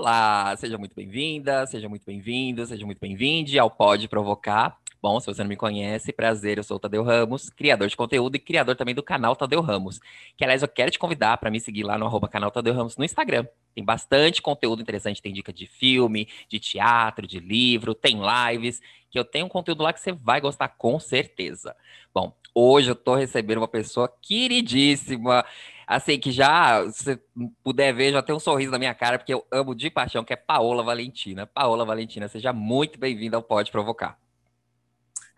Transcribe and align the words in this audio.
Olá, 0.00 0.56
seja 0.56 0.78
muito 0.78 0.94
bem-vinda, 0.96 1.66
seja 1.66 1.86
muito 1.86 2.06
bem-vindo, 2.06 2.64
seja 2.64 2.86
muito 2.86 2.98
bem-vinde 2.98 3.58
ao 3.58 3.70
Pode 3.70 4.08
Provocar. 4.08 4.78
Bom, 5.02 5.20
se 5.20 5.26
você 5.26 5.42
não 5.42 5.48
me 5.50 5.56
conhece, 5.56 6.10
prazer, 6.10 6.56
eu 6.56 6.64
sou 6.64 6.78
o 6.78 6.80
Tadeu 6.80 7.02
Ramos, 7.02 7.50
criador 7.50 7.86
de 7.86 7.94
conteúdo 7.94 8.34
e 8.34 8.38
criador 8.38 8.74
também 8.76 8.94
do 8.94 9.02
canal 9.02 9.36
Tadeu 9.36 9.60
Ramos. 9.60 10.00
Que, 10.38 10.42
aliás, 10.42 10.62
eu 10.62 10.68
quero 10.68 10.90
te 10.90 10.98
convidar 10.98 11.36
para 11.36 11.50
me 11.50 11.60
seguir 11.60 11.82
lá 11.82 11.98
no 11.98 12.06
arroba 12.06 12.28
canal 12.28 12.50
Tadeu 12.50 12.72
Ramos 12.72 12.96
no 12.96 13.04
Instagram. 13.04 13.46
Tem 13.74 13.84
bastante 13.84 14.40
conteúdo 14.40 14.80
interessante, 14.80 15.20
tem 15.20 15.34
dica 15.34 15.52
de 15.52 15.66
filme, 15.66 16.26
de 16.48 16.58
teatro, 16.58 17.26
de 17.26 17.38
livro, 17.38 17.94
tem 17.94 18.20
lives, 18.50 18.80
que 19.10 19.18
eu 19.18 19.24
tenho 19.24 19.44
um 19.44 19.50
conteúdo 19.50 19.82
lá 19.82 19.92
que 19.92 20.00
você 20.00 20.12
vai 20.12 20.40
gostar 20.40 20.68
com 20.68 20.98
certeza. 20.98 21.76
Bom, 22.14 22.34
hoje 22.54 22.90
eu 22.90 22.96
tô 22.96 23.14
recebendo 23.14 23.58
uma 23.58 23.68
pessoa 23.68 24.10
queridíssima, 24.22 25.44
assim, 25.90 26.20
que 26.20 26.30
já, 26.30 26.88
se 26.92 27.18
puder 27.64 27.92
ver, 27.92 28.12
já 28.12 28.22
tem 28.22 28.32
um 28.32 28.38
sorriso 28.38 28.70
na 28.70 28.78
minha 28.78 28.94
cara, 28.94 29.18
porque 29.18 29.34
eu 29.34 29.44
amo 29.50 29.74
de 29.74 29.90
paixão, 29.90 30.22
que 30.22 30.32
é 30.32 30.36
Paola 30.36 30.84
Valentina. 30.84 31.48
Paola 31.48 31.84
Valentina, 31.84 32.28
seja 32.28 32.52
muito 32.52 32.96
bem-vinda 32.96 33.36
ao 33.36 33.42
Pode 33.42 33.72
Provocar. 33.72 34.16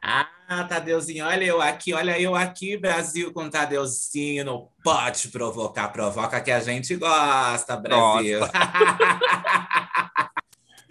Ah, 0.02 0.28
Tadeuzinho, 0.68 1.24
olha 1.24 1.44
eu 1.44 1.62
aqui, 1.62 1.94
olha 1.94 2.20
eu 2.20 2.34
aqui, 2.34 2.76
Brasil 2.76 3.32
com 3.32 3.48
Tadeuzinho, 3.48 4.44
não 4.44 4.68
pode 4.84 5.28
provocar, 5.28 5.88
provoca 5.88 6.38
que 6.38 6.50
a 6.50 6.60
gente 6.60 6.96
gosta, 6.96 7.74
Brasil. 7.74 8.40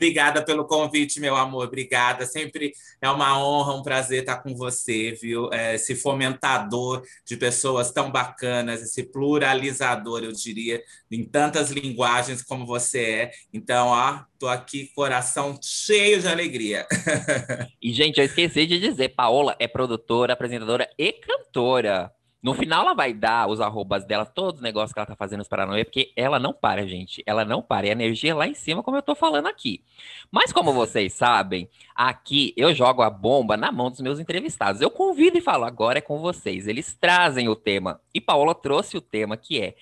Obrigada 0.01 0.43
pelo 0.43 0.65
convite, 0.65 1.19
meu 1.19 1.35
amor. 1.35 1.67
Obrigada. 1.67 2.25
Sempre 2.25 2.73
é 2.99 3.07
uma 3.07 3.37
honra, 3.37 3.75
um 3.75 3.83
prazer 3.83 4.21
estar 4.21 4.37
com 4.37 4.55
você, 4.55 5.11
viu? 5.11 5.53
É, 5.53 5.75
esse 5.75 5.95
fomentador 5.95 7.03
de 7.23 7.37
pessoas 7.37 7.91
tão 7.91 8.11
bacanas, 8.11 8.81
esse 8.81 9.03
pluralizador, 9.03 10.23
eu 10.23 10.31
diria, 10.31 10.81
em 11.11 11.23
tantas 11.23 11.69
linguagens 11.69 12.41
como 12.41 12.65
você 12.65 12.99
é. 12.99 13.31
Então, 13.53 13.89
ó, 13.89 14.23
tô 14.39 14.47
aqui, 14.47 14.89
coração 14.95 15.55
cheio 15.61 16.19
de 16.19 16.27
alegria. 16.27 16.87
E, 17.81 17.93
gente, 17.93 18.19
eu 18.19 18.25
esqueci 18.25 18.67
de 18.67 18.79
dizer, 18.79 19.09
Paola 19.09 19.55
é 19.59 19.67
produtora, 19.67 20.33
apresentadora 20.33 20.87
e 20.97 21.13
cantora. 21.13 22.11
No 22.41 22.55
final, 22.55 22.81
ela 22.81 22.95
vai 22.95 23.13
dar 23.13 23.47
os 23.47 23.61
arrobas 23.61 24.03
dela, 24.03 24.25
todos 24.25 24.59
os 24.59 24.63
negócios 24.63 24.91
que 24.91 24.99
ela 24.99 25.05
tá 25.05 25.15
fazendo 25.15 25.39
nos 25.39 25.47
Paranoia, 25.47 25.85
porque 25.85 26.11
ela 26.15 26.39
não 26.39 26.51
para, 26.51 26.87
gente. 26.87 27.21
Ela 27.25 27.45
não 27.45 27.61
para. 27.61 27.87
É 27.87 27.91
energia 27.91 28.35
lá 28.35 28.47
em 28.47 28.55
cima, 28.55 28.81
como 28.81 28.97
eu 28.97 29.03
tô 29.03 29.13
falando 29.13 29.47
aqui. 29.47 29.83
Mas 30.31 30.51
como 30.51 30.73
vocês 30.73 31.13
sabem, 31.13 31.69
aqui 31.93 32.51
eu 32.57 32.73
jogo 32.73 33.03
a 33.03 33.11
bomba 33.11 33.55
na 33.55 33.71
mão 33.71 33.91
dos 33.91 34.01
meus 34.01 34.19
entrevistados. 34.19 34.81
Eu 34.81 34.89
convido 34.89 35.37
e 35.37 35.41
falo, 35.41 35.65
agora 35.65 35.99
é 35.99 36.01
com 36.01 36.19
vocês. 36.19 36.67
Eles 36.67 36.97
trazem 36.99 37.47
o 37.47 37.55
tema. 37.55 38.01
E 38.11 38.19
Paola 38.19 38.55
trouxe 38.55 38.97
o 38.97 39.01
tema 39.01 39.37
que 39.37 39.61
é 39.61 39.75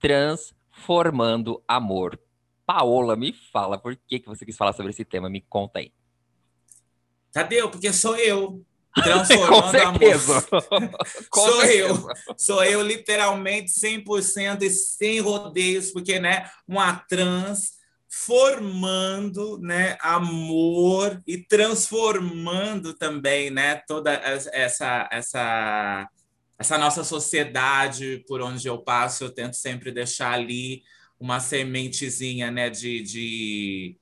Transformando 0.00 1.62
Amor. 1.68 2.18
Paola, 2.64 3.14
me 3.14 3.32
fala, 3.32 3.76
por 3.76 3.94
que, 3.94 4.18
que 4.18 4.26
você 4.26 4.44
quis 4.44 4.56
falar 4.56 4.72
sobre 4.72 4.90
esse 4.90 5.04
tema? 5.04 5.28
Me 5.28 5.42
conta 5.42 5.80
aí. 5.80 5.92
Tadeu, 7.30 7.70
porque 7.70 7.92
sou 7.92 8.16
eu. 8.16 8.64
Transformando 9.02 9.70
certeza. 9.70 10.46
Com 11.30 11.40
sou 11.40 11.64
eu. 11.64 12.08
Sou 12.36 12.64
eu, 12.64 12.82
literalmente, 12.82 13.70
100% 13.70 14.62
e 14.62 14.70
sem 14.70 15.20
rodeios, 15.20 15.90
porque, 15.90 16.18
né, 16.18 16.48
uma 16.66 16.94
trans 16.94 17.76
formando, 18.08 19.58
né, 19.58 19.98
amor 20.00 21.22
e 21.26 21.36
transformando 21.36 22.94
também, 22.94 23.50
né, 23.50 23.76
toda 23.86 24.12
essa 24.12 25.08
essa 25.10 26.08
essa 26.58 26.78
nossa 26.78 27.04
sociedade 27.04 28.24
por 28.26 28.40
onde 28.40 28.66
eu 28.66 28.78
passo, 28.78 29.24
eu 29.24 29.30
tento 29.30 29.54
sempre 29.54 29.92
deixar 29.92 30.32
ali 30.32 30.82
uma 31.20 31.38
sementezinha, 31.40 32.50
né, 32.50 32.70
de, 32.70 33.02
de 33.02 33.96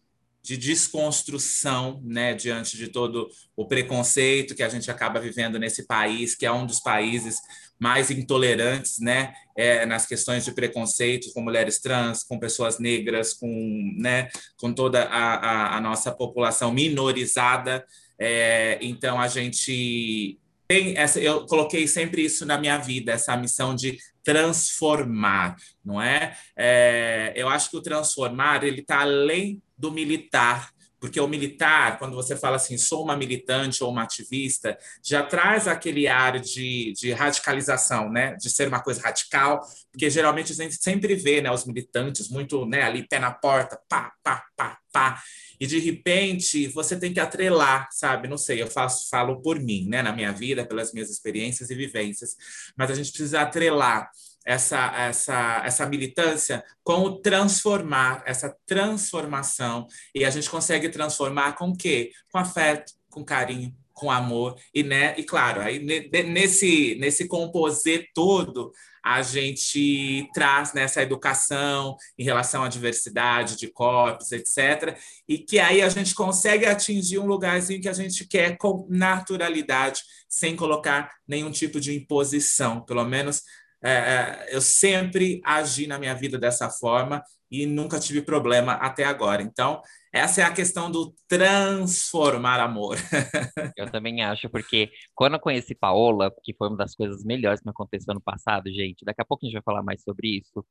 de 0.45 0.59
desconstrução, 0.59 2.03
né, 2.05 2.35
diante 2.35 2.77
de 2.77 2.89
todo 2.89 3.31
o 3.57 3.67
preconceito 3.67 4.55
que 4.55 4.63
a 4.63 4.69
gente 4.69 4.91
acaba 4.91 5.19
vivendo 5.19 5.59
nesse 5.59 5.87
país, 5.87 6.35
que 6.35 6.45
é 6.45 6.53
um 6.53 6.67
dos 6.67 6.81
países 6.81 7.39
mais 7.79 8.11
intolerantes, 8.11 8.99
né, 8.99 9.33
é, 9.57 9.87
nas 9.87 10.05
questões 10.05 10.45
de 10.45 10.53
preconceito 10.53 11.33
com 11.33 11.41
mulheres 11.41 11.81
trans, 11.81 12.23
com 12.23 12.39
pessoas 12.39 12.79
negras, 12.79 13.33
com, 13.33 13.95
né, 13.97 14.29
com 14.59 14.71
toda 14.71 15.05
a, 15.05 15.35
a, 15.35 15.77
a 15.79 15.81
nossa 15.81 16.13
população 16.13 16.71
minorizada. 16.71 17.83
É, 18.19 18.79
então 18.83 19.19
a 19.19 19.29
gente 19.29 20.39
tem 20.67 20.97
essa, 20.97 21.21
eu 21.21 21.47
coloquei 21.47 21.87
sempre 21.87 22.25
isso 22.25 22.47
na 22.47 22.59
minha 22.59 22.79
vida, 22.79 23.13
essa 23.13 23.37
missão 23.37 23.75
de 23.75 23.99
transformar, 24.23 25.57
não 25.85 26.01
é? 26.01 26.37
é 26.57 27.33
eu 27.37 27.49
acho 27.49 27.71
que 27.71 27.77
o 27.77 27.83
transformar 27.83 28.65
ele 28.65 28.81
está 28.81 29.01
além 29.01 29.63
do 29.77 29.91
militar, 29.91 30.73
porque 31.05 31.21
o 31.21 31.29
militar, 31.29 31.99
quando 31.99 32.15
você 32.15 32.35
fala 32.35 32.57
assim, 32.57 32.79
sou 32.79 33.05
uma 33.05 33.15
militante 33.15 33.85
ou 33.85 33.91
uma 33.91 34.05
ativista, 34.05 34.79
já 35.03 35.23
traz 35.23 35.69
aquele 35.69 36.09
ar 36.09 36.41
de, 36.41 36.95
de 36.97 37.13
radicalização, 37.13 38.11
né? 38.11 38.35
De 38.37 38.49
ser 38.49 38.69
uma 38.69 38.81
coisa 38.81 39.03
radical, 39.03 39.61
porque 39.93 40.09
geralmente 40.09 40.53
a 40.53 40.55
gente 40.55 40.77
sempre 40.83 41.15
vê, 41.15 41.43
né, 41.43 41.51
os 41.51 41.67
militantes 41.67 42.31
muito, 42.31 42.65
né, 42.65 42.85
ali 42.85 43.07
pé 43.07 43.19
na 43.19 43.31
porta, 43.31 43.79
pá, 43.87 44.15
pá, 44.23 44.47
pá, 44.57 44.79
pá. 44.91 45.23
E 45.61 45.67
de 45.67 45.79
repente 45.79 46.67
você 46.69 46.99
tem 46.99 47.13
que 47.13 47.21
atrelar, 47.21 47.89
sabe? 47.91 48.29
Não 48.29 48.39
sei, 48.39 48.63
eu 48.63 48.67
faço, 48.67 49.09
falo 49.09 49.41
por 49.41 49.59
mim, 49.59 49.87
né, 49.89 50.03
na 50.03 50.13
minha 50.13 50.33
vida, 50.33 50.65
pelas 50.65 50.93
minhas 50.93 51.11
experiências 51.11 51.71
e 51.71 51.75
vivências, 51.75 52.37
mas 52.77 52.91
a 52.91 52.95
gente 52.95 53.11
precisa 53.11 53.41
atrelar 53.41 54.11
essa, 54.45 54.93
essa, 54.97 55.63
essa 55.65 55.87
militância 55.87 56.63
com 56.83 57.01
o 57.01 57.21
transformar, 57.21 58.23
essa 58.27 58.55
transformação. 58.67 59.87
E 60.15 60.25
a 60.25 60.31
gente 60.31 60.51
consegue 60.51 60.89
transformar 60.89 61.55
com 61.55 61.71
o 61.71 61.77
quê? 61.77 62.11
Com 62.31 62.39
afeto, 62.39 62.93
com 63.09 63.25
carinho, 63.25 63.75
com 63.93 64.11
amor. 64.11 64.57
E, 64.75 64.83
né, 64.83 65.15
e 65.17 65.23
claro, 65.23 65.61
aí 65.61 65.79
nesse, 65.79 66.97
nesse 66.97 67.27
composer 67.27 68.09
todo, 68.15 68.73
a 69.05 69.21
gente 69.21 70.27
traz 70.33 70.73
nessa 70.73 71.03
educação 71.03 71.95
em 72.19 72.25
relação 72.25 72.65
à 72.65 72.69
diversidade 72.69 73.57
de 73.57 73.69
corpos, 73.69 74.33
etc. 74.33 74.99
E 75.29 75.37
que 75.37 75.59
aí 75.59 75.83
a 75.83 75.89
gente 75.91 76.15
consegue 76.15 76.65
atingir 76.65 77.19
um 77.19 77.27
lugarzinho 77.27 77.83
que 77.83 77.89
a 77.89 77.93
gente 77.93 78.27
quer 78.27 78.57
com 78.57 78.87
naturalidade, 78.89 80.01
sem 80.27 80.57
colocar 80.57 81.13
nenhum 81.29 81.51
tipo 81.51 81.79
de 81.79 81.95
imposição, 81.95 82.81
pelo 82.81 83.05
menos 83.05 83.43
é, 83.83 83.93
é, 83.93 84.49
eu 84.49 84.63
sempre 84.63 85.43
agi 85.45 85.87
na 85.87 85.99
minha 85.99 86.15
vida 86.15 86.39
dessa 86.39 86.71
forma 86.71 87.23
e 87.51 87.67
nunca 87.67 88.01
tive 88.01 88.23
problema 88.23 88.73
até 88.73 89.05
agora. 89.05 89.43
Então, 89.43 89.83
essa 90.15 90.43
é 90.43 90.45
a 90.45 90.53
questão 90.55 90.89
do 90.89 91.13
transformar 91.27 92.61
amor. 92.61 92.97
eu 93.77 93.91
também 93.91 94.23
acho, 94.23 94.49
porque 94.49 94.93
quando 95.13 95.35
eu 95.35 95.41
conheci 95.41 95.75
Paola, 95.75 96.33
que 96.45 96.55
foi 96.55 96.69
uma 96.69 96.77
das 96.77 96.95
coisas 96.95 97.25
melhores 97.25 97.59
que 97.61 97.67
me 97.67 97.73
aconteceu 97.73 98.13
ano 98.13 98.21
passado, 98.21 98.71
gente, 98.71 99.05
daqui 99.05 99.21
a 99.21 99.25
pouco 99.25 99.45
a 99.45 99.49
gente 99.49 99.55
vai 99.55 99.63
falar 99.63 99.83
mais 99.83 100.05
sobre 100.05 100.39
isso, 100.39 100.65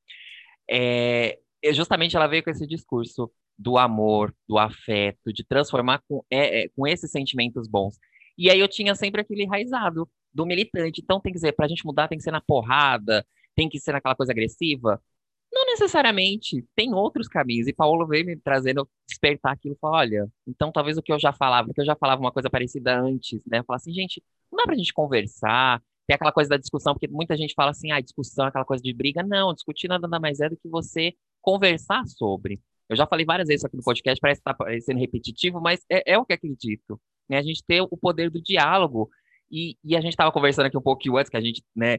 é, 0.72 1.38
justamente 1.74 2.16
ela 2.16 2.26
veio 2.26 2.42
com 2.42 2.52
esse 2.52 2.66
discurso 2.66 3.30
do 3.59 3.78
amor, 3.78 4.34
do 4.48 4.58
afeto, 4.58 5.34
de 5.34 5.44
transformar 5.44 6.02
com, 6.08 6.24
é, 6.31 6.64
é, 6.64 6.70
com 6.70 6.88
esses 6.88 7.12
sentimentos 7.12 7.68
bons. 7.68 7.98
E 8.38 8.50
aí 8.50 8.62
eu 8.62 8.68
tinha 8.70 8.96
sempre 8.96 9.20
aquele 9.20 9.44
enraizado 9.44 10.10
do 10.34 10.46
militante. 10.46 11.02
Então 11.04 11.20
tem 11.20 11.34
que 11.34 11.52
para 11.52 11.66
a 11.66 11.70
gente 11.70 11.86
mudar, 11.86 12.08
tem 12.08 12.18
que 12.18 12.24
ser 12.24 12.31
na 12.31 12.42
porrada, 12.42 13.25
tem 13.56 13.68
que 13.68 13.78
ser 13.78 13.92
naquela 13.92 14.16
coisa 14.16 14.31
agressiva. 14.31 15.02
Necessariamente, 15.74 16.64
tem 16.76 16.94
outros 16.94 17.28
caminhos. 17.28 17.68
E 17.68 17.74
Paulo 17.74 18.06
veio 18.06 18.26
me 18.26 18.38
trazendo, 18.38 18.88
despertar 19.08 19.54
aquilo, 19.54 19.76
falar, 19.82 20.00
olha, 20.00 20.28
então 20.48 20.72
talvez 20.72 20.98
o 20.98 21.02
que 21.02 21.12
eu 21.12 21.20
já 21.20 21.34
falava, 21.34 21.68
porque 21.68 21.82
eu 21.82 21.86
já 21.86 21.96
falava 21.96 22.22
uma 22.22 22.32
coisa 22.32 22.48
parecida 22.48 23.00
antes, 23.00 23.44
né? 23.48 23.64
Falar 23.64 23.78
assim, 23.78 23.92
gente, 23.92 24.22
não 24.52 24.58
dá 24.58 24.66
pra 24.66 24.76
gente 24.76 24.94
conversar, 24.94 25.82
tem 26.06 26.14
aquela 26.14 26.32
coisa 26.32 26.52
da 26.52 26.58
discussão, 26.58 26.94
porque 26.94 27.08
muita 27.08 27.36
gente 27.36 27.56
fala 27.56 27.72
assim, 27.72 27.92
ah, 27.92 28.00
discussão, 28.00 28.46
aquela 28.46 28.64
coisa 28.66 28.84
de 28.84 28.94
briga. 28.94 29.24
Não, 29.24 29.52
discutir 29.52 29.88
nada 29.88 30.08
mais 30.20 30.40
é 30.40 30.50
do 30.50 30.58
que 30.58 30.70
você 30.70 31.14
conversar 31.42 32.06
sobre. 32.06 32.62
Eu 32.88 32.96
já 32.96 33.08
falei 33.08 33.26
várias 33.26 33.48
vezes 33.48 33.66
aqui 33.66 33.76
no 33.76 33.84
podcast, 33.84 34.20
parece 34.22 34.42
estar 34.42 34.54
tá 34.54 34.58
parecendo 34.58 35.00
repetitivo, 35.00 35.60
mas 35.60 35.84
é, 35.90 36.14
é 36.14 36.18
o 36.19 36.26
que 36.26 36.34
acredito. 36.34 37.02
Né? 37.28 37.38
A 37.40 37.42
gente 37.42 37.64
ter 37.66 37.81
o 37.81 37.98
poder 37.98 38.30
do 38.30 38.40
diálogo 38.40 39.10
e, 39.52 39.76
e 39.84 39.96
a 39.96 40.02
gente 40.02 40.12
estava 40.12 40.31
conversando 40.31 40.68
aqui 40.68 40.78
um 40.78 40.81
pouquinho 40.81 41.18
antes, 41.18 41.30
que 41.30 41.38
a 41.38 41.42
gente, 41.42 41.64
né, 41.76 41.98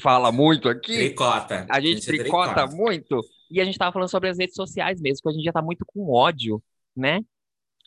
fala 0.00 0.32
muito 0.32 0.68
aqui. 0.68 0.94
Tricota. 0.94 1.66
A 1.68 1.80
gente, 1.80 1.92
a 1.92 1.94
gente 1.94 2.06
tricota, 2.06 2.54
tricota, 2.54 2.76
muito. 2.76 3.20
E 3.50 3.60
a 3.60 3.64
gente 3.64 3.74
estava 3.74 3.92
falando 3.92 4.08
sobre 4.08 4.28
as 4.28 4.38
redes 4.38 4.54
sociais 4.54 5.00
mesmo, 5.00 5.22
que 5.22 5.28
hoje 5.28 5.38
em 5.38 5.42
dia 5.42 5.50
está 5.50 5.62
muito 5.62 5.84
com 5.86 6.10
ódio, 6.10 6.62
né? 6.96 7.20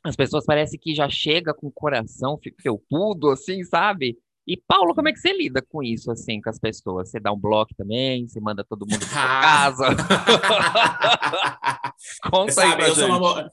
As 0.03 0.15
pessoas 0.15 0.45
parecem 0.45 0.79
que 0.79 0.95
já 0.95 1.09
chega 1.09 1.53
com 1.53 1.67
o 1.67 1.71
coração 1.71 2.39
felpudo, 2.61 3.29
assim, 3.29 3.63
sabe? 3.63 4.17
E, 4.47 4.55
Paulo, 4.55 4.95
como 4.95 5.09
é 5.09 5.11
que 5.11 5.19
você 5.19 5.33
lida 5.33 5.61
com 5.61 5.83
isso, 5.83 6.09
assim, 6.09 6.39
com 6.39 6.49
as 6.49 6.57
pessoas? 6.57 7.09
Você 7.09 7.19
dá 7.19 7.33
um 7.33 7.37
bloco 7.37 7.75
também? 7.75 8.25
Você 8.25 8.39
manda 8.39 8.63
todo 8.63 8.85
mundo 8.89 9.05
pra 9.05 9.41
casa? 9.41 9.87
Conta 12.31 12.53
Sabe, 12.53 12.67
aí 12.67 12.75
pra 12.77 12.87
eu 12.87 12.95
gente. 12.95 13.07
Sou 13.07 13.17
uma, 13.17 13.51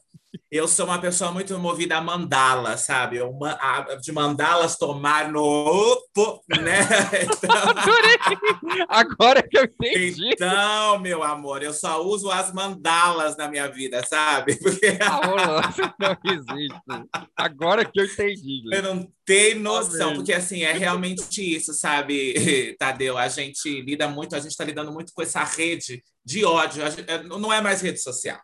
eu 0.51 0.69
sou 0.69 0.87
uma 0.87 1.01
pessoa 1.01 1.31
muito 1.31 1.59
movida 1.59 1.97
a 1.97 2.01
mandala, 2.01 2.77
sabe? 2.77 3.17
Eu, 3.17 3.37
a, 3.45 3.97
de 4.01 4.13
mandalas 4.13 4.77
tomar 4.77 5.31
no 5.31 5.43
opo, 5.43 6.43
né? 6.49 6.81
Então... 7.25 8.87
Agora 8.89 9.43
que 9.43 9.59
eu 9.59 9.65
entendi. 9.65 10.31
Então, 10.33 10.99
meu 10.99 11.23
amor, 11.23 11.63
eu 11.63 11.73
só 11.73 12.03
uso 12.03 12.31
as 12.31 12.53
mandalas 12.53 13.37
na 13.37 13.49
minha 13.49 13.69
vida, 13.69 14.05
sabe? 14.07 14.57
Porque... 14.63 14.99
Ah, 15.01 15.73
não 15.99 16.17
existe. 16.33 16.81
Agora 17.37 17.85
que 17.85 18.01
eu 18.01 18.05
entendi. 18.05 18.63
Eu 18.73 18.83
não 18.83 19.09
tenho 19.25 19.61
noção, 19.61 20.15
porque 20.15 20.33
assim, 20.33 20.63
é 20.65 20.73
realmente 20.73 21.41
isso, 21.41 21.73
sabe, 21.73 22.77
Tadeu? 22.79 23.17
A 23.17 23.29
gente 23.29 23.81
lida 23.83 24.07
muito, 24.07 24.37
a 24.37 24.39
gente 24.39 24.51
está 24.51 24.65
lidando 24.65 24.93
muito 24.93 25.13
com 25.15 25.23
essa 25.23 25.43
rede 25.43 26.03
de 26.25 26.45
ódio. 26.45 26.83
É, 27.07 27.23
não 27.23 27.53
é 27.53 27.61
mais 27.61 27.81
rede 27.81 28.01
social 28.01 28.39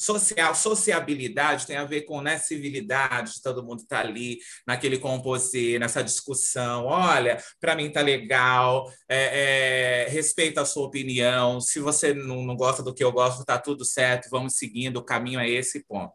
social, 0.00 0.54
sociabilidade 0.54 1.66
tem 1.66 1.76
a 1.76 1.84
ver 1.84 2.02
com 2.02 2.22
né, 2.22 2.38
civilidade, 2.38 3.42
todo 3.42 3.62
mundo 3.62 3.80
está 3.80 4.00
ali 4.00 4.38
naquele 4.66 4.98
composê, 4.98 5.78
nessa 5.78 6.02
discussão. 6.02 6.86
Olha, 6.86 7.36
para 7.60 7.76
mim 7.76 7.92
tá 7.92 8.00
legal, 8.00 8.90
é, 9.06 10.06
é, 10.06 10.08
respeita 10.08 10.62
a 10.62 10.64
sua 10.64 10.86
opinião. 10.86 11.60
Se 11.60 11.80
você 11.80 12.14
não, 12.14 12.42
não 12.42 12.56
gosta 12.56 12.82
do 12.82 12.94
que 12.94 13.04
eu 13.04 13.12
gosto, 13.12 13.44
tá 13.44 13.58
tudo 13.58 13.84
certo, 13.84 14.30
vamos 14.30 14.54
seguindo, 14.54 14.96
o 14.96 15.04
caminho 15.04 15.38
é 15.38 15.48
esse 15.50 15.84
ponto. 15.84 16.14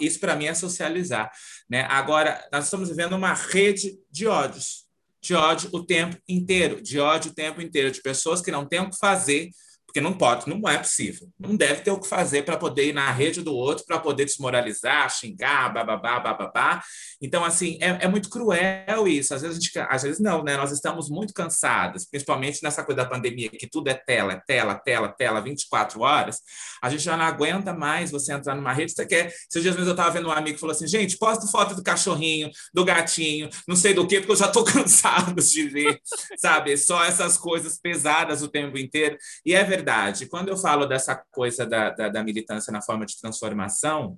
Isso 0.00 0.18
para 0.18 0.34
mim 0.34 0.46
é 0.46 0.54
socializar. 0.54 1.30
Né? 1.68 1.82
Agora, 1.90 2.42
nós 2.50 2.64
estamos 2.64 2.88
vivendo 2.88 3.12
uma 3.12 3.34
rede 3.34 3.98
de 4.10 4.26
ódios. 4.26 4.86
De 5.20 5.34
ódio 5.34 5.68
o 5.72 5.84
tempo 5.84 6.16
inteiro, 6.26 6.80
de 6.80 6.98
ódio 7.00 7.32
o 7.32 7.34
tempo 7.34 7.60
inteiro, 7.60 7.90
de 7.90 8.00
pessoas 8.00 8.40
que 8.40 8.50
não 8.50 8.64
têm 8.64 8.80
o 8.80 8.88
que 8.88 8.96
fazer 8.96 9.50
porque 9.96 10.00
não 10.02 10.12
pode, 10.12 10.46
não 10.46 10.68
é 10.68 10.76
possível. 10.76 11.26
Não 11.38 11.56
deve 11.56 11.80
ter 11.80 11.90
o 11.90 11.98
que 11.98 12.06
fazer 12.06 12.42
para 12.42 12.58
poder 12.58 12.88
ir 12.88 12.92
na 12.92 13.10
rede 13.10 13.40
do 13.40 13.54
outro, 13.54 13.82
para 13.86 13.98
poder 13.98 14.26
desmoralizar, 14.26 15.08
xingar, 15.10 15.72
bababá, 15.72 16.20
bababá. 16.20 16.82
Então, 17.18 17.42
assim, 17.42 17.78
é, 17.80 18.04
é, 18.04 18.08
muito 18.08 18.28
cruel 18.28 19.08
isso. 19.08 19.34
Às 19.34 19.40
vezes, 19.40 19.56
a 19.56 19.60
gente, 19.60 19.78
às 19.78 20.02
vezes 20.02 20.20
não, 20.20 20.44
né? 20.44 20.54
Nós 20.54 20.70
estamos 20.70 21.08
muito 21.08 21.32
cansadas, 21.32 22.04
principalmente 22.04 22.62
nessa 22.62 22.84
coisa 22.84 23.04
da 23.04 23.08
pandemia, 23.08 23.48
que 23.48 23.66
tudo 23.66 23.88
é 23.88 23.94
tela, 23.94 24.34
é 24.34 24.42
tela, 24.46 24.74
tela, 24.74 25.08
tela, 25.08 25.40
24 25.40 25.98
horas. 26.02 26.42
A 26.82 26.90
gente 26.90 27.02
já 27.02 27.16
não 27.16 27.24
aguenta 27.24 27.72
mais 27.72 28.10
você 28.10 28.34
entrar 28.34 28.54
numa 28.54 28.74
rede. 28.74 28.92
Você 28.92 29.06
quer. 29.06 29.28
Esses 29.28 29.62
dias 29.62 29.74
mesmo 29.74 29.88
eu 29.88 29.92
estava 29.92 30.10
vendo 30.10 30.28
um 30.28 30.32
amigo 30.32 30.56
que 30.56 30.60
falou 30.60 30.76
assim: 30.76 30.86
gente, 30.86 31.16
posta 31.16 31.46
foto 31.46 31.74
do 31.74 31.82
cachorrinho, 31.82 32.50
do 32.74 32.84
gatinho, 32.84 33.48
não 33.66 33.76
sei 33.76 33.94
do 33.94 34.06
que, 34.06 34.18
porque 34.18 34.32
eu 34.32 34.36
já 34.36 34.46
estou 34.46 34.62
cansado 34.64 35.34
de 35.40 35.68
ver, 35.68 36.00
sabe? 36.36 36.76
Só 36.76 37.02
essas 37.02 37.38
coisas 37.38 37.78
pesadas 37.80 38.42
o 38.42 38.48
tempo 38.48 38.76
inteiro. 38.76 39.16
E 39.44 39.54
é 39.54 39.64
verdade 39.64 39.85
verdade. 39.86 40.26
Quando 40.26 40.48
eu 40.48 40.56
falo 40.56 40.84
dessa 40.84 41.14
coisa 41.30 41.64
da, 41.64 41.90
da, 41.90 42.08
da 42.08 42.24
militância 42.24 42.72
na 42.72 42.82
forma 42.82 43.06
de 43.06 43.18
transformação, 43.20 44.16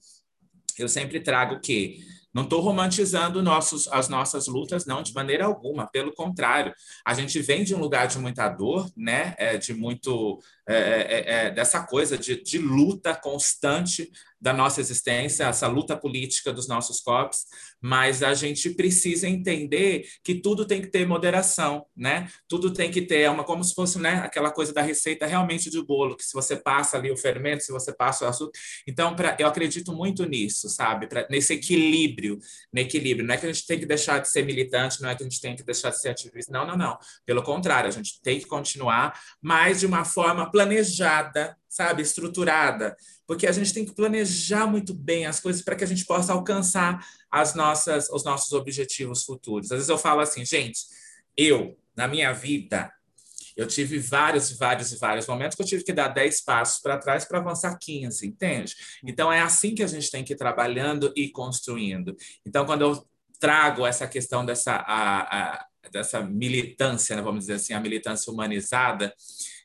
eu 0.78 0.88
sempre 0.88 1.20
trago 1.20 1.60
que 1.60 1.98
não 2.32 2.44
estou 2.44 2.60
romantizando 2.60 3.42
nossos, 3.42 3.88
as 3.88 4.08
nossas 4.08 4.46
lutas, 4.46 4.86
não, 4.86 5.02
de 5.02 5.12
maneira 5.12 5.44
alguma. 5.44 5.86
Pelo 5.86 6.14
contrário, 6.14 6.72
a 7.04 7.12
gente 7.12 7.40
vem 7.42 7.64
de 7.64 7.74
um 7.74 7.80
lugar 7.80 8.06
de 8.06 8.18
muita 8.18 8.48
dor, 8.48 8.88
né? 8.96 9.34
É, 9.38 9.58
de 9.58 9.74
muito 9.74 10.38
é, 10.68 10.74
é, 10.74 11.46
é, 11.46 11.50
dessa 11.50 11.82
coisa 11.84 12.18
de, 12.18 12.42
de 12.42 12.58
luta 12.58 13.14
constante 13.14 14.10
da 14.40 14.52
nossa 14.52 14.80
existência, 14.80 15.44
essa 15.44 15.66
luta 15.66 15.96
política 15.96 16.52
dos 16.52 16.68
nossos 16.68 17.00
corpos, 17.00 17.44
mas 17.80 18.22
a 18.22 18.34
gente 18.34 18.70
precisa 18.70 19.28
entender 19.28 20.06
que 20.22 20.36
tudo 20.36 20.64
tem 20.64 20.80
que 20.80 20.88
ter 20.88 21.06
moderação, 21.06 21.86
né? 21.96 22.28
Tudo 22.46 22.72
tem 22.72 22.90
que 22.90 23.02
ter 23.02 23.28
uma 23.30 23.42
como 23.42 23.64
se 23.64 23.74
fosse, 23.74 23.98
né, 23.98 24.20
aquela 24.24 24.50
coisa 24.50 24.72
da 24.72 24.82
receita 24.82 25.26
realmente 25.26 25.70
de 25.70 25.82
bolo, 25.82 26.16
que 26.16 26.24
se 26.24 26.32
você 26.32 26.56
passa 26.56 26.96
ali 26.96 27.10
o 27.10 27.16
fermento, 27.16 27.64
se 27.64 27.72
você 27.72 27.92
passa 27.92 28.24
o 28.24 28.28
açúcar, 28.28 28.52
então 28.86 29.14
pra, 29.16 29.36
eu 29.38 29.46
acredito 29.46 29.92
muito 29.92 30.24
nisso, 30.24 30.68
sabe? 30.68 31.08
Pra, 31.08 31.26
nesse 31.28 31.54
equilíbrio, 31.54 32.38
no 32.72 32.80
equilíbrio, 32.80 33.26
não 33.26 33.34
é 33.34 33.38
que 33.38 33.46
a 33.46 33.52
gente 33.52 33.66
tem 33.66 33.78
que 33.78 33.86
deixar 33.86 34.20
de 34.20 34.28
ser 34.28 34.44
militante, 34.44 35.02
não 35.02 35.08
é 35.08 35.16
que 35.16 35.22
a 35.22 35.28
gente 35.28 35.40
tem 35.40 35.56
que 35.56 35.64
deixar 35.64 35.90
de 35.90 36.00
ser 36.00 36.10
ativista, 36.10 36.52
não, 36.52 36.66
não, 36.66 36.76
não. 36.76 36.98
Pelo 37.26 37.42
contrário, 37.42 37.88
a 37.88 37.92
gente 37.92 38.20
tem 38.22 38.38
que 38.38 38.46
continuar, 38.46 39.18
mas 39.42 39.80
de 39.80 39.86
uma 39.86 40.04
forma 40.04 40.50
planejada, 40.58 41.56
sabe, 41.68 42.02
estruturada, 42.02 42.96
porque 43.24 43.46
a 43.46 43.52
gente 43.52 43.72
tem 43.72 43.84
que 43.84 43.94
planejar 43.94 44.66
muito 44.66 44.92
bem 44.92 45.24
as 45.24 45.38
coisas 45.38 45.62
para 45.62 45.76
que 45.76 45.84
a 45.84 45.86
gente 45.86 46.04
possa 46.04 46.32
alcançar 46.32 47.06
as 47.30 47.54
nossas, 47.54 48.10
os 48.10 48.24
nossos 48.24 48.52
objetivos 48.52 49.22
futuros. 49.22 49.70
Às 49.70 49.78
vezes 49.78 49.88
eu 49.88 49.96
falo 49.96 50.20
assim, 50.20 50.44
gente, 50.44 50.80
eu, 51.36 51.78
na 51.94 52.08
minha 52.08 52.32
vida, 52.32 52.92
eu 53.56 53.68
tive 53.68 54.00
vários, 54.00 54.50
vários 54.50 54.90
e 54.90 54.96
vários 54.96 55.28
momentos 55.28 55.54
que 55.54 55.62
eu 55.62 55.66
tive 55.66 55.84
que 55.84 55.92
dar 55.92 56.08
10 56.08 56.42
passos 56.42 56.80
para 56.80 56.98
trás 56.98 57.24
para 57.24 57.38
avançar 57.38 57.78
15, 57.78 58.26
entende? 58.26 58.74
Então 59.04 59.32
é 59.32 59.40
assim 59.40 59.76
que 59.76 59.82
a 59.84 59.86
gente 59.86 60.10
tem 60.10 60.24
que 60.24 60.32
ir 60.32 60.36
trabalhando 60.36 61.12
e 61.14 61.30
construindo. 61.30 62.16
Então, 62.44 62.66
quando 62.66 62.82
eu 62.82 63.06
trago 63.38 63.86
essa 63.86 64.08
questão 64.08 64.44
dessa, 64.44 64.72
a, 64.72 65.20
a, 65.52 65.66
dessa 65.92 66.20
militância, 66.20 67.14
né, 67.14 67.22
vamos 67.22 67.40
dizer 67.40 67.54
assim, 67.54 67.72
a 67.72 67.80
militância 67.80 68.32
humanizada, 68.32 69.14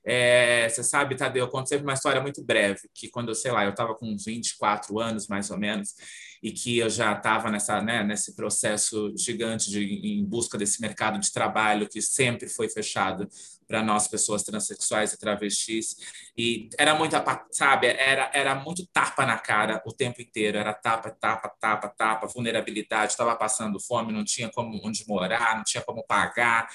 é, 0.05 0.67
você 0.67 0.83
sabe, 0.83 1.15
Tadeu, 1.15 1.45
eu 1.45 1.49
conto 1.49 1.69
sempre 1.69 1.85
uma 1.85 1.93
história 1.93 2.21
muito 2.21 2.43
breve, 2.43 2.81
que 2.93 3.09
quando, 3.09 3.33
sei 3.33 3.51
lá, 3.51 3.63
eu 3.63 3.71
estava 3.71 3.95
com 3.95 4.05
uns 4.05 4.25
24 4.25 4.99
anos, 4.99 5.27
mais 5.27 5.49
ou 5.49 5.57
menos, 5.57 5.95
e 6.41 6.51
que 6.51 6.77
eu 6.77 6.89
já 6.89 7.13
estava 7.13 7.49
nessa, 7.49 7.81
né, 7.81 8.03
nesse 8.03 8.35
processo 8.35 9.13
gigante 9.17 9.69
de, 9.69 9.81
em 10.19 10.25
busca 10.25 10.57
desse 10.57 10.81
mercado 10.81 11.17
de 11.17 11.31
trabalho 11.31 11.87
que 11.87 12.01
sempre 12.01 12.49
foi 12.49 12.67
fechado 12.69 13.29
para 13.65 13.81
nós, 13.81 14.09
pessoas 14.09 14.43
transexuais 14.43 15.13
e 15.13 15.17
travestis, 15.17 15.95
e 16.37 16.69
era 16.77 16.93
muito, 16.95 17.15
sabe, 17.49 17.87
era, 17.87 18.29
era 18.33 18.55
muito 18.55 18.85
tapa 18.87 19.25
na 19.25 19.37
cara 19.37 19.81
o 19.85 19.93
tempo 19.93 20.21
inteiro, 20.21 20.57
era 20.57 20.73
tapa, 20.73 21.11
tapa, 21.11 21.47
tapa, 21.59 21.87
tapa, 21.87 22.27
vulnerabilidade, 22.27 23.13
estava 23.13 23.35
passando 23.37 23.79
fome, 23.79 24.11
não 24.11 24.25
tinha 24.25 24.49
como 24.51 24.85
onde 24.85 25.07
morar, 25.07 25.55
não 25.55 25.63
tinha 25.63 25.81
como 25.81 26.03
pagar, 26.05 26.67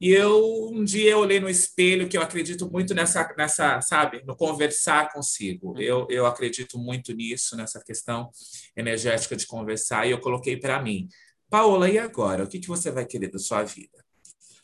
e 0.00 0.10
eu 0.10 0.70
um 0.72 0.84
dia 0.84 1.12
eu 1.12 1.18
olhei 1.18 1.40
no 1.40 1.48
espelho 1.48 2.08
que 2.08 2.16
eu 2.16 2.22
acredito 2.22 2.70
muito 2.70 2.94
nessa, 2.94 3.34
nessa 3.36 3.80
sabe, 3.80 4.22
no 4.24 4.36
conversar 4.36 5.12
consigo. 5.12 5.72
Uhum. 5.72 5.80
Eu, 5.80 6.06
eu 6.08 6.26
acredito 6.26 6.78
muito 6.78 7.12
nisso, 7.12 7.56
nessa 7.56 7.82
questão 7.82 8.30
energética 8.76 9.34
de 9.34 9.46
conversar. 9.46 10.06
E 10.06 10.10
eu 10.10 10.20
coloquei 10.20 10.56
para 10.56 10.80
mim, 10.80 11.08
Paola, 11.50 11.90
e 11.90 11.98
agora? 11.98 12.44
O 12.44 12.48
que, 12.48 12.60
que 12.60 12.68
você 12.68 12.90
vai 12.90 13.06
querer 13.06 13.30
da 13.30 13.38
sua 13.38 13.64
vida? 13.64 14.04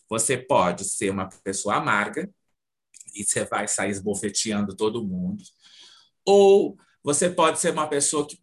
Você 0.08 0.36
pode 0.36 0.84
ser 0.84 1.10
uma 1.10 1.28
pessoa 1.42 1.76
amarga 1.76 2.30
e 3.14 3.24
você 3.24 3.44
vai 3.44 3.66
sair 3.66 3.90
esbofeteando 3.90 4.76
todo 4.76 5.04
mundo, 5.04 5.42
ou 6.24 6.76
você 7.02 7.30
pode 7.30 7.60
ser 7.60 7.72
uma 7.72 7.86
pessoa 7.86 8.26
que 8.26 8.38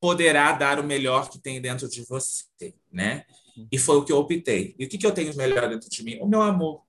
poderá 0.00 0.52
dar 0.52 0.78
o 0.78 0.84
melhor 0.84 1.28
que 1.28 1.38
tem 1.38 1.60
dentro 1.60 1.88
de 1.88 2.04
você, 2.04 2.74
né? 2.92 3.24
E 3.70 3.78
foi 3.78 3.96
o 3.96 4.04
que 4.04 4.12
eu 4.12 4.18
optei. 4.18 4.74
E 4.78 4.84
o 4.84 4.88
que, 4.88 4.98
que 4.98 5.06
eu 5.06 5.12
tenho 5.12 5.34
melhor 5.36 5.68
dentro 5.68 5.88
de 5.88 6.04
mim? 6.04 6.18
O 6.20 6.26
meu 6.26 6.42
amor. 6.42 6.82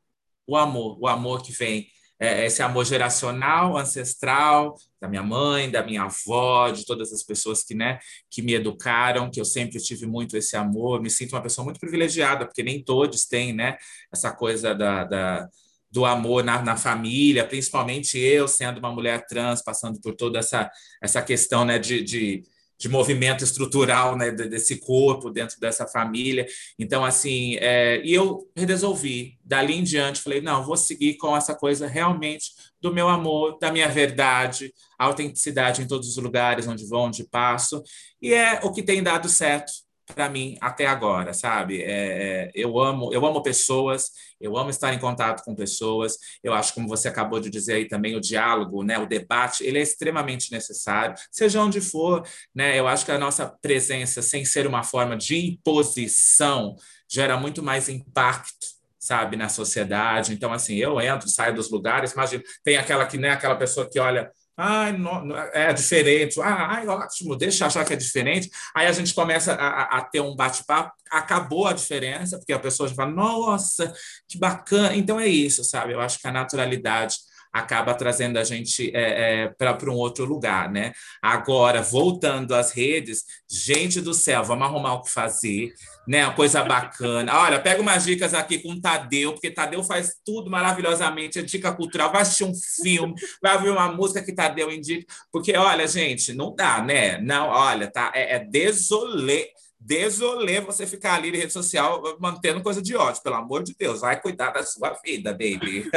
O 0.46 0.58
amor. 0.58 0.98
O 1.00 1.08
amor 1.08 1.42
que 1.42 1.52
vem, 1.52 1.88
é, 2.20 2.46
esse 2.46 2.62
amor 2.62 2.86
geracional, 2.86 3.78
ancestral, 3.78 4.76
da 5.00 5.08
minha 5.08 5.24
mãe, 5.24 5.72
da 5.72 5.82
minha 5.84 6.04
avó, 6.04 6.70
de 6.70 6.86
todas 6.86 7.14
as 7.14 7.24
pessoas 7.24 7.64
que, 7.64 7.74
né, 7.74 8.00
que 8.30 8.42
me 8.42 8.54
educaram, 8.54 9.32
que 9.32 9.40
eu 9.40 9.46
sempre 9.46 9.80
tive 9.80 10.06
muito 10.06 10.36
esse 10.36 10.56
amor. 10.58 11.02
Me 11.02 11.10
sinto 11.10 11.34
uma 11.34 11.42
pessoa 11.42 11.64
muito 11.64 11.80
privilegiada, 11.80 12.46
porque 12.46 12.64
nem 12.64 12.84
todos 12.84 13.26
têm, 13.26 13.54
né, 13.54 13.78
essa 14.12 14.32
coisa 14.32 14.76
da, 14.76 15.04
da 15.06 15.50
do 15.92 16.06
amor 16.06 16.44
na, 16.44 16.62
na, 16.62 16.78
família, 16.78 17.48
principalmente 17.48 18.18
eu, 18.20 18.48
sendo 18.48 18.78
uma 18.78 18.92
mulher 18.92 19.26
trans, 19.26 19.64
passando 19.64 20.00
por 20.00 20.16
toda 20.16 20.38
essa, 20.38 20.70
essa 21.02 21.20
questão 21.20 21.66
né, 21.66 21.80
de, 21.80 22.04
de 22.04 22.44
de 22.80 22.88
movimento 22.88 23.44
estrutural 23.44 24.16
né, 24.16 24.32
desse 24.32 24.78
corpo 24.78 25.30
dentro 25.30 25.60
dessa 25.60 25.86
família. 25.86 26.48
Então, 26.80 27.04
assim, 27.04 27.58
é, 27.58 28.02
e 28.06 28.14
eu 28.14 28.50
resolvi, 28.56 29.38
dali 29.44 29.76
em 29.76 29.84
diante, 29.84 30.22
falei, 30.22 30.40
não, 30.40 30.64
vou 30.64 30.78
seguir 30.78 31.18
com 31.18 31.36
essa 31.36 31.54
coisa 31.54 31.86
realmente 31.88 32.52
do 32.82 32.94
meu 32.94 33.10
amor, 33.10 33.60
da 33.60 33.70
minha 33.70 33.90
verdade, 33.90 34.74
autenticidade 34.98 35.82
em 35.82 35.88
todos 35.88 36.08
os 36.08 36.18
lugares 36.18 36.68
onde 36.68 36.88
vou, 36.88 37.02
onde 37.02 37.26
passo, 37.26 37.84
e 38.22 38.34
é 38.34 38.62
o 38.64 38.72
que 38.72 38.82
tem 38.82 39.04
dado 39.04 39.28
certo 39.28 39.74
para 40.14 40.30
mim 40.30 40.58
até 40.62 40.86
agora, 40.86 41.34
sabe? 41.34 41.82
É, 41.82 42.48
é, 42.48 42.52
eu 42.54 42.80
amo, 42.80 43.14
eu 43.14 43.26
amo 43.26 43.42
pessoas, 43.42 44.12
eu 44.40 44.58
amo 44.58 44.70
estar 44.70 44.94
em 44.94 45.00
contato 45.00 45.44
com 45.44 45.56
pessoas. 45.56 46.18
Eu 46.44 46.54
acho, 46.54 46.74
como 46.74 46.88
você 46.88 47.08
acabou 47.08 47.40
de 47.40 47.50
dizer 47.50 47.74
aí 47.74 47.88
também, 47.88 48.16
o 48.16 48.22
diálogo, 48.22 48.84
né, 48.84 48.98
o 48.98 49.06
debate, 49.06 49.64
ele 49.64 49.80
é 49.80 49.82
extremamente 49.82 50.52
necessário, 50.52 51.16
seja 51.32 51.62
onde 51.62 51.82
for, 51.82 52.24
né? 52.54 52.78
Eu 52.80 52.88
acho 52.88 53.06
que 53.06 53.12
a 53.12 53.18
nossa 53.18 53.48
presença, 53.62 54.22
sem 54.22 54.46
ser 54.46 54.68
uma 54.68 54.84
forma 54.84 55.16
de 55.16 55.38
imposição, 55.38 56.76
gera 57.10 57.38
muito 57.38 57.62
mais 57.64 57.90
impacto 57.90 58.80
sabe, 59.00 59.38
na 59.38 59.50
sociedade. 59.50 60.34
Então, 60.34 60.54
assim, 60.54 60.76
eu 60.76 61.00
entro, 61.02 61.28
saio 61.30 61.56
dos 61.56 61.72
lugares, 61.72 62.12
imagina, 62.12 62.44
tem 62.64 62.78
aquela 62.78 63.06
que, 63.08 63.18
né, 63.18 63.30
aquela 63.32 63.56
pessoa 63.56 63.90
que 63.90 64.00
olha 64.00 64.30
Ai, 64.62 64.92
não, 64.98 65.34
é 65.54 65.72
diferente. 65.72 66.38
Ah, 66.42 66.76
ai, 66.76 66.88
ótimo, 66.88 67.34
deixa 67.38 67.66
achar 67.66 67.86
que 67.86 67.94
é 67.94 67.96
diferente. 67.96 68.50
Aí 68.76 68.88
a 68.88 68.92
gente 68.92 69.14
começa 69.14 69.54
a, 69.54 70.00
a 70.00 70.02
ter 70.02 70.20
um 70.20 70.36
bate-papo, 70.36 70.92
acabou 71.10 71.66
a 71.66 71.72
diferença, 71.72 72.38
porque 72.38 72.52
a 72.52 72.60
pessoa 72.60 72.90
já 72.90 72.94
fala, 72.94 73.10
nossa, 73.10 73.94
que 74.28 74.38
bacana. 74.38 74.94
Então 74.98 75.18
é 75.18 75.28
isso, 75.28 75.64
sabe? 75.64 75.94
Eu 75.94 76.02
acho 76.02 76.20
que 76.20 76.28
a 76.28 76.32
naturalidade, 76.34 77.16
acaba 77.52 77.94
trazendo 77.94 78.38
a 78.38 78.44
gente 78.44 78.92
é, 78.96 79.44
é, 79.44 79.48
para 79.48 79.92
um 79.92 79.96
outro 79.96 80.26
lugar, 80.26 80.70
né? 80.72 80.94
Agora, 81.22 81.82
voltando 81.82 82.54
às 82.54 82.72
redes, 82.72 83.24
gente 83.50 84.02
do 84.02 84.14
céu, 84.14 84.44
vamos 84.44 84.66
arrumar 84.66 84.94
o 84.94 85.02
que 85.02 85.12
fazer, 85.12 85.74
né? 86.08 86.26
Uma 86.26 86.34
coisa 86.34 86.64
bacana. 86.64 87.36
Olha, 87.36 87.60
pega 87.60 87.82
umas 87.82 88.04
dicas 88.06 88.34
aqui 88.34 88.60
com 88.60 88.74
o 88.74 88.82
Tadeu, 88.82 89.34
porque 89.34 89.52
Tadeu 89.52 89.84
faz 89.84 90.16
tudo 90.26 90.50
maravilhosamente, 90.50 91.40
é 91.40 91.42
dica 91.42 91.74
cultural, 91.74 92.12
vai 92.12 92.22
assistir 92.22 92.44
um 92.44 92.54
filme, 92.84 93.16
vai 93.42 93.56
ouvir 93.56 93.70
uma 93.70 93.92
música 93.92 94.24
que 94.24 94.34
Tadeu 94.34 94.72
indica, 94.72 95.06
porque, 95.32 95.56
olha, 95.58 95.88
gente, 95.88 96.34
não 96.34 96.56
dá, 96.56 96.82
né? 96.82 97.18
Não, 97.20 97.48
olha, 97.50 97.92
tá, 97.92 98.12
é, 98.14 98.36
é 98.36 98.40
desolê 98.40 99.50
desolê 99.90 100.62
você 100.62 100.86
ficar 100.86 101.16
ali 101.16 101.32
na 101.32 101.40
rede 101.40 101.52
social 101.52 102.04
mantendo 102.20 102.62
coisa 102.62 102.80
de 102.80 102.96
ódio, 102.96 103.24
pelo 103.24 103.38
amor 103.38 103.64
de 103.64 103.76
Deus, 103.76 104.02
vai 104.02 104.22
cuidar 104.22 104.52
da 104.52 104.62
sua 104.62 104.94
vida, 105.04 105.32
baby. 105.32 105.90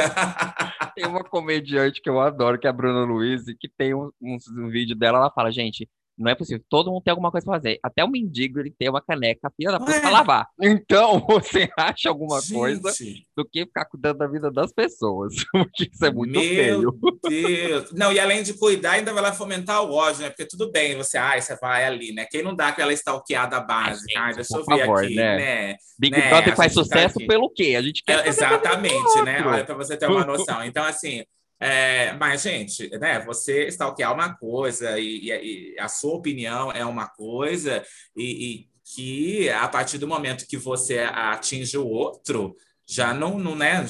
tem 0.95 1.05
uma 1.05 1.23
comediante 1.23 2.01
que 2.01 2.09
eu 2.09 2.19
adoro, 2.19 2.57
que 2.59 2.65
é 2.65 2.71
a 2.71 2.73
Bruna 2.73 3.05
Luiz, 3.05 3.43
que 3.59 3.69
tem 3.77 3.93
um, 3.93 4.09
um, 4.19 4.37
um 4.57 4.69
vídeo 4.69 4.95
dela, 4.95 5.19
ela 5.19 5.29
fala, 5.29 5.51
gente, 5.51 5.87
não 6.17 6.31
é 6.31 6.35
possível. 6.35 6.63
Todo 6.69 6.91
mundo 6.91 7.03
tem 7.03 7.11
alguma 7.11 7.31
coisa 7.31 7.45
para 7.45 7.55
fazer. 7.55 7.79
Até 7.81 8.03
o 8.03 8.07
mendigo 8.07 8.59
ele 8.59 8.71
tem 8.71 8.89
uma 8.89 9.01
caneca 9.01 9.51
filha 9.55 9.71
da 9.71 9.79
puta 9.79 9.99
para 9.99 10.09
lavar. 10.09 10.47
Então, 10.61 11.25
você 11.27 11.69
acha 11.77 12.09
alguma 12.09 12.39
Gente. 12.39 12.53
coisa 12.53 12.91
do 13.35 13.45
que 13.45 13.65
ficar 13.65 13.85
cuidando 13.85 14.19
da 14.19 14.27
vida 14.27 14.51
das 14.51 14.71
pessoas. 14.71 15.33
Porque 15.51 15.89
isso 15.91 16.05
é 16.05 16.11
muito 16.11 16.31
Meu 16.31 16.41
feio. 16.41 16.91
Deus. 17.27 17.91
Não, 17.93 18.11
e 18.11 18.19
além 18.19 18.43
de 18.43 18.53
cuidar, 18.53 18.91
ainda 18.91 19.13
vai 19.13 19.23
lá 19.23 19.33
fomentar 19.33 19.83
o 19.83 19.93
ódio, 19.93 20.21
né? 20.21 20.29
Porque 20.29 20.45
tudo 20.45 20.71
bem, 20.71 20.95
você, 20.95 21.17
ai, 21.17 21.41
você 21.41 21.55
vai 21.57 21.85
ali, 21.85 22.13
né? 22.13 22.25
Quem 22.29 22.43
não 22.43 22.55
dá 22.55 22.67
aquela 22.67 22.93
stalkeada 22.93 23.59
básica? 23.59 24.19
Ai, 24.19 24.33
deixa 24.35 24.55
eu 24.55 24.63
ver 24.65 24.79
favor, 24.79 25.03
aqui, 25.03 25.15
né? 25.15 25.37
né? 25.37 25.75
Big 25.97 26.15
né? 26.15 26.29
Brother 26.29 26.55
faz 26.55 26.73
sucesso 26.73 27.19
tá 27.19 27.25
pelo 27.25 27.49
quê? 27.49 27.75
A 27.77 27.81
gente 27.81 28.03
quer. 28.05 28.25
É, 28.25 28.27
exatamente, 28.27 29.21
né? 29.23 29.43
Olha, 29.45 29.65
para 29.65 29.75
você 29.75 29.97
ter 29.97 30.07
uma 30.07 30.25
noção. 30.25 30.63
Então, 30.63 30.83
assim. 30.83 31.23
É, 31.65 32.11
mas, 32.17 32.41
gente, 32.41 32.89
né, 32.99 33.21
você 33.21 33.67
stalkear 33.69 34.13
uma 34.13 34.35
coisa 34.35 34.99
e, 34.99 35.29
e, 35.29 35.75
e, 35.75 35.79
a 35.79 35.87
sua 35.87 36.15
opinião 36.15 36.69
é 36.73 36.85
uma 36.85 37.07
coisa, 37.07 37.81
e, 38.17 38.65
e, 38.65 38.69
que 38.83 39.49
a 39.49 39.69
partir 39.69 39.97
do 39.97 40.05
momento 40.05 40.45
que 40.45 40.57
você 40.57 40.99
atinge 40.99 41.77
o 41.77 41.87
outro, 41.87 42.53
já 42.85 43.13
não, 43.13 43.39
não 43.39 43.55
né, 43.55 43.85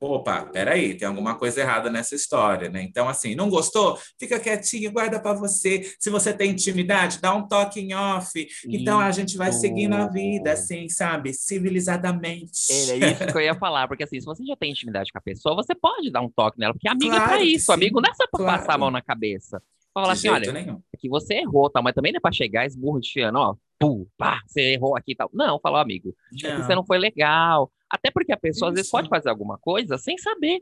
opa, 0.00 0.44
peraí, 0.46 0.94
tem 0.94 1.06
alguma 1.08 1.34
coisa 1.34 1.60
errada 1.60 1.90
nessa 1.90 2.14
história, 2.14 2.68
né? 2.68 2.82
Então, 2.82 3.08
assim, 3.08 3.34
não 3.34 3.50
gostou? 3.50 3.98
Fica 4.18 4.38
quietinho, 4.38 4.92
guarda 4.92 5.20
para 5.20 5.34
você. 5.34 5.92
Se 5.98 6.10
você 6.10 6.32
tem 6.32 6.52
intimidade, 6.52 7.20
dá 7.20 7.34
um 7.34 7.46
toque 7.46 7.80
em 7.80 7.94
off. 7.94 8.46
Então, 8.66 9.00
a 9.00 9.10
gente 9.10 9.36
vai 9.36 9.52
seguindo 9.52 9.94
a 9.94 10.06
vida, 10.06 10.52
assim, 10.52 10.88
sabe? 10.88 11.32
Civilizadamente. 11.32 12.72
É 12.90 12.96
isso 13.12 13.26
que 13.26 13.36
eu 13.36 13.40
ia 13.40 13.54
falar, 13.54 13.88
porque 13.88 14.04
assim, 14.04 14.20
se 14.20 14.26
você 14.26 14.44
já 14.44 14.56
tem 14.56 14.70
intimidade 14.70 15.10
com 15.12 15.18
a 15.18 15.22
pessoa, 15.22 15.54
você 15.54 15.74
pode 15.74 16.10
dar 16.10 16.20
um 16.20 16.30
toque 16.30 16.58
nela, 16.58 16.72
porque 16.72 16.88
amigo 16.88 17.10
claro 17.10 17.24
é 17.24 17.28
pra 17.28 17.42
isso, 17.42 17.72
amigo 17.72 18.00
não 18.00 18.10
é 18.10 18.14
só 18.14 18.26
pra 18.30 18.38
claro. 18.38 18.58
passar 18.58 18.74
a 18.74 18.78
mão 18.78 18.90
na 18.90 19.02
cabeça. 19.02 19.62
Fala 19.92 20.12
assim, 20.12 20.28
olha, 20.28 20.52
nenhum. 20.52 20.80
aqui 20.94 21.08
você 21.08 21.34
errou, 21.34 21.68
tá? 21.68 21.82
mas 21.82 21.94
também 21.94 22.12
não 22.12 22.18
é 22.18 22.20
pra 22.20 22.30
chegar 22.30 22.66
esmurrutiano, 22.66 23.38
ó, 23.38 23.56
pum, 23.78 24.06
pá, 24.16 24.40
você 24.46 24.74
errou 24.74 24.96
aqui 24.96 25.12
e 25.12 25.16
tal. 25.16 25.30
Não, 25.32 25.58
falou, 25.60 25.78
amigo, 25.78 26.14
não. 26.42 26.56
você 26.62 26.74
não 26.74 26.84
foi 26.84 26.98
legal, 26.98 27.70
até 27.90 28.10
porque 28.10 28.32
a 28.32 28.36
pessoa, 28.36 28.68
Isso. 28.68 28.72
às 28.72 28.74
vezes, 28.74 28.90
pode 28.90 29.08
fazer 29.08 29.28
alguma 29.28 29.58
coisa 29.58 29.96
sem 29.98 30.18
saber. 30.18 30.60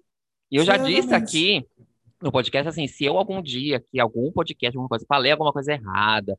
E 0.51 0.57
eu 0.57 0.65
já 0.65 0.77
disse 0.77 1.15
aqui 1.15 1.67
no 2.23 2.33
podcast, 2.33 2.69
assim, 2.69 2.87
se 2.87 3.05
eu 3.05 3.19
algum 3.19 3.43
dia, 3.43 3.81
que 3.81 4.01
algum 4.01 4.31
podcast, 4.33 4.77
alguma 4.77 4.89
coisa, 4.89 5.05
falei 5.09 5.33
alguma 5.33 5.53
coisa 5.53 5.73
errada, 5.73 6.39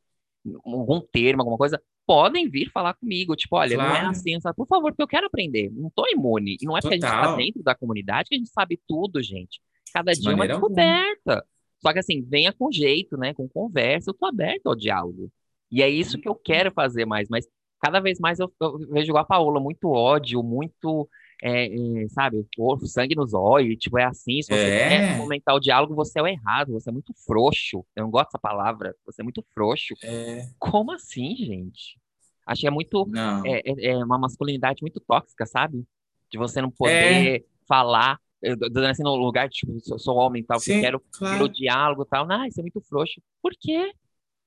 algum 0.64 1.00
termo, 1.00 1.42
alguma 1.42 1.58
coisa, 1.58 1.80
podem 2.06 2.48
vir 2.48 2.70
falar 2.70 2.94
comigo. 2.94 3.36
Tipo, 3.36 3.56
olha, 3.56 3.76
claro. 3.76 3.90
não 3.90 3.96
é 3.96 4.06
assim, 4.06 4.40
sabe? 4.40 4.56
Por 4.56 4.66
favor, 4.66 4.90
porque 4.90 5.02
eu 5.02 5.08
quero 5.08 5.26
aprender. 5.26 5.70
Não 5.70 5.90
tô 5.90 6.06
imune. 6.08 6.56
E 6.60 6.64
não 6.64 6.76
é 6.76 6.80
porque 6.80 6.98
Total. 6.98 7.12
a 7.12 7.16
gente 7.16 7.30
tá 7.30 7.36
dentro 7.36 7.62
da 7.62 7.74
comunidade 7.74 8.28
que 8.28 8.34
a 8.34 8.38
gente 8.38 8.50
sabe 8.50 8.80
tudo, 8.88 9.22
gente. 9.22 9.60
Cada 9.92 10.12
dia 10.12 10.32
é 10.32 10.34
uma 10.34 10.48
descoberta. 10.48 11.32
Alguma. 11.32 11.44
Só 11.80 11.92
que 11.92 11.98
assim, 11.98 12.22
venha 12.22 12.52
com 12.52 12.72
jeito, 12.72 13.16
né? 13.16 13.34
Com 13.34 13.48
conversa. 13.48 14.10
Eu 14.10 14.14
tô 14.14 14.26
aberto 14.26 14.66
ao 14.66 14.74
diálogo. 14.74 15.30
E 15.70 15.82
é 15.82 15.88
isso 15.88 16.18
que 16.18 16.28
eu 16.28 16.34
quero 16.34 16.72
fazer 16.72 17.04
mais. 17.04 17.28
Mas 17.28 17.46
cada 17.80 18.00
vez 18.00 18.18
mais 18.18 18.38
eu, 18.38 18.52
eu 18.60 18.78
vejo 18.90 19.10
igual 19.10 19.22
a 19.22 19.26
Paola, 19.26 19.60
muito 19.60 19.88
ódio, 19.88 20.42
muito, 20.42 21.08
é, 21.42 21.66
é, 21.66 22.08
sabe, 22.08 22.44
sangue 22.86 23.14
nos 23.14 23.32
olhos, 23.34 23.76
tipo, 23.76 23.98
é 23.98 24.04
assim, 24.04 24.42
se 24.42 24.48
você 24.48 24.54
é. 24.54 24.88
quer 24.88 25.18
fomentar 25.18 25.54
o 25.54 25.60
diálogo, 25.60 25.94
você 25.94 26.18
é 26.18 26.22
o 26.22 26.26
errado, 26.26 26.72
você 26.72 26.90
é 26.90 26.92
muito 26.92 27.12
frouxo, 27.26 27.84
eu 27.94 28.04
não 28.04 28.10
gosto 28.10 28.28
dessa 28.28 28.38
palavra, 28.38 28.94
você 29.06 29.22
é 29.22 29.24
muito 29.24 29.44
frouxo. 29.54 29.94
É. 30.02 30.46
Como 30.58 30.92
assim, 30.92 31.36
gente? 31.36 31.98
Achei 32.46 32.66
é 32.66 32.70
muito, 32.70 33.06
é, 33.44 33.58
é, 33.58 33.90
é, 33.90 33.96
uma 34.04 34.18
masculinidade 34.18 34.80
muito 34.80 35.00
tóxica, 35.00 35.44
sabe? 35.44 35.84
De 36.30 36.38
você 36.38 36.62
não 36.62 36.70
poder 36.70 37.44
falar, 37.68 38.18
dando 38.42 38.86
assim 38.86 39.02
no 39.02 39.14
lugar, 39.14 39.48
tipo, 39.50 39.76
eu 39.86 39.98
sou 39.98 40.16
homem 40.16 40.42
e 40.42 40.44
tal, 40.46 40.58
Sim, 40.58 40.74
que 40.74 40.80
quero 40.80 41.02
claro. 41.12 41.44
o 41.44 41.48
diálogo 41.48 42.02
e 42.02 42.06
tal, 42.06 42.26
não, 42.26 42.46
isso 42.46 42.58
é 42.58 42.62
muito 42.62 42.80
frouxo. 42.80 43.20
Por 43.42 43.52
quê? 43.60 43.92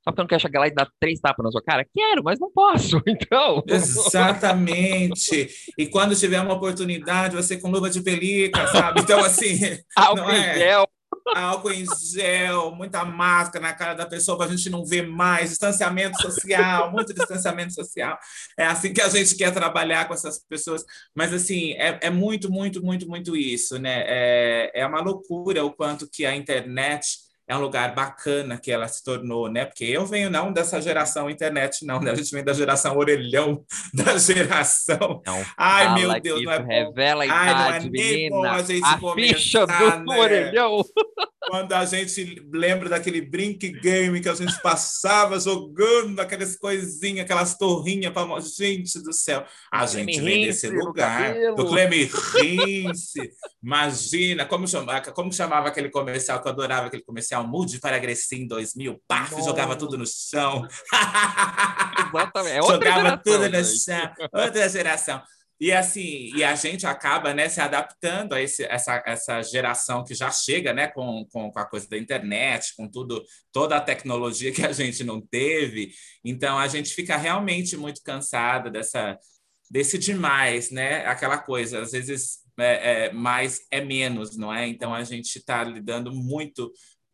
Só 0.03 0.11
porque 0.11 0.21
eu 0.21 0.23
não 0.23 0.29
quero 0.29 0.41
chegar 0.41 0.59
lá 0.59 0.67
e 0.67 0.73
dar 0.73 0.89
três 0.99 1.19
tapas 1.19 1.43
na 1.43 1.51
sua 1.51 1.61
cara? 1.61 1.85
Quero, 1.93 2.23
mas 2.23 2.39
não 2.39 2.51
posso, 2.51 3.01
então. 3.05 3.63
Exatamente. 3.67 5.47
E 5.77 5.87
quando 5.87 6.15
tiver 6.15 6.41
uma 6.41 6.55
oportunidade, 6.55 7.35
você 7.35 7.57
com 7.57 7.69
luva 7.69 7.89
de 7.89 8.01
pelica, 8.01 8.65
sabe? 8.67 9.01
Então, 9.01 9.19
assim. 9.19 9.59
Álcool 9.95 10.31
em 10.31 10.43
é... 10.43 10.57
gel. 10.57 10.87
Álcool 11.35 11.71
em 11.71 11.85
gel, 12.13 12.71
muita 12.73 13.05
máscara 13.05 13.67
na 13.67 13.73
cara 13.73 13.93
da 13.93 14.07
pessoa 14.07 14.37
para 14.37 14.47
a 14.47 14.55
gente 14.55 14.69
não 14.71 14.83
ver 14.83 15.07
mais, 15.07 15.51
distanciamento 15.51 16.19
social, 16.19 16.91
muito 16.91 17.13
distanciamento 17.13 17.73
social. 17.73 18.17
É 18.57 18.65
assim 18.65 18.91
que 18.91 19.01
a 19.01 19.09
gente 19.09 19.35
quer 19.35 19.53
trabalhar 19.53 20.07
com 20.07 20.15
essas 20.15 20.39
pessoas. 20.39 20.83
Mas, 21.13 21.31
assim, 21.31 21.73
é, 21.73 21.99
é 22.01 22.09
muito, 22.09 22.51
muito, 22.51 22.83
muito, 22.83 23.07
muito 23.07 23.35
isso, 23.35 23.77
né? 23.77 24.03
É, 24.07 24.71
é 24.81 24.87
uma 24.87 24.99
loucura 24.99 25.63
o 25.63 25.71
quanto 25.71 26.09
que 26.09 26.25
a 26.25 26.35
internet 26.35 27.05
é 27.47 27.55
um 27.55 27.59
lugar 27.59 27.93
bacana 27.93 28.57
que 28.57 28.71
ela 28.71 28.87
se 28.87 29.03
tornou, 29.03 29.51
né? 29.51 29.65
Porque 29.65 29.83
eu 29.83 30.05
venho 30.05 30.29
não 30.29 30.53
dessa 30.53 30.81
geração 30.81 31.29
internet, 31.29 31.85
não, 31.85 31.99
né? 31.99 32.11
A 32.11 32.15
gente 32.15 32.31
vem 32.31 32.43
da 32.43 32.53
geração 32.53 32.97
orelhão, 32.97 33.63
da 33.93 34.17
geração. 34.17 35.21
Não, 35.25 35.45
Ai, 35.57 35.93
meu 35.93 36.21
Deus, 36.21 36.43
não 36.43 36.51
é 36.51 36.59
revela 36.59 37.25
a 37.25 37.31
Ai, 37.31 37.53
não 37.53 37.73
é 37.73 37.79
menina. 37.89 38.35
bom 38.35 38.45
a 38.45 38.61
gente 38.61 38.85
a 38.85 38.97
começar, 38.97 39.33
ficha 39.33 39.65
do 39.65 40.03
né? 40.05 40.19
orelhão. 40.19 40.81
Quando 41.49 41.73
a 41.73 41.83
gente 41.85 42.47
lembra 42.53 42.87
daquele 42.87 43.19
brink 43.19 43.67
game 43.81 44.21
que 44.21 44.29
a 44.29 44.35
gente 44.35 44.61
passava 44.61 45.39
jogando 45.39 46.19
aquelas 46.19 46.55
coisinhas, 46.55 47.25
aquelas 47.25 47.57
torrinhas 47.57 48.13
para 48.13 48.39
gente 48.39 49.01
do 49.01 49.11
céu. 49.11 49.43
A 49.71 49.87
gente 49.87 50.21
vem 50.21 50.45
desse 50.45 50.69
lugar 50.69 51.33
do 51.55 51.65
Cleme 51.65 52.09
Rince. 52.35 53.31
Imagina 53.61 54.45
como 54.45 54.67
chamava, 54.67 55.11
como 55.11 55.33
chamava 55.33 55.67
aquele 55.67 55.89
comercial 55.89 56.39
que 56.39 56.47
eu 56.47 56.51
adorava 56.51 56.87
aquele 56.87 57.03
comercial 57.03 57.30
Mude 57.39 57.79
para 57.79 57.97
em 58.33 58.47
2000. 58.47 59.01
Paf, 59.07 59.31
Nossa. 59.31 59.45
jogava 59.45 59.75
tudo 59.75 59.97
no 59.97 60.05
chão. 60.05 60.67
Exatamente. 62.09 62.57
É 62.57 62.61
jogava 62.67 63.17
tudo 63.17 63.49
no 63.49 63.63
chão. 63.63 64.13
Outra 64.33 64.69
geração. 64.69 65.21
E 65.61 65.71
assim, 65.71 66.31
e 66.35 66.43
a 66.43 66.55
gente 66.55 66.87
acaba 66.87 67.35
né, 67.35 67.47
se 67.47 67.61
adaptando 67.61 68.33
a 68.33 68.41
esse, 68.41 68.63
essa, 68.63 69.03
essa 69.05 69.43
geração 69.43 70.03
que 70.03 70.15
já 70.15 70.31
chega 70.31 70.73
né, 70.73 70.87
com, 70.87 71.23
com, 71.31 71.51
com, 71.51 71.59
a 71.59 71.65
coisa 71.65 71.87
da 71.87 71.99
internet, 71.99 72.73
com 72.75 72.87
tudo, 72.87 73.23
toda 73.51 73.77
a 73.77 73.81
tecnologia 73.81 74.51
que 74.51 74.65
a 74.65 74.71
gente 74.71 75.03
não 75.03 75.21
teve. 75.21 75.91
Então 76.25 76.57
a 76.57 76.67
gente 76.67 76.91
fica 76.95 77.15
realmente 77.15 77.77
muito 77.77 78.01
cansada 78.01 78.71
dessa, 78.71 79.19
desse 79.69 79.99
demais, 79.99 80.71
né? 80.71 81.05
Aquela 81.05 81.37
coisa, 81.37 81.81
às 81.81 81.91
vezes 81.91 82.39
é, 82.59 83.05
é, 83.05 83.13
mais 83.13 83.61
é 83.69 83.81
menos, 83.81 84.35
não 84.35 84.51
é? 84.51 84.67
Então 84.67 84.95
a 84.95 85.03
gente 85.03 85.37
está 85.37 85.63
lidando 85.63 86.11
muito 86.11 86.71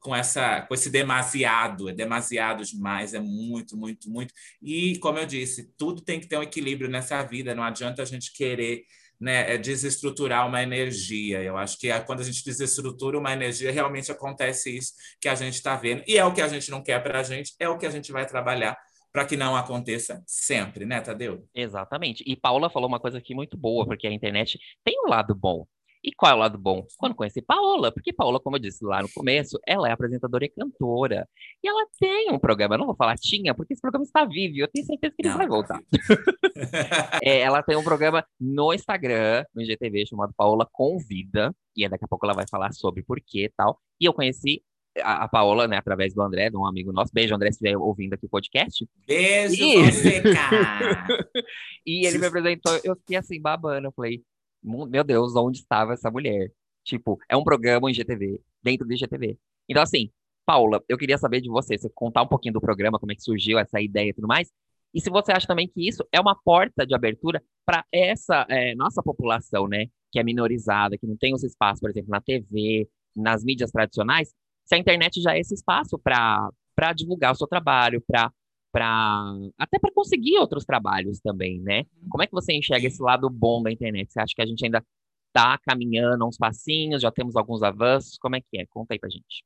com 0.08 0.16
essa 0.16 0.62
com 0.62 0.74
esse 0.74 0.90
demasiado, 0.90 1.90
é 1.90 1.94
demasiado 1.94 2.64
demais, 2.64 3.14
é 3.14 3.20
muito, 3.20 3.76
muito, 3.76 4.10
muito. 4.10 4.34
E 4.62 4.98
como 5.00 5.20
eu 5.20 5.26
disse, 5.26 5.70
tudo 5.78 6.02
tem 6.02 6.18
que 6.18 6.28
ter 6.28 6.38
um 6.38 6.44
equilíbrio 6.44 6.90
nessa 6.90 7.22
vida, 7.24 7.54
não 7.54 7.62
adianta 7.62 8.02
a 8.02 8.06
gente 8.06 8.32
querer 8.32 8.86
né, 9.20 9.56
é 9.56 9.58
desestruturar 9.58 10.48
uma 10.48 10.64
energia. 10.64 11.44
Eu 11.44 11.58
acho 11.58 11.78
que 11.78 11.90
é 11.90 12.00
quando 12.00 12.22
a 12.22 12.24
gente 12.24 12.42
desestrutura 12.46 13.20
uma 13.20 13.34
energia, 13.34 13.70
realmente 13.70 14.10
acontece 14.10 14.78
isso 14.78 14.94
que 15.20 15.28
a 15.28 15.36
gente 15.36 15.56
está 15.56 15.76
vendo. 15.76 16.04
E 16.08 16.18
é 16.18 16.24
o 16.24 16.34
que 16.34 16.42
a 16.42 16.48
gente 16.48 16.72
não 16.72 16.82
quer 16.82 17.04
para 17.04 17.20
a 17.20 17.24
gente, 17.24 17.54
é 17.60 17.68
o 17.68 17.78
que 17.78 17.86
a 17.86 17.92
gente 17.92 18.10
vai 18.10 18.26
trabalhar 18.26 18.78
para 19.12 19.26
que 19.26 19.36
não 19.36 19.58
aconteça 19.58 20.24
sempre, 20.26 20.86
né, 20.86 21.02
Tadeu? 21.02 21.46
Exatamente. 21.54 22.24
E 22.26 22.34
Paula 22.34 22.70
falou 22.70 22.88
uma 22.88 23.00
coisa 23.00 23.18
aqui 23.18 23.36
muito 23.36 23.58
boa, 23.58 23.86
porque 23.86 24.08
a 24.08 24.12
internet 24.12 24.58
tem 24.86 24.96
um 25.06 25.10
lado 25.10 25.36
bom. 25.36 25.68
E 26.04 26.12
qual 26.16 26.32
é 26.32 26.36
o 26.36 26.38
lado 26.40 26.58
bom? 26.58 26.86
Quando 26.98 27.16
conheci 27.16 27.42
Paola, 27.42 27.92
porque 27.92 28.14
Paola, 28.14 28.40
como 28.40 28.56
eu 28.56 28.60
disse 28.60 28.84
lá 28.84 29.02
no 29.02 29.10
começo, 29.10 29.60
ela 29.66 29.90
é 29.90 29.92
apresentadora 29.92 30.46
e 30.46 30.50
cantora. 30.50 31.28
E 31.64 31.68
ela 31.68 31.86
tem 32.00 32.32
um 32.32 32.40
programa, 32.40 32.76
eu 32.76 32.80
não 32.80 32.86
vou 32.86 32.96
falar 32.96 33.16
tinha, 33.16 33.54
porque 33.54 33.74
esse 33.74 33.82
programa 33.82 34.04
está 34.04 34.26
vivo 34.26 34.56
e 34.56 34.60
eu 34.60 34.68
tenho 34.68 34.86
certeza 34.86 35.14
que 35.16 35.22
ele 35.22 35.30
não. 35.30 35.38
vai 35.38 35.48
voltar. 35.48 35.82
é, 37.24 37.40
ela 37.40 37.62
tem 37.62 37.76
um 37.76 37.84
programa 37.84 38.26
no 38.40 38.74
Instagram, 38.74 39.44
no 39.54 39.62
IGTV, 39.62 40.06
chamado 40.08 40.34
Paola 40.36 40.68
Convida, 40.72 41.54
e 41.76 41.88
daqui 41.88 42.06
a 42.06 42.08
pouco 42.08 42.26
ela 42.26 42.34
vai 42.34 42.46
falar 42.50 42.72
sobre 42.74 43.04
porquê 43.04 43.46
e 43.46 43.50
tal. 43.56 43.80
E 44.00 44.06
eu 44.06 44.14
conheci 44.14 44.64
a, 45.02 45.24
a 45.24 45.28
Paola, 45.28 45.68
né, 45.68 45.78
através 45.78 46.14
do 46.14 46.22
André, 46.22 46.50
de 46.50 46.58
um 46.58 46.66
amigo 46.66 46.92
nosso. 46.92 47.12
Beijo, 47.14 47.36
André, 47.36 47.52
se 47.52 47.56
estiver 47.56 47.78
ouvindo 47.78 48.14
aqui 48.14 48.26
o 48.26 48.30
podcast. 48.30 48.88
Beijo, 49.06 49.64
e... 49.64 49.86
você, 49.86 50.22
cara! 50.22 51.08
e 51.86 52.06
ele 52.06 52.18
me 52.18 52.26
apresentou, 52.26 52.80
eu 52.84 52.96
fiquei 52.96 53.18
assim, 53.18 53.42
babando. 53.42 53.88
Eu 53.88 53.92
falei, 53.92 54.22
meu 54.68 55.04
Deus, 55.04 55.36
onde 55.36 55.60
estava 55.60 55.94
essa 55.94 56.12
mulher? 56.12 56.52
Tipo, 56.84 57.20
é 57.30 57.36
um 57.36 57.44
programa 57.44 57.90
em 57.90 57.94
GTV, 57.94 58.42
dentro 58.64 58.88
do 58.88 58.94
IGTV. 58.94 59.38
Então, 59.68 59.82
assim, 59.84 60.12
Paula, 60.46 60.84
eu 60.88 60.98
queria 60.98 61.18
saber 61.18 61.42
de 61.42 61.50
você, 61.50 61.78
você 61.78 61.90
contar 61.90 62.24
um 62.24 62.28
pouquinho 62.28 62.54
do 62.54 62.62
programa, 62.62 63.00
como 63.00 63.12
é 63.12 63.16
que 63.16 63.22
surgiu 63.22 63.60
essa 63.60 63.82
ideia 63.82 64.10
e 64.10 64.14
tudo 64.14 64.28
mais. 64.28 64.50
E 64.94 65.02
se 65.02 65.10
você 65.10 65.32
acha 65.32 65.46
também 65.46 65.68
que 65.68 65.88
isso 65.88 66.06
é 66.12 66.20
uma 66.20 66.36
porta 66.36 66.86
de 66.86 66.96
abertura 66.96 67.44
para 67.66 67.86
essa 67.92 68.46
é, 68.50 68.74
nossa 68.76 69.04
população, 69.04 69.68
né? 69.68 69.88
Que 70.12 70.20
é 70.20 70.24
minorizada, 70.24 70.98
que 70.98 71.06
não 71.06 71.18
tem 71.18 71.34
os 71.34 71.44
espaços, 71.44 71.82
por 71.82 71.90
exemplo, 71.90 72.10
na 72.10 72.22
TV, 72.22 72.90
nas 73.16 73.44
mídias 73.44 73.72
tradicionais, 73.72 74.34
se 74.66 74.76
a 74.76 74.78
internet 74.78 75.22
já 75.22 75.36
é 75.36 75.40
esse 75.40 75.54
espaço 75.54 75.98
para 75.98 76.52
divulgar 76.96 77.32
o 77.32 77.36
seu 77.36 77.48
trabalho, 77.48 78.04
para 78.06 78.32
para 78.72 79.34
até 79.58 79.80
para 79.80 79.94
conseguir 79.94 80.38
outros 80.38 80.66
trabalhos 80.66 81.20
também, 81.20 81.60
né? 81.62 81.84
Como 82.10 82.24
é 82.24 82.28
que 82.28 82.34
você 82.34 82.54
enxerga 82.54 82.88
esse 82.88 83.02
lado 83.02 83.30
bom 83.30 83.64
da 83.64 83.72
internet? 83.72 84.12
Você 84.12 84.20
acha 84.20 84.34
que 84.36 84.42
a 84.42 84.46
gente 84.46 84.64
ainda 84.64 84.84
está 85.28 85.58
caminhando 85.60 86.26
uns 86.26 86.38
passinhos, 86.38 87.02
já 87.02 87.12
temos 87.12 87.36
alguns 87.36 87.64
avanços? 87.64 88.18
Como 88.18 88.36
é 88.36 88.42
que 88.42 88.60
é? 88.60 88.66
Conta 88.68 88.94
aí 88.94 89.00
pra 89.00 89.10
gente. 89.10 89.44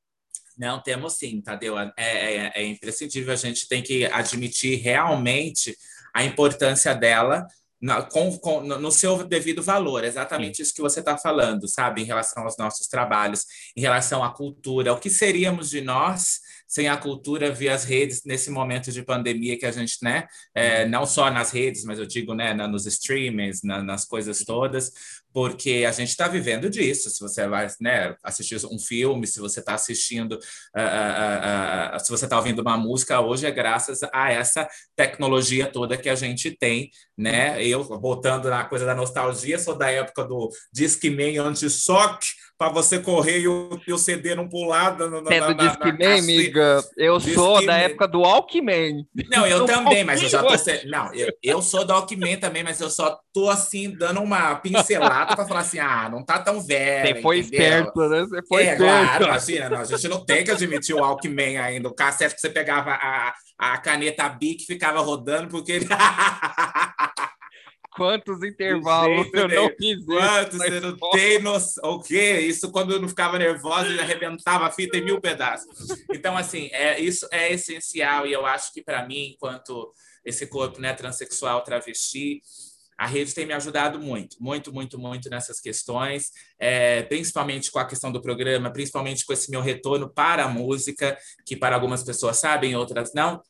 Não, 0.58 0.82
temos 0.82 1.13
sim, 1.13 1.42
Tadeu. 1.42 1.78
É, 1.78 1.92
é, 1.98 2.51
é 2.56 2.66
imprescindível, 2.66 3.34
a 3.34 3.38
gente 3.38 3.68
tem 3.68 3.82
que 3.82 4.06
admitir 4.06 4.80
realmente 4.80 5.75
a 6.13 6.24
importância 6.24 6.94
dela 6.94 7.48
na, 7.82 8.04
com, 8.04 8.38
com, 8.38 8.62
no 8.62 8.92
seu 8.92 9.24
devido 9.24 9.63
valor, 9.63 10.04
exatamente 10.04 10.58
Sim. 10.58 10.63
isso 10.63 10.74
que 10.74 10.82
você 10.82 11.00
está 11.00 11.18
falando, 11.18 11.68
sabe, 11.68 12.01
em 12.01 12.06
relação 12.06 12.44
aos 12.44 12.56
nossos 12.58 12.88
trabalhos, 12.88 13.46
em 13.75 13.82
relação 13.82 14.24
à 14.24 14.32
cultura, 14.32 14.94
o 14.94 15.00
que 15.00 15.10
seríamos 15.10 15.70
de 15.72 15.82
nós 15.82 16.40
sem 16.72 16.88
a 16.88 16.96
cultura 16.96 17.51
via 17.51 17.74
as 17.74 17.84
redes 17.84 18.22
nesse 18.24 18.50
momento 18.50 18.94
de 18.94 19.04
pandemia 19.04 19.60
que 19.60 19.66
a 19.66 19.72
gente, 19.72 19.98
né, 20.01 20.25
é, 20.56 20.86
não 20.86 21.06
só 21.06 21.30
nas 21.30 21.51
redes, 21.51 21.84
mas 21.84 22.00
eu 22.00 22.06
digo, 22.06 22.34
né, 22.34 22.54
nos 22.54 22.86
streamings, 22.86 23.62
na, 23.62 23.84
nas 23.84 24.06
coisas 24.06 24.46
todas, 24.46 24.90
porque 25.34 25.84
a 25.86 25.92
gente 25.92 26.10
está 26.10 26.30
vivendo 26.30 26.70
disso. 26.70 27.10
Se 27.10 27.20
você 27.20 27.46
vai 27.46 27.68
né, 27.82 28.16
assistir 28.24 28.58
um 28.66 28.80
filme, 28.80 29.28
se 29.28 29.42
você 29.42 29.60
está 29.60 29.74
assistindo, 29.74 30.34
uh, 30.34 30.36
uh, 30.36 31.98
uh, 31.98 32.00
se 32.00 32.10
você 32.10 32.24
está 32.24 32.38
ouvindo 32.38 32.62
uma 32.62 32.78
música, 32.78 33.20
hoje 33.20 33.46
é 33.46 33.51
graças 33.51 34.00
a 34.13 34.32
essa 34.32 34.66
tecnologia 34.96 35.68
toda 35.68 35.98
que 35.98 36.10
a 36.10 36.16
gente 36.16 36.51
tem, 36.51 36.90
né? 37.18 37.63
Eu, 37.66 37.84
botando 38.00 38.50
na 38.50 38.63
coisa 38.63 38.86
da 38.86 38.96
nostalgia, 38.96 39.60
sou 39.60 39.78
da 39.78 39.90
época 39.90 40.24
do 40.24 40.50
Discman 40.74 41.38
anti-choque, 41.38 42.30
para 42.62 42.70
você 42.70 43.00
correr 43.00 43.39
e 43.39 43.48
o, 43.48 43.82
e 43.88 43.91
o 43.91 43.98
CD 43.98 44.36
não 44.36 44.48
pular. 44.48 44.96
Na, 44.96 45.10
na, 45.10 45.34
é 45.34 45.41
do 45.41 45.56
Discman, 45.56 46.20
amiga? 46.20 46.84
Eu 46.96 47.18
Disque 47.18 47.34
sou 47.34 47.56
Man. 47.56 47.65
da 47.65 47.77
época 47.80 48.08
do 48.08 48.20
Walkman. 48.20 49.03
Não, 49.32 49.48
eu 49.48 49.65
também, 49.65 50.03
mas 50.03 50.22
eu 50.22 50.30
já 50.30 50.44
tô... 50.44 50.53
Não, 50.86 51.12
eu, 51.12 51.34
eu 51.41 51.60
sou 51.63 51.84
do 51.84 51.91
Walkman 51.91 52.38
também, 52.38 52.63
mas 52.63 52.80
eu 52.80 52.91
só 52.91 53.20
tô, 53.34 53.50
assim, 53.50 53.89
dando 53.89 54.22
uma 54.22 54.53
pincelada 54.58 55.36
para 55.36 55.48
falar 55.48 55.62
assim, 55.62 55.80
ah, 55.80 56.08
não 56.08 56.24
tá 56.24 56.38
tão 56.38 56.62
velho, 56.62 57.15
Você 57.15 57.22
foi 57.24 57.39
entendeu? 57.39 57.65
esperto, 57.65 58.00
né? 58.01 58.25
Você 58.30 58.41
foi 58.48 58.62
é, 58.62 58.74
esperto. 58.74 58.84
Claro, 58.84 59.24
imagina, 59.24 59.70
não, 59.72 59.80
a 59.80 59.86
gente 59.86 60.08
não 60.08 60.24
tem 60.24 60.44
que 60.44 60.51
admitir 60.51 60.96
o 60.96 61.00
Walkman 61.00 61.58
ainda. 61.58 61.88
O 61.88 61.96
cassete 61.96 62.36
que 62.36 62.41
você 62.41 62.50
pegava 62.51 62.91
a, 62.91 63.34
a 63.58 63.77
caneta 63.80 64.30
Bic 64.30 64.68
ficava 64.68 65.00
rodando, 65.00 65.48
porque... 65.48 65.80
Quantos 67.96 68.42
intervalos 68.42 69.28
eu 69.34 69.48
não 69.50 69.70
fiz 69.76 70.06
Quantos 70.06 70.58
você 70.58 70.80
não 70.80 70.98
tem 71.12 71.42
noção. 71.42 71.92
O 71.92 72.02
quê? 72.02 72.40
Isso 72.40 72.72
quando 72.72 72.94
eu 72.94 73.02
não 73.02 73.10
ficava 73.10 73.38
nervosa, 73.38 73.88
ele 73.88 74.00
arrebentava 74.00 74.66
a 74.66 74.72
fita 74.72 74.98
em 74.98 75.04
mil 75.04 75.20
pedaços. 75.20 75.90
Então, 76.10 76.38
assim, 76.38 76.70
é, 76.72 77.00
isso 77.00 77.28
é 77.32 77.52
essencial 77.52 78.26
e 78.26 78.32
eu 78.32 78.46
acho 78.46 78.72
que 78.74 78.82
para 78.82 79.06
mim, 79.06 79.34
enquanto 79.34 79.94
esse 80.24 80.48
corpo 80.48 80.80
né, 80.80 80.94
transexual 80.94 81.64
travesti, 81.64 82.42
a 82.98 83.08
rede 83.08 83.34
tem 83.34 83.46
me 83.46 83.54
ajudado 83.54 84.00
muito, 84.00 84.38
muito, 84.40 84.72
muito, 84.72 85.00
muito 85.00 85.30
nessas 85.30 85.60
questões, 85.60 86.32
é, 86.60 87.02
principalmente 87.04 87.72
com 87.72 87.80
a 87.80 87.86
questão 87.86 88.12
do 88.12 88.22
programa, 88.22 88.72
principalmente 88.72 89.26
com 89.26 89.34
esse 89.34 89.50
meu 89.50 89.60
retorno 89.60 90.08
para 90.08 90.46
a 90.46 90.48
música, 90.48 91.18
que 91.46 91.56
para 91.56 91.76
algumas 91.76 92.04
pessoas 92.04 92.38
sabem, 92.38 92.76
outras 92.76 93.12
não 93.14 93.42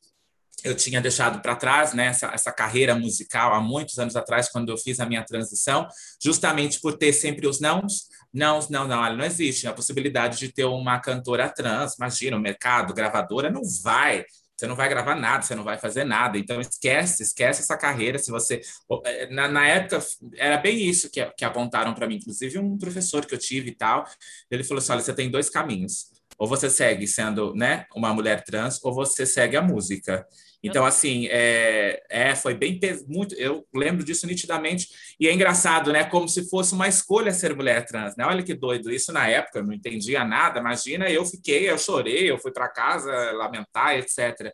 eu 0.63 0.75
tinha 0.75 1.01
deixado 1.01 1.41
para 1.41 1.55
trás 1.55 1.93
né, 1.93 2.08
essa, 2.08 2.27
essa, 2.27 2.51
carreira 2.51 2.93
musical 2.96 3.53
há 3.53 3.60
muitos 3.60 3.98
anos 3.98 4.15
atrás, 4.15 4.50
quando 4.50 4.70
eu 4.70 4.77
fiz 4.77 5.00
a 5.00 5.05
minha 5.05 5.24
transição, 5.24 5.88
justamente 6.22 6.79
por 6.79 6.98
ter 6.98 7.13
sempre 7.13 7.48
os 7.48 7.60
nãos. 7.60 8.10
Não, 8.34 8.60
não, 8.70 8.88
não, 8.88 9.17
não 9.17 9.25
existe 9.25 9.67
a 9.67 9.74
possibilidade 9.74 10.38
de 10.38 10.50
ter 10.50 10.65
uma 10.65 11.00
cantora 11.00 11.50
trans. 11.50 11.96
Imagina, 11.96 12.38
o 12.38 12.39
mercado, 12.39 12.93
gravadora, 12.93 13.50
não 13.50 13.62
vai. 13.84 14.24
Você 14.55 14.67
não 14.67 14.75
vai 14.75 14.88
gravar 14.88 15.15
nada, 15.15 15.41
você 15.41 15.55
não 15.55 15.63
vai 15.63 15.79
fazer 15.79 16.03
nada. 16.03 16.38
Então, 16.38 16.62
esquece, 16.62 17.24
esquece 17.24 17.62
essa 17.62 17.75
carreira. 17.75 18.20
Se 18.20 18.29
você. 18.29 18.62
É, 19.05 19.27
na, 19.33 19.48
na 19.48 19.68
época, 19.68 20.00
era 20.35 20.57
bem 20.57 20.77
isso 20.87 21.09
que, 21.09 21.25
que 21.31 21.44
apontaram 21.44 21.96
para 21.96 22.07
mim. 22.07 22.18
Inclusive, 22.18 22.59
um 22.59 22.77
professor 22.77 23.25
que 23.25 23.33
eu 23.33 23.40
tive 23.40 23.72
e 23.72 23.75
tal, 23.75 24.05
ele 24.51 24.64
falou 24.64 24.77
assim: 24.77 24.92
olha, 24.92 25.01
você 25.01 25.14
tem 25.14 25.31
dois 25.31 25.50
caminhos. 25.50 26.11
Ou 26.42 26.48
você 26.48 26.72
segue 26.72 27.06
sendo 27.06 27.54
né, 27.54 27.86
uma 27.96 28.12
mulher 28.16 28.44
trans, 28.44 28.84
ou 28.84 28.92
você 28.92 29.27
segue 29.27 29.56
a 29.56 29.62
música. 29.62 30.25
Então, 30.64 30.84
assim, 30.84 31.27
é, 31.30 32.01
é, 32.10 32.36
foi 32.36 32.56
bem 32.56 32.80
muito. 33.08 33.36
Eu 33.36 33.64
lembro 33.72 34.04
disso 34.04 34.25
nitidamente. 34.25 34.88
E 35.20 35.27
é 35.27 35.34
engraçado, 35.34 35.94
né? 35.94 36.04
Como 36.04 36.27
se 36.27 36.50
fosse 36.50 36.74
uma 36.74 36.88
escolha 36.88 37.32
ser 37.32 37.56
mulher 37.56 37.86
trans, 37.86 38.16
né? 38.16 38.25
Olha 38.25 38.42
que 38.42 38.56
doido. 38.56 38.92
Isso 38.92 39.14
na 39.14 39.27
época 39.27 39.60
eu 39.60 39.64
não 39.64 39.72
entendia 39.72 40.25
nada. 40.25 40.60
Imagina, 40.60 41.08
eu 41.12 41.24
fiquei, 41.25 41.70
eu 41.70 41.77
chorei, 41.77 42.32
eu 42.32 42.40
fui 42.40 42.51
para 42.51 42.68
casa 42.70 43.12
lamentar, 43.34 43.96
etc. 43.98 44.51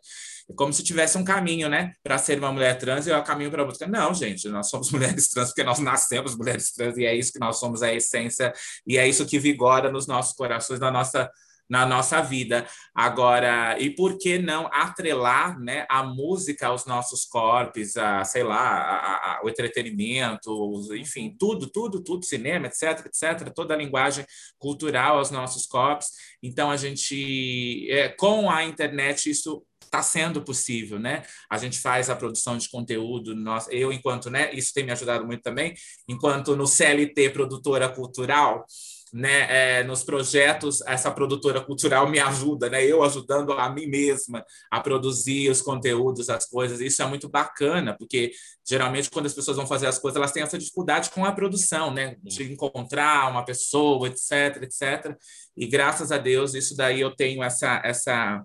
Como 0.54 0.74
se 0.74 0.82
tivesse 0.82 1.16
um 1.16 1.24
caminho, 1.24 1.70
né? 1.70 1.94
Para 2.02 2.18
ser 2.18 2.38
uma 2.38 2.52
mulher 2.52 2.76
trans 2.76 3.06
e 3.06 3.12
o 3.12 3.22
caminho 3.22 3.50
para 3.50 3.64
outra. 3.64 3.86
Não, 3.86 4.12
gente, 4.12 4.46
nós 4.50 4.68
somos 4.68 4.90
mulheres 4.92 5.28
trans 5.30 5.48
porque 5.48 5.64
nós 5.64 5.78
nascemos 5.78 6.36
mulheres 6.36 6.70
trans 6.70 6.98
e 6.98 7.06
é 7.06 7.14
isso 7.14 7.32
que 7.32 7.38
nós 7.38 7.58
somos, 7.58 7.82
a 7.82 7.94
essência, 7.94 8.52
e 8.86 8.98
é 8.98 9.08
isso 9.08 9.24
que 9.24 9.38
vigora 9.38 9.90
nos 9.90 10.06
nossos 10.06 10.34
corações, 10.34 10.80
na 10.80 10.90
nossa 10.90 11.30
na 11.68 11.84
nossa 11.84 12.20
vida. 12.22 12.66
Agora, 12.94 13.76
e 13.78 13.90
por 13.90 14.18
que 14.18 14.38
não 14.38 14.68
atrelar 14.72 15.60
né, 15.60 15.86
a 15.88 16.02
música 16.02 16.68
aos 16.68 16.86
nossos 16.86 17.24
corpos, 17.24 17.96
a, 17.96 18.24
sei 18.24 18.42
lá, 18.42 18.58
a, 18.58 19.38
a, 19.38 19.40
o 19.44 19.48
entretenimento, 19.48 20.94
enfim, 20.94 21.36
tudo, 21.38 21.68
tudo, 21.68 22.02
tudo, 22.02 22.24
cinema, 22.24 22.66
etc, 22.66 23.06
etc, 23.06 23.52
toda 23.54 23.74
a 23.74 23.76
linguagem 23.76 24.24
cultural 24.58 25.18
aos 25.18 25.30
nossos 25.30 25.66
corpos. 25.66 26.08
Então, 26.42 26.70
a 26.70 26.76
gente, 26.76 27.86
é, 27.90 28.08
com 28.08 28.50
a 28.50 28.64
internet, 28.64 29.30
isso 29.30 29.62
está 29.88 30.02
sendo 30.02 30.42
possível, 30.42 30.98
né? 30.98 31.22
A 31.50 31.58
gente 31.58 31.78
faz 31.78 32.08
a 32.08 32.16
produção 32.16 32.56
de 32.56 32.68
conteúdo, 32.68 33.34
nós, 33.34 33.66
eu 33.70 33.92
enquanto, 33.92 34.30
né? 34.30 34.52
Isso 34.52 34.72
tem 34.72 34.84
me 34.84 34.92
ajudado 34.92 35.26
muito 35.26 35.42
também, 35.42 35.74
enquanto 36.06 36.54
no 36.54 36.66
CLT 36.66 37.30
produtora 37.30 37.88
cultural, 37.88 38.64
né, 39.12 39.78
é, 39.80 39.84
nos 39.84 40.02
projetos, 40.02 40.80
essa 40.86 41.10
produtora 41.10 41.60
cultural 41.60 42.08
me 42.08 42.18
ajuda, 42.18 42.68
né, 42.68 42.84
eu 42.84 43.02
ajudando 43.02 43.52
a 43.52 43.68
mim 43.68 43.86
mesma 43.86 44.44
a 44.70 44.80
produzir 44.80 45.50
os 45.50 45.60
conteúdos, 45.60 46.28
as 46.28 46.46
coisas. 46.46 46.80
Isso 46.80 47.02
é 47.02 47.06
muito 47.06 47.28
bacana, 47.28 47.96
porque 47.96 48.32
geralmente 48.66 49.10
quando 49.10 49.26
as 49.26 49.34
pessoas 49.34 49.56
vão 49.56 49.66
fazer 49.66 49.86
as 49.86 49.98
coisas, 49.98 50.16
elas 50.16 50.32
têm 50.32 50.42
essa 50.42 50.58
dificuldade 50.58 51.10
com 51.10 51.24
a 51.24 51.32
produção, 51.32 51.92
né, 51.92 52.16
de 52.22 52.52
encontrar 52.52 53.30
uma 53.30 53.44
pessoa, 53.44 54.08
etc, 54.08 54.62
etc. 54.62 55.16
E 55.56 55.66
graças 55.66 56.12
a 56.12 56.18
Deus, 56.18 56.54
isso 56.54 56.76
daí 56.76 57.00
eu 57.00 57.14
tenho 57.14 57.42
essa 57.42 57.80
essa 57.84 58.44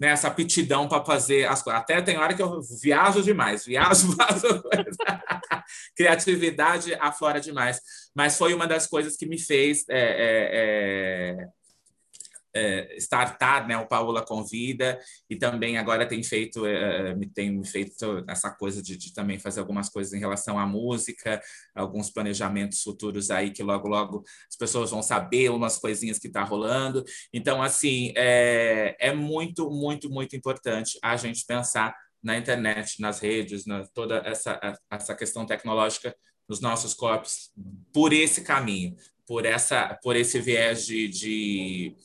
né, 0.00 0.08
essa 0.08 0.28
aptidão 0.28 0.88
para 0.88 1.04
fazer 1.04 1.46
as 1.46 1.62
coisas. 1.62 1.80
Até 1.80 2.00
tem 2.02 2.18
hora 2.18 2.34
que 2.34 2.42
eu 2.42 2.60
viajo 2.82 3.22
demais, 3.22 3.64
viajo, 3.64 4.14
faço 4.16 4.46
criatividade 5.96 6.94
aflora 6.94 7.40
demais. 7.40 7.80
Mas 8.14 8.36
foi 8.36 8.54
uma 8.54 8.66
das 8.66 8.86
coisas 8.86 9.16
que 9.16 9.26
me 9.26 9.38
fez 9.38 9.84
é, 9.88 11.36
é, 11.38 11.48
é 12.54 12.96
startar, 12.98 13.66
né? 13.66 13.76
O 13.76 13.86
Paola 13.86 14.24
convida 14.24 14.98
e 15.28 15.36
também 15.36 15.76
agora 15.76 16.06
tem 16.06 16.22
feito, 16.22 16.64
é, 16.64 17.14
tem 17.34 17.62
feito 17.64 18.24
essa 18.28 18.50
coisa 18.50 18.80
de, 18.80 18.96
de, 18.96 19.12
também 19.12 19.38
fazer 19.38 19.60
algumas 19.60 19.88
coisas 19.88 20.12
em 20.12 20.20
relação 20.20 20.58
à 20.58 20.64
música, 20.64 21.40
alguns 21.74 22.10
planejamentos 22.10 22.80
futuros 22.82 23.30
aí 23.30 23.50
que 23.50 23.62
logo 23.62 23.88
logo 23.88 24.24
as 24.48 24.56
pessoas 24.56 24.90
vão 24.90 25.02
saber 25.02 25.50
umas 25.50 25.78
coisinhas 25.78 26.18
que 26.18 26.28
está 26.28 26.44
rolando. 26.44 27.04
Então 27.32 27.60
assim 27.60 28.12
é, 28.16 28.96
é 29.00 29.12
muito 29.12 29.68
muito 29.70 30.08
muito 30.08 30.36
importante 30.36 30.98
a 31.02 31.16
gente 31.16 31.44
pensar 31.44 31.94
na 32.22 32.38
internet, 32.38 33.00
nas 33.00 33.20
redes, 33.20 33.66
na 33.66 33.84
toda 33.88 34.18
essa 34.24 34.58
essa 34.90 35.14
questão 35.14 35.44
tecnológica 35.44 36.14
nos 36.48 36.60
nossos 36.60 36.94
corpos 36.94 37.50
por 37.92 38.12
esse 38.12 38.42
caminho, 38.42 38.96
por 39.26 39.44
essa 39.44 39.98
por 40.02 40.14
esse 40.14 40.38
viés 40.38 40.86
de, 40.86 41.08
de 41.08 41.96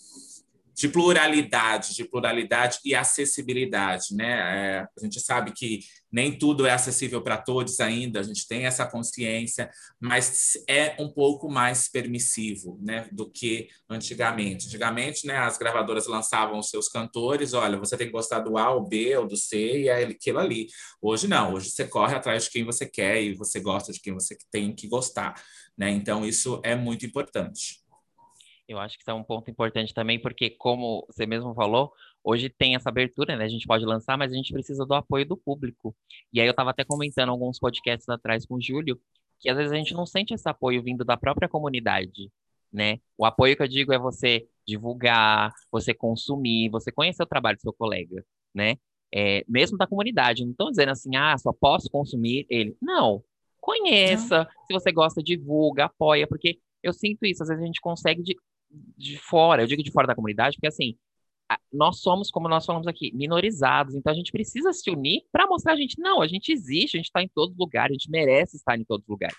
de 0.80 0.88
pluralidade, 0.88 1.94
de 1.94 2.06
pluralidade 2.06 2.80
e 2.86 2.96
acessibilidade, 2.96 4.16
né? 4.16 4.32
É, 4.32 4.80
a 4.80 5.04
gente 5.04 5.20
sabe 5.20 5.52
que 5.52 5.82
nem 6.10 6.32
tudo 6.38 6.66
é 6.66 6.72
acessível 6.72 7.22
para 7.22 7.38
todos 7.38 7.82
ainda, 7.82 8.22
a 8.22 8.24
gente 8.24 8.48
tem 8.48 8.66
essa 8.66 8.86
consciência, 8.86 9.70
mas 10.00 10.54
é 10.70 10.96
um 10.98 11.10
pouco 11.12 11.52
mais 11.52 11.90
permissivo, 11.90 12.80
né, 12.82 13.10
do 13.12 13.30
que 13.30 13.68
antigamente. 13.90 14.68
Antigamente, 14.68 15.28
né, 15.28 15.38
as 15.38 15.58
gravadoras 15.58 16.08
lançavam 16.08 16.58
os 16.58 16.70
seus 16.70 16.88
cantores, 16.88 17.54
olha, 17.54 17.78
você 17.78 17.98
tem 17.98 18.08
que 18.08 18.14
gostar 18.14 18.40
do 18.40 18.58
A, 18.58 18.72
ou 18.72 18.88
B, 18.88 19.18
ou 19.18 19.28
do 19.28 19.36
C, 19.36 19.82
e 19.82 19.90
é 19.90 20.06
aquilo 20.06 20.40
ali. 20.40 20.68
Hoje 21.02 21.28
não, 21.28 21.56
hoje 21.56 21.72
você 21.72 21.86
corre 21.86 22.16
atrás 22.16 22.46
de 22.46 22.52
quem 22.52 22.64
você 22.64 22.86
quer 22.86 23.22
e 23.22 23.34
você 23.36 23.60
gosta 23.60 23.92
de 23.92 24.00
quem 24.00 24.14
você 24.14 24.38
tem 24.50 24.74
que 24.74 24.88
gostar, 24.88 25.36
né? 25.78 25.90
Então 25.90 26.26
isso 26.26 26.62
é 26.64 26.74
muito 26.74 27.06
importante. 27.06 27.79
Eu 28.70 28.78
acho 28.78 28.98
que 28.98 29.02
isso 29.02 29.10
é 29.10 29.14
um 29.16 29.24
ponto 29.24 29.50
importante 29.50 29.92
também, 29.96 30.20
porque, 30.20 30.52
como 30.52 31.04
você 31.10 31.26
mesmo 31.26 31.56
falou, 31.56 31.92
hoje 32.24 32.50
tem 32.50 32.76
essa 32.76 32.90
abertura, 32.90 33.36
né? 33.36 33.44
A 33.44 33.48
gente 33.48 33.66
pode 33.66 33.84
lançar, 33.84 34.16
mas 34.16 34.32
a 34.32 34.36
gente 34.36 34.54
precisa 34.54 34.86
do 34.86 34.94
apoio 34.94 35.26
do 35.26 35.36
público. 35.36 35.96
E 36.32 36.40
aí 36.40 36.46
eu 36.46 36.52
estava 36.52 36.70
até 36.70 36.84
comentando 36.84 37.30
alguns 37.30 37.58
podcasts 37.58 38.08
atrás 38.08 38.46
com 38.46 38.58
o 38.58 38.62
Júlio, 38.62 39.02
que 39.40 39.50
às 39.50 39.58
vezes 39.58 39.72
a 39.72 39.76
gente 39.76 39.96
não 39.96 40.06
sente 40.06 40.36
esse 40.36 40.48
apoio 40.48 40.84
vindo 40.84 41.04
da 41.04 41.18
própria 41.18 41.50
comunidade, 41.50 42.32
né? 42.72 43.00
O 43.18 43.26
apoio 43.26 43.58
que 43.58 43.64
eu 43.64 43.68
digo 43.68 43.92
é 43.92 43.98
você 43.98 44.48
divulgar, 44.68 45.52
você 45.72 45.92
consumir, 45.92 46.70
você 46.70 46.92
conhecer 46.92 47.24
o 47.24 47.28
trabalho 47.28 47.58
do 47.58 47.62
seu 47.62 47.74
colega, 47.74 48.24
né? 48.54 48.78
É, 49.12 49.44
mesmo 49.48 49.80
da 49.80 49.88
comunidade, 49.88 50.44
não 50.44 50.52
estão 50.52 50.70
dizendo 50.70 50.92
assim, 50.92 51.16
ah, 51.16 51.36
só 51.40 51.52
posso 51.52 51.90
consumir 51.90 52.46
ele. 52.48 52.78
Não, 52.80 53.24
conheça, 53.60 54.44
não. 54.44 54.66
se 54.68 54.74
você 54.74 54.92
gosta, 54.92 55.24
divulga, 55.24 55.86
apoia, 55.86 56.28
porque 56.28 56.60
eu 56.84 56.94
sinto 56.94 57.26
isso, 57.26 57.42
às 57.42 57.50
vezes 57.50 57.64
a 57.64 57.66
gente 57.66 57.82
consegue 57.82 58.22
de, 58.22 58.38
de 58.70 59.18
fora, 59.18 59.64
eu 59.64 59.68
digo 59.68 59.84
de 59.84 59.92
fora 59.92 60.08
da 60.08 60.16
comunidade, 60.16 60.56
porque 60.58 60.68
assim, 60.68 60.96
nós 61.72 62.00
somos, 62.00 62.30
como 62.30 62.48
nós 62.48 62.66
falamos 62.66 62.88
aqui, 62.88 63.12
minorizados, 63.16 63.96
então 63.96 64.12
a 64.12 64.16
gente 64.16 64.32
precisa 64.32 64.72
se 64.72 64.90
unir 64.90 65.24
para 65.32 65.48
mostrar 65.48 65.74
a 65.74 65.76
gente, 65.76 66.00
não, 66.00 66.22
a 66.22 66.28
gente 66.28 66.52
existe, 66.52 66.96
a 66.96 67.00
gente 67.00 67.08
está 67.08 67.24
em 67.24 67.30
todos 67.30 67.54
os 67.54 67.60
lugares, 67.60 67.92
a 67.92 67.94
gente 67.94 68.12
merece 68.12 68.58
estar 68.58 68.78
em 68.78 68.84
todos 68.84 69.04
os 69.04 69.10
lugares, 69.10 69.38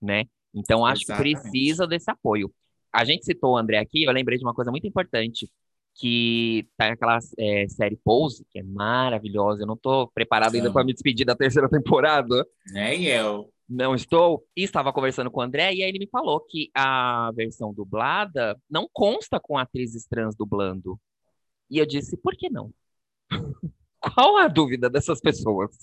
né? 0.00 0.24
Então 0.54 0.84
acho 0.84 1.02
Exatamente. 1.02 1.36
que 1.36 1.40
precisa 1.42 1.86
desse 1.86 2.10
apoio. 2.10 2.52
A 2.92 3.04
gente 3.04 3.24
citou 3.24 3.52
o 3.52 3.56
André 3.56 3.78
aqui, 3.78 4.04
eu 4.04 4.12
lembrei 4.12 4.38
de 4.38 4.44
uma 4.44 4.54
coisa 4.54 4.70
muito 4.70 4.86
importante, 4.86 5.48
que 5.94 6.66
tá 6.76 6.90
naquela 6.90 7.18
é, 7.38 7.66
série 7.68 7.96
Pose, 7.96 8.44
que 8.50 8.58
é 8.58 8.62
maravilhosa, 8.62 9.62
eu 9.62 9.66
não 9.66 9.74
estou 9.74 10.08
preparado 10.08 10.54
ainda 10.54 10.72
para 10.72 10.84
me 10.84 10.92
despedir 10.92 11.24
da 11.24 11.34
terceira 11.34 11.68
temporada. 11.68 12.46
Nem 12.72 13.04
eu. 13.04 13.50
Não 13.68 13.94
estou. 13.94 14.46
E 14.56 14.62
estava 14.62 14.92
conversando 14.92 15.30
com 15.30 15.40
o 15.40 15.42
André, 15.42 15.74
e 15.74 15.82
aí 15.82 15.88
ele 15.88 15.98
me 15.98 16.08
falou 16.08 16.40
que 16.40 16.70
a 16.74 17.32
versão 17.34 17.74
dublada 17.74 18.56
não 18.70 18.88
consta 18.92 19.40
com 19.40 19.58
atrizes 19.58 20.06
trans 20.06 20.36
dublando. 20.36 21.00
E 21.68 21.78
eu 21.78 21.86
disse, 21.86 22.16
por 22.16 22.34
que 22.36 22.48
não? 22.48 22.72
Qual 24.00 24.36
a 24.36 24.46
dúvida 24.46 24.88
dessas 24.88 25.20
pessoas? 25.20 25.76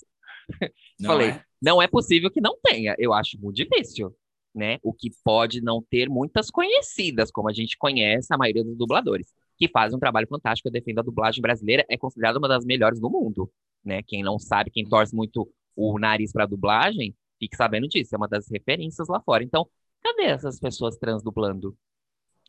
Não 1.00 1.08
Falei, 1.08 1.30
é? 1.30 1.42
não 1.60 1.80
é 1.80 1.88
possível 1.88 2.30
que 2.30 2.40
não 2.40 2.58
tenha. 2.62 2.94
Eu 2.98 3.14
acho 3.14 3.40
muito 3.40 3.56
difícil, 3.56 4.14
né? 4.54 4.78
O 4.82 4.92
que 4.92 5.10
pode 5.24 5.62
não 5.62 5.82
ter 5.82 6.06
muitas 6.08 6.50
conhecidas, 6.50 7.30
como 7.30 7.48
a 7.48 7.52
gente 7.52 7.78
conhece 7.78 8.32
a 8.32 8.36
maioria 8.36 8.62
dos 8.62 8.76
dubladores, 8.76 9.32
que 9.56 9.68
fazem 9.68 9.96
um 9.96 9.98
trabalho 9.98 10.28
fantástico. 10.28 10.68
Eu 10.68 10.72
defendo 10.72 10.98
a 10.98 11.02
dublagem 11.02 11.40
brasileira, 11.40 11.84
é 11.88 11.96
considerada 11.96 12.38
uma 12.38 12.46
das 12.46 12.64
melhores 12.66 13.00
do 13.00 13.08
mundo, 13.08 13.50
né? 13.82 14.02
Quem 14.02 14.22
não 14.22 14.38
sabe, 14.38 14.70
quem 14.70 14.84
torce 14.86 15.16
muito 15.16 15.50
o 15.74 15.98
nariz 15.98 16.30
para 16.30 16.44
dublagem, 16.44 17.16
Fique 17.44 17.56
sabendo 17.56 17.86
disso, 17.86 18.14
é 18.14 18.16
uma 18.16 18.26
das 18.26 18.48
referências 18.50 19.06
lá 19.06 19.20
fora. 19.20 19.44
Então, 19.44 19.68
cadê 20.02 20.24
essas 20.24 20.58
pessoas 20.58 20.96
trans 20.96 21.22
dublando? 21.22 21.76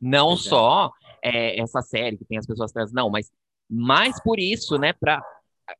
Não 0.01 0.33
é. 0.33 0.37
só 0.37 0.91
é, 1.21 1.59
essa 1.59 1.81
série 1.81 2.17
que 2.17 2.23
tem 2.23 2.37
as 2.37 2.45
pessoas 2.45 2.71
trans, 2.71 2.93
não, 2.93 3.09
mas 3.09 3.29
mais 3.69 4.21
por 4.23 4.39
isso, 4.39 4.77
né, 4.77 4.93
para 4.93 5.21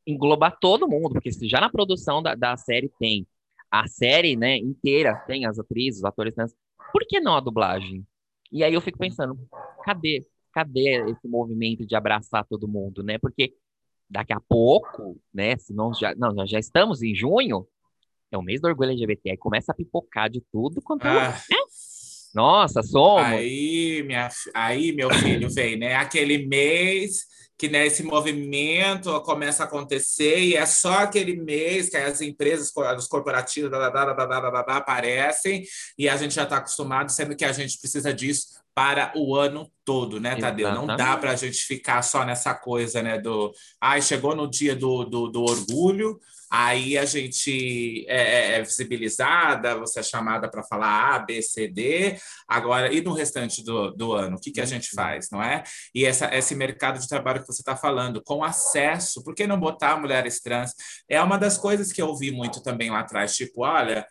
englobar 0.06 0.58
todo 0.60 0.86
mundo, 0.86 1.14
porque 1.14 1.32
se 1.32 1.48
já 1.48 1.60
na 1.60 1.70
produção 1.70 2.22
da, 2.22 2.34
da 2.34 2.56
série 2.58 2.90
tem 2.98 3.26
a 3.70 3.88
série, 3.88 4.36
né, 4.36 4.58
inteira, 4.58 5.14
tem 5.26 5.46
as 5.46 5.58
atrizes, 5.58 6.00
os 6.00 6.04
atores 6.04 6.34
trans, 6.34 6.54
por 6.92 7.06
que 7.06 7.18
não 7.18 7.36
a 7.36 7.40
dublagem? 7.40 8.06
E 8.52 8.62
aí 8.62 8.74
eu 8.74 8.82
fico 8.82 8.98
pensando, 8.98 9.38
cadê, 9.82 10.26
cadê 10.52 11.10
esse 11.10 11.26
movimento 11.26 11.86
de 11.86 11.96
abraçar 11.96 12.44
todo 12.44 12.68
mundo, 12.68 13.02
né? 13.02 13.18
Porque 13.18 13.54
daqui 14.08 14.32
a 14.32 14.40
pouco, 14.40 15.18
né, 15.32 15.56
se 15.56 15.72
não 15.72 15.92
já, 15.94 16.14
não, 16.14 16.46
já 16.46 16.58
estamos 16.58 17.02
em 17.02 17.14
junho, 17.14 17.66
é 18.30 18.38
o 18.38 18.42
mês 18.42 18.60
do 18.60 18.68
orgulho 18.68 18.90
LGBT, 18.90 19.30
aí 19.30 19.36
começa 19.36 19.72
a 19.72 19.74
pipocar 19.74 20.28
de 20.28 20.42
tudo 20.52 20.82
quanto 20.82 21.06
é 21.06 21.10
ah. 21.10 21.42
é. 21.52 21.56
Nossa, 22.34 22.82
somos. 22.82 23.24
Aí, 23.24 24.02
minha, 24.02 24.28
aí, 24.54 24.92
meu 24.92 25.08
filho, 25.10 25.48
vem, 25.48 25.76
né? 25.78 25.94
Aquele 25.94 26.46
mês 26.46 27.24
que 27.58 27.68
né, 27.68 27.86
esse 27.86 28.02
movimento 28.02 29.18
começa 29.22 29.62
a 29.62 29.66
acontecer 29.66 30.40
e 30.40 30.54
é 30.54 30.66
só 30.66 30.98
aquele 30.98 31.34
mês 31.36 31.88
que 31.88 31.96
as 31.96 32.20
empresas, 32.20 32.70
os 32.98 33.06
corporativos 33.06 33.70
da, 33.70 33.88
da, 33.88 34.12
da, 34.12 34.76
aparecem 34.76 35.64
e 35.98 36.06
a 36.08 36.16
gente 36.18 36.34
já 36.34 36.42
está 36.42 36.58
acostumado, 36.58 37.10
sendo 37.10 37.34
que 37.34 37.44
a 37.44 37.52
gente 37.52 37.78
precisa 37.78 38.12
disso 38.12 38.48
para 38.76 39.10
o 39.16 39.34
ano 39.34 39.72
todo, 39.86 40.20
né, 40.20 40.36
Tadeu? 40.36 40.66
Exatamente. 40.66 40.86
Não 40.86 40.96
dá 40.98 41.16
para 41.16 41.30
a 41.30 41.34
gente 41.34 41.56
ficar 41.64 42.02
só 42.02 42.26
nessa 42.26 42.52
coisa, 42.52 43.02
né, 43.02 43.18
do... 43.18 43.50
Ai, 43.80 44.02
chegou 44.02 44.36
no 44.36 44.46
dia 44.46 44.76
do, 44.76 45.02
do, 45.02 45.28
do 45.28 45.42
orgulho, 45.42 46.20
aí 46.50 46.98
a 46.98 47.06
gente 47.06 48.04
é, 48.06 48.18
é, 48.18 48.58
é 48.58 48.62
visibilizada, 48.62 49.78
você 49.78 50.00
é 50.00 50.02
chamada 50.02 50.46
para 50.50 50.62
falar 50.62 51.14
A, 51.14 51.18
B, 51.20 51.40
C, 51.40 51.68
D, 51.68 52.18
agora, 52.46 52.92
e 52.92 53.00
no 53.00 53.14
restante 53.14 53.64
do, 53.64 53.92
do 53.92 54.12
ano, 54.12 54.36
o 54.36 54.40
que, 54.40 54.50
que 54.50 54.60
a 54.60 54.64
uhum. 54.64 54.68
gente 54.68 54.90
faz, 54.90 55.30
não 55.32 55.42
é? 55.42 55.62
E 55.94 56.04
essa, 56.04 56.34
esse 56.36 56.54
mercado 56.54 56.98
de 57.00 57.08
trabalho 57.08 57.40
que 57.40 57.46
você 57.46 57.62
está 57.62 57.74
falando, 57.74 58.22
com 58.22 58.44
acesso, 58.44 59.24
por 59.24 59.34
que 59.34 59.46
não 59.46 59.58
botar 59.58 59.98
mulheres 59.98 60.38
trans? 60.38 60.72
É 61.08 61.18
uma 61.22 61.38
das 61.38 61.56
coisas 61.56 61.92
que 61.92 62.02
eu 62.02 62.08
ouvi 62.08 62.30
muito 62.30 62.62
também 62.62 62.90
lá 62.90 63.00
atrás, 63.00 63.34
tipo, 63.34 63.64
olha, 63.64 64.06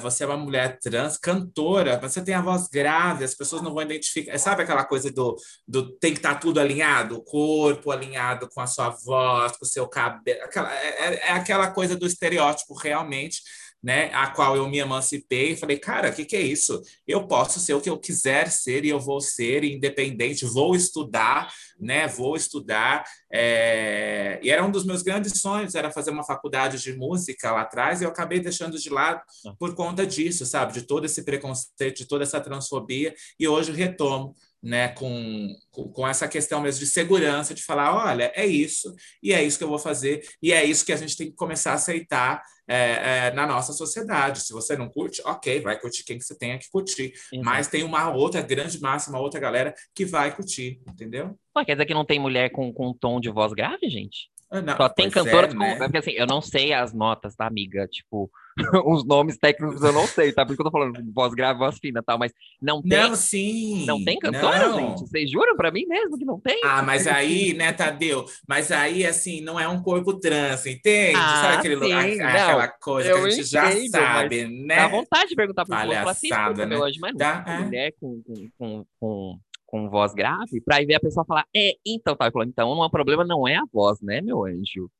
você 0.00 0.24
é 0.24 0.26
uma 0.26 0.36
mulher 0.36 0.78
trans, 0.80 1.16
cantora, 1.16 1.98
você 2.00 2.22
tem 2.22 2.34
a 2.34 2.42
voz 2.42 2.66
grave, 2.68 3.24
as 3.24 3.34
pessoas 3.34 3.62
não 3.62 3.72
vão 3.72 3.82
identificar. 3.82 4.36
Sabe 4.38 4.62
aquela 4.62 4.84
coisa 4.84 5.12
do, 5.12 5.36
do 5.66 5.92
tem 5.92 6.12
que 6.12 6.18
estar 6.18 6.34
tá 6.34 6.40
tudo 6.40 6.58
alinhado? 6.58 7.16
O 7.16 7.22
corpo 7.22 7.90
alinhado 7.90 8.48
com 8.48 8.60
a 8.60 8.66
sua 8.66 8.90
voz, 8.90 9.56
com 9.56 9.64
o 9.64 9.68
seu 9.68 9.86
cabelo. 9.88 10.42
Aquela, 10.42 10.74
é, 10.74 10.88
é, 10.88 11.28
é 11.28 11.32
aquela 11.32 11.70
coisa 11.70 11.96
do 11.96 12.06
estereótipo, 12.06 12.74
realmente 12.74 13.42
né, 13.82 14.10
a 14.12 14.28
qual 14.28 14.56
eu 14.56 14.68
me 14.68 14.78
emancipei 14.78 15.52
e 15.52 15.56
falei, 15.56 15.78
cara, 15.78 16.10
o 16.10 16.12
que, 16.12 16.24
que 16.24 16.36
é 16.36 16.40
isso? 16.40 16.80
Eu 17.06 17.26
posso 17.26 17.58
ser 17.58 17.74
o 17.74 17.80
que 17.80 17.88
eu 17.88 17.98
quiser 17.98 18.50
ser 18.50 18.84
e 18.84 18.88
eu 18.90 19.00
vou 19.00 19.20
ser 19.20 19.64
independente, 19.64 20.44
vou 20.44 20.74
estudar, 20.74 21.52
né, 21.78 22.06
vou 22.06 22.36
estudar. 22.36 23.04
É... 23.32 24.38
E 24.42 24.50
era 24.50 24.64
um 24.64 24.70
dos 24.70 24.84
meus 24.84 25.02
grandes 25.02 25.40
sonhos, 25.40 25.74
era 25.74 25.90
fazer 25.90 26.10
uma 26.10 26.24
faculdade 26.24 26.78
de 26.78 26.92
música 26.94 27.50
lá 27.52 27.62
atrás 27.62 28.00
e 28.00 28.04
eu 28.04 28.10
acabei 28.10 28.40
deixando 28.40 28.78
de 28.78 28.90
lado 28.90 29.22
ah. 29.46 29.54
por 29.58 29.74
conta 29.74 30.06
disso, 30.06 30.44
sabe? 30.44 30.74
De 30.74 30.82
todo 30.82 31.06
esse 31.06 31.24
preconceito, 31.24 31.98
de 31.98 32.06
toda 32.06 32.24
essa 32.24 32.40
transfobia 32.40 33.14
e 33.38 33.48
hoje 33.48 33.72
retomo 33.72 34.34
né, 34.62 34.88
com, 34.88 35.54
com 35.70 36.06
essa 36.06 36.28
questão 36.28 36.60
mesmo 36.60 36.80
de 36.80 36.86
segurança, 36.86 37.54
de 37.54 37.64
falar, 37.64 37.94
olha, 37.94 38.30
é 38.34 38.46
isso, 38.46 38.94
e 39.22 39.32
é 39.32 39.42
isso 39.42 39.56
que 39.56 39.64
eu 39.64 39.68
vou 39.68 39.78
fazer, 39.78 40.22
e 40.42 40.52
é 40.52 40.64
isso 40.64 40.84
que 40.84 40.92
a 40.92 40.96
gente 40.96 41.16
tem 41.16 41.30
que 41.30 41.36
começar 41.36 41.72
a 41.72 41.74
aceitar 41.74 42.42
é, 42.68 43.26
é, 43.26 43.30
na 43.32 43.46
nossa 43.46 43.72
sociedade. 43.72 44.40
Se 44.40 44.52
você 44.52 44.76
não 44.76 44.88
curte, 44.88 45.22
ok, 45.24 45.60
vai 45.60 45.78
curtir 45.80 46.04
quem 46.04 46.18
que 46.18 46.24
você 46.24 46.38
tenha 46.38 46.58
que 46.58 46.70
curtir, 46.70 47.12
uhum. 47.32 47.42
mas 47.42 47.68
tem 47.68 47.82
uma 47.82 48.14
outra 48.14 48.42
grande 48.42 48.80
massa, 48.80 49.10
uma 49.10 49.20
outra 49.20 49.40
galera 49.40 49.74
que 49.94 50.04
vai 50.04 50.34
curtir, 50.34 50.80
entendeu? 50.88 51.36
Pô, 51.52 51.64
quer 51.64 51.74
dizer 51.74 51.86
que 51.86 51.94
não 51.94 52.04
tem 52.04 52.20
mulher 52.20 52.50
com, 52.50 52.72
com 52.72 52.92
tom 52.92 53.20
de 53.20 53.30
voz 53.30 53.52
grave, 53.52 53.88
gente? 53.88 54.30
Ah, 54.50 54.60
não, 54.60 54.76
Só 54.76 54.88
tem 54.88 55.08
cantoras 55.08 55.50
é, 55.50 55.56
com. 55.56 55.58
Né? 55.58 55.76
Porque 55.76 55.98
assim, 55.98 56.10
eu 56.12 56.26
não 56.26 56.42
sei 56.42 56.72
as 56.72 56.92
notas 56.92 57.36
da 57.36 57.46
amiga, 57.46 57.86
tipo, 57.86 58.30
os 58.86 59.04
nomes 59.06 59.38
técnicos 59.38 59.82
eu 59.82 59.92
não 59.92 60.06
sei, 60.06 60.32
tá? 60.32 60.44
Por 60.44 60.52
isso 60.52 60.56
que 60.56 60.66
eu 60.66 60.70
tô 60.70 60.78
falando 60.78 61.00
voz 61.12 61.34
grave, 61.34 61.58
voz 61.58 61.78
fina 61.78 62.02
tal, 62.02 62.18
mas 62.18 62.32
não 62.60 62.82
tem. 62.82 62.98
Não, 62.98 63.16
sim. 63.16 63.84
Não 63.86 64.02
tem 64.04 64.18
cantora, 64.18 64.68
não. 64.68 64.78
gente? 64.78 65.00
Vocês 65.00 65.30
juram 65.30 65.56
pra 65.56 65.70
mim 65.70 65.86
mesmo 65.86 66.18
que 66.18 66.24
não 66.24 66.40
tem? 66.40 66.60
Ah, 66.64 66.82
mas 66.82 67.06
aí, 67.06 67.54
né, 67.54 67.72
Tadeu? 67.72 68.24
Mas 68.48 68.70
aí, 68.70 69.06
assim, 69.06 69.40
não 69.40 69.58
é 69.58 69.68
um 69.68 69.82
corpo 69.82 70.14
trans, 70.14 70.66
entende? 70.66 71.16
Ah, 71.16 71.42
Sabe 71.42 71.56
aquele 71.56 71.76
lugar, 71.76 72.04
aquela 72.04 72.68
coisa 72.68 73.12
que 73.12 73.18
a 73.18 73.30
gente 73.30 73.44
já 73.44 73.70
sabe, 73.88 74.46
né? 74.46 74.76
Dá 74.76 74.88
vontade 74.88 75.30
de 75.30 75.36
perguntar 75.36 75.64
pro 75.64 75.76
povo, 75.76 76.08
assim, 76.08 76.30
né? 76.30 76.78
hoje, 76.78 76.98
mas 77.00 77.12
não, 77.12 77.18
Dá, 77.18 77.44
é. 77.46 77.58
mulher 77.58 77.94
com, 78.00 78.22
com, 78.58 78.84
com 78.98 79.38
com 79.70 79.88
voz 79.88 80.12
grave, 80.12 80.60
para 80.60 80.84
ver 80.84 80.96
a 80.96 81.00
pessoa 81.00 81.24
falar, 81.24 81.46
é, 81.54 81.74
então 81.86 82.16
tá, 82.16 82.28
falando, 82.32 82.48
então 82.48 82.68
o 82.70 82.90
problema 82.90 83.24
não 83.24 83.46
é 83.46 83.54
a 83.54 83.64
voz, 83.72 84.00
né, 84.00 84.20
meu 84.20 84.44
anjo? 84.44 84.90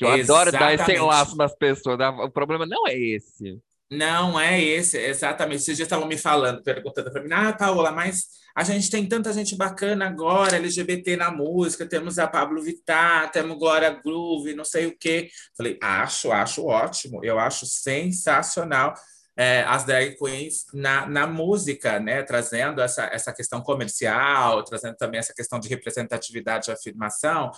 Que 0.00 0.06
eu 0.06 0.14
Exatamente. 0.14 0.56
adoro 0.56 0.78
dar 0.78 0.88
esse 0.92 0.98
laço 0.98 1.36
nas 1.36 1.54
pessoas, 1.54 1.98
né? 1.98 2.08
o 2.08 2.30
problema 2.30 2.64
não 2.64 2.88
é 2.88 2.96
esse. 2.96 3.60
Não 3.90 4.40
é 4.40 4.58
esse, 4.58 4.96
exatamente. 4.96 5.62
Vocês 5.62 5.76
já 5.76 5.84
estavam 5.84 6.08
me 6.08 6.16
falando, 6.16 6.62
perguntando 6.62 7.12
para 7.12 7.22
mim, 7.22 7.28
ah, 7.30 7.52
Paola, 7.52 7.92
mas 7.92 8.28
a 8.54 8.64
gente 8.64 8.90
tem 8.90 9.06
tanta 9.06 9.30
gente 9.30 9.54
bacana 9.54 10.06
agora, 10.06 10.56
LGBT 10.56 11.18
na 11.18 11.30
música, 11.30 11.84
temos 11.84 12.18
a 12.18 12.26
Pablo 12.26 12.62
Vittar, 12.62 13.30
temos 13.30 13.58
Glória 13.58 13.90
Groove, 14.02 14.54
não 14.54 14.64
sei 14.64 14.86
o 14.86 14.96
quê. 14.96 15.28
Falei, 15.54 15.76
acho, 15.82 16.32
acho 16.32 16.64
ótimo, 16.64 17.22
eu 17.22 17.38
acho 17.38 17.66
sensacional 17.66 18.94
é, 19.36 19.62
as 19.62 19.84
drag 19.84 20.16
queens 20.16 20.66
na, 20.72 21.06
na 21.06 21.26
música, 21.26 21.98
né? 21.98 22.22
trazendo 22.22 22.82
essa, 22.82 23.04
essa 23.06 23.32
questão 23.32 23.62
comercial, 23.62 24.62
trazendo 24.64 24.96
também 24.96 25.18
essa 25.18 25.32
questão 25.32 25.58
de 25.58 25.66
representatividade 25.68 26.70
e 26.70 26.72
afirmação. 26.74 27.50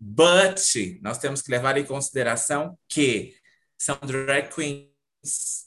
But 0.00 0.60
nós 1.02 1.18
temos 1.18 1.42
que 1.42 1.50
levar 1.50 1.76
em 1.76 1.84
consideração 1.84 2.78
que 2.88 3.34
são 3.76 3.98
drag 4.04 4.48
queens. 4.54 5.66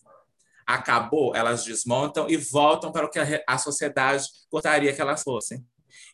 Acabou, 0.65 1.35
elas 1.35 1.65
desmontam 1.65 2.29
e 2.29 2.37
voltam 2.37 2.91
para 2.91 3.05
o 3.05 3.09
que 3.09 3.19
a, 3.45 3.57
sociedade 3.57 4.25
gostaria 4.49 4.93
que 4.93 5.01
elas 5.01 5.21
fossem. 5.21 5.65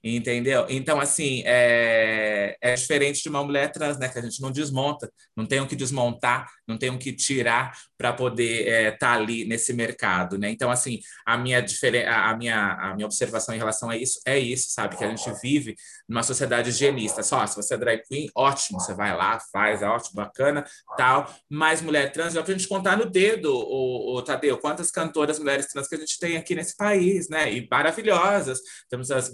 Entendeu? 0.04 0.66
Então, 0.70 1.00
assim, 1.00 1.44
é, 1.46 2.56
é 2.62 2.76
diferente 2.76 3.22
de 3.22 3.30
uma 3.30 3.44
mulher 3.44 3.72
trans, 3.72 3.98
né? 3.98 4.08
Que 4.08 4.20
a 4.20 4.22
gente 4.22 4.42
não 4.42 4.52
desmonta, 4.52 5.12
não 5.36 5.46
tem 5.46 5.60
o 5.60 5.68
que 5.68 5.76
desmontar, 5.76 6.48
não 6.68 6.78
tem 6.78 6.90
o 6.90 6.98
que 6.98 7.12
tirar 7.14 7.74
para 7.98 8.14
poder 8.14 8.62
estar 8.62 8.72
é, 8.72 8.92
tá 8.92 9.14
ali 9.14 9.46
nesse 9.46 9.74
mercado, 9.74 10.38
né? 10.38 10.50
Então, 10.50 10.70
assim, 10.70 11.00
a 11.26 11.38
minha, 11.38 11.66
a, 12.08 12.38
minha, 12.38 12.74
a 12.74 12.96
minha 12.96 13.06
observação 13.06 13.56
em 13.56 13.58
relação 13.58 13.90
a 13.90 13.98
isso 13.98 14.20
é 14.26 14.38
isso, 14.38 14.70
sabe? 14.70 14.96
Que 14.96 15.04
a 15.04 15.10
gente 15.10 15.30
vive 15.42 15.76
numa 16.08 16.24
sociedade 16.24 16.70
higienista. 16.70 17.24
Só, 17.24 17.46
se 17.48 17.56
você 17.56 17.74
é 17.74 17.78
drag 17.78 18.04
queen, 18.08 18.30
ótimo, 18.36 18.80
você 18.80 18.94
vai 18.94 19.16
lá, 19.16 19.40
faz, 19.52 19.82
é 19.82 19.88
ótimo, 19.88 20.16
bacana, 20.16 20.66
tal. 20.96 21.34
Mas 21.50 21.82
mulher 21.82 22.12
trans, 22.12 22.34
dá 22.34 22.44
para 22.44 22.54
a 22.54 22.58
gente 22.58 22.68
contar 22.68 22.98
no 22.98 23.06
dedo, 23.06 23.52
o, 23.54 24.16
o 24.16 24.22
Tadeu, 24.22 24.58
quantas 24.58 24.92
cantoras 24.92 25.40
mulheres 25.40 25.68
trans 25.68 25.88
que 25.88 25.96
a 25.96 26.00
gente 26.00 26.20
tem 26.20 26.38
aqui 26.38 26.56
nesse 26.56 26.76
país, 26.76 27.30
né? 27.30 27.52
E 27.52 27.68
maravilhosas. 27.70 28.60
Temos 28.90 29.12
as 29.12 29.30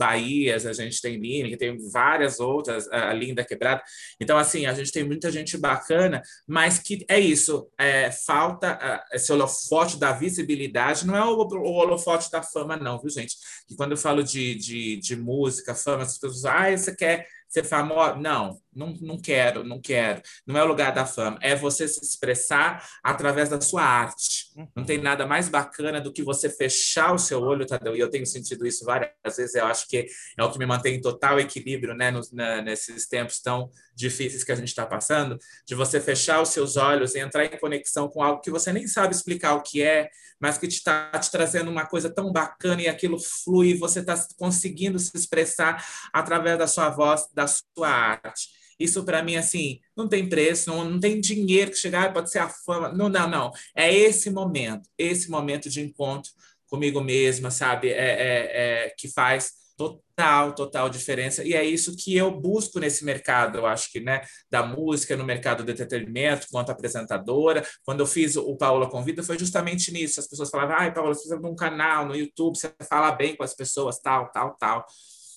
A 0.53 0.73
gente 0.73 1.01
tem 1.01 1.17
Lineker, 1.17 1.57
tem 1.57 1.77
várias 1.91 2.39
outras, 2.39 2.87
a 2.91 3.13
Linda 3.13 3.43
Quebrada. 3.43 3.81
Então, 4.19 4.37
assim, 4.37 4.65
a 4.65 4.73
gente 4.73 4.91
tem 4.91 5.03
muita 5.03 5.31
gente 5.31 5.57
bacana, 5.57 6.21
mas 6.47 6.79
que 6.79 7.05
é 7.07 7.19
isso, 7.19 7.67
é, 7.77 8.11
falta 8.11 9.03
esse 9.11 9.31
holofote 9.31 9.97
da 9.97 10.11
visibilidade, 10.11 11.05
não 11.05 11.15
é 11.15 11.25
o, 11.25 11.35
o 11.37 11.73
holofote 11.73 12.29
da 12.31 12.41
fama, 12.41 12.77
não, 12.77 12.99
viu, 12.99 13.09
gente? 13.09 13.35
Que 13.67 13.75
quando 13.75 13.91
eu 13.91 13.97
falo 13.97 14.23
de, 14.23 14.55
de, 14.55 14.97
de 14.97 15.15
música, 15.15 15.75
fama, 15.75 16.03
as 16.03 16.17
pessoas, 16.17 16.45
ah, 16.45 16.71
você 16.75 16.95
quer 16.95 17.27
ser 17.49 17.63
famosa? 17.63 18.15
Não, 18.15 18.57
não, 18.75 18.93
não 19.01 19.17
quero, 19.17 19.63
não 19.63 19.79
quero. 19.79 20.21
Não 20.45 20.57
é 20.57 20.63
o 20.63 20.67
lugar 20.67 20.93
da 20.93 21.05
fama. 21.05 21.37
É 21.41 21.55
você 21.55 21.87
se 21.87 22.03
expressar 22.03 22.87
através 23.03 23.49
da 23.49 23.59
sua 23.61 23.83
arte. 23.83 24.51
Não 24.75 24.83
tem 24.83 24.97
nada 24.99 25.25
mais 25.25 25.49
bacana 25.49 25.99
do 25.99 26.11
que 26.11 26.23
você 26.23 26.49
fechar 26.49 27.13
o 27.13 27.17
seu 27.17 27.41
olho, 27.41 27.65
Tadeu. 27.65 27.95
E 27.95 27.99
eu 27.99 28.09
tenho 28.09 28.25
sentido 28.25 28.65
isso 28.65 28.85
várias 28.85 29.11
vezes. 29.37 29.55
Eu 29.55 29.65
acho 29.65 29.87
que 29.87 30.07
é 30.37 30.43
o 30.43 30.51
que 30.51 30.59
me 30.59 30.65
mantém 30.65 30.95
em 30.95 31.01
total 31.01 31.39
equilíbrio, 31.39 31.93
né? 31.93 32.11
Nos, 32.11 32.31
na, 32.31 32.61
nesses 32.61 33.07
tempos 33.07 33.39
tão 33.39 33.69
difíceis 33.95 34.43
que 34.43 34.51
a 34.51 34.55
gente 34.55 34.69
está 34.69 34.85
passando, 34.85 35.37
de 35.65 35.75
você 35.75 35.99
fechar 35.99 36.41
os 36.41 36.49
seus 36.49 36.77
olhos 36.77 37.15
e 37.15 37.19
entrar 37.19 37.45
em 37.45 37.57
conexão 37.57 38.07
com 38.07 38.23
algo 38.23 38.41
que 38.41 38.51
você 38.51 38.73
nem 38.73 38.87
sabe 38.87 39.13
explicar 39.13 39.53
o 39.53 39.61
que 39.61 39.81
é, 39.81 40.09
mas 40.39 40.57
que 40.57 40.65
está 40.65 41.11
te, 41.11 41.25
te 41.25 41.31
trazendo 41.31 41.69
uma 41.69 41.85
coisa 41.85 42.09
tão 42.09 42.31
bacana 42.31 42.81
e 42.81 42.87
aquilo 42.87 43.19
flui, 43.19 43.77
você 43.77 43.99
está 43.99 44.15
conseguindo 44.37 44.99
se 44.99 45.11
expressar 45.15 45.85
através 46.11 46.57
da 46.57 46.67
sua 46.67 46.89
voz, 46.89 47.27
da 47.33 47.47
sua 47.47 47.89
arte. 47.89 48.62
Isso 48.83 49.03
para 49.03 49.23
mim, 49.23 49.35
assim, 49.35 49.79
não 49.95 50.07
tem 50.07 50.27
preço, 50.27 50.69
não, 50.69 50.83
não 50.83 50.99
tem 50.99 51.19
dinheiro 51.21 51.71
que 51.71 51.77
chegar, 51.77 52.11
pode 52.11 52.29
ser 52.29 52.39
a 52.39 52.49
fama. 52.49 52.91
Não, 52.91 53.07
não, 53.07 53.29
não. 53.29 53.51
É 53.75 53.93
esse 53.93 54.29
momento, 54.29 54.89
esse 54.97 55.29
momento 55.29 55.69
de 55.69 55.81
encontro 55.81 56.31
comigo 56.67 57.01
mesma, 57.01 57.51
sabe? 57.51 57.89
É, 57.89 57.93
é, 57.93 58.85
é, 58.85 58.95
que 58.97 59.07
faz 59.07 59.51
total, 59.77 60.53
total 60.53 60.89
diferença. 60.89 61.43
E 61.43 61.53
é 61.53 61.63
isso 61.63 61.95
que 61.95 62.15
eu 62.15 62.31
busco 62.31 62.79
nesse 62.79 63.03
mercado, 63.05 63.57
eu 63.57 63.65
acho 63.65 63.91
que, 63.91 63.99
né, 63.99 64.21
da 64.49 64.63
música, 64.63 65.15
no 65.15 65.23
mercado 65.23 65.63
do 65.63 65.71
entretenimento, 65.71 66.47
quanto 66.51 66.71
apresentadora. 66.71 67.65
Quando 67.83 68.01
eu 68.01 68.05
fiz 68.05 68.35
o 68.35 68.55
Paula 68.55 68.89
Convida, 68.89 69.23
foi 69.23 69.37
justamente 69.37 69.91
nisso. 69.91 70.19
As 70.19 70.27
pessoas 70.27 70.49
falavam, 70.49 70.75
ai, 70.77 70.93
Paula, 70.93 71.13
você 71.13 71.21
precisa 71.21 71.39
de 71.39 71.47
um 71.47 71.55
canal 71.55 72.05
no 72.05 72.15
YouTube, 72.15 72.57
você 72.57 72.73
fala 72.89 73.11
bem 73.11 73.35
com 73.35 73.43
as 73.43 73.55
pessoas, 73.55 73.99
tal, 73.99 74.31
tal, 74.31 74.55
tal. 74.57 74.85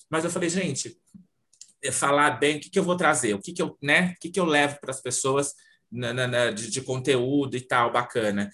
Mas 0.09 0.23
eu 0.23 0.29
falei, 0.29 0.49
gente, 0.49 0.97
falar 1.91 2.31
bem, 2.31 2.57
o 2.57 2.59
que, 2.59 2.69
que 2.69 2.79
eu 2.79 2.83
vou 2.83 2.97
trazer, 2.97 3.33
o 3.33 3.39
que, 3.39 3.53
que 3.53 3.61
eu, 3.61 3.77
né, 3.81 4.13
o 4.15 4.19
que, 4.19 4.29
que 4.29 4.39
eu 4.39 4.45
levo 4.45 4.79
para 4.79 4.91
as 4.91 5.01
pessoas 5.01 5.53
na, 5.91 6.13
na, 6.13 6.27
na, 6.27 6.51
de, 6.51 6.69
de, 6.69 6.81
conteúdo 6.81 7.55
e 7.55 7.61
tal, 7.61 7.91
bacana. 7.91 8.49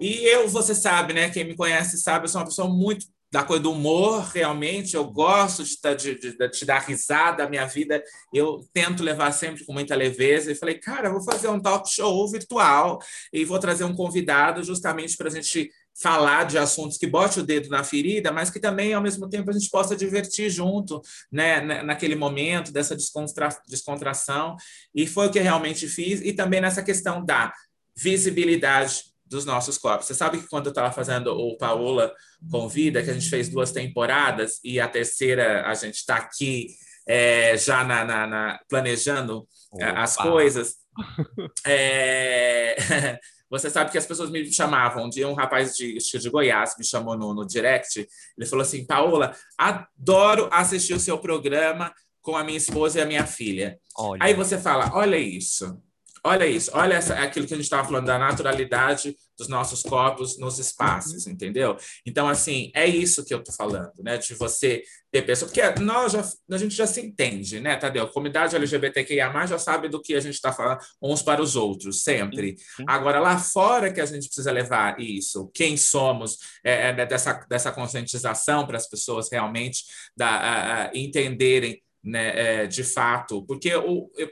E 0.00 0.24
eu, 0.26 0.48
você 0.48 0.74
sabe, 0.74 1.12
né? 1.12 1.30
Quem 1.30 1.44
me 1.44 1.56
conhece 1.56 1.98
sabe, 1.98 2.24
eu 2.24 2.28
sou 2.28 2.40
uma 2.40 2.46
pessoa 2.46 2.68
muito 2.68 3.06
da 3.34 3.42
coisa 3.42 3.64
do 3.64 3.72
humor, 3.72 4.22
realmente. 4.32 4.94
Eu 4.94 5.04
gosto 5.10 5.64
de, 5.64 5.76
de, 5.96 6.18
de, 6.18 6.36
de 6.36 6.48
te 6.50 6.64
dar 6.64 6.78
risada. 6.78 7.42
A 7.42 7.48
minha 7.48 7.66
vida 7.66 8.02
eu 8.32 8.64
tento 8.72 9.02
levar 9.02 9.32
sempre 9.32 9.64
com 9.64 9.72
muita 9.72 9.96
leveza. 9.96 10.52
E 10.52 10.54
falei, 10.54 10.78
cara, 10.78 11.10
vou 11.10 11.20
fazer 11.20 11.48
um 11.48 11.60
talk 11.60 11.88
show 11.88 12.30
virtual 12.30 13.00
e 13.32 13.44
vou 13.44 13.58
trazer 13.58 13.82
um 13.82 13.94
convidado 13.94 14.62
justamente 14.62 15.16
para 15.16 15.28
a 15.28 15.32
gente 15.32 15.68
falar 16.00 16.44
de 16.44 16.58
assuntos 16.58 16.98
que 16.98 17.06
bote 17.06 17.40
o 17.40 17.42
dedo 17.42 17.68
na 17.68 17.84
ferida, 17.84 18.32
mas 18.32 18.50
que 18.50 18.58
também, 18.58 18.92
ao 18.92 19.02
mesmo 19.02 19.28
tempo, 19.28 19.50
a 19.50 19.52
gente 19.52 19.70
possa 19.70 19.94
divertir 19.94 20.50
junto, 20.50 21.00
né, 21.30 21.60
naquele 21.82 22.16
momento 22.16 22.72
dessa 22.72 22.96
descontra 22.96 23.48
descontração. 23.68 24.56
E 24.94 25.06
foi 25.06 25.28
o 25.28 25.30
que 25.30 25.38
realmente 25.38 25.86
fiz. 25.86 26.20
E 26.20 26.32
também 26.32 26.60
nessa 26.60 26.82
questão 26.82 27.24
da 27.24 27.52
visibilidade 27.96 29.04
dos 29.24 29.44
nossos 29.44 29.78
corpos. 29.78 30.06
Você 30.06 30.14
sabe 30.14 30.38
que 30.38 30.48
quando 30.48 30.66
eu 30.66 30.70
estava 30.70 30.92
fazendo 30.92 31.32
o 31.32 31.56
Paola 31.56 32.12
Convida, 32.50 33.02
que 33.02 33.10
a 33.10 33.14
gente 33.14 33.28
fez 33.28 33.48
duas 33.48 33.72
temporadas 33.72 34.60
e 34.62 34.78
a 34.78 34.88
terceira 34.88 35.66
a 35.66 35.74
gente 35.74 35.96
está 35.96 36.16
aqui 36.16 36.68
é, 37.06 37.56
já 37.56 37.84
na, 37.84 38.04
na, 38.04 38.26
na 38.26 38.60
planejando 38.68 39.46
é, 39.78 39.90
Opa. 39.90 40.02
as 40.02 40.16
coisas. 40.16 40.74
É... 41.66 43.18
Você 43.54 43.70
sabe 43.70 43.92
que 43.92 43.98
as 43.98 44.04
pessoas 44.06 44.30
me 44.30 44.52
chamavam. 44.52 45.04
Um 45.04 45.08
dia 45.08 45.28
um 45.28 45.34
rapaz 45.34 45.76
de, 45.76 45.96
de 45.96 46.30
Goiás 46.30 46.74
me 46.76 46.84
chamou 46.84 47.16
no, 47.16 47.32
no 47.32 47.46
direct. 47.46 48.06
Ele 48.36 48.46
falou 48.48 48.62
assim: 48.62 48.84
Paola, 48.84 49.36
adoro 49.56 50.48
assistir 50.50 50.92
o 50.92 50.98
seu 51.00 51.16
programa 51.18 51.94
com 52.20 52.36
a 52.36 52.42
minha 52.42 52.58
esposa 52.58 52.98
e 52.98 53.02
a 53.02 53.06
minha 53.06 53.24
filha. 53.26 53.78
Olha. 53.96 54.24
Aí 54.24 54.34
você 54.34 54.58
fala: 54.58 54.90
olha 54.92 55.16
isso. 55.16 55.80
Olha 56.26 56.46
isso, 56.46 56.70
olha 56.72 56.94
essa, 56.94 57.14
aquilo 57.14 57.46
que 57.46 57.52
a 57.52 57.56
gente 57.56 57.64
estava 57.64 57.86
falando 57.86 58.06
da 58.06 58.18
naturalidade 58.18 59.14
dos 59.36 59.46
nossos 59.46 59.82
corpos 59.82 60.38
nos 60.38 60.58
espaços, 60.58 61.26
entendeu? 61.26 61.76
Então, 62.06 62.26
assim, 62.26 62.70
é 62.74 62.86
isso 62.86 63.24
que 63.26 63.34
eu 63.34 63.40
estou 63.40 63.54
falando, 63.54 63.92
né? 64.02 64.16
De 64.16 64.32
você 64.34 64.82
ter 65.12 65.20
pessoas. 65.22 65.50
Porque 65.50 65.80
nós 65.82 66.12
já, 66.12 66.24
a 66.50 66.56
gente 66.56 66.74
já 66.74 66.86
se 66.86 67.00
entende, 67.02 67.60
né, 67.60 67.76
Tadeu? 67.76 68.04
A 68.04 68.10
comunidade 68.10 68.56
LGBTQIA 68.56 69.30
já 69.46 69.58
sabe 69.58 69.88
do 69.88 70.00
que 70.00 70.14
a 70.14 70.20
gente 70.20 70.34
está 70.34 70.50
falando 70.50 70.78
uns 71.02 71.20
para 71.20 71.42
os 71.42 71.56
outros, 71.56 72.02
sempre. 72.02 72.56
Sim. 72.58 72.84
Agora, 72.88 73.20
lá 73.20 73.38
fora 73.38 73.92
que 73.92 74.00
a 74.00 74.06
gente 74.06 74.26
precisa 74.26 74.50
levar 74.50 74.98
isso, 74.98 75.50
quem 75.52 75.76
somos, 75.76 76.38
é, 76.64 76.88
é 76.88 77.06
dessa, 77.06 77.34
dessa 77.48 77.70
conscientização 77.70 78.66
para 78.66 78.78
as 78.78 78.88
pessoas 78.88 79.28
realmente 79.30 79.84
da, 80.16 80.28
a, 80.28 80.84
a, 80.84 80.90
entenderem 80.94 81.82
né, 82.04 82.62
é, 82.62 82.66
de 82.66 82.84
fato, 82.84 83.44
porque 83.46 83.70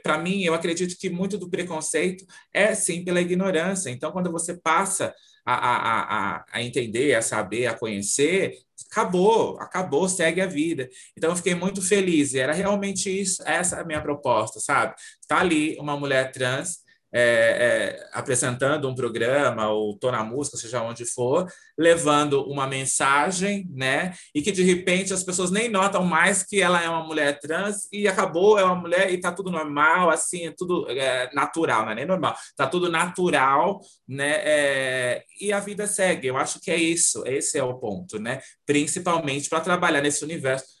para 0.03 0.17
mim 0.17 0.43
eu 0.43 0.53
acredito 0.53 0.95
que 0.97 1.09
muito 1.09 1.37
do 1.37 1.49
preconceito 1.49 2.23
é 2.53 2.75
sim 2.75 3.03
pela 3.03 3.19
ignorância. 3.19 3.89
Então, 3.89 4.11
quando 4.11 4.31
você 4.31 4.55
passa 4.55 5.13
a, 5.45 5.55
a, 5.55 6.45
a, 6.51 6.63
entender, 6.63 7.15
a 7.15 7.21
saber, 7.21 7.65
a 7.65 7.77
conhecer, 7.77 8.53
acabou, 8.89 9.59
acabou, 9.59 10.07
segue 10.07 10.39
a 10.39 10.45
vida. 10.45 10.89
Então 11.17 11.31
eu 11.31 11.35
fiquei 11.35 11.55
muito 11.55 11.81
feliz. 11.81 12.33
E 12.33 12.39
era 12.39 12.53
realmente 12.53 13.09
isso, 13.09 13.43
essa 13.45 13.81
a 13.81 13.83
minha 13.83 14.01
proposta, 14.01 14.59
sabe? 14.59 14.95
Está 15.19 15.39
ali 15.39 15.75
uma 15.79 15.97
mulher 15.97 16.31
trans 16.31 16.82
é, 17.13 17.21
é, 17.21 18.09
apresentando 18.11 18.89
um 18.89 18.95
programa 18.95 19.69
ou 19.69 19.95
tô 19.97 20.11
na 20.11 20.23
música, 20.23 20.57
seja 20.57 20.81
onde 20.81 21.05
for, 21.05 21.47
levando 21.77 22.43
uma 22.43 22.65
mensagem, 22.65 23.67
né? 23.71 24.13
E 24.33 24.41
que 24.41 24.51
de 24.51 24.63
repente 24.63 25.13
as 25.13 25.23
pessoas 25.23 25.51
nem 25.51 25.69
notam 25.69 26.03
mais 26.03 26.43
que 26.43 26.59
ela 26.59 26.81
é 26.81 26.89
uma 26.89 27.03
mulher 27.03 27.39
trans 27.39 27.87
e 27.91 28.07
acabou, 28.07 28.57
é 28.57 28.63
uma 28.63 28.75
mulher 28.75 29.11
e 29.11 29.19
tá 29.19 29.31
tudo 29.31 29.51
normal, 29.51 30.09
assim, 30.09 30.47
é 30.47 30.53
tudo 30.57 30.89
é, 30.89 31.29
natural, 31.33 31.85
não 31.85 31.91
é 31.91 31.95
nem 31.95 32.05
normal, 32.05 32.35
tá 32.57 32.65
tudo 32.65 32.89
natural, 32.89 33.79
né? 34.07 34.41
É, 34.43 35.23
e 35.39 35.53
a 35.53 35.59
vida 35.59 35.85
segue. 35.85 36.27
Eu 36.27 36.37
acho 36.37 36.59
que 36.59 36.71
é 36.71 36.77
isso, 36.77 37.23
esse 37.27 37.59
é 37.59 37.63
o 37.63 37.75
ponto, 37.75 38.19
né? 38.19 38.41
Principalmente 38.65 39.49
para 39.49 39.61
trabalhar 39.61 40.01
nesse 40.01 40.23
universo 40.23 40.72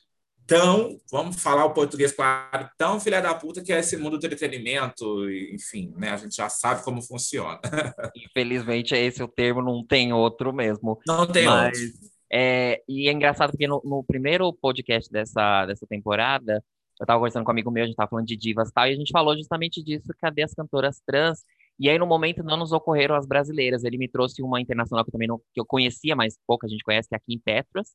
tão, 0.45 0.97
vamos 1.11 1.41
falar 1.41 1.65
o 1.65 1.73
português 1.73 2.11
claro, 2.11 2.69
tão 2.77 2.99
filha 2.99 3.21
da 3.21 3.33
puta 3.33 3.63
que 3.63 3.71
é 3.71 3.79
esse 3.79 3.97
mundo 3.97 4.17
do 4.17 4.25
entretenimento, 4.25 5.29
enfim, 5.51 5.93
né? 5.97 6.09
A 6.09 6.17
gente 6.17 6.35
já 6.35 6.49
sabe 6.49 6.83
como 6.83 7.01
funciona. 7.01 7.59
Infelizmente, 8.15 8.95
esse 8.95 9.21
é 9.21 9.25
o 9.25 9.27
termo, 9.27 9.61
não 9.61 9.85
tem 9.85 10.13
outro 10.13 10.53
mesmo. 10.53 10.99
Não 11.07 11.25
tem 11.25 11.45
Mas, 11.45 11.79
outro. 11.79 12.13
É, 12.31 12.81
e 12.87 13.07
é 13.07 13.11
engraçado 13.11 13.51
porque 13.51 13.67
no, 13.67 13.81
no, 13.85 14.03
primeiro 14.03 14.51
podcast 14.53 15.11
dessa, 15.11 15.65
dessa 15.65 15.85
temporada, 15.85 16.63
eu 16.99 17.03
estava 17.03 17.19
conversando 17.19 17.43
com 17.43 17.51
um 17.51 17.53
amigo 17.53 17.71
meu, 17.71 17.83
a 17.83 17.85
gente 17.85 17.93
estava 17.93 18.09
falando 18.09 18.25
de 18.25 18.35
divas 18.35 18.69
e 18.69 18.73
tal, 18.73 18.87
e 18.87 18.91
a 18.91 18.95
gente 18.95 19.11
falou 19.11 19.35
justamente 19.37 19.83
disso, 19.83 20.07
cadê 20.19 20.43
as 20.43 20.53
cantoras 20.53 21.01
trans? 21.05 21.43
E 21.79 21.89
aí, 21.89 21.97
no 21.97 22.05
momento, 22.05 22.43
não 22.43 22.57
nos 22.57 22.71
ocorreram 22.71 23.15
as 23.15 23.25
brasileiras. 23.25 23.83
Ele 23.83 23.97
me 23.97 24.07
trouxe 24.07 24.41
uma 24.43 24.61
internacional 24.61 25.03
que 25.03 25.09
eu 25.09 25.11
também 25.11 25.27
não, 25.27 25.39
que 25.53 25.59
eu 25.59 25.65
conhecia, 25.65 26.15
mas 26.15 26.37
pouca 26.45 26.67
gente 26.67 26.83
conhece, 26.83 27.09
que 27.09 27.15
é 27.15 27.17
aqui 27.17 27.33
em 27.33 27.39
Petras, 27.39 27.89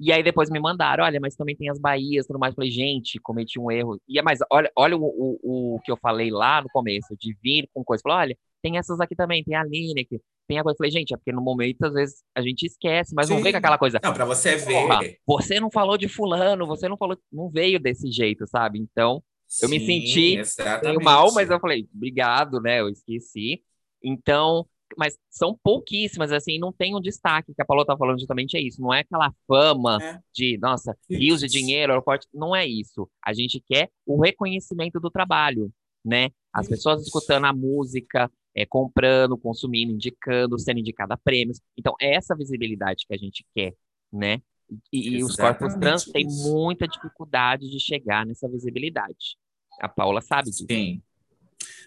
e 0.00 0.12
aí 0.12 0.22
depois 0.22 0.48
me 0.48 0.60
mandaram, 0.60 1.04
olha, 1.04 1.18
mas 1.20 1.34
também 1.34 1.56
tem 1.56 1.68
as 1.68 1.78
Bahias 1.78 2.26
tudo 2.26 2.38
mais. 2.38 2.52
Eu 2.52 2.56
falei, 2.56 2.70
gente, 2.70 3.18
cometi 3.18 3.58
um 3.58 3.70
erro. 3.70 4.00
E 4.08 4.18
é 4.18 4.22
mas 4.22 4.38
olha, 4.50 4.70
olha 4.76 4.96
o, 4.96 5.02
o, 5.02 5.74
o 5.74 5.80
que 5.80 5.90
eu 5.90 5.96
falei 5.96 6.30
lá 6.30 6.62
no 6.62 6.68
começo, 6.68 7.16
de 7.18 7.36
vir 7.42 7.68
com 7.74 7.82
coisa. 7.82 8.02
Falei, 8.02 8.18
olha, 8.18 8.38
tem 8.62 8.78
essas 8.78 9.00
aqui 9.00 9.16
também, 9.16 9.42
tem 9.42 9.56
a 9.56 9.64
Lineker, 9.64 10.20
tem 10.46 10.58
a 10.58 10.62
coisa. 10.62 10.74
Eu 10.74 10.78
falei, 10.78 10.90
gente, 10.92 11.12
é 11.12 11.16
porque 11.16 11.32
no 11.32 11.42
momento, 11.42 11.82
às 11.84 11.92
vezes, 11.92 12.22
a 12.34 12.40
gente 12.40 12.64
esquece, 12.64 13.12
mas 13.14 13.26
Sim. 13.26 13.34
não 13.34 13.42
vem 13.42 13.52
com 13.52 13.58
aquela 13.58 13.78
coisa. 13.78 13.98
Não, 14.02 14.14
para 14.14 14.24
você 14.24 14.56
ver. 14.56 15.18
você 15.26 15.58
não 15.58 15.70
falou 15.70 15.98
de 15.98 16.08
fulano, 16.08 16.66
você 16.66 16.88
não 16.88 16.96
falou, 16.96 17.18
não 17.32 17.50
veio 17.50 17.80
desse 17.80 18.10
jeito, 18.10 18.46
sabe? 18.46 18.78
Então, 18.78 19.22
Sim, 19.48 19.66
eu 19.66 19.70
me 19.70 19.80
senti 19.80 20.42
mal, 21.02 21.32
mas 21.32 21.50
eu 21.50 21.58
falei, 21.58 21.88
obrigado, 21.94 22.60
né? 22.60 22.80
Eu 22.80 22.88
esqueci. 22.88 23.62
Então, 24.02 24.64
mas 24.96 25.18
são 25.30 25.58
pouquíssimas, 25.62 26.32
assim, 26.32 26.58
não 26.58 26.72
tem 26.72 26.94
um 26.96 27.00
destaque, 27.00 27.54
que 27.54 27.62
a 27.62 27.64
Paula 27.64 27.84
tá 27.84 27.96
falando 27.96 28.18
justamente 28.18 28.56
é 28.56 28.60
isso, 28.60 28.80
não 28.80 28.92
é 28.92 29.00
aquela 29.00 29.32
fama 29.46 29.98
é. 30.02 30.20
de, 30.34 30.58
nossa, 30.58 30.96
rios 31.08 31.40
de 31.40 31.48
dinheiro, 31.48 31.92
aeroporto, 31.92 32.26
não 32.32 32.54
é 32.54 32.66
isso. 32.66 33.08
A 33.24 33.32
gente 33.32 33.60
quer 33.60 33.90
o 34.06 34.20
reconhecimento 34.20 35.00
do 35.00 35.10
trabalho, 35.10 35.72
né? 36.04 36.30
As 36.52 36.66
isso. 36.66 36.74
pessoas 36.74 37.02
escutando 37.02 37.44
a 37.44 37.52
música, 37.52 38.30
é, 38.54 38.66
comprando, 38.66 39.36
consumindo, 39.38 39.92
indicando, 39.92 40.58
sendo 40.58 40.80
indicada 40.80 41.14
a 41.14 41.18
prêmios. 41.18 41.60
Então, 41.76 41.94
é 42.00 42.14
essa 42.14 42.34
visibilidade 42.34 43.04
que 43.06 43.14
a 43.14 43.18
gente 43.18 43.44
quer, 43.54 43.74
né? 44.12 44.40
E, 44.92 45.16
e 45.16 45.24
os 45.24 45.36
corpos 45.36 45.74
trans 45.74 46.04
têm 46.04 46.26
muita 46.26 46.86
dificuldade 46.86 47.70
de 47.70 47.80
chegar 47.80 48.26
nessa 48.26 48.48
visibilidade. 48.48 49.36
A 49.80 49.88
Paula 49.88 50.20
sabe 50.20 50.50
disso. 50.50 50.66
Sim. 50.68 51.02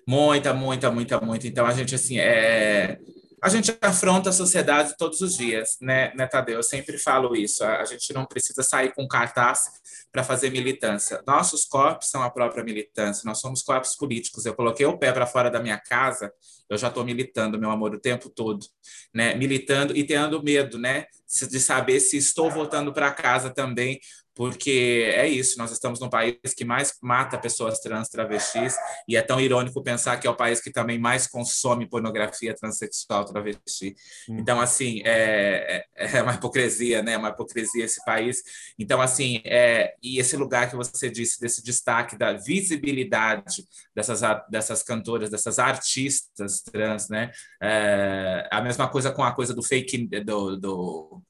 Muita, 0.08 0.54
muita, 0.54 0.92
muita, 0.92 1.20
muita. 1.22 1.48
Então, 1.48 1.66
a 1.66 1.72
gente, 1.72 1.96
assim, 1.96 2.20
é 2.20 3.00
a 3.42 3.50
gente 3.50 3.76
afronta 3.82 4.30
a 4.30 4.34
sociedade 4.34 4.96
todos 4.96 5.20
os 5.20 5.36
dias, 5.36 5.76
né, 5.82 6.14
né 6.14 6.28
Tadeu? 6.28 6.58
Eu 6.58 6.64
sempre 6.64 7.00
falo 7.00 7.36
isso. 7.36 7.64
A, 7.64 7.84
gente 7.86 8.14
não 8.14 8.24
precisa 8.24 8.62
sair 8.62 8.94
com 8.94 9.08
cartaz 9.08 9.68
para 10.12 10.24
fazer 10.24 10.52
militância. 10.52 11.24
Nossos 11.26 11.66
corpos 11.66 12.08
são 12.08 12.22
a 12.22 12.30
própria 12.30 12.64
militância. 12.64 13.24
Nós 13.26 13.40
somos 13.40 13.64
corpos 13.64 13.96
políticos. 13.96 14.46
Eu 14.46 14.54
coloquei 14.54 14.86
o 14.86 14.96
pé 14.96 15.12
para 15.12 15.26
fora 15.26 15.50
da 15.50 15.60
minha 15.60 15.80
casa, 15.80 16.32
eu 16.70 16.78
já 16.78 16.90
estou 16.90 17.04
militando, 17.04 17.60
meu 17.60 17.72
amor, 17.72 17.96
o 17.96 18.00
tempo 18.00 18.30
todo, 18.30 18.64
né? 19.12 19.34
Militando 19.34 19.98
e 19.98 20.04
tendo 20.04 20.42
medo, 20.44 20.78
né? 20.78 21.08
De 21.50 21.60
saber 21.60 22.00
se 22.00 22.18
estou 22.18 22.52
voltando 22.52 22.94
para 22.94 23.10
casa 23.10 23.50
também 23.50 24.00
porque 24.34 25.12
é 25.14 25.28
isso, 25.28 25.58
nós 25.58 25.72
estamos 25.72 26.00
no 26.00 26.10
país 26.10 26.38
que 26.56 26.64
mais 26.64 26.94
mata 27.02 27.38
pessoas 27.38 27.80
trans, 27.80 28.10
travestis, 28.10 28.76
e 29.08 29.16
é 29.16 29.22
tão 29.22 29.40
irônico 29.40 29.84
pensar 29.84 30.18
que 30.18 30.28
é 30.28 30.30
o 30.30 30.36
país 30.36 30.62
que 30.62 30.72
também 30.72 30.98
mais 30.98 31.28
consome 31.28 31.88
pornografia 31.88 32.56
transexual, 32.56 33.26
travesti. 33.26 33.96
Hum. 34.30 34.38
Então, 34.40 34.60
assim, 34.60 35.02
é, 35.06 35.86
é, 35.96 36.18
é 36.18 36.24
uma 36.24 36.34
hipocrisia, 36.36 37.02
né? 37.02 37.14
É 37.14 37.18
uma 37.18 37.30
hipocrisia 37.30 37.84
esse 37.84 38.04
país. 38.06 38.42
Então, 38.80 39.02
assim, 39.02 39.42
é, 39.46 39.96
e 40.02 40.20
esse 40.20 40.38
lugar 40.38 40.70
que 40.70 40.76
você 40.76 41.10
disse, 41.10 41.40
desse 41.40 41.64
destaque 41.64 42.18
da 42.18 42.34
visibilidade 42.34 43.66
dessas, 43.96 44.22
dessas 44.50 44.84
cantoras, 44.84 45.30
dessas 45.30 45.60
artistas 45.60 46.62
trans, 46.62 47.10
né? 47.10 47.32
É, 47.62 48.48
a 48.52 48.62
mesma 48.62 48.88
coisa 48.88 49.12
com 49.12 49.24
a 49.24 49.34
coisa 49.34 49.54
do 49.54 49.62
fake, 49.62 50.08
do, 50.24 50.56
do 50.58 51.22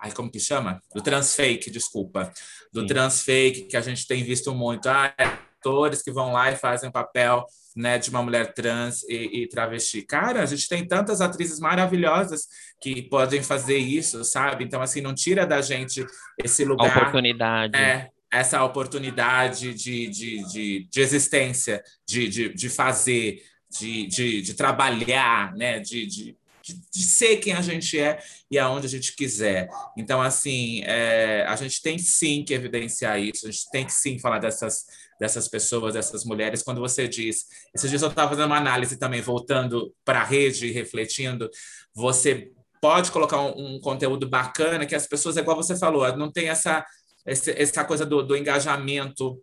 Ai, 0.00 0.12
como 0.12 0.30
que 0.30 0.38
chama? 0.38 0.80
Do 0.94 1.02
transfake, 1.02 1.70
desculpa. 1.70 2.32
Do 2.72 2.82
Sim. 2.82 2.86
transfake, 2.86 3.62
que 3.62 3.76
a 3.76 3.80
gente 3.80 4.06
tem 4.06 4.22
visto 4.22 4.54
muito. 4.54 4.88
Ah, 4.88 5.12
é 5.18 5.48
atores 5.58 6.02
que 6.02 6.10
vão 6.10 6.32
lá 6.32 6.50
e 6.50 6.56
fazem 6.56 6.90
papel 6.90 7.44
né, 7.76 7.98
de 7.98 8.10
uma 8.10 8.22
mulher 8.22 8.54
trans 8.54 9.02
e, 9.04 9.42
e, 9.42 9.48
travesti. 9.48 10.02
Cara, 10.02 10.42
a 10.42 10.46
gente 10.46 10.68
tem 10.68 10.86
tantas 10.86 11.20
atrizes 11.20 11.60
maravilhosas 11.60 12.46
que 12.80 13.02
podem 13.02 13.42
fazer 13.42 13.78
isso, 13.78 14.24
sabe? 14.24 14.64
Então, 14.64 14.80
assim, 14.80 15.00
não 15.00 15.14
tira 15.14 15.46
da 15.46 15.60
gente 15.60 16.04
esse 16.42 16.64
lugar. 16.64 16.96
A 16.96 17.00
oportunidade. 17.00 17.76
É, 17.76 18.08
essa 18.32 18.64
oportunidade 18.64 19.74
de, 19.74 20.08
de, 20.08 20.42
de, 20.48 20.88
de 20.90 21.00
existência, 21.00 21.82
de, 22.06 22.28
de, 22.28 22.54
de 22.54 22.68
fazer, 22.68 23.42
de, 23.70 24.06
de, 24.06 24.42
de 24.42 24.54
trabalhar, 24.54 25.54
né? 25.54 25.78
de, 25.78 26.06
de 26.06 26.36
de, 26.74 27.02
ser 27.02 27.36
quem 27.38 27.52
a 27.52 27.60
gente 27.60 27.98
é 27.98 28.18
e 28.50 28.58
aonde 28.58 28.86
a 28.86 28.90
gente 28.90 29.14
quiser. 29.14 29.68
Então, 29.96 30.20
assim, 30.20 30.82
é, 30.84 31.44
a 31.46 31.56
gente 31.56 31.80
tem 31.82 31.98
sim 31.98 32.44
que 32.44 32.54
evidenciar 32.54 33.20
isso, 33.20 33.46
a 33.46 33.50
gente 33.50 33.70
tem 33.70 33.86
que 33.86 33.92
sim 33.92 34.18
falar 34.18 34.38
dessas, 34.38 34.86
dessas 35.20 35.48
pessoas, 35.48 35.94
dessas 35.94 36.24
mulheres. 36.24 36.62
Quando 36.62 36.80
você 36.80 37.08
diz, 37.08 37.46
esses 37.74 37.90
dias 37.90 38.02
eu 38.02 38.08
estava 38.08 38.30
fazendo 38.30 38.46
uma 38.46 38.56
análise 38.56 38.98
também, 38.98 39.20
voltando 39.20 39.94
para 40.04 40.20
a 40.20 40.24
rede 40.24 40.66
e 40.66 40.72
refletindo, 40.72 41.50
você 41.94 42.50
pode 42.80 43.10
colocar 43.10 43.40
um, 43.40 43.74
um, 43.74 43.80
conteúdo 43.80 44.28
bacana 44.28 44.86
que 44.86 44.94
as 44.94 45.06
pessoas, 45.06 45.36
é 45.36 45.40
igual 45.40 45.56
você 45.56 45.76
falou, 45.76 46.16
não 46.16 46.30
tem 46.30 46.48
essa, 46.48 46.84
essa 47.26 47.84
coisa 47.84 48.06
do, 48.06 48.22
do 48.22 48.36
engajamento 48.36 49.42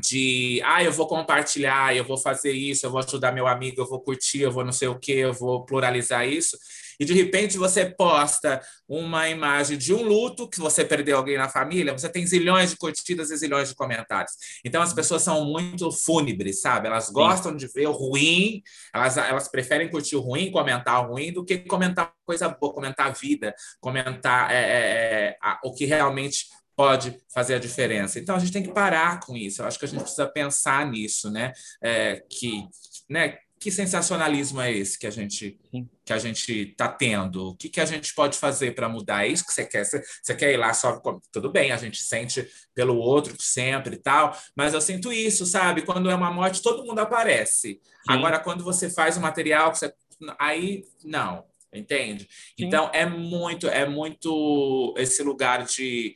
de 0.00 0.60
ah, 0.64 0.82
eu 0.82 0.92
vou 0.92 1.06
compartilhar, 1.06 1.94
eu 1.94 2.04
vou 2.04 2.18
fazer 2.18 2.52
isso, 2.52 2.86
eu 2.86 2.90
vou 2.90 3.00
ajudar 3.00 3.32
meu 3.32 3.46
amigo, 3.46 3.80
eu 3.80 3.88
vou 3.88 4.00
curtir, 4.00 4.40
eu 4.40 4.52
vou 4.52 4.64
não 4.64 4.72
sei 4.72 4.88
o 4.88 4.98
que, 4.98 5.12
eu 5.12 5.32
vou 5.32 5.64
pluralizar 5.64 6.26
isso. 6.26 6.56
E 6.98 7.04
de 7.04 7.12
repente 7.12 7.58
você 7.58 7.86
posta 7.86 8.60
uma 8.88 9.28
imagem 9.28 9.76
de 9.76 9.92
um 9.92 10.02
luto 10.02 10.48
que 10.48 10.60
você 10.60 10.84
perdeu 10.84 11.16
alguém 11.16 11.36
na 11.36 11.48
família, 11.48 11.92
você 11.92 12.08
tem 12.08 12.26
zilhões 12.26 12.70
de 12.70 12.76
curtidas 12.76 13.30
e 13.30 13.36
zilhões 13.36 13.68
de 13.68 13.74
comentários. 13.74 14.32
Então 14.64 14.82
as 14.82 14.92
pessoas 14.92 15.22
são 15.22 15.44
muito 15.44 15.90
fúnebres, 15.90 16.60
sabe? 16.60 16.86
Elas 16.86 17.10
gostam 17.10 17.52
Sim. 17.52 17.58
de 17.58 17.66
ver 17.68 17.88
o 17.88 17.92
ruim, 17.92 18.62
elas, 18.92 19.16
elas 19.16 19.48
preferem 19.48 19.90
curtir 19.90 20.16
o 20.16 20.20
ruim, 20.20 20.50
comentar 20.50 21.04
o 21.04 21.12
ruim, 21.12 21.32
do 21.32 21.44
que 21.44 21.58
comentar 21.58 22.12
coisa 22.24 22.48
boa, 22.48 22.72
comentar 22.72 23.08
a 23.08 23.10
vida, 23.10 23.54
comentar 23.80 24.50
é, 24.50 24.54
é, 24.54 25.24
é 25.28 25.36
a, 25.42 25.60
o 25.64 25.74
que 25.74 25.84
realmente 25.84 26.46
pode 26.76 27.16
fazer 27.32 27.54
a 27.54 27.58
diferença. 27.58 28.18
Então 28.18 28.36
a 28.36 28.38
gente 28.38 28.52
tem 28.52 28.62
que 28.62 28.72
parar 28.72 29.20
com 29.20 29.36
isso. 29.36 29.62
Eu 29.62 29.66
acho 29.66 29.78
que 29.78 29.84
a 29.84 29.88
gente 29.88 30.02
precisa 30.02 30.26
pensar 30.26 30.86
nisso, 30.90 31.30
né? 31.30 31.52
É, 31.82 32.22
que, 32.28 32.66
né? 33.08 33.38
Que 33.58 33.70
sensacionalismo 33.70 34.60
é 34.60 34.70
esse 34.70 34.98
que 34.98 35.06
a 35.06 35.10
gente 35.10 35.58
que 36.04 36.12
a 36.12 36.18
gente 36.18 36.52
está 36.52 36.86
tendo? 36.86 37.48
O 37.48 37.56
que, 37.56 37.70
que 37.70 37.80
a 37.80 37.86
gente 37.86 38.14
pode 38.14 38.36
fazer 38.36 38.74
para 38.74 38.90
mudar? 38.90 39.24
É 39.24 39.28
isso 39.28 39.46
que 39.46 39.54
você 39.54 39.64
quer? 39.64 39.84
Você, 39.84 40.02
você 40.22 40.34
quer 40.34 40.52
ir 40.52 40.58
lá 40.58 40.74
só 40.74 41.00
tudo 41.32 41.50
bem? 41.50 41.72
A 41.72 41.78
gente 41.78 42.02
sente 42.02 42.46
pelo 42.74 42.96
outro 42.96 43.34
sempre 43.40 43.94
e 43.94 43.98
tal, 43.98 44.38
mas 44.54 44.74
eu 44.74 44.80
sinto 44.82 45.10
isso, 45.10 45.46
sabe? 45.46 45.80
Quando 45.80 46.10
é 46.10 46.14
uma 46.14 46.30
morte, 46.30 46.60
todo 46.60 46.84
mundo 46.84 46.98
aparece. 46.98 47.80
Sim. 47.80 47.80
Agora, 48.06 48.38
quando 48.38 48.62
você 48.62 48.90
faz 48.90 49.16
o 49.16 49.20
material, 49.20 49.74
você, 49.74 49.94
aí 50.38 50.84
não, 51.02 51.44
entende? 51.72 52.24
Sim. 52.24 52.66
Então 52.66 52.90
é 52.92 53.06
muito, 53.06 53.66
é 53.66 53.88
muito 53.88 54.94
esse 54.98 55.22
lugar 55.22 55.64
de 55.64 56.14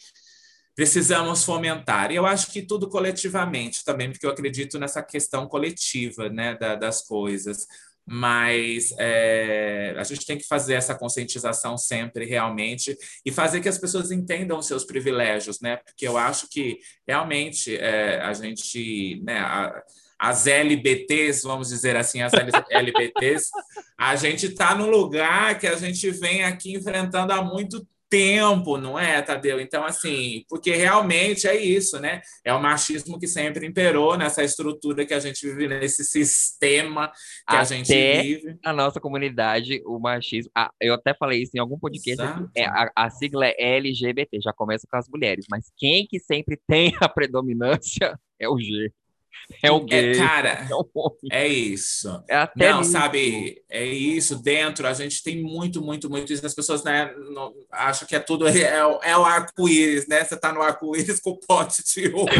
precisamos 0.78 1.42
fomentar. 1.42 2.12
E 2.12 2.14
eu 2.14 2.24
acho 2.24 2.52
que 2.52 2.62
tudo 2.62 2.88
coletivamente 2.88 3.84
também, 3.84 4.12
porque 4.12 4.24
eu 4.24 4.30
acredito 4.30 4.78
nessa 4.78 5.02
questão 5.02 5.48
coletiva 5.48 6.28
né, 6.28 6.54
da, 6.54 6.76
das 6.76 7.02
coisas. 7.02 7.66
Mas 8.06 8.94
é, 8.96 9.92
a 9.98 10.04
gente 10.04 10.24
tem 10.24 10.38
que 10.38 10.46
fazer 10.46 10.74
essa 10.74 10.94
conscientização 10.94 11.76
sempre, 11.76 12.26
realmente, 12.26 12.96
e 13.26 13.32
fazer 13.32 13.60
que 13.60 13.68
as 13.68 13.76
pessoas 13.76 14.12
entendam 14.12 14.56
os 14.56 14.68
seus 14.68 14.84
privilégios, 14.84 15.60
né? 15.60 15.78
Porque 15.78 16.06
eu 16.06 16.16
acho 16.16 16.48
que 16.48 16.78
realmente 17.04 17.76
é, 17.76 18.20
a 18.20 18.32
gente, 18.32 19.20
né, 19.24 19.40
a, 19.40 19.82
as 20.16 20.46
LBTs, 20.46 21.42
vamos 21.42 21.70
dizer 21.70 21.96
assim, 21.96 22.22
as 22.22 22.32
LBTs, 22.70 23.50
a 23.98 24.14
gente 24.14 24.46
está 24.46 24.76
no 24.76 24.88
lugar 24.88 25.58
que 25.58 25.66
a 25.66 25.74
gente 25.74 26.08
vem 26.12 26.44
aqui 26.44 26.76
enfrentando 26.76 27.32
há 27.32 27.42
muito 27.42 27.84
tempo, 28.08 28.78
não 28.78 28.98
é, 28.98 29.20
Tadeu? 29.22 29.60
Então, 29.60 29.84
assim, 29.84 30.44
porque 30.48 30.72
realmente 30.72 31.46
é 31.46 31.56
isso, 31.56 31.98
né? 32.00 32.20
É 32.44 32.52
o 32.52 32.60
machismo 32.60 33.18
que 33.18 33.26
sempre 33.26 33.66
imperou 33.66 34.16
nessa 34.16 34.42
estrutura 34.42 35.04
que 35.04 35.14
a 35.14 35.20
gente 35.20 35.46
vive, 35.46 35.68
nesse 35.68 36.04
sistema 36.04 37.08
que 37.08 37.56
até 37.56 37.58
a 37.58 37.64
gente 37.64 37.92
vive. 37.92 38.58
A 38.64 38.72
nossa 38.72 39.00
comunidade, 39.00 39.82
o 39.84 39.98
machismo. 39.98 40.50
Ah, 40.54 40.70
eu 40.80 40.94
até 40.94 41.14
falei 41.14 41.42
isso 41.42 41.52
em 41.54 41.60
algum 41.60 41.78
podcast. 41.78 42.22
É, 42.54 42.64
a, 42.64 42.90
a, 42.94 43.10
sigla 43.10 43.46
é 43.46 43.76
LGBT, 43.76 44.40
já 44.40 44.52
começa 44.52 44.86
com 44.90 44.96
as 44.96 45.08
mulheres, 45.08 45.46
mas 45.50 45.70
quem 45.76 46.06
que 46.06 46.18
sempre 46.18 46.58
tem 46.66 46.92
a 47.00 47.08
predominância 47.08 48.18
é 48.38 48.48
o 48.48 48.58
G. 48.58 48.92
É 49.62 49.70
o 49.70 49.78
é, 49.78 49.84
gay. 49.84 50.08
É, 50.08 50.14
cara, 50.16 50.68
é, 51.30 51.44
é 51.44 51.48
isso. 51.48 52.22
É 52.28 52.36
até 52.36 52.72
não, 52.72 52.82
sabe, 52.84 53.62
é 53.68 53.84
isso. 53.84 54.40
Dentro, 54.42 54.86
a 54.86 54.92
gente 54.92 55.22
tem 55.22 55.42
muito, 55.42 55.82
muito, 55.82 56.08
muito 56.08 56.32
isso. 56.32 56.44
As 56.44 56.54
pessoas 56.54 56.82
né, 56.82 57.12
não, 57.32 57.52
acham 57.70 58.06
que 58.06 58.14
é 58.14 58.20
tudo. 58.20 58.46
É, 58.48 58.62
é 58.62 59.16
o 59.16 59.24
arco-íris, 59.24 60.06
né? 60.06 60.24
Você 60.24 60.34
está 60.34 60.52
no 60.52 60.62
arco-íris 60.62 61.20
com 61.20 61.30
o 61.30 61.40
pote 61.40 61.82
de 61.84 62.08
ouro 62.14 62.32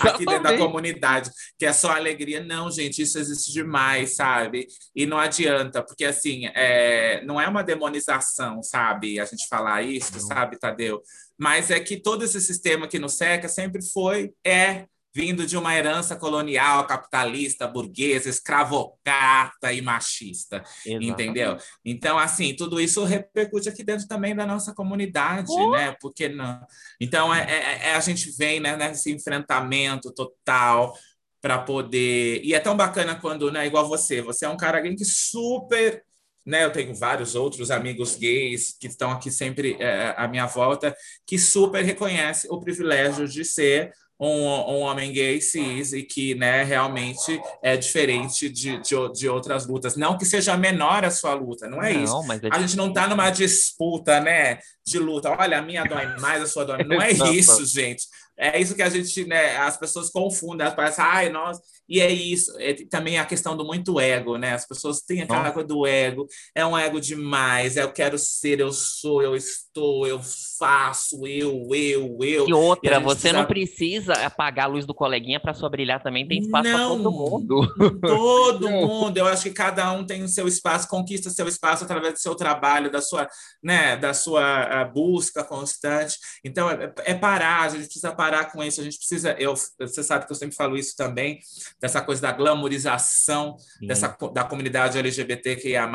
aqui 0.00 0.24
dentro 0.24 0.42
da 0.42 0.56
comunidade, 0.56 1.30
que 1.58 1.66
é 1.66 1.72
só 1.72 1.90
alegria. 1.92 2.42
Não, 2.42 2.70
gente, 2.70 3.02
isso 3.02 3.18
existe 3.18 3.52
demais, 3.52 4.16
sabe? 4.16 4.66
E 4.94 5.06
não 5.06 5.18
adianta, 5.18 5.82
porque 5.82 6.04
assim, 6.04 6.46
é, 6.54 7.22
não 7.24 7.40
é 7.40 7.48
uma 7.48 7.62
demonização, 7.62 8.62
sabe? 8.62 9.18
A 9.20 9.24
gente 9.24 9.48
falar 9.48 9.82
isso, 9.82 10.12
não. 10.12 10.20
sabe, 10.20 10.58
Tadeu? 10.58 11.02
Mas 11.38 11.70
é 11.70 11.78
que 11.78 11.96
todo 11.96 12.24
esse 12.24 12.40
sistema 12.40 12.88
que 12.88 12.98
nos 12.98 13.16
seca 13.16 13.48
sempre 13.48 13.80
foi, 13.82 14.32
é 14.44 14.86
vindo 15.18 15.44
de 15.44 15.56
uma 15.56 15.74
herança 15.74 16.14
colonial, 16.14 16.86
capitalista, 16.86 17.66
burguesa, 17.66 18.28
escravocrata 18.28 19.72
e 19.72 19.82
machista, 19.82 20.62
Exatamente. 20.86 21.10
entendeu? 21.10 21.56
Então, 21.84 22.16
assim, 22.16 22.54
tudo 22.54 22.80
isso 22.80 23.02
repercute 23.02 23.68
aqui 23.68 23.82
dentro 23.82 24.06
também 24.06 24.36
da 24.36 24.46
nossa 24.46 24.72
comunidade, 24.72 25.50
uh! 25.50 25.72
né? 25.72 25.96
Porque 26.00 26.28
não? 26.28 26.64
Então, 27.00 27.34
é, 27.34 27.40
é, 27.50 27.88
é, 27.88 27.94
a 27.96 28.00
gente 28.00 28.30
vem 28.30 28.60
né, 28.60 28.76
nesse 28.76 29.10
enfrentamento 29.10 30.12
total 30.14 30.96
para 31.40 31.58
poder. 31.58 32.40
E 32.44 32.54
é 32.54 32.60
tão 32.60 32.76
bacana 32.76 33.16
quando, 33.16 33.50
né, 33.50 33.66
igual 33.66 33.88
você, 33.88 34.22
você 34.22 34.44
é 34.44 34.48
um 34.48 34.56
cara 34.56 34.80
que 34.80 35.04
super 35.04 36.04
né, 36.46 36.64
eu 36.64 36.72
tenho 36.72 36.94
vários 36.94 37.34
outros 37.34 37.70
amigos 37.70 38.16
gays 38.16 38.74
que 38.80 38.86
estão 38.86 39.10
aqui 39.10 39.30
sempre 39.30 39.76
é, 39.78 40.14
à 40.16 40.26
minha 40.26 40.46
volta, 40.46 40.96
que 41.26 41.38
super 41.38 41.84
reconhece 41.84 42.46
o 42.50 42.58
privilégio 42.58 43.28
de 43.28 43.44
ser 43.44 43.92
um, 44.20 44.28
um 44.28 44.80
homem 44.80 45.12
gay 45.12 45.40
cis 45.40 45.92
e 45.92 46.02
que 46.02 46.34
né, 46.34 46.64
realmente 46.64 47.40
é 47.62 47.76
diferente 47.76 48.48
de, 48.48 48.78
de, 48.78 49.12
de, 49.12 49.28
outras 49.28 49.66
lutas. 49.66 49.96
Não 49.96 50.18
que 50.18 50.24
seja 50.24 50.56
menor 50.56 51.04
a 51.04 51.10
sua 51.10 51.34
luta, 51.34 51.68
não 51.68 51.82
é 51.82 51.92
não, 51.92 52.02
isso. 52.02 52.32
É 52.32 52.48
a 52.50 52.58
gente 52.58 52.76
não 52.76 52.88
está 52.88 53.06
numa 53.06 53.30
disputa 53.30 54.20
né, 54.20 54.58
de 54.84 54.98
luta. 54.98 55.30
Olha, 55.30 55.58
a 55.58 55.62
minha 55.62 55.84
dói 55.84 56.18
mais, 56.18 56.42
a 56.42 56.46
sua 56.46 56.64
dói. 56.64 56.82
Não 56.82 57.00
é 57.00 57.12
isso, 57.32 57.64
gente. 57.64 58.04
É 58.36 58.60
isso 58.60 58.74
que 58.74 58.82
a 58.82 58.88
gente, 58.88 59.24
né, 59.24 59.56
as 59.56 59.76
pessoas 59.76 60.10
confundem, 60.10 60.64
elas 60.64 60.74
parecem, 60.74 61.04
ai, 61.04 61.28
nós. 61.28 61.58
E 61.88 62.00
é 62.00 62.10
isso, 62.10 62.52
é 62.58 62.74
também 62.88 63.18
a 63.18 63.26
questão 63.26 63.56
do 63.56 63.64
muito 63.64 63.98
ego, 63.98 64.36
né? 64.36 64.54
As 64.54 64.66
pessoas 64.66 65.00
têm 65.00 65.22
aquela 65.22 65.50
coisa 65.50 65.68
do 65.68 65.86
ego, 65.86 66.26
é 66.54 66.64
um 66.64 66.76
ego 66.76 67.00
demais, 67.00 67.76
é 67.76 67.82
eu 67.82 67.92
quero 67.92 68.18
ser, 68.18 68.60
eu 68.60 68.72
sou, 68.72 69.22
eu 69.22 69.34
estou, 69.34 70.06
eu 70.06 70.20
faço, 70.58 71.26
eu, 71.26 71.68
eu, 71.72 72.18
eu. 72.22 72.48
E 72.48 72.52
outra, 72.52 72.96
e 72.96 73.00
você 73.00 73.32
não 73.32 73.44
precisa 73.44 74.12
apagar 74.12 74.66
a 74.66 74.68
luz 74.68 74.86
do 74.86 74.94
coleguinha 74.94 75.40
para 75.40 75.54
sua 75.54 75.68
brilhar 75.68 76.02
também, 76.02 76.26
tem 76.26 76.38
espaço 76.38 76.70
para 76.70 76.88
todo 76.88 77.10
mundo. 77.10 77.74
Todo 78.00 78.68
mundo, 78.70 79.18
eu 79.18 79.26
acho 79.26 79.44
que 79.44 79.50
cada 79.50 79.90
um 79.92 80.04
tem 80.04 80.22
o 80.22 80.28
seu 80.28 80.46
espaço, 80.48 80.88
conquista 80.88 81.30
seu 81.30 81.48
espaço 81.48 81.84
através 81.84 82.14
do 82.14 82.20
seu 82.20 82.34
trabalho, 82.34 82.90
da 82.90 83.00
sua, 83.00 83.28
né, 83.62 83.96
da 83.96 84.14
sua 84.14 84.84
busca 84.84 85.44
constante. 85.44 86.16
Então, 86.44 86.70
é, 86.70 86.92
é 87.04 87.14
parar, 87.14 87.62
a 87.62 87.68
gente 87.68 87.84
precisa 87.84 88.12
parar 88.12 88.28
parar 88.38 88.52
com 88.52 88.62
isso, 88.62 88.80
a 88.80 88.84
gente 88.84 88.98
precisa. 88.98 89.32
Eu, 89.38 89.54
você 89.78 90.02
sabe 90.02 90.26
que 90.26 90.32
eu 90.32 90.36
sempre 90.36 90.54
falo 90.54 90.76
isso 90.76 90.94
também, 90.96 91.40
dessa 91.80 92.00
coisa 92.00 92.20
da 92.22 92.32
glamorização 92.32 93.56
dessa, 93.80 94.16
da 94.32 94.44
comunidade 94.44 94.98
LGBTQIA, 94.98 95.86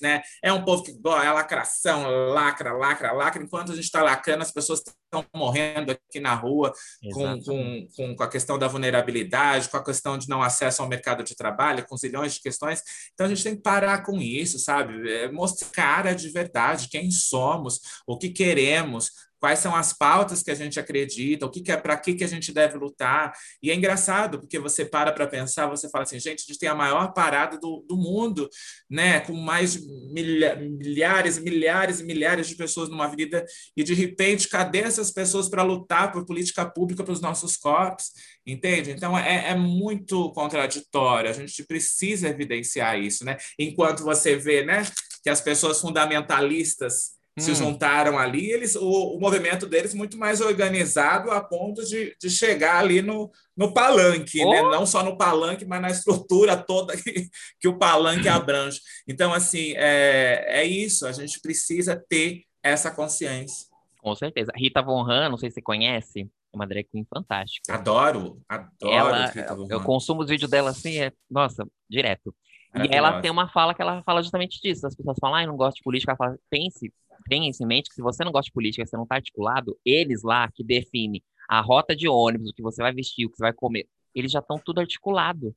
né? 0.00 0.22
É 0.42 0.52
um 0.52 0.64
povo 0.64 0.82
que 0.82 0.92
é 0.92 1.32
lacração, 1.32 2.06
lacra, 2.30 2.72
lacra, 2.72 3.12
lacra. 3.12 3.42
Enquanto 3.42 3.72
a 3.72 3.74
gente 3.74 3.84
está 3.84 4.02
lacrando, 4.02 4.42
as 4.42 4.52
pessoas 4.52 4.80
estão 4.80 5.24
morrendo 5.34 5.92
aqui 5.92 6.20
na 6.20 6.34
rua 6.34 6.72
com, 7.12 7.40
com, 7.42 7.86
com, 7.96 8.16
com, 8.16 8.22
a 8.22 8.28
questão 8.28 8.58
da 8.58 8.68
vulnerabilidade, 8.68 9.68
com 9.68 9.76
a 9.76 9.84
questão 9.84 10.16
de 10.16 10.28
não 10.28 10.42
acesso 10.42 10.82
ao 10.82 10.88
mercado 10.88 11.22
de 11.22 11.34
trabalho, 11.34 11.84
com 11.86 11.96
zilhões 11.96 12.34
de 12.34 12.40
questões. 12.40 12.82
Então 13.12 13.26
a 13.26 13.28
gente 13.28 13.42
tem 13.42 13.56
que 13.56 13.62
parar 13.62 14.04
com 14.04 14.18
isso, 14.18 14.58
sabe? 14.58 15.10
É 15.10 15.30
mostrar 15.30 15.68
cara 15.72 16.14
de 16.14 16.28
verdade 16.28 16.88
quem 16.88 17.10
somos, 17.10 17.80
o 18.06 18.16
que 18.16 18.30
queremos, 18.30 19.10
quais 19.42 19.58
são 19.58 19.74
as 19.74 19.92
pautas 19.92 20.40
que 20.40 20.52
a 20.52 20.54
gente 20.54 20.78
acredita, 20.78 21.44
o 21.44 21.50
que, 21.50 21.60
que 21.60 21.72
é 21.72 21.76
para 21.76 21.96
que, 21.96 22.14
que 22.14 22.22
a 22.22 22.28
gente 22.28 22.52
deve 22.52 22.78
lutar. 22.78 23.32
E 23.60 23.72
é 23.72 23.74
engraçado, 23.74 24.38
porque 24.38 24.56
você 24.56 24.84
para 24.84 25.10
para 25.10 25.26
pensar, 25.26 25.66
você 25.66 25.90
fala 25.90 26.04
assim, 26.04 26.20
gente, 26.20 26.44
a 26.44 26.46
gente 26.46 26.60
tem 26.60 26.68
a 26.68 26.76
maior 26.76 27.12
parada 27.12 27.58
do, 27.58 27.84
do 27.88 27.96
mundo, 27.96 28.48
né? 28.88 29.18
com 29.18 29.32
mais 29.32 29.84
milha, 30.12 30.54
milhares, 30.54 31.38
milhares 31.38 31.98
e 31.98 32.04
milhares 32.04 32.46
de 32.46 32.54
pessoas 32.54 32.88
numa 32.88 33.08
vida, 33.08 33.44
e 33.76 33.82
de 33.82 33.94
repente, 33.94 34.48
cadê 34.48 34.78
essas 34.78 35.10
pessoas 35.10 35.48
para 35.48 35.64
lutar 35.64 36.12
por 36.12 36.24
política 36.24 36.64
pública 36.64 37.02
para 37.02 37.12
os 37.12 37.20
nossos 37.20 37.56
corpos? 37.56 38.12
Entende? 38.46 38.92
Então 38.92 39.18
é, 39.18 39.50
é 39.50 39.56
muito 39.56 40.30
contraditório, 40.34 41.28
a 41.28 41.32
gente 41.32 41.64
precisa 41.64 42.28
evidenciar 42.28 42.96
isso, 42.96 43.24
né? 43.24 43.36
Enquanto 43.58 44.04
você 44.04 44.36
vê 44.36 44.64
né, 44.64 44.84
que 45.20 45.30
as 45.30 45.40
pessoas 45.40 45.80
fundamentalistas 45.80 47.20
se 47.38 47.52
hum. 47.52 47.54
juntaram 47.54 48.18
ali, 48.18 48.50
eles, 48.50 48.76
o, 48.76 49.16
o 49.16 49.20
movimento 49.20 49.66
deles 49.66 49.94
muito 49.94 50.18
mais 50.18 50.40
organizado 50.40 51.30
a 51.30 51.42
ponto 51.42 51.82
de, 51.84 52.14
de 52.20 52.30
chegar 52.30 52.78
ali 52.78 53.00
no, 53.00 53.30
no 53.56 53.72
palanque, 53.72 54.38
né? 54.38 54.44
oh. 54.44 54.70
né? 54.70 54.76
não 54.76 54.84
só 54.84 55.02
no 55.02 55.16
palanque, 55.16 55.64
mas 55.64 55.80
na 55.80 55.90
estrutura 55.90 56.56
toda 56.56 56.94
que, 56.96 57.28
que 57.58 57.68
o 57.68 57.78
palanque 57.78 58.28
abrange. 58.28 58.80
Então, 59.08 59.32
assim, 59.32 59.72
é, 59.76 60.44
é 60.46 60.64
isso, 60.64 61.06
a 61.06 61.12
gente 61.12 61.40
precisa 61.40 61.96
ter 61.96 62.42
essa 62.62 62.90
consciência. 62.90 63.66
Com 63.98 64.14
certeza. 64.14 64.52
Rita 64.54 64.82
Von 64.82 65.10
Han, 65.10 65.30
não 65.30 65.38
sei 65.38 65.48
se 65.48 65.54
você 65.54 65.62
conhece, 65.62 66.20
é 66.22 66.26
uma 66.56 66.66
drag 66.66 66.84
queen 66.84 67.06
fantástica. 67.08 67.72
Adoro, 67.72 68.42
adoro 68.46 68.92
ela, 68.92 69.26
Rita 69.26 69.54
Von 69.54 69.64
Han. 69.64 69.68
Eu 69.70 69.82
consumo 69.82 70.20
os 70.22 70.28
vídeos 70.28 70.50
dela 70.50 70.70
assim, 70.70 70.98
é, 70.98 71.12
nossa, 71.30 71.66
direto. 71.88 72.34
E 72.74 72.94
ela 72.94 73.20
tem 73.20 73.30
uma 73.30 73.48
fala 73.48 73.74
que 73.74 73.82
ela 73.82 74.02
fala 74.02 74.22
justamente 74.22 74.58
disso. 74.60 74.86
As 74.86 74.94
pessoas 74.94 75.18
falam, 75.20 75.36
ah, 75.36 75.46
não 75.46 75.56
gosto 75.56 75.76
de 75.76 75.82
política. 75.82 76.12
Ela 76.12 76.16
fala, 76.16 76.38
pense 76.48 76.90
tenha 77.22 77.48
isso 77.48 77.62
em 77.62 77.66
mente 77.66 77.88
que 77.88 77.94
se 77.94 78.02
você 78.02 78.24
não 78.24 78.32
gosta 78.32 78.46
de 78.46 78.52
política, 78.52 78.84
você 78.84 78.96
não 78.96 79.04
está 79.04 79.16
articulado, 79.16 79.76
eles 79.84 80.22
lá 80.22 80.50
que 80.52 80.64
definem 80.64 81.22
a 81.48 81.60
rota 81.60 81.94
de 81.94 82.08
ônibus, 82.08 82.50
o 82.50 82.54
que 82.54 82.62
você 82.62 82.82
vai 82.82 82.92
vestir, 82.92 83.26
o 83.26 83.30
que 83.30 83.36
você 83.36 83.44
vai 83.44 83.52
comer, 83.52 83.86
eles 84.14 84.30
já 84.30 84.38
estão 84.38 84.58
tudo 84.58 84.80
articulado. 84.80 85.54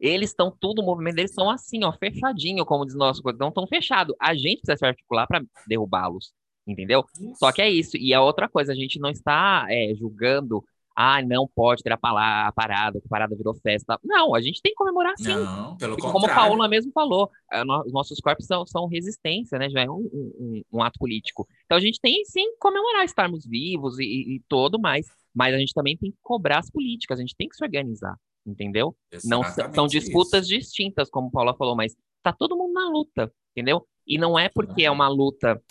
Eles 0.00 0.30
estão 0.30 0.54
tudo, 0.60 0.80
o 0.80 0.84
movimento 0.84 1.16
deles 1.16 1.34
são 1.34 1.50
assim, 1.50 1.82
ó, 1.82 1.92
fechadinho, 1.92 2.64
como 2.64 2.86
diz 2.86 2.94
nosso 2.94 3.20
não 3.38 3.50
tão 3.50 3.66
fechado. 3.66 4.14
A 4.20 4.32
gente 4.34 4.60
precisa 4.60 4.76
se 4.76 4.86
articular 4.86 5.26
para 5.26 5.42
derrubá-los, 5.66 6.32
entendeu? 6.66 7.04
Isso. 7.14 7.34
Só 7.36 7.50
que 7.50 7.60
é 7.60 7.68
isso. 7.68 7.96
E 7.96 8.14
a 8.14 8.22
outra 8.22 8.48
coisa, 8.48 8.72
a 8.72 8.76
gente 8.76 9.00
não 9.00 9.10
está 9.10 9.66
é, 9.68 9.92
julgando 9.96 10.64
ah, 11.00 11.22
não 11.22 11.46
pode 11.46 11.80
ter 11.80 11.92
a, 11.92 11.96
parada, 11.96 12.48
a 12.48 12.52
parada, 12.52 13.00
que 13.00 13.06
a 13.06 13.08
parada 13.08 13.36
virou 13.36 13.54
festa. 13.54 13.96
Não, 14.02 14.34
a 14.34 14.40
gente 14.40 14.60
tem 14.60 14.72
que 14.72 14.76
comemorar 14.76 15.14
sim. 15.16 15.28
Não, 15.28 15.76
pelo 15.76 15.94
Porque, 15.94 16.02
contrário. 16.02 16.12
Como 16.12 16.26
a 16.26 16.34
Paola 16.34 16.68
mesmo 16.68 16.90
falou, 16.90 17.30
os 17.86 17.92
nossos 17.92 18.18
corpos 18.18 18.46
são, 18.46 18.66
são 18.66 18.88
resistência, 18.88 19.60
né? 19.60 19.70
Já 19.70 19.82
é 19.82 19.88
um, 19.88 20.10
um, 20.12 20.62
um, 20.72 20.82
ato 20.82 20.98
político. 20.98 21.46
Então 21.66 21.78
a 21.78 21.80
gente 21.80 22.00
tem 22.00 22.24
sim 22.24 22.50
que 22.50 22.58
comemorar 22.58 23.04
estarmos 23.04 23.46
vivos 23.46 23.96
e, 24.00 24.02
e, 24.02 24.42
todo 24.48 24.76
mais. 24.76 25.06
Mas 25.32 25.54
a 25.54 25.58
gente 25.58 25.72
também 25.72 25.96
tem 25.96 26.10
que 26.10 26.18
cobrar 26.20 26.58
as 26.58 26.68
políticas, 26.68 27.20
a 27.20 27.22
gente 27.22 27.36
tem 27.36 27.48
que 27.48 27.54
se 27.54 27.62
organizar, 27.62 28.16
entendeu? 28.44 28.96
Exatamente 29.12 29.68
não 29.68 29.72
são 29.74 29.86
disputas 29.86 30.46
isso. 30.46 30.58
distintas, 30.58 31.08
como 31.08 31.28
a 31.28 31.30
Paula 31.30 31.54
falou, 31.54 31.76
mas 31.76 31.94
tá 32.24 32.32
todo 32.32 32.56
mundo 32.56 32.72
na 32.72 32.90
luta, 32.90 33.32
entendeu? 33.52 33.86
E 34.04 34.18
não 34.18 34.36
é 34.36 34.48
porque 34.48 34.82
é 34.82 34.90
uma 34.90 35.06
luta 35.06 35.62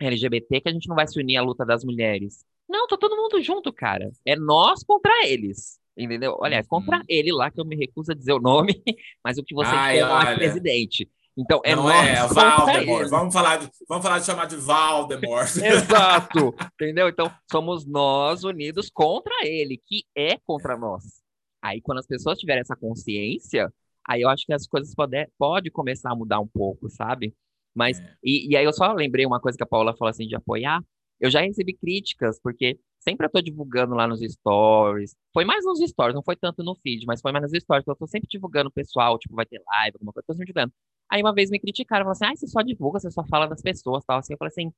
LGBT 0.00 0.60
que 0.60 0.68
a 0.68 0.72
gente 0.72 0.88
não 0.88 0.96
vai 0.96 1.06
se 1.06 1.20
unir 1.20 1.36
à 1.36 1.42
luta 1.42 1.64
das 1.64 1.84
mulheres. 1.84 2.44
Não, 2.68 2.86
tá 2.86 2.96
todo 2.96 3.16
mundo 3.16 3.40
junto, 3.42 3.72
cara. 3.72 4.10
É 4.26 4.36
nós 4.36 4.82
contra 4.82 5.26
eles. 5.26 5.80
Entendeu? 5.96 6.42
Aliás, 6.42 6.66
contra 6.66 6.98
uhum. 6.98 7.04
ele 7.08 7.32
lá, 7.32 7.50
que 7.50 7.60
eu 7.60 7.64
me 7.64 7.76
recuso 7.76 8.12
a 8.12 8.14
dizer 8.14 8.32
o 8.32 8.40
nome, 8.40 8.82
mas 9.24 9.36
o 9.36 9.44
que 9.44 9.54
você 9.54 9.70
Ai, 9.74 9.98
chama 9.98 10.30
é 10.30 10.34
presidente. 10.34 11.10
Então, 11.36 11.60
é 11.64 11.74
não 11.74 11.84
nós 11.84 12.08
é, 12.08 12.26
Valdemort. 12.26 13.08
Vamos 13.08 13.34
falar, 13.34 13.56
de, 13.56 13.70
vamos 13.88 14.04
falar 14.04 14.18
de 14.18 14.26
chamar 14.26 14.46
de 14.46 14.56
Valdemort. 14.56 15.56
Exato. 15.56 16.54
Entendeu? 16.74 17.08
Então, 17.08 17.30
somos 17.50 17.86
nós 17.86 18.44
unidos 18.44 18.90
contra 18.90 19.34
ele, 19.42 19.80
que 19.86 20.04
é 20.14 20.36
contra 20.44 20.76
nós. 20.76 21.22
Aí, 21.62 21.80
quando 21.80 21.98
as 21.98 22.06
pessoas 22.06 22.38
tiverem 22.38 22.60
essa 22.60 22.76
consciência, 22.76 23.72
aí 24.06 24.22
eu 24.22 24.28
acho 24.28 24.44
que 24.44 24.52
as 24.52 24.66
coisas 24.66 24.94
podem 24.94 25.26
pode 25.38 25.70
começar 25.70 26.10
a 26.10 26.16
mudar 26.16 26.40
um 26.40 26.48
pouco, 26.48 26.90
sabe? 26.90 27.34
Mas, 27.74 27.98
é. 27.98 28.14
e, 28.22 28.50
e 28.50 28.56
aí 28.56 28.64
eu 28.64 28.72
só 28.72 28.92
lembrei 28.92 29.24
uma 29.24 29.40
coisa 29.40 29.56
que 29.56 29.64
a 29.64 29.66
Paula 29.66 29.96
falou 29.96 30.10
assim, 30.10 30.26
de 30.26 30.36
apoiar, 30.36 30.82
eu 31.22 31.30
já 31.30 31.40
recebi 31.40 31.72
críticas, 31.72 32.40
porque 32.42 32.78
sempre 32.98 33.26
eu 33.26 33.30
tô 33.30 33.40
divulgando 33.40 33.94
lá 33.94 34.08
nos 34.08 34.20
stories. 34.20 35.16
Foi 35.32 35.44
mais 35.44 35.64
nos 35.64 35.78
stories, 35.78 36.14
não 36.16 36.22
foi 36.22 36.36
tanto 36.36 36.64
no 36.64 36.74
feed, 36.82 37.06
mas 37.06 37.20
foi 37.20 37.30
mais 37.32 37.44
nos 37.44 37.62
stories, 37.62 37.86
eu 37.86 37.96
tô 37.96 38.06
sempre 38.08 38.28
divulgando 38.28 38.68
o 38.68 38.72
pessoal, 38.72 39.18
tipo, 39.18 39.34
vai 39.36 39.46
ter 39.46 39.62
live, 39.64 39.96
alguma 39.96 40.12
coisa, 40.12 40.26
tô 40.26 40.32
sempre 40.34 40.46
divulgando. 40.46 40.72
Aí 41.08 41.22
uma 41.22 41.32
vez 41.32 41.48
me 41.50 41.60
criticaram, 41.60 42.04
falaram 42.04 42.12
assim, 42.12 42.24
ah, 42.26 42.36
você 42.36 42.48
só 42.48 42.60
divulga, 42.60 42.98
você 42.98 43.10
só 43.10 43.24
fala 43.26 43.46
das 43.46 43.62
pessoas, 43.62 44.04
tal, 44.04 44.18
assim. 44.18 44.34
Eu 44.34 44.38
falei 44.38 44.48
assim, 44.50 44.72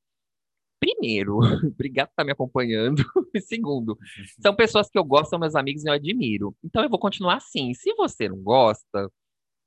primeiro, 0.81 1.39
obrigado 1.73 2.09
por 2.09 2.13
estar 2.13 2.25
me 2.25 2.33
acompanhando. 2.33 3.03
E 3.35 3.41
segundo, 3.41 3.99
são 4.41 4.55
pessoas 4.55 4.89
que 4.89 4.97
eu 4.99 5.05
gosto, 5.05 5.31
são 5.31 5.41
meus 5.41 5.57
amigos 5.57 5.85
e 5.85 5.89
eu 5.89 5.93
admiro. 5.93 6.55
Então 6.63 6.85
eu 6.85 6.89
vou 6.91 7.01
continuar 7.01 7.37
assim. 7.37 7.75
Se 7.75 7.93
você 7.95 8.29
não 8.29 8.39
gosta, 8.39 9.11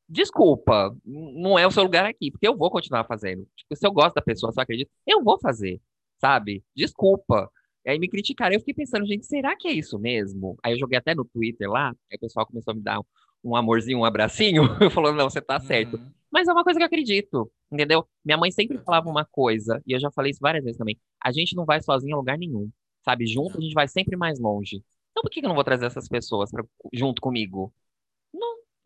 desculpa, 0.08 0.96
não 1.06 1.60
é 1.60 1.68
o 1.68 1.72
seu 1.72 1.84
lugar 1.84 2.06
aqui, 2.06 2.32
porque 2.32 2.48
eu 2.48 2.56
vou 2.58 2.72
continuar 2.72 3.04
fazendo. 3.06 3.46
Tipo, 3.58 3.76
se 3.76 3.86
eu 3.86 3.92
gosto 3.92 4.16
da 4.16 4.22
pessoa, 4.22 4.54
se 4.54 4.60
eu 4.60 4.64
acredito, 4.64 4.90
eu 5.06 5.24
vou 5.24 5.40
fazer 5.40 5.82
sabe? 6.20 6.64
Desculpa. 6.76 7.50
E 7.86 7.90
aí 7.90 8.00
me 8.00 8.10
criticaram. 8.10 8.54
Eu 8.54 8.60
fiquei 8.60 8.74
pensando, 8.74 9.06
gente, 9.06 9.26
será 9.26 9.56
que 9.56 9.68
é 9.68 9.72
isso 9.72 9.98
mesmo? 9.98 10.58
Aí 10.64 10.74
eu 10.74 10.80
joguei 10.80 10.98
até 10.98 11.16
no 11.16 11.24
Twitter 11.26 11.70
lá, 11.70 11.90
aí 12.12 12.18
o 12.18 12.20
pessoal 12.20 12.46
começou 12.46 12.74
a 12.74 12.76
me 12.76 12.82
dar 12.82 13.00
um, 13.44 13.56
amorzinho, 13.56 14.00
um 14.00 14.06
abracinho, 14.06 14.64
falou, 14.92 15.14
não, 15.14 15.30
você 15.30 15.42
tá 15.42 15.60
certo. 15.60 15.96
Uhum. 15.96 16.12
Mas 16.32 16.48
é 16.48 16.52
uma 16.52 16.64
coisa 16.64 16.78
que 16.78 16.84
eu 16.84 16.88
acredito, 16.88 17.50
entendeu? 17.72 18.06
Minha 18.26 18.38
mãe 18.38 18.52
sempre 18.52 18.78
falava 18.80 19.10
uma 19.10 19.26
coisa, 19.26 19.82
e 19.88 19.94
eu 19.94 20.00
já 20.00 20.12
falei 20.12 20.32
isso 20.32 20.42
várias 20.42 20.64
vezes 20.64 20.78
também. 20.78 21.00
A 21.24 21.32
gente 21.32 21.56
não 21.56 21.64
vai 21.66 21.82
sozinho 21.82 22.16
a 22.16 22.18
lugar 22.18 22.38
nenhum, 22.38 22.70
sabe? 23.06 23.26
Junto 23.26 23.58
a 23.58 23.62
gente 23.62 23.74
vai 23.74 23.88
sempre 23.88 24.18
mais 24.18 24.38
longe. 24.38 24.84
Então 25.12 25.24
por 25.24 25.32
que 25.32 25.40
eu 25.40 25.48
não 25.48 25.56
vou 25.56 25.64
trazer 25.64 25.86
essas 25.86 26.10
pessoas 26.10 26.52
pra, 26.52 26.64
junto 26.94 27.22
comigo? 27.22 27.74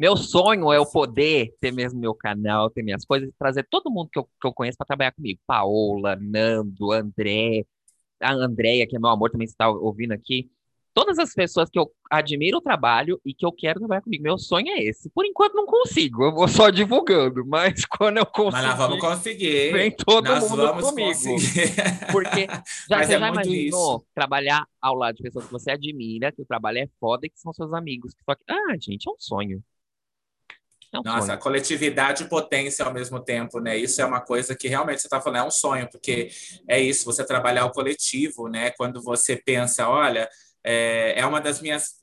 Meu 0.02 0.18
sonho 0.18 0.74
é 0.74 0.78
eu 0.78 0.84
poder 0.84 1.56
ter 1.62 1.72
mesmo 1.72 2.00
meu 2.00 2.16
canal, 2.16 2.72
ter 2.72 2.82
minhas 2.82 3.06
coisas, 3.06 3.30
trazer 3.38 3.68
todo 3.70 3.92
mundo 3.92 4.10
que 4.12 4.18
eu, 4.18 4.24
que 4.24 4.48
eu 4.48 4.52
conheço 4.52 4.76
para 4.76 4.88
trabalhar 4.88 5.12
comigo. 5.12 5.40
Paola, 5.46 6.18
Nando, 6.20 6.92
André, 6.92 7.68
a 8.20 8.34
Andréia, 8.34 8.88
que 8.88 8.96
é 8.96 9.00
meu 9.00 9.12
amor, 9.12 9.30
também 9.30 9.46
está 9.46 9.70
ouvindo 9.70 10.12
aqui. 10.12 10.50
Todas 10.92 11.20
as 11.20 11.36
pessoas 11.36 11.70
que 11.70 11.78
eu 11.78 11.92
admiro 12.10 12.58
o 12.58 12.62
trabalho 12.62 13.22
e 13.24 13.32
que 13.32 13.46
eu 13.46 13.52
quero 13.52 13.78
trabalhar 13.78 14.02
comigo. 14.02 14.24
Meu 14.24 14.40
sonho 14.40 14.70
é 14.70 14.84
esse. 14.84 15.08
Por 15.12 15.24
enquanto 15.24 15.54
não 15.54 15.68
consigo, 15.68 16.24
eu 16.24 16.34
vou 16.34 16.48
só 16.48 16.72
divulgando, 16.72 17.46
mas 17.46 17.86
quando 17.86 18.18
eu 18.18 18.26
conseguir. 18.26 18.66
Mas 18.66 18.66
nós 18.66 18.78
vamos 18.80 19.00
conseguir. 19.00 19.72
Vem 19.72 19.92
todo 19.92 20.26
nós 20.26 20.50
mundo 20.50 20.64
vamos 20.64 20.90
comigo. 20.90 21.10
Conseguir. 21.10 21.76
Porque 22.12 22.48
já, 22.90 22.98
mas 22.98 23.06
você 23.06 23.14
é 23.14 23.20
já 23.20 23.28
imaginou 23.30 23.98
isso. 23.98 24.06
trabalhar 24.16 24.66
ao 24.82 24.96
lado 24.96 25.18
de 25.18 25.22
pessoas 25.22 25.46
que 25.46 25.52
você 25.52 25.70
admira, 25.70 26.32
que 26.32 26.42
o 26.42 26.46
trabalho 26.46 26.80
é 26.80 26.90
foda 27.00 27.28
e 27.28 27.30
que 27.30 27.40
são 27.40 27.54
seus 27.54 27.72
amigos. 27.72 28.16
Só 28.26 28.34
que, 28.34 28.44
ah, 28.50 28.76
gente, 28.80 29.08
é 29.08 29.12
um 29.12 29.20
sonho. 29.20 29.64
Nossa, 30.94 31.28
sonho. 31.28 31.40
coletividade 31.40 32.24
e 32.24 32.28
potência 32.28 32.84
ao 32.84 32.94
mesmo 32.94 33.20
tempo, 33.20 33.60
né? 33.60 33.78
Isso 33.78 34.02
é 34.02 34.06
uma 34.06 34.20
coisa 34.20 34.56
que 34.56 34.68
realmente 34.68 35.02
você 35.02 35.08
está 35.08 35.22
falando, 35.22 35.44
é 35.44 35.48
um 35.48 35.52
sonho, 35.52 35.90
porque 35.90 36.30
é 36.68 36.80
isso, 36.80 37.06
você 37.06 37.26
trabalhar 37.26 37.66
o 37.66 37.72
coletivo, 37.72 38.48
né? 38.48 38.72
Quando 38.72 39.02
você 39.02 39.36
pensa, 39.36 39.88
olha, 39.88 40.30
é, 40.64 41.20
é 41.20 41.26
uma 41.26 41.40
das 41.40 41.62
minhas 41.62 42.02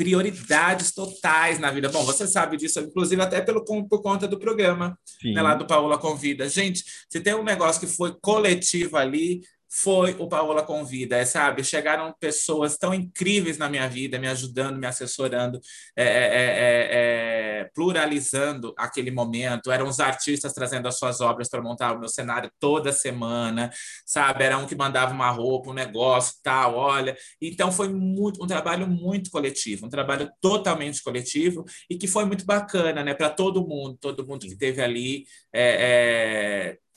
prioridades 0.00 0.94
totais 0.94 1.58
na 1.58 1.70
vida. 1.70 1.90
Bom, 1.90 2.02
você 2.04 2.26
sabe 2.26 2.56
disso, 2.56 2.80
inclusive 2.80 3.20
até 3.20 3.42
pelo, 3.42 3.62
por 3.62 4.00
conta 4.00 4.26
do 4.26 4.38
programa 4.38 4.98
né, 5.22 5.42
lá 5.42 5.54
do 5.54 5.66
Paola 5.66 5.98
Convida. 5.98 6.48
Gente, 6.48 6.82
se 7.06 7.20
tem 7.20 7.34
um 7.34 7.44
negócio 7.44 7.78
que 7.78 7.86
foi 7.86 8.16
coletivo 8.18 8.96
ali, 8.96 9.42
foi 9.72 10.16
o 10.18 10.28
Paola 10.28 10.64
Convida, 10.64 11.16
é, 11.16 11.24
sabe? 11.24 11.62
Chegaram 11.62 12.12
pessoas 12.18 12.76
tão 12.76 12.92
incríveis 12.92 13.56
na 13.56 13.68
minha 13.68 13.88
vida, 13.88 14.18
me 14.18 14.26
ajudando, 14.26 14.78
me 14.78 14.86
assessorando, 14.86 15.60
é, 15.96 16.04
é, 16.04 16.08
é, 16.08 17.60
é 17.62 17.70
pluralizando 17.72 18.74
aquele 18.76 19.12
momento. 19.12 19.70
Eram 19.70 19.86
os 19.86 20.00
artistas 20.00 20.52
trazendo 20.52 20.88
as 20.88 20.98
suas 20.98 21.20
obras 21.20 21.48
para 21.48 21.62
montar 21.62 21.94
o 21.94 22.00
meu 22.00 22.08
cenário 22.08 22.50
toda 22.58 22.92
semana, 22.92 23.70
sabe? 24.04 24.44
Era 24.44 24.58
um 24.58 24.66
que 24.66 24.74
mandava 24.74 25.14
uma 25.14 25.30
roupa, 25.30 25.70
um 25.70 25.74
negócio, 25.74 26.34
tal, 26.42 26.74
olha. 26.74 27.16
Então 27.40 27.70
foi 27.70 27.88
muito 27.88 28.42
um 28.42 28.46
trabalho 28.46 28.88
muito 28.88 29.30
coletivo, 29.30 29.86
um 29.86 29.90
trabalho 29.90 30.28
totalmente 30.40 31.02
coletivo 31.02 31.64
e 31.88 31.96
que 31.96 32.08
foi 32.08 32.24
muito 32.24 32.44
bacana, 32.44 33.04
né? 33.04 33.14
Para 33.14 33.30
todo 33.30 33.66
mundo, 33.66 33.96
todo 34.00 34.26
mundo 34.26 34.46
que 34.46 34.56
teve 34.56 34.82
ali. 34.82 35.24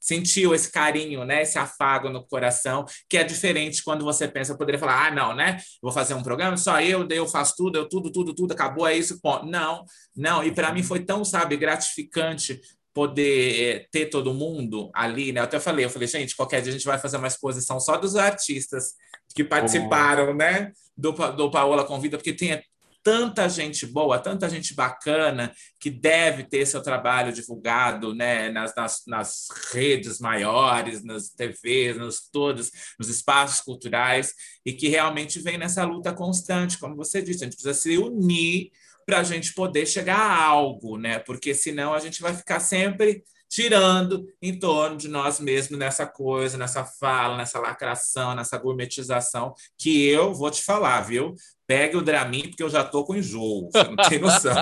Sentiu 0.03 0.53
esse 0.53 0.69
carinho, 0.69 1.23
né, 1.23 1.43
esse 1.43 1.57
afago 1.57 2.09
no 2.09 2.27
coração, 2.27 2.83
que 3.07 3.17
é 3.17 3.23
diferente 3.23 3.81
quando 3.81 4.03
você 4.03 4.27
pensa, 4.27 4.51
eu 4.51 4.57
poderia 4.57 4.77
falar, 4.77 5.07
ah, 5.07 5.11
não, 5.11 5.33
né, 5.33 5.61
vou 5.81 5.93
fazer 5.93 6.13
um 6.13 6.21
programa, 6.21 6.57
só 6.57 6.81
eu, 6.81 7.07
eu 7.09 7.25
faço 7.25 7.53
tudo, 7.55 7.77
eu 7.77 7.87
tudo, 7.87 8.11
tudo, 8.11 8.35
tudo, 8.35 8.51
acabou, 8.51 8.85
é 8.85 8.97
isso, 8.97 9.21
ponto. 9.21 9.45
Não, 9.45 9.85
não, 10.13 10.43
e 10.43 10.51
para 10.51 10.73
mim 10.73 10.83
foi 10.83 10.99
tão, 10.99 11.23
sabe, 11.23 11.55
gratificante 11.55 12.59
poder 12.93 13.63
é, 13.63 13.87
ter 13.89 14.07
todo 14.07 14.33
mundo 14.33 14.91
ali, 14.93 15.31
né, 15.31 15.39
eu 15.39 15.45
até 15.45 15.57
falei, 15.57 15.85
eu 15.85 15.89
falei, 15.89 16.07
gente, 16.09 16.35
qualquer 16.35 16.61
dia 16.61 16.71
a 16.71 16.75
gente 16.75 16.85
vai 16.85 16.99
fazer 16.99 17.15
uma 17.15 17.27
exposição 17.27 17.79
só 17.79 17.95
dos 17.95 18.17
artistas 18.17 18.95
que 19.33 19.41
participaram, 19.41 20.31
oh. 20.31 20.33
né, 20.33 20.73
do, 20.97 21.13
do 21.31 21.49
Paola 21.49 21.85
Convida, 21.85 22.17
porque 22.17 22.33
tem 22.33 22.61
tanta 23.03 23.49
gente 23.49 23.85
boa, 23.85 24.17
tanta 24.17 24.49
gente 24.49 24.73
bacana 24.73 25.53
que 25.79 25.89
deve 25.89 26.43
ter 26.43 26.65
seu 26.65 26.81
trabalho 26.81 27.33
divulgado 27.33 28.15
né, 28.15 28.49
nas, 28.49 28.73
nas, 28.73 29.03
nas 29.05 29.47
redes 29.71 30.19
maiores, 30.19 31.03
nas 31.03 31.29
TVs, 31.29 31.97
nos 31.97 32.29
todos, 32.31 32.71
nos 32.97 33.09
espaços 33.09 33.59
culturais, 33.59 34.33
e 34.65 34.71
que 34.71 34.87
realmente 34.87 35.39
vem 35.39 35.57
nessa 35.57 35.83
luta 35.83 36.13
constante, 36.13 36.79
como 36.79 36.95
você 36.95 37.21
disse, 37.21 37.43
a 37.43 37.47
gente 37.47 37.55
precisa 37.55 37.73
se 37.73 37.97
unir 37.97 38.71
para 39.05 39.19
a 39.19 39.23
gente 39.23 39.53
poder 39.53 39.85
chegar 39.85 40.17
a 40.17 40.43
algo, 40.45 40.97
né? 40.97 41.19
Porque 41.19 41.53
senão 41.53 41.93
a 41.93 41.99
gente 41.99 42.21
vai 42.21 42.33
ficar 42.33 42.61
sempre 42.61 43.21
tirando 43.53 44.25
em 44.41 44.57
torno 44.57 44.97
de 44.97 45.07
nós 45.07 45.39
mesmos 45.39 45.77
nessa 45.77 46.07
coisa, 46.07 46.57
nessa 46.57 46.83
fala, 46.83 47.37
nessa 47.37 47.59
lacração, 47.59 48.33
nessa 48.33 48.57
gourmetização, 48.57 49.53
que 49.77 50.07
eu 50.07 50.33
vou 50.33 50.49
te 50.49 50.63
falar, 50.63 51.01
viu? 51.01 51.35
Pegue 51.73 51.97
o 51.97 52.03
Dramin, 52.03 52.49
porque 52.49 52.61
eu 52.61 52.69
já 52.69 52.83
tô 52.83 53.03
com 53.03 53.15
enjoo, 53.15 53.67
você 53.73 53.83
não 53.85 53.95
tem 53.95 54.19
noção. 54.19 54.53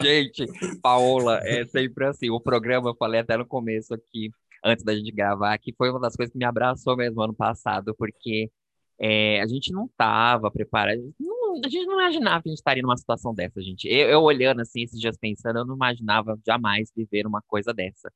gente, 0.00 0.46
Paola, 0.80 1.42
é 1.44 1.62
sempre 1.66 2.06
assim, 2.06 2.30
o 2.30 2.40
programa, 2.40 2.88
eu 2.88 2.96
falei 2.96 3.20
até 3.20 3.36
no 3.36 3.44
começo 3.44 3.92
aqui, 3.92 4.30
antes 4.64 4.82
da 4.82 4.96
gente 4.96 5.12
gravar, 5.12 5.58
que 5.58 5.74
foi 5.74 5.90
uma 5.90 6.00
das 6.00 6.16
coisas 6.16 6.32
que 6.32 6.38
me 6.38 6.46
abraçou 6.46 6.96
mesmo 6.96 7.20
ano 7.20 7.34
passado, 7.34 7.94
porque 7.98 8.50
é, 8.98 9.42
a 9.42 9.46
gente 9.46 9.70
não 9.74 9.84
estava 9.84 10.50
preparado, 10.50 11.02
não, 11.20 11.60
a 11.62 11.68
gente 11.68 11.84
não 11.84 12.00
imaginava 12.00 12.42
que 12.42 12.48
a 12.48 12.52
gente 12.52 12.58
estaria 12.58 12.82
numa 12.82 12.96
situação 12.96 13.34
dessa, 13.34 13.60
gente. 13.60 13.86
Eu, 13.86 14.08
eu, 14.08 14.22
olhando 14.22 14.62
assim, 14.62 14.84
esses 14.84 14.98
dias 14.98 15.18
pensando, 15.18 15.58
eu 15.58 15.66
não 15.66 15.74
imaginava 15.74 16.40
jamais 16.46 16.90
viver 16.96 17.26
uma 17.26 17.42
coisa 17.46 17.74
dessa. 17.74 18.10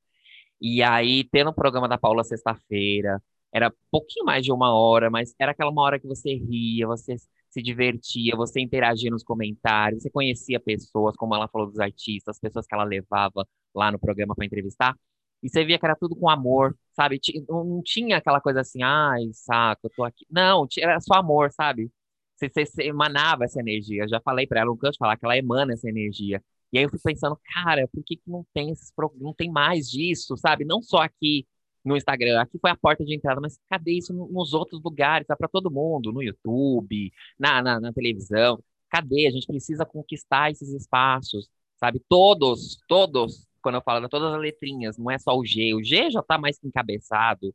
E 0.58 0.82
aí, 0.82 1.24
tendo 1.24 1.50
o 1.50 1.54
programa 1.54 1.86
da 1.86 1.98
Paula 1.98 2.24
sexta-feira, 2.24 3.22
era 3.52 3.72
pouquinho 3.90 4.24
mais 4.24 4.44
de 4.44 4.52
uma 4.52 4.72
hora, 4.74 5.10
mas 5.10 5.34
era 5.38 5.52
aquela 5.52 5.70
uma 5.70 5.82
hora 5.82 5.98
que 5.98 6.06
você 6.06 6.34
ria, 6.34 6.86
você 6.86 7.16
se 7.50 7.62
divertia, 7.62 8.36
você 8.36 8.60
interagia 8.60 9.10
nos 9.10 9.24
comentários, 9.24 10.02
você 10.02 10.10
conhecia 10.10 10.60
pessoas, 10.60 11.16
como 11.16 11.34
ela 11.34 11.48
falou 11.48 11.66
dos 11.68 11.80
artistas, 11.80 12.38
pessoas 12.38 12.66
que 12.66 12.74
ela 12.74 12.84
levava 12.84 13.46
lá 13.74 13.90
no 13.90 13.98
programa 13.98 14.34
para 14.34 14.46
entrevistar. 14.46 14.94
E 15.42 15.48
você 15.48 15.64
via 15.64 15.78
que 15.78 15.84
era 15.86 15.96
tudo 15.96 16.14
com 16.14 16.28
amor, 16.28 16.76
sabe? 16.92 17.18
Não 17.48 17.82
tinha 17.82 18.18
aquela 18.18 18.40
coisa 18.40 18.60
assim, 18.60 18.82
ai, 18.82 19.30
saco, 19.32 19.86
eu 19.86 19.90
tô 19.96 20.04
aqui. 20.04 20.26
Não, 20.30 20.66
era 20.78 21.00
só 21.00 21.14
amor, 21.14 21.50
sabe? 21.52 21.90
Você, 22.36 22.48
você, 22.48 22.66
você 22.66 22.82
emanava 22.84 23.44
essa 23.44 23.60
energia. 23.60 24.04
Eu 24.04 24.08
já 24.08 24.20
falei 24.20 24.46
para 24.46 24.60
ela, 24.60 24.68
não 24.70 24.76
canso 24.76 24.92
de 24.92 24.98
falar 24.98 25.16
que 25.16 25.24
ela 25.24 25.36
emana 25.36 25.72
essa 25.72 25.88
energia. 25.88 26.42
E 26.72 26.78
aí 26.78 26.84
eu 26.84 26.90
fui 26.90 26.98
pensando, 27.02 27.38
cara, 27.52 27.88
por 27.88 28.02
que, 28.04 28.16
que 28.16 28.30
não 28.30 28.46
tem 28.54 28.70
esses 28.70 28.92
não 29.18 29.34
tem 29.34 29.50
mais 29.50 29.90
disso, 29.90 30.36
sabe? 30.36 30.64
Não 30.64 30.80
só 30.82 30.98
aqui 30.98 31.46
no 31.84 31.96
Instagram, 31.96 32.40
aqui 32.40 32.58
foi 32.58 32.70
a 32.70 32.76
porta 32.76 33.04
de 33.04 33.14
entrada, 33.14 33.40
mas 33.40 33.58
cadê 33.68 33.92
isso 33.92 34.12
nos 34.12 34.52
outros 34.52 34.82
lugares? 34.82 35.26
Tá 35.26 35.36
para 35.36 35.48
todo 35.48 35.70
mundo, 35.70 36.12
no 36.12 36.22
YouTube, 36.22 37.12
na, 37.38 37.62
na, 37.62 37.80
na 37.80 37.92
televisão. 37.92 38.62
Cadê? 38.90 39.26
A 39.26 39.30
gente 39.30 39.46
precisa 39.46 39.84
conquistar 39.86 40.50
esses 40.50 40.68
espaços, 40.70 41.48
sabe? 41.78 42.00
Todos, 42.08 42.78
todos 42.88 43.48
quando 43.62 43.76
eu 43.76 43.82
falo 43.82 44.08
todas 44.08 44.32
as 44.34 44.40
letrinhas, 44.40 44.96
não 44.98 45.10
é 45.10 45.18
só 45.18 45.36
o 45.36 45.44
G. 45.44 45.74
O 45.74 45.82
G 45.82 46.10
já 46.10 46.20
está 46.20 46.38
mais 46.38 46.58
que 46.58 46.66
encabeçado. 46.66 47.54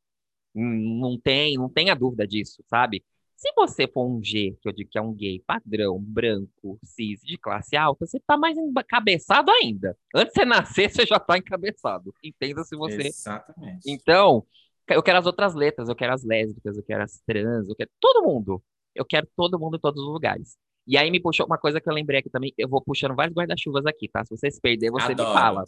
Hum, 0.55 0.99
não 0.99 1.19
tem, 1.19 1.57
não 1.57 1.69
tenha 1.69 1.95
dúvida 1.95 2.28
disso, 2.28 2.63
sabe? 2.67 3.03
Se 3.36 3.51
você 3.55 3.88
for 3.88 4.05
um 4.05 4.23
G, 4.23 4.57
que 4.61 4.67
eu 4.69 4.73
digo 4.73 4.89
que 4.89 4.97
é 4.97 5.01
um 5.01 5.13
gay 5.13 5.41
padrão, 5.45 5.99
branco, 5.99 6.79
cis, 6.83 7.21
de 7.21 7.38
classe 7.38 7.75
alta, 7.75 8.05
você 8.05 8.17
está 8.17 8.38
mais 8.38 8.57
encabeçado 8.57 9.51
ainda. 9.51 9.97
Antes 10.15 10.33
de 10.33 10.39
você 10.39 10.45
nascer, 10.45 10.89
você 10.89 11.05
já 11.05 11.17
está 11.17 11.38
encabeçado. 11.38 12.13
Entenda 12.23 12.63
se 12.63 12.75
você. 12.75 13.07
Exatamente. 13.07 13.81
Então, 13.86 14.45
eu 14.88 15.03
quero 15.03 15.19
as 15.19 15.25
outras 15.25 15.53
letras, 15.53 15.89
eu 15.89 15.95
quero 15.95 16.13
as 16.13 16.23
lésbicas, 16.23 16.77
eu 16.77 16.83
quero 16.83 17.03
as 17.03 17.19
trans, 17.25 17.67
eu 17.67 17.75
quero 17.75 17.89
todo 17.99 18.23
mundo. 18.25 18.63
Eu 18.93 19.03
quero 19.03 19.27
todo 19.36 19.59
mundo 19.59 19.75
em 19.75 19.79
todos 19.79 20.01
os 20.01 20.07
lugares. 20.07 20.57
E 20.88 20.97
aí 20.97 21.09
me 21.09 21.19
puxou 21.19 21.45
uma 21.45 21.57
coisa 21.57 21.81
que 21.81 21.89
eu 21.89 21.93
lembrei 21.93 22.19
aqui 22.19 22.29
também. 22.29 22.53
Eu 22.57 22.69
vou 22.69 22.81
puxando 22.81 23.15
vários 23.15 23.36
guarda-chuvas 23.36 23.86
aqui, 23.86 24.07
tá? 24.07 24.23
Se 24.23 24.38
você 24.38 24.51
se 24.51 24.61
perder, 24.61 24.91
você 24.91 25.11
Adoro. 25.11 25.29
me 25.29 25.36
fala. 25.36 25.63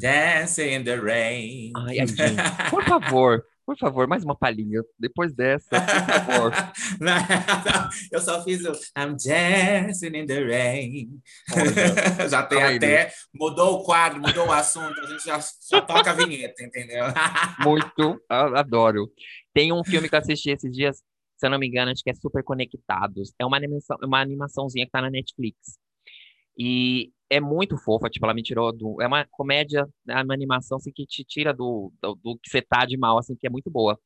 Dancing 0.00 0.74
in 0.74 0.84
the 0.84 0.96
rain. 0.96 1.72
Ai, 1.76 2.00
ai, 2.00 2.06
gente, 2.06 2.70
por 2.70 2.82
favor, 2.84 3.44
por 3.64 3.76
favor, 3.78 4.06
mais 4.06 4.24
uma 4.24 4.36
palhinha. 4.36 4.82
Depois 4.98 5.32
dessa, 5.32 5.68
por 5.68 6.24
favor. 6.24 6.52
eu 8.12 8.20
só 8.20 8.42
fiz 8.44 8.64
o 8.64 8.72
I'm 8.98 9.16
dancing 9.16 10.16
in 10.16 10.26
the 10.26 10.44
rain. 10.44 11.20
já 12.28 12.42
tem 12.46 12.62
até. 12.62 13.12
Mudou 13.34 13.80
o 13.80 13.84
quadro, 13.84 14.20
mudou 14.20 14.48
o 14.48 14.52
assunto, 14.52 15.00
a 15.00 15.06
gente 15.06 15.24
já, 15.24 15.38
já 15.70 15.80
toca 15.80 16.10
a 16.10 16.14
vinheta, 16.14 16.62
entendeu? 16.62 17.04
Muito, 17.60 18.20
adoro. 18.28 19.10
Tem 19.52 19.72
um 19.72 19.84
filme 19.84 20.08
que 20.08 20.14
eu 20.14 20.18
assisti 20.18 20.50
esses 20.50 20.70
dias 20.70 21.02
se 21.36 21.46
eu 21.46 21.50
não 21.50 21.58
me 21.58 21.66
engano, 21.66 21.90
acho 21.90 22.02
que 22.02 22.10
é 22.10 22.14
Super 22.14 22.42
Conectados. 22.42 23.34
É 23.38 23.44
uma, 23.44 23.56
animação, 23.56 23.96
uma 24.02 24.20
animaçãozinha 24.20 24.86
que 24.86 24.92
tá 24.92 25.02
na 25.02 25.10
Netflix. 25.10 25.78
E 26.58 27.12
é 27.30 27.40
muito 27.40 27.76
fofa, 27.76 28.08
tipo, 28.08 28.24
ela 28.26 28.34
me 28.34 28.42
tirou 28.42 28.72
do. 28.72 29.00
É 29.02 29.06
uma 29.06 29.26
comédia, 29.30 29.88
é 30.08 30.22
uma 30.22 30.34
animação 30.34 30.76
assim, 30.76 30.92
que 30.92 31.06
te 31.06 31.24
tira 31.24 31.52
do, 31.52 31.92
do, 32.02 32.14
do, 32.22 32.38
que 32.38 32.50
você 32.50 32.62
tá 32.62 32.84
de 32.84 32.96
mal, 32.96 33.18
assim, 33.18 33.36
que 33.36 33.46
é 33.46 33.50
muito 33.50 33.70
boa. 33.70 33.98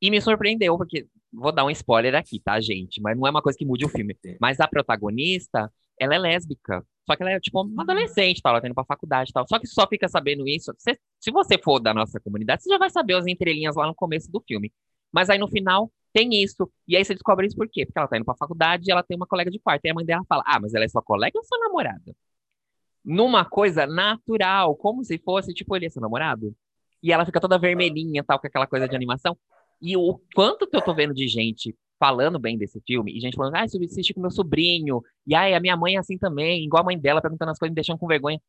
E 0.00 0.10
me 0.10 0.20
surpreendeu, 0.20 0.76
porque 0.76 1.06
vou 1.32 1.52
dar 1.52 1.64
um 1.64 1.70
spoiler 1.70 2.14
aqui, 2.14 2.40
tá, 2.40 2.60
gente? 2.60 3.00
Mas 3.00 3.16
não 3.16 3.26
é 3.26 3.30
uma 3.30 3.42
coisa 3.42 3.58
que 3.58 3.66
mude 3.66 3.84
o 3.84 3.88
filme. 3.88 4.16
Mas 4.40 4.60
a 4.60 4.68
protagonista, 4.68 5.72
ela 6.00 6.14
é 6.14 6.18
lésbica. 6.18 6.84
Só 7.06 7.16
que 7.16 7.22
ela 7.22 7.32
é, 7.32 7.40
tipo, 7.40 7.62
uma 7.62 7.82
adolescente, 7.82 8.42
tal, 8.42 8.52
ela 8.52 8.60
tá 8.60 8.68
indo 8.68 8.74
pra 8.74 8.84
faculdade 8.84 9.32
tal. 9.32 9.46
Só 9.48 9.58
que 9.58 9.66
só 9.66 9.86
fica 9.88 10.08
sabendo 10.08 10.46
isso. 10.46 10.72
Você, 10.76 10.98
se 11.18 11.30
você 11.30 11.58
for 11.58 11.80
da 11.80 11.94
nossa 11.94 12.20
comunidade, 12.20 12.62
você 12.62 12.70
já 12.70 12.78
vai 12.78 12.90
saber 12.90 13.14
as 13.14 13.26
entrelinhas 13.26 13.74
lá 13.76 13.86
no 13.86 13.94
começo 13.94 14.30
do 14.30 14.42
filme. 14.46 14.72
Mas 15.12 15.30
aí 15.30 15.38
no 15.38 15.48
final, 15.48 15.90
tem 16.12 16.42
isso. 16.42 16.70
E 16.86 16.96
aí 16.96 17.04
você 17.04 17.14
descobre 17.14 17.46
isso 17.46 17.56
por 17.56 17.68
quê? 17.68 17.84
Porque 17.86 17.98
ela 17.98 18.08
tá 18.08 18.16
indo 18.16 18.24
pra 18.24 18.34
faculdade 18.34 18.84
e 18.88 18.92
ela 18.92 19.02
tem 19.02 19.16
uma 19.16 19.26
colega 19.26 19.50
de 19.50 19.58
quarto. 19.58 19.84
E 19.84 19.90
a 19.90 19.94
mãe 19.94 20.04
dela 20.04 20.24
fala: 20.28 20.42
Ah, 20.46 20.58
mas 20.60 20.74
ela 20.74 20.84
é 20.84 20.88
sua 20.88 21.02
colega 21.02 21.38
ou 21.38 21.44
sua 21.44 21.58
namorada? 21.58 22.14
Numa 23.04 23.44
coisa 23.44 23.86
natural, 23.86 24.76
como 24.76 25.04
se 25.04 25.18
fosse, 25.18 25.54
tipo, 25.54 25.74
ele 25.76 25.86
é 25.86 25.90
seu 25.90 26.02
namorado. 26.02 26.54
E 27.02 27.12
ela 27.12 27.24
fica 27.24 27.40
toda 27.40 27.58
vermelhinha, 27.58 28.24
tal, 28.24 28.38
com 28.38 28.46
aquela 28.46 28.66
coisa 28.66 28.88
de 28.88 28.96
animação. 28.96 29.36
E 29.80 29.96
o 29.96 30.20
quanto 30.34 30.66
que 30.66 30.76
eu 30.76 30.82
tô 30.82 30.94
vendo 30.94 31.14
de 31.14 31.28
gente 31.28 31.74
falando 31.98 32.38
bem 32.38 32.56
desse 32.56 32.80
filme, 32.86 33.16
e 33.16 33.20
gente 33.20 33.36
falando, 33.36 33.56
ah, 33.56 33.60
eu 33.60 33.84
assisti 33.84 34.14
com 34.14 34.20
meu 34.20 34.30
sobrinho, 34.30 35.02
e 35.26 35.34
ai, 35.34 35.54
a 35.54 35.60
minha 35.60 35.76
mãe 35.76 35.96
é 35.96 35.98
assim 35.98 36.16
também, 36.16 36.64
igual 36.64 36.82
a 36.82 36.86
mãe 36.86 36.98
dela, 36.98 37.20
perguntando 37.20 37.50
as 37.50 37.58
coisas, 37.58 37.72
me 37.72 37.74
deixando 37.74 37.98
com 37.98 38.06
vergonha. 38.06 38.40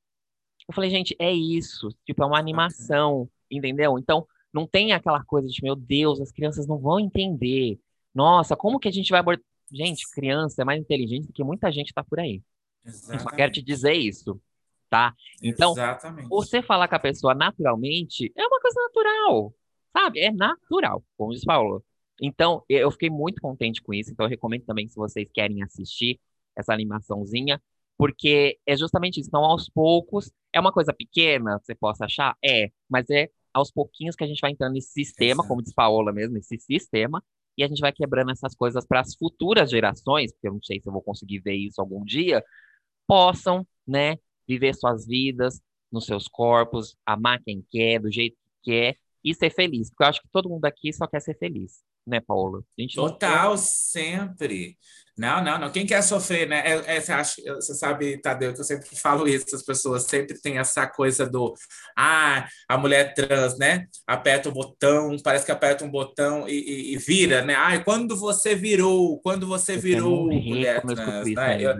Eu 0.67 0.73
falei, 0.73 0.89
gente, 0.89 1.15
é 1.19 1.31
isso. 1.31 1.89
Tipo, 2.05 2.23
é 2.23 2.25
uma 2.27 2.37
animação, 2.37 3.29
entendeu? 3.49 3.97
Então, 3.97 4.27
não 4.53 4.67
tem 4.67 4.93
aquela 4.93 5.23
coisa 5.23 5.47
de, 5.47 5.61
meu 5.63 5.75
Deus, 5.75 6.19
as 6.19 6.31
crianças 6.31 6.67
não 6.67 6.77
vão 6.77 6.99
entender. 6.99 7.79
Nossa, 8.13 8.55
como 8.55 8.79
que 8.79 8.87
a 8.87 8.91
gente 8.91 9.09
vai 9.09 9.19
abordar. 9.19 9.45
Gente, 9.71 10.09
criança 10.11 10.61
é 10.61 10.65
mais 10.65 10.81
inteligente 10.81 11.27
do 11.27 11.33
que 11.33 11.43
muita 11.43 11.71
gente 11.71 11.89
está 11.89 12.03
por 12.03 12.19
aí. 12.19 12.41
Exatamente. 12.83 13.23
Só 13.23 13.29
quero 13.29 13.51
te 13.51 13.61
dizer 13.61 13.93
isso, 13.93 14.41
tá? 14.89 15.13
Então, 15.43 15.73
Exatamente. 15.73 16.27
você 16.27 16.61
falar 16.61 16.87
com 16.87 16.95
a 16.95 16.99
pessoa 16.99 17.35
naturalmente 17.35 18.31
é 18.35 18.47
uma 18.47 18.59
coisa 18.59 18.81
natural, 18.81 19.53
sabe? 19.93 20.19
É 20.19 20.31
natural, 20.31 21.03
como 21.15 21.33
diz 21.33 21.45
Paulo. 21.45 21.83
Então, 22.21 22.63
eu 22.67 22.89
fiquei 22.91 23.09
muito 23.09 23.41
contente 23.41 23.81
com 23.81 23.93
isso. 23.93 24.11
Então, 24.11 24.25
eu 24.25 24.29
recomendo 24.29 24.65
também, 24.65 24.87
se 24.87 24.95
vocês 24.95 25.29
querem 25.31 25.61
assistir 25.61 26.19
essa 26.55 26.73
animaçãozinha, 26.73 27.61
porque 27.97 28.57
é 28.65 28.75
justamente 28.75 29.19
isso. 29.19 29.29
Então, 29.29 29.43
aos 29.43 29.69
poucos, 29.69 30.31
é 30.51 30.59
uma 30.59 30.71
coisa 30.71 30.93
pequena, 30.93 31.59
você 31.59 31.75
possa 31.75 32.05
achar? 32.05 32.35
É, 32.43 32.71
mas 32.89 33.09
é 33.09 33.29
aos 33.53 33.71
pouquinhos 33.71 34.15
que 34.15 34.23
a 34.23 34.27
gente 34.27 34.39
vai 34.41 34.51
entrando 34.51 34.73
nesse 34.73 34.91
sistema, 34.91 35.41
Exato. 35.41 35.47
como 35.47 35.61
diz 35.61 35.73
Paola 35.73 36.11
mesmo, 36.11 36.37
esse 36.37 36.57
sistema, 36.57 37.23
e 37.57 37.63
a 37.63 37.67
gente 37.67 37.81
vai 37.81 37.91
quebrando 37.91 38.31
essas 38.31 38.55
coisas 38.55 38.85
para 38.85 39.01
as 39.01 39.15
futuras 39.15 39.69
gerações, 39.69 40.31
porque 40.31 40.47
eu 40.47 40.53
não 40.53 40.63
sei 40.63 40.79
se 40.79 40.87
eu 40.87 40.93
vou 40.93 41.01
conseguir 41.01 41.39
ver 41.39 41.55
isso 41.55 41.81
algum 41.81 42.03
dia, 42.03 42.43
possam, 43.07 43.67
né, 43.85 44.17
viver 44.47 44.73
suas 44.75 45.05
vidas 45.05 45.61
nos 45.91 46.05
seus 46.05 46.27
corpos, 46.27 46.95
amar 47.05 47.41
quem 47.43 47.65
quer, 47.69 47.99
do 47.99 48.11
jeito 48.11 48.37
que 48.63 48.71
quer 48.71 48.97
e 49.23 49.33
ser 49.33 49.49
feliz. 49.49 49.89
Porque 49.89 50.03
eu 50.03 50.07
acho 50.07 50.21
que 50.21 50.29
todo 50.31 50.49
mundo 50.49 50.65
aqui 50.65 50.93
só 50.93 51.07
quer 51.07 51.19
ser 51.19 51.37
feliz, 51.37 51.83
né, 52.09 52.19
Paula? 52.19 52.61
Total, 52.95 53.57
sempre. 53.57 54.77
Não, 55.19 55.43
não, 55.43 55.59
não. 55.59 55.69
Quem 55.69 55.85
quer 55.85 56.01
sofrer, 56.01 56.47
né? 56.47 56.63
É, 56.65 56.95
é, 56.95 57.01
você, 57.01 57.75
sabe, 57.75 58.21
Tadeu, 58.21 58.53
que 58.53 58.61
eu 58.61 58.63
sempre 58.63 58.87
falo 58.95 59.27
isso, 59.27 59.53
as 59.53 59.61
pessoas 59.61 60.03
sempre 60.03 60.39
têm 60.39 60.57
essa 60.57 60.87
coisa 60.87 61.29
do 61.29 61.53
ah, 61.97 62.47
a 62.69 62.77
mulher 62.77 63.13
trans, 63.13 63.57
né? 63.57 63.85
Aperta 64.07 64.47
o 64.47 64.53
botão, 64.53 65.17
parece 65.21 65.45
que 65.45 65.51
aperta 65.51 65.83
um 65.83 65.91
botão 65.91 66.47
e, 66.47 66.53
e, 66.53 66.93
e 66.93 66.97
vira, 66.97 67.43
né? 67.43 67.53
Ah, 67.53 67.77
quando 67.83 68.15
você 68.15 68.55
virou, 68.55 69.19
quando 69.19 69.45
você 69.45 69.75
virou 69.75 70.27
mulher 70.27 70.81
trans, 70.81 71.33
né? 71.33 71.61
Eu, 71.61 71.75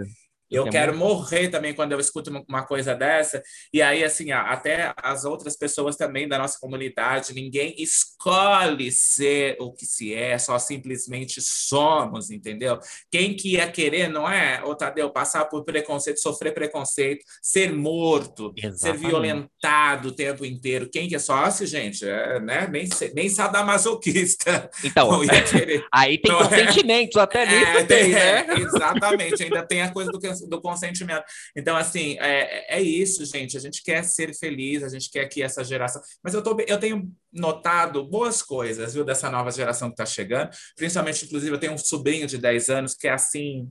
eu 0.50 0.68
é 0.68 0.70
quero 0.70 0.98
morrer 0.98 1.50
também 1.50 1.74
quando 1.74 1.92
eu 1.92 2.00
escuto 2.00 2.32
uma 2.48 2.66
coisa 2.66 2.96
dessa. 2.96 3.42
E 3.74 3.82
aí, 3.82 4.04
assim, 4.04 4.32
até 4.32 4.94
as 4.98 5.26
outras 5.26 5.56
pessoas 5.56 5.96
também 5.96 6.28
da 6.28 6.38
nossa 6.38 6.58
comunidade, 6.60 7.34
ninguém 7.34 7.76
escolhe 7.78 8.92
ser 8.92 9.58
o 9.60 9.72
que 9.72 9.86
se 9.86 10.14
é, 10.14 10.38
só 10.38 10.58
simplesmente 10.58 11.42
somos, 11.42 12.32
entendeu? 12.32 12.80
Quem 13.12 13.36
que 13.36 13.54
ia 13.54 13.70
querer, 13.72 14.10
não 14.10 14.30
é, 14.30 14.64
ô 14.64 14.76
Tadeu, 14.76 15.10
passar 15.12 15.46
por 15.46 15.64
preconceito, 15.64 16.20
sofrer 16.20 16.54
preconceito, 16.54 17.24
ser 17.42 17.72
morto, 17.72 18.54
Exatamente. 18.58 18.80
ser 18.80 19.08
violentado 19.08 20.10
o 20.10 20.16
tempo 20.16 20.46
inteiro? 20.46 20.90
Quem 20.90 21.08
que 21.08 21.16
é 21.16 21.20
sócio, 21.20 21.66
gente? 21.68 22.08
É, 22.08 22.40
né? 22.40 22.68
Nem, 22.68 22.88
nem 23.14 23.30
sadomasoquista. 23.30 24.70
Então, 24.84 25.10
aí 25.94 26.18
tem 26.18 26.34
é? 26.34 26.38
consentimentos, 26.38 27.16
é? 27.16 27.20
até 27.20 27.46
nisso 27.46 27.78
é, 27.78 27.84
tem, 27.84 28.10
né? 28.10 28.46
Exatamente, 28.58 29.44
ainda 29.44 29.62
tem 29.62 29.82
a 29.82 29.92
coisa 29.92 30.12
do 30.12 30.20
que 30.20 30.28
do 30.48 30.62
consentimento. 30.62 31.24
Então, 31.56 31.76
assim, 31.76 32.18
é, 32.20 32.78
é 32.78 32.82
isso, 32.82 33.26
gente. 33.26 33.58
A 33.58 33.60
gente 33.60 33.84
quer 33.84 34.04
ser 34.04 34.34
feliz, 34.36 34.84
a 34.84 34.90
gente 34.90 35.10
quer 35.10 35.28
que 35.28 35.42
essa 35.42 35.64
geração. 35.64 36.02
Mas 36.24 36.34
eu, 36.34 36.42
tô, 36.42 36.58
eu 36.68 36.80
tenho 36.80 37.12
notado 37.32 38.04
boas 38.04 38.42
coisas, 38.42 38.94
viu, 38.94 39.04
dessa 39.04 39.30
nova 39.30 39.52
geração 39.52 39.90
que 39.90 39.94
está 39.94 40.06
chegando. 40.06 40.50
Principalmente, 40.76 41.26
inclusive, 41.26 41.56
eu 41.56 41.60
tenho 41.60 41.74
um 41.74 41.78
sobrinho 41.78 42.28
de 42.28 42.38
10 42.38 42.70
anos 42.70 42.94
que 42.94 43.08
é 43.08 43.14
assim, 43.14 43.68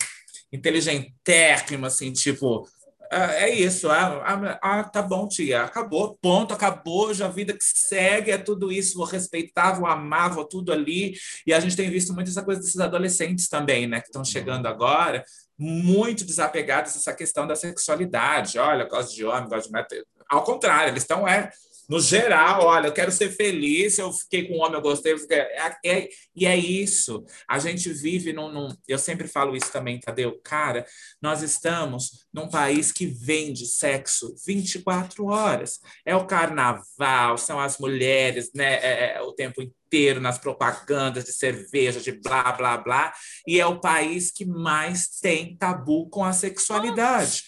inteligentérrimo, 0.53 1.87
assim, 1.87 2.12
tipo. 2.12 2.69
Ah, 3.11 3.33
é 3.37 3.55
isso, 3.55 3.89
ah, 3.89 4.23
ah, 4.23 4.59
ah, 4.61 4.85
tá 4.85 5.01
bom, 5.01 5.27
tia, 5.27 5.62
acabou, 5.62 6.19
ponto, 6.21 6.53
acabou, 6.53 7.14
já 7.14 7.25
a 7.25 7.31
vida 7.31 7.55
que 7.55 7.64
segue, 7.64 8.31
é 8.31 8.37
tudo 8.37 8.71
isso, 8.71 8.99
vou 8.99 9.07
respeitar, 9.07 9.73
vou 9.73 9.87
amar, 9.87 10.35
vou 10.35 10.45
tudo 10.45 10.71
ali, 10.71 11.14
e 11.47 11.55
a 11.55 11.59
gente 11.59 11.75
tem 11.75 11.89
visto 11.89 12.12
muito 12.12 12.29
essa 12.29 12.43
coisa 12.43 12.61
desses 12.61 12.79
adolescentes 12.79 13.49
também, 13.49 13.87
né, 13.87 14.01
que 14.01 14.09
estão 14.09 14.23
chegando 14.23 14.66
agora, 14.66 15.25
muito 15.59 16.25
desapegados 16.25 16.95
dessa 16.95 17.13
questão 17.13 17.47
da 17.47 17.57
sexualidade. 17.57 18.59
Olha, 18.59 18.85
gosto 18.85 19.15
de 19.15 19.25
homem, 19.25 19.49
gosto 19.49 19.67
de 19.67 19.73
mulher. 19.73 19.87
Ao 20.29 20.45
contrário, 20.45 20.91
eles 20.93 21.03
estão 21.03 21.27
é, 21.27 21.51
no 21.89 22.01
geral, 22.01 22.64
olha, 22.64 22.89
eu 22.89 22.93
quero 22.93 23.11
ser 23.11 23.30
feliz, 23.30 23.97
eu 23.97 24.12
fiquei 24.12 24.47
com 24.47 24.59
um 24.59 24.61
homem, 24.61 24.74
eu 24.74 24.82
gostei. 24.82 25.14
É, 25.30 25.76
é, 25.84 26.09
e 26.36 26.45
é 26.45 26.55
isso. 26.55 27.24
A 27.49 27.59
gente 27.59 27.91
vive 27.91 28.30
num, 28.32 28.53
num, 28.53 28.68
Eu 28.86 28.99
sempre 28.99 29.26
falo 29.26 29.57
isso 29.57 29.72
também, 29.72 29.99
Tadeu. 29.99 30.39
Cara, 30.45 30.84
nós 31.20 31.43
estamos 31.43 32.26
num 32.30 32.49
país 32.49 32.93
que 32.93 33.07
vende 33.07 33.64
sexo 33.64 34.34
24 34.47 35.24
horas. 35.26 35.80
É 36.05 36.14
o 36.14 36.26
carnaval, 36.26 37.39
são 37.39 37.59
as 37.59 37.78
mulheres, 37.78 38.51
né? 38.55 38.74
É, 38.74 39.16
é, 39.16 39.22
o 39.22 39.32
tempo 39.32 39.62
inteiro 39.62 40.20
nas 40.20 40.39
propagandas 40.39 41.24
de 41.24 41.32
cerveja, 41.32 42.01
de 42.01 42.12
blá, 42.12 42.53
blá, 42.53 42.76
blá, 42.76 43.14
e 43.47 43.59
é 43.59 43.66
o 43.66 43.80
país 43.80 44.30
que 44.30 44.45
mais 44.45 45.09
tem 45.09 45.57
tabu 45.57 46.11
com 46.11 46.22
a 46.22 46.34
sexualidade. 46.34 47.45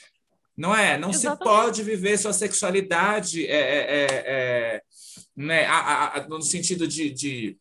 Não 0.60 0.76
é? 0.76 0.98
Não 0.98 1.08
Exatamente. 1.08 1.38
se 1.38 1.44
pode 1.44 1.82
viver 1.82 2.18
sua 2.18 2.34
sexualidade 2.34 3.46
é, 3.46 3.56
é, 3.56 3.80
é, 3.80 4.06
é 4.26 4.82
né, 5.34 5.64
a, 5.64 6.18
a, 6.18 6.28
no 6.28 6.42
sentido 6.42 6.86
de, 6.86 7.08
de, 7.10 7.56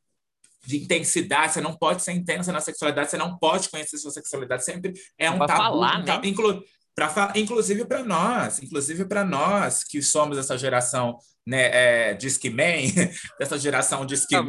de, 0.68 0.84
intensidade, 0.84 1.54
você 1.54 1.62
não 1.62 1.78
pode 1.78 2.04
ser 2.04 2.12
intensa 2.12 2.52
na 2.52 2.60
sexualidade, 2.60 3.10
você 3.10 3.18
não 3.18 3.38
pode 3.38 3.70
conhecer 3.70 3.97
sua 3.97 4.12
sexualidade, 4.12 4.66
sempre 4.66 4.91
é 5.18 5.32
um 5.32 5.39
tabu. 5.39 5.64
Falar, 5.64 6.02
um 6.02 6.04
tabu 6.04 6.24
né? 6.24 6.30
inclu, 6.30 6.62
pra, 6.93 7.32
inclusive 7.38 7.86
para 7.86 8.04
nós, 8.04 8.62
inclusive 8.62 9.06
para 9.06 9.24
nós 9.24 9.82
que 9.86 10.02
somos 10.02 10.38
essa 10.38 10.58
geração 10.58 11.18
né, 11.50 12.10
é, 12.12 12.14
Disque 12.14 12.47
Man, 12.47 13.10
dessa 13.39 13.58
geração 13.58 14.06
Disque 14.06 14.36
Man. 14.36 14.45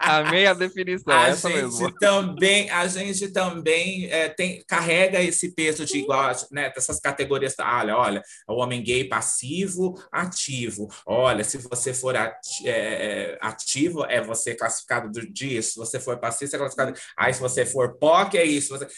Amei 0.00 0.44
a 0.44 0.52
definição, 0.52 1.14
a 1.14 1.28
essa 1.28 1.48
gente 1.48 1.62
mesmo. 1.62 1.92
Também, 2.00 2.68
a 2.68 2.88
gente 2.88 3.28
também 3.28 4.10
é, 4.10 4.28
tem, 4.28 4.64
carrega 4.66 5.22
esse 5.22 5.52
peso 5.52 5.86
de 5.86 5.98
igual, 5.98 6.32
né, 6.50 6.70
dessas 6.70 6.98
categorias. 6.98 7.54
Olha, 7.60 7.96
olha, 7.96 8.22
o 8.48 8.54
homem 8.54 8.82
gay 8.82 9.04
passivo, 9.04 9.94
ativo. 10.10 10.88
Olha, 11.06 11.44
se 11.44 11.58
você 11.58 11.94
for 11.94 12.16
é, 12.16 12.34
é, 12.64 13.38
ativo, 13.40 14.04
é 14.06 14.20
você 14.20 14.52
classificado 14.52 15.12
disso. 15.32 15.74
Se 15.74 15.78
você 15.78 16.00
for 16.00 16.18
passivo, 16.18 16.50
você 16.50 16.56
é 16.56 16.58
classificado. 16.58 16.98
Aí, 17.16 17.32
se 17.32 17.40
você 17.40 17.64
for 17.64 17.96
POC, 17.98 18.36
é 18.36 18.44
isso. 18.44 18.76
Você... 18.76 18.88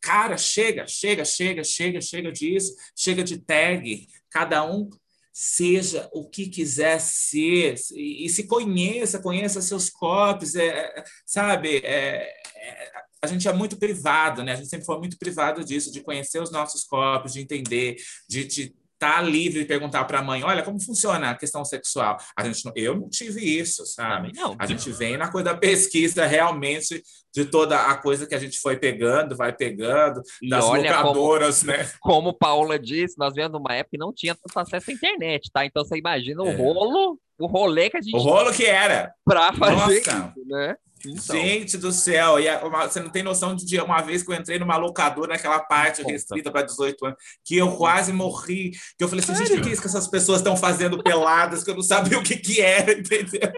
Cara, 0.00 0.38
chega, 0.38 0.86
chega, 0.86 1.26
chega, 1.26 1.62
chega, 1.62 2.00
chega 2.00 2.32
disso, 2.32 2.74
chega 2.96 3.22
de 3.22 3.36
tag. 3.36 4.08
Cada 4.30 4.64
um 4.64 4.88
seja 5.32 6.08
o 6.12 6.28
que 6.28 6.48
quiser 6.48 7.00
ser 7.00 7.76
e, 7.92 8.26
e 8.26 8.28
se 8.28 8.46
conheça, 8.46 9.20
conheça 9.20 9.62
seus 9.62 9.88
corpos, 9.88 10.54
é, 10.54 10.68
é, 10.68 11.04
sabe? 11.24 11.78
É, 11.78 12.32
é, 12.56 12.92
a 13.22 13.26
gente 13.26 13.46
é 13.46 13.52
muito 13.52 13.76
privado, 13.76 14.42
né? 14.42 14.52
A 14.52 14.56
gente 14.56 14.68
sempre 14.68 14.86
foi 14.86 14.98
muito 14.98 15.18
privado 15.18 15.64
disso, 15.64 15.92
de 15.92 16.00
conhecer 16.00 16.40
os 16.40 16.50
nossos 16.50 16.84
corpos, 16.84 17.34
de 17.34 17.40
entender, 17.40 17.96
de, 18.28 18.44
de 18.44 18.74
tá 19.00 19.22
livre 19.22 19.60
de 19.60 19.64
perguntar 19.64 20.04
para 20.04 20.18
a 20.18 20.22
mãe, 20.22 20.44
olha, 20.44 20.62
como 20.62 20.78
funciona 20.78 21.30
a 21.30 21.34
questão 21.34 21.64
sexual? 21.64 22.18
A 22.36 22.44
gente 22.44 22.62
não, 22.66 22.72
eu 22.76 22.94
não 22.94 23.08
tive 23.08 23.40
isso, 23.40 23.86
sabe? 23.86 24.30
Não, 24.34 24.54
a 24.58 24.66
gente 24.66 24.92
vem 24.92 25.16
na 25.16 25.32
coisa 25.32 25.52
da 25.52 25.56
pesquisa 25.56 26.26
realmente 26.26 27.02
de 27.34 27.46
toda 27.46 27.80
a 27.86 27.96
coisa 27.96 28.26
que 28.26 28.34
a 28.34 28.38
gente 28.38 28.60
foi 28.60 28.76
pegando, 28.76 29.34
vai 29.34 29.54
pegando, 29.54 30.20
e 30.42 30.50
das 30.50 30.64
locadoras, 30.64 31.60
como, 31.60 31.72
né? 31.72 31.90
Como 32.00 32.34
Paula 32.34 32.78
disse, 32.78 33.18
nós 33.18 33.34
vendo 33.34 33.56
uma 33.56 33.74
época 33.74 33.92
que 33.92 33.98
não 33.98 34.12
tinha 34.12 34.34
tanto 34.34 34.58
acesso 34.58 34.90
à 34.90 34.94
internet, 34.94 35.50
tá? 35.50 35.64
Então 35.64 35.82
você 35.82 35.96
imagina 35.96 36.42
o 36.42 36.48
é. 36.48 36.54
rolo, 36.54 37.18
o 37.38 37.46
rolê 37.46 37.88
que 37.88 37.96
a 37.96 38.02
gente 38.02 38.14
O 38.14 38.18
rolo 38.18 38.52
que 38.52 38.66
era. 38.66 39.14
Para 39.24 39.50
fazer 39.54 39.76
Nossa. 39.76 39.94
isso, 39.94 40.46
né? 40.46 40.76
Então. 41.08 41.36
Gente 41.36 41.78
do 41.78 41.92
céu, 41.92 42.38
e 42.38 42.48
uma, 42.64 42.86
você 42.86 43.00
não 43.00 43.10
tem 43.10 43.22
noção 43.22 43.54
de 43.54 43.80
uma 43.80 44.00
vez 44.00 44.22
que 44.22 44.30
eu 44.30 44.34
entrei 44.34 44.58
numa 44.58 44.76
locadora 44.76 45.32
naquela 45.32 45.60
parte 45.60 46.02
restrita 46.02 46.50
para 46.50 46.62
18 46.62 47.06
anos, 47.06 47.18
que 47.44 47.56
eu 47.56 47.76
quase 47.76 48.12
morri, 48.12 48.72
que 48.96 49.04
eu 49.04 49.08
falei 49.08 49.24
assim, 49.24 49.34
gente, 49.34 49.58
o 49.58 49.62
que 49.62 49.68
é 49.68 49.72
isso 49.72 49.82
que 49.82 49.88
essas 49.88 50.08
pessoas 50.08 50.38
estão 50.40 50.56
fazendo 50.56 51.02
peladas, 51.02 51.64
que 51.64 51.70
eu 51.70 51.74
não 51.74 51.82
sabia 51.82 52.18
o 52.18 52.22
que 52.22 52.36
que 52.36 52.60
era, 52.60 52.92
entendeu? 52.92 53.52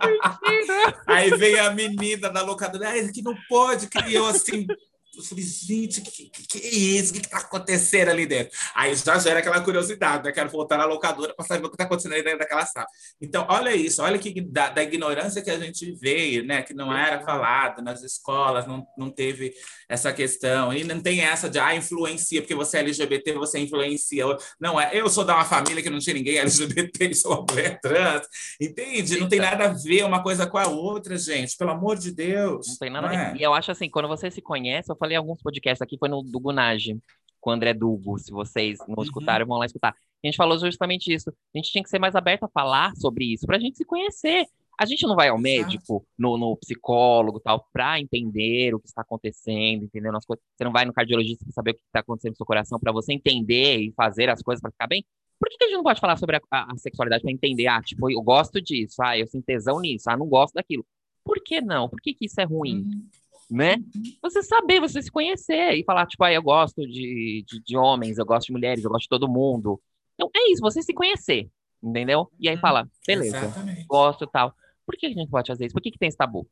Aí 1.06 1.30
veio 1.30 1.64
a 1.64 1.70
menina 1.70 2.30
da 2.30 2.42
locadora, 2.42 2.90
ah, 2.90 2.96
isso 2.96 3.10
aqui 3.10 3.22
não 3.22 3.36
pode, 3.48 3.88
que 3.88 4.14
eu 4.14 4.26
assim, 4.26 4.66
eu 5.14 5.22
falei, 5.22 5.44
gente, 5.44 6.00
o 6.00 6.02
que, 6.02 6.30
que, 6.30 6.46
que, 6.46 6.58
é 6.58 6.70
isso? 6.70 7.10
O 7.10 7.20
que 7.20 7.26
está 7.26 7.36
acontecendo 7.38 8.08
ali 8.08 8.24
dentro? 8.24 8.56
Aí 8.74 8.94
já 8.94 9.18
gera 9.18 9.40
aquela 9.40 9.60
curiosidade, 9.60 10.24
né? 10.24 10.32
Quero 10.32 10.48
voltar 10.48 10.78
na 10.78 10.86
locadora 10.86 11.34
para 11.34 11.44
saber 11.44 11.66
o 11.66 11.68
que 11.68 11.74
está 11.74 11.84
acontecendo 11.84 12.12
ali 12.12 12.22
dentro 12.22 12.38
daquela 12.38 12.64
sala. 12.64 12.86
Então, 13.20 13.46
olha 13.50 13.74
isso, 13.76 14.02
olha 14.02 14.18
que 14.18 14.40
da, 14.40 14.70
da, 14.70 14.82
ignorância 14.82 15.42
que 15.42 15.50
a 15.50 15.58
gente 15.58 15.92
veio, 15.92 16.46
né? 16.46 16.62
Que 16.62 16.72
não 16.72 16.96
era 16.96 17.20
falado 17.20 17.82
nas 17.82 18.02
escolas, 18.02 18.66
não, 18.66 18.86
não 18.96 19.10
teve 19.10 19.52
essa 19.86 20.14
questão. 20.14 20.72
E 20.72 20.82
não 20.82 20.98
tem 20.98 21.20
essa 21.20 21.48
de, 21.48 21.58
ah, 21.58 21.74
influencia, 21.74 22.40
porque 22.40 22.54
você 22.54 22.78
é 22.78 22.80
LGBT, 22.80 23.34
você 23.34 23.58
influencia. 23.58 24.24
Não, 24.58 24.80
é, 24.80 24.90
eu 24.94 25.10
sou 25.10 25.24
de 25.24 25.32
uma 25.32 25.44
família 25.44 25.82
que 25.82 25.90
não 25.90 25.98
tinha 25.98 26.14
ninguém 26.14 26.38
LGBT 26.38 27.04
e 27.04 27.12
sou 27.14 27.32
uma 27.32 27.46
mulher 27.50 27.78
trans. 27.80 28.26
Entende? 28.58 29.20
Não 29.20 29.28
tem 29.28 29.40
nada 29.40 29.66
a 29.66 29.68
ver 29.68 30.06
uma 30.06 30.22
coisa 30.22 30.46
com 30.46 30.56
a 30.56 30.68
outra, 30.68 31.18
gente. 31.18 31.54
Pelo 31.54 31.72
amor 31.72 31.98
de 31.98 32.10
Deus. 32.12 32.66
Não 32.66 32.76
tem 32.78 32.90
nada 32.90 33.08
a 33.08 33.10
ver. 33.10 33.16
É? 33.16 33.36
E 33.36 33.42
eu 33.42 33.52
acho 33.52 33.70
assim, 33.70 33.90
quando 33.90 34.08
você 34.08 34.30
se 34.30 34.40
conhece, 34.40 34.90
eu 34.90 34.96
falei 35.02 35.16
em 35.16 35.18
alguns 35.18 35.42
podcasts 35.42 35.82
aqui, 35.82 35.98
foi 35.98 36.08
no 36.08 36.22
do 36.22 36.38
Gunage, 36.38 36.96
com 37.40 37.50
o 37.50 37.52
André 37.52 37.74
Dugo. 37.74 38.18
Se 38.18 38.30
vocês 38.30 38.78
não 38.86 38.94
uhum. 38.96 39.02
escutaram, 39.02 39.44
vão 39.44 39.58
lá 39.58 39.66
escutar. 39.66 39.90
A 39.90 40.26
gente 40.26 40.36
falou 40.36 40.56
justamente 40.56 41.12
isso. 41.12 41.30
A 41.30 41.58
gente 41.58 41.72
tinha 41.72 41.82
que 41.82 41.90
ser 41.90 41.98
mais 41.98 42.14
aberto 42.14 42.44
a 42.44 42.48
falar 42.48 42.94
sobre 42.96 43.32
isso, 43.32 43.44
para 43.44 43.56
a 43.56 43.60
gente 43.60 43.76
se 43.76 43.84
conhecer. 43.84 44.46
A 44.80 44.86
gente 44.86 45.02
não 45.06 45.14
vai 45.14 45.28
ao 45.28 45.38
médico, 45.38 46.06
no, 46.18 46.38
no 46.38 46.56
psicólogo 46.56 47.38
tal, 47.40 47.68
para 47.72 48.00
entender 48.00 48.74
o 48.74 48.80
que 48.80 48.86
está 48.86 49.02
acontecendo, 49.02 49.84
entendendo 49.84 50.16
as 50.16 50.24
coisas. 50.24 50.42
Você 50.56 50.64
não 50.64 50.72
vai 50.72 50.84
no 50.84 50.92
cardiologista 50.92 51.44
para 51.44 51.52
saber 51.52 51.70
o 51.72 51.74
que 51.74 51.80
está 51.80 52.00
acontecendo 52.00 52.32
no 52.32 52.36
seu 52.36 52.46
coração, 52.46 52.78
para 52.78 52.92
você 52.92 53.12
entender 53.12 53.78
e 53.78 53.92
fazer 53.92 54.30
as 54.30 54.40
coisas 54.40 54.62
para 54.62 54.70
ficar 54.70 54.86
bem. 54.86 55.04
Por 55.38 55.48
que, 55.48 55.58
que, 55.58 55.64
a 55.64 55.66
gente 55.66 55.76
não 55.76 55.82
pode 55.82 56.00
falar 56.00 56.16
sobre 56.16 56.36
a, 56.36 56.40
a, 56.50 56.72
a 56.72 56.76
sexualidade 56.78 57.22
para 57.22 57.32
entender? 57.32 57.66
Ah, 57.66 57.82
tipo, 57.82 58.08
eu 58.08 58.22
gosto 58.22 58.62
disso, 58.62 59.02
ah, 59.02 59.18
eu 59.18 59.26
sinto 59.26 59.44
tesão 59.44 59.80
nisso, 59.80 60.08
ah, 60.08 60.16
não 60.16 60.28
gosto 60.28 60.54
daquilo. 60.54 60.86
Por 61.24 61.42
que 61.42 61.60
não? 61.60 61.88
Por 61.88 62.00
que, 62.00 62.14
que 62.14 62.26
isso 62.26 62.40
é 62.40 62.44
ruim? 62.44 62.82
Uhum 62.82 63.08
né? 63.52 63.76
Uhum. 63.76 64.02
Você 64.22 64.42
saber, 64.42 64.80
você 64.80 65.02
se 65.02 65.10
conhecer 65.10 65.74
e 65.74 65.84
falar, 65.84 66.06
tipo, 66.06 66.24
ah, 66.24 66.32
eu 66.32 66.42
gosto 66.42 66.80
de, 66.86 67.44
de, 67.46 67.62
de, 67.62 67.76
homens, 67.76 68.16
eu 68.16 68.24
gosto 68.24 68.46
de 68.46 68.52
mulheres, 68.52 68.82
eu 68.82 68.90
gosto 68.90 69.02
de 69.02 69.08
todo 69.10 69.28
mundo. 69.28 69.80
Então, 70.14 70.30
é 70.34 70.50
isso, 70.50 70.62
você 70.62 70.82
se 70.82 70.94
conhecer, 70.94 71.50
entendeu? 71.82 72.30
E 72.40 72.48
aí 72.48 72.54
uhum. 72.54 72.60
fala, 72.60 72.88
beleza, 73.06 73.36
Exatamente. 73.36 73.84
gosto 73.86 74.26
tal. 74.26 74.54
Por 74.86 74.96
que 74.96 75.06
a 75.06 75.10
gente 75.10 75.28
pode 75.28 75.48
fazer 75.48 75.66
isso? 75.66 75.74
Por 75.74 75.82
que, 75.82 75.90
que 75.90 75.98
tem 75.98 76.08
esse 76.08 76.16
tabu? 76.16 76.48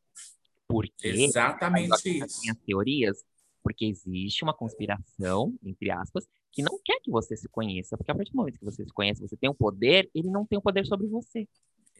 Por 0.69 0.85
quê? 0.99 1.09
Exatamente 1.09 2.19
isso. 2.19 2.51
As 2.51 2.59
teorias, 2.59 3.25
porque 3.63 3.87
existe 3.87 4.45
uma 4.45 4.55
conspiração, 4.55 5.55
entre 5.65 5.91
aspas, 5.91 6.29
que 6.53 6.63
não 6.63 6.79
quer 6.85 7.01
que 7.01 7.11
você 7.11 7.37
se 7.37 7.49
conheça, 7.49 7.97
porque 7.97 8.11
a 8.11 8.15
partir 8.15 8.33
do 8.33 8.37
momento 8.37 8.59
que 8.59 8.65
você 8.65 8.85
se 8.85 8.93
conhece, 8.93 9.21
você 9.21 9.37
tem 9.37 9.49
um 9.49 9.55
poder, 9.55 10.11
ele 10.15 10.29
não 10.29 10.45
tem 10.45 10.59
o 10.59 10.61
um 10.61 10.63
poder 10.63 10.85
sobre 10.87 11.07
você. 11.07 11.49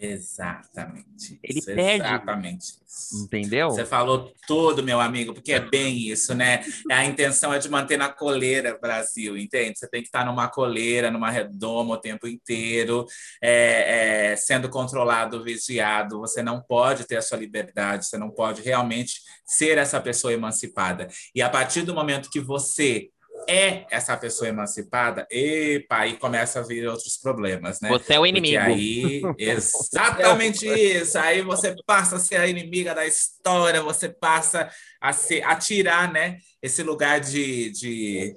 Exatamente. 0.01 1.39
Ele 1.43 1.59
isso, 1.59 1.67
perde. 1.67 2.07
Exatamente. 2.07 2.65
Isso. 2.87 3.25
Entendeu? 3.25 3.69
Você 3.69 3.85
falou 3.85 4.33
tudo, 4.47 4.83
meu 4.83 4.99
amigo, 4.99 5.35
porque 5.35 5.53
é 5.53 5.61
bem 5.61 5.99
isso, 6.09 6.35
né? 6.35 6.65
A 6.91 7.05
intenção 7.05 7.53
é 7.53 7.59
de 7.59 7.69
manter 7.69 7.99
na 7.99 8.09
coleira 8.09 8.79
Brasil, 8.81 9.37
entende? 9.37 9.79
Você 9.79 9.87
tem 9.89 10.01
que 10.01 10.09
estar 10.09 10.25
numa 10.25 10.49
coleira, 10.49 11.11
numa 11.11 11.31
redoma 11.31 11.95
o 11.95 12.01
tempo 12.01 12.27
inteiro, 12.27 13.05
é, 13.43 14.31
é, 14.33 14.37
sendo 14.37 14.71
controlado, 14.71 15.45
vigiado. 15.45 16.19
Você 16.21 16.43
não 16.43 16.63
pode 16.63 17.07
ter 17.07 17.17
a 17.17 17.23
sua 17.23 17.37
liberdade, 17.37 18.07
você 18.07 18.17
não 18.17 18.31
pode 18.31 18.63
realmente 18.63 19.21
ser 19.45 19.77
essa 19.77 20.01
pessoa 20.01 20.33
emancipada. 20.33 21.09
E 21.35 21.43
a 21.43 21.51
partir 21.51 21.83
do 21.83 21.95
momento 21.95 22.31
que 22.31 22.41
você 22.41 23.11
é 23.49 23.87
essa 23.91 24.17
pessoa 24.17 24.49
emancipada, 24.49 25.27
epa, 25.31 25.99
aí 25.99 26.17
começa 26.17 26.61
a 26.61 26.63
vir 26.63 26.87
outros 26.89 27.17
problemas, 27.17 27.81
né? 27.81 27.89
Você 27.89 28.15
é 28.15 28.21
o 28.21 28.27
inimigo. 28.27 28.65
Porque 28.65 28.73
aí, 28.73 29.23
exatamente 29.39 30.67
isso. 30.69 31.19
Aí 31.19 31.43
você 31.43 31.75
passa 31.87 32.17
a 32.17 32.19
ser 32.21 32.37
a 32.37 32.47
inimiga 32.47 32.95
da 32.95 33.07
história, 33.07 33.83
você 33.83 34.09
passa 34.09 34.71
a, 35.01 35.13
ser, 35.13 35.43
a 35.45 35.57
tirar, 35.57 36.13
né? 36.13 36.39
Esse 36.63 36.83
lugar 36.83 37.21
de, 37.21 37.71
de 37.71 38.37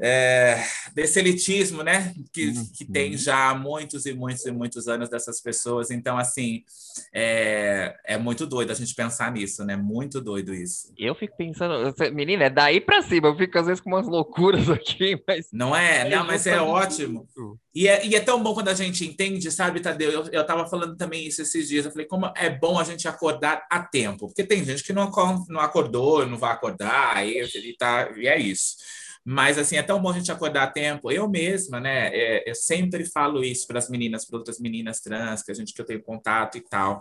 é, 0.00 0.62
desse 0.92 1.18
elitismo, 1.18 1.82
né? 1.82 2.12
Que, 2.32 2.48
uhum. 2.48 2.66
que 2.72 2.84
tem 2.84 3.16
já 3.16 3.50
há 3.50 3.54
muitos 3.54 4.06
e 4.06 4.12
muitos 4.12 4.44
e 4.44 4.50
muitos 4.50 4.88
anos 4.88 5.08
dessas 5.08 5.40
pessoas. 5.40 5.90
Então, 5.90 6.18
assim, 6.18 6.64
é, 7.12 7.94
é 8.04 8.18
muito 8.18 8.46
doido 8.46 8.72
a 8.72 8.74
gente 8.74 8.94
pensar 8.94 9.30
nisso, 9.32 9.64
né? 9.64 9.76
Muito 9.76 10.20
doido 10.20 10.52
isso. 10.52 10.92
Eu 10.98 11.14
fico 11.14 11.36
pensando, 11.36 11.94
menina, 12.12 12.44
é 12.44 12.50
daí 12.50 12.80
para 12.80 13.02
cima. 13.02 13.28
Eu 13.28 13.36
fico 13.36 13.58
às 13.58 13.66
vezes 13.66 13.80
com 13.80 13.90
umas 13.90 14.06
loucuras 14.06 14.68
aqui, 14.70 15.20
mas. 15.26 15.48
Não 15.52 15.74
é? 15.74 16.08
Não, 16.08 16.26
mas 16.26 16.46
é 16.46 16.60
ótimo. 16.60 17.28
E 17.74 17.88
é, 17.88 18.06
e 18.06 18.14
é 18.14 18.20
tão 18.20 18.42
bom 18.42 18.54
quando 18.54 18.68
a 18.68 18.74
gente 18.74 19.04
entende, 19.04 19.50
sabe, 19.50 19.80
Tadeu? 19.80 20.10
Eu, 20.10 20.24
eu 20.30 20.46
tava 20.46 20.66
falando 20.66 20.96
também 20.96 21.26
isso 21.26 21.42
esses 21.42 21.68
dias. 21.68 21.84
Eu 21.84 21.92
falei, 21.92 22.06
como 22.06 22.30
é 22.36 22.50
bom 22.50 22.78
a 22.78 22.84
gente 22.84 23.06
acordar 23.06 23.66
a 23.70 23.80
tempo. 23.80 24.26
Porque 24.26 24.44
tem 24.44 24.64
gente 24.64 24.82
que 24.82 24.92
não, 24.92 25.10
não 25.48 25.60
acordou, 25.60 26.26
não 26.26 26.38
vai 26.38 26.52
acordar, 26.52 27.16
aí 27.16 27.36
ele 27.36 27.76
tá, 27.76 28.12
e 28.16 28.26
é 28.26 28.38
isso. 28.38 28.76
Mas, 29.24 29.56
assim, 29.56 29.76
é 29.76 29.82
tão 29.82 30.00
bom 30.02 30.10
a 30.10 30.12
gente 30.12 30.30
acordar 30.30 30.64
a 30.64 30.70
tempo. 30.70 31.10
Eu 31.10 31.26
mesma, 31.28 31.80
né, 31.80 32.08
é, 32.12 32.50
eu 32.50 32.54
sempre 32.54 33.06
falo 33.06 33.42
isso 33.42 33.66
para 33.66 33.78
as 33.78 33.88
meninas, 33.88 34.26
para 34.26 34.38
outras 34.38 34.60
meninas 34.60 35.00
trans, 35.00 35.42
que 35.42 35.50
a 35.50 35.54
gente 35.54 35.72
que 35.72 35.80
eu 35.80 35.86
tenho 35.86 36.02
contato 36.02 36.58
e 36.58 36.60
tal. 36.60 37.00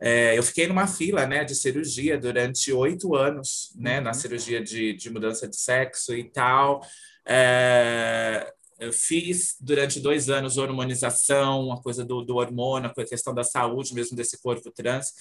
É, 0.00 0.36
eu 0.36 0.42
fiquei 0.42 0.66
numa 0.66 0.86
fila, 0.86 1.26
né, 1.26 1.44
de 1.44 1.54
cirurgia 1.54 2.18
durante 2.18 2.70
oito 2.72 3.14
anos, 3.14 3.72
né, 3.76 4.00
na 4.00 4.10
uhum. 4.10 4.14
cirurgia 4.14 4.62
de, 4.62 4.92
de 4.92 5.08
mudança 5.08 5.48
de 5.48 5.56
sexo 5.56 6.14
e 6.14 6.24
tal. 6.24 6.82
É, 7.26 8.52
eu 8.78 8.92
fiz 8.92 9.56
durante 9.60 10.00
dois 10.00 10.28
anos 10.28 10.58
hormonização, 10.58 11.72
a 11.72 11.80
coisa 11.80 12.04
do, 12.04 12.22
do 12.22 12.36
hormônio, 12.36 12.90
a 12.90 13.04
questão 13.04 13.34
da 13.34 13.44
saúde 13.44 13.94
mesmo 13.94 14.16
desse 14.16 14.40
corpo 14.40 14.70
trans. 14.70 15.12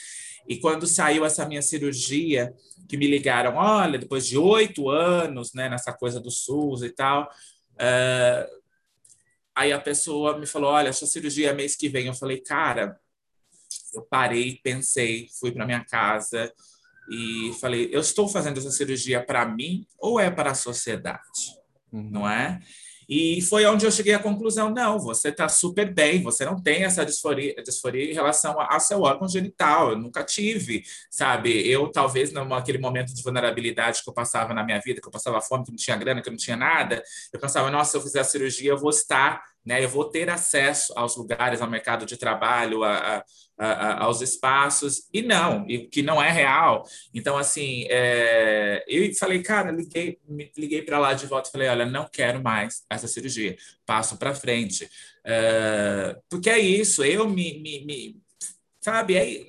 E 0.48 0.58
quando 0.58 0.88
saiu 0.88 1.24
essa 1.24 1.48
minha 1.48 1.62
cirurgia, 1.62 2.54
que 2.88 2.98
me 2.98 3.08
ligaram, 3.08 3.56
olha, 3.56 4.00
depois 4.00 4.26
de 4.26 4.38
oito 4.38 4.90
anos, 4.90 5.54
né, 5.54 5.70
nessa 5.70 5.94
coisa 5.94 6.20
do 6.20 6.32
SUS 6.32 6.84
e 6.84 6.90
tal, 6.90 7.24
uh, 7.74 8.62
aí 9.56 9.72
a 9.72 9.80
pessoa 9.80 10.38
me 10.38 10.46
falou, 10.46 10.72
olha, 10.72 10.92
sua 10.92 11.08
cirurgia 11.08 11.52
é 11.52 11.54
mês 11.54 11.76
que 11.76 11.88
vem. 11.88 12.08
Eu 12.08 12.14
falei, 12.14 12.42
cara, 12.42 13.00
eu 13.94 14.02
parei, 14.02 14.60
pensei, 14.64 15.28
fui 15.40 15.52
para 15.52 15.66
minha 15.66 15.86
casa 15.86 16.52
e 17.10 17.54
falei, 17.60 17.90
eu 17.92 18.02
estou 18.02 18.28
fazendo 18.28 18.58
essa 18.58 18.72
cirurgia 18.72 19.24
para 19.24 19.46
mim 19.46 19.86
ou 20.00 20.20
é 20.20 20.32
para 20.32 20.52
a 20.52 20.56
sociedade? 20.56 21.58
Uhum. 21.92 22.10
Não 22.10 22.30
é? 22.30 22.60
E 23.08 23.42
foi 23.42 23.66
onde 23.66 23.86
eu 23.86 23.92
cheguei 23.92 24.14
à 24.14 24.20
conclusão: 24.20 24.70
não, 24.70 25.00
você 25.00 25.30
está 25.30 25.48
super 25.50 25.94
bem, 25.94 26.22
você 26.22 26.46
não 26.46 26.62
tem 26.62 26.84
essa 26.84 27.06
disforia, 27.06 27.56
disforia 27.64 28.12
em 28.12 28.14
relação 28.14 28.56
ao 28.60 28.80
seu 28.80 29.02
órgão 29.02 29.28
genital. 29.28 29.92
Eu 29.92 29.98
nunca 29.98 30.24
tive, 30.24 30.84
sabe? 31.10 31.68
Eu, 31.70 31.90
talvez, 31.90 32.32
naquele 32.32 32.78
momento 32.78 33.14
de 33.14 33.22
vulnerabilidade 33.22 34.04
que 34.04 34.10
eu 34.10 34.14
passava 34.14 34.54
na 34.54 34.64
minha 34.64 34.80
vida, 34.80 35.02
que 35.02 35.08
eu 35.08 35.12
passava 35.12 35.42
fome, 35.42 35.66
que 35.66 35.72
não 35.72 35.78
tinha 35.78 35.98
grana, 35.98 36.22
que 36.22 36.30
não 36.30 36.38
tinha 36.38 36.58
nada, 36.58 37.04
eu 37.32 37.40
pensava: 37.40 37.70
nossa, 37.70 37.92
se 37.92 37.98
eu 37.98 38.02
fizer 38.02 38.20
a 38.20 38.24
cirurgia, 38.24 38.72
eu 38.72 38.78
vou 38.78 38.90
estar 38.90 39.42
né? 39.66 39.84
Eu 39.84 39.90
vou 39.90 40.06
ter 40.06 40.30
acesso 40.30 40.94
aos 40.96 41.16
lugares, 41.16 41.62
ao 41.62 41.70
mercado 41.70 42.06
de 42.06 42.18
trabalho, 42.18 42.84
a, 42.84 43.18
a, 43.18 43.24
a, 43.58 44.04
aos 44.04 44.22
espaços, 44.22 45.08
e 45.14 45.22
não, 45.22 45.66
e 45.70 45.88
que 45.88 46.02
não 46.02 46.22
é 46.22 46.32
real. 46.32 46.84
Então, 47.14 47.38
assim, 47.38 47.86
é, 47.90 48.84
eu 48.88 49.14
falei, 49.16 49.42
cara, 49.42 49.72
liguei, 49.72 50.20
me 50.28 50.52
liguei 50.58 50.82
para 50.82 51.00
lá 51.00 51.14
de 51.14 51.26
volta 51.28 51.50
e 51.50 51.52
falei, 51.52 51.68
olha, 51.68 51.86
não 51.86 52.08
quero 52.12 52.42
mais 52.42 52.84
essa 52.90 53.08
cirurgia, 53.08 53.56
passo 53.86 54.18
para 54.18 54.36
frente. 54.36 54.90
É, 55.26 56.18
porque 56.30 56.50
é 56.50 56.60
isso, 56.60 57.04
eu 57.04 57.30
me, 57.30 57.60
me, 57.60 57.86
me 57.86 58.23
sabe? 58.84 59.16
É, 59.16 59.46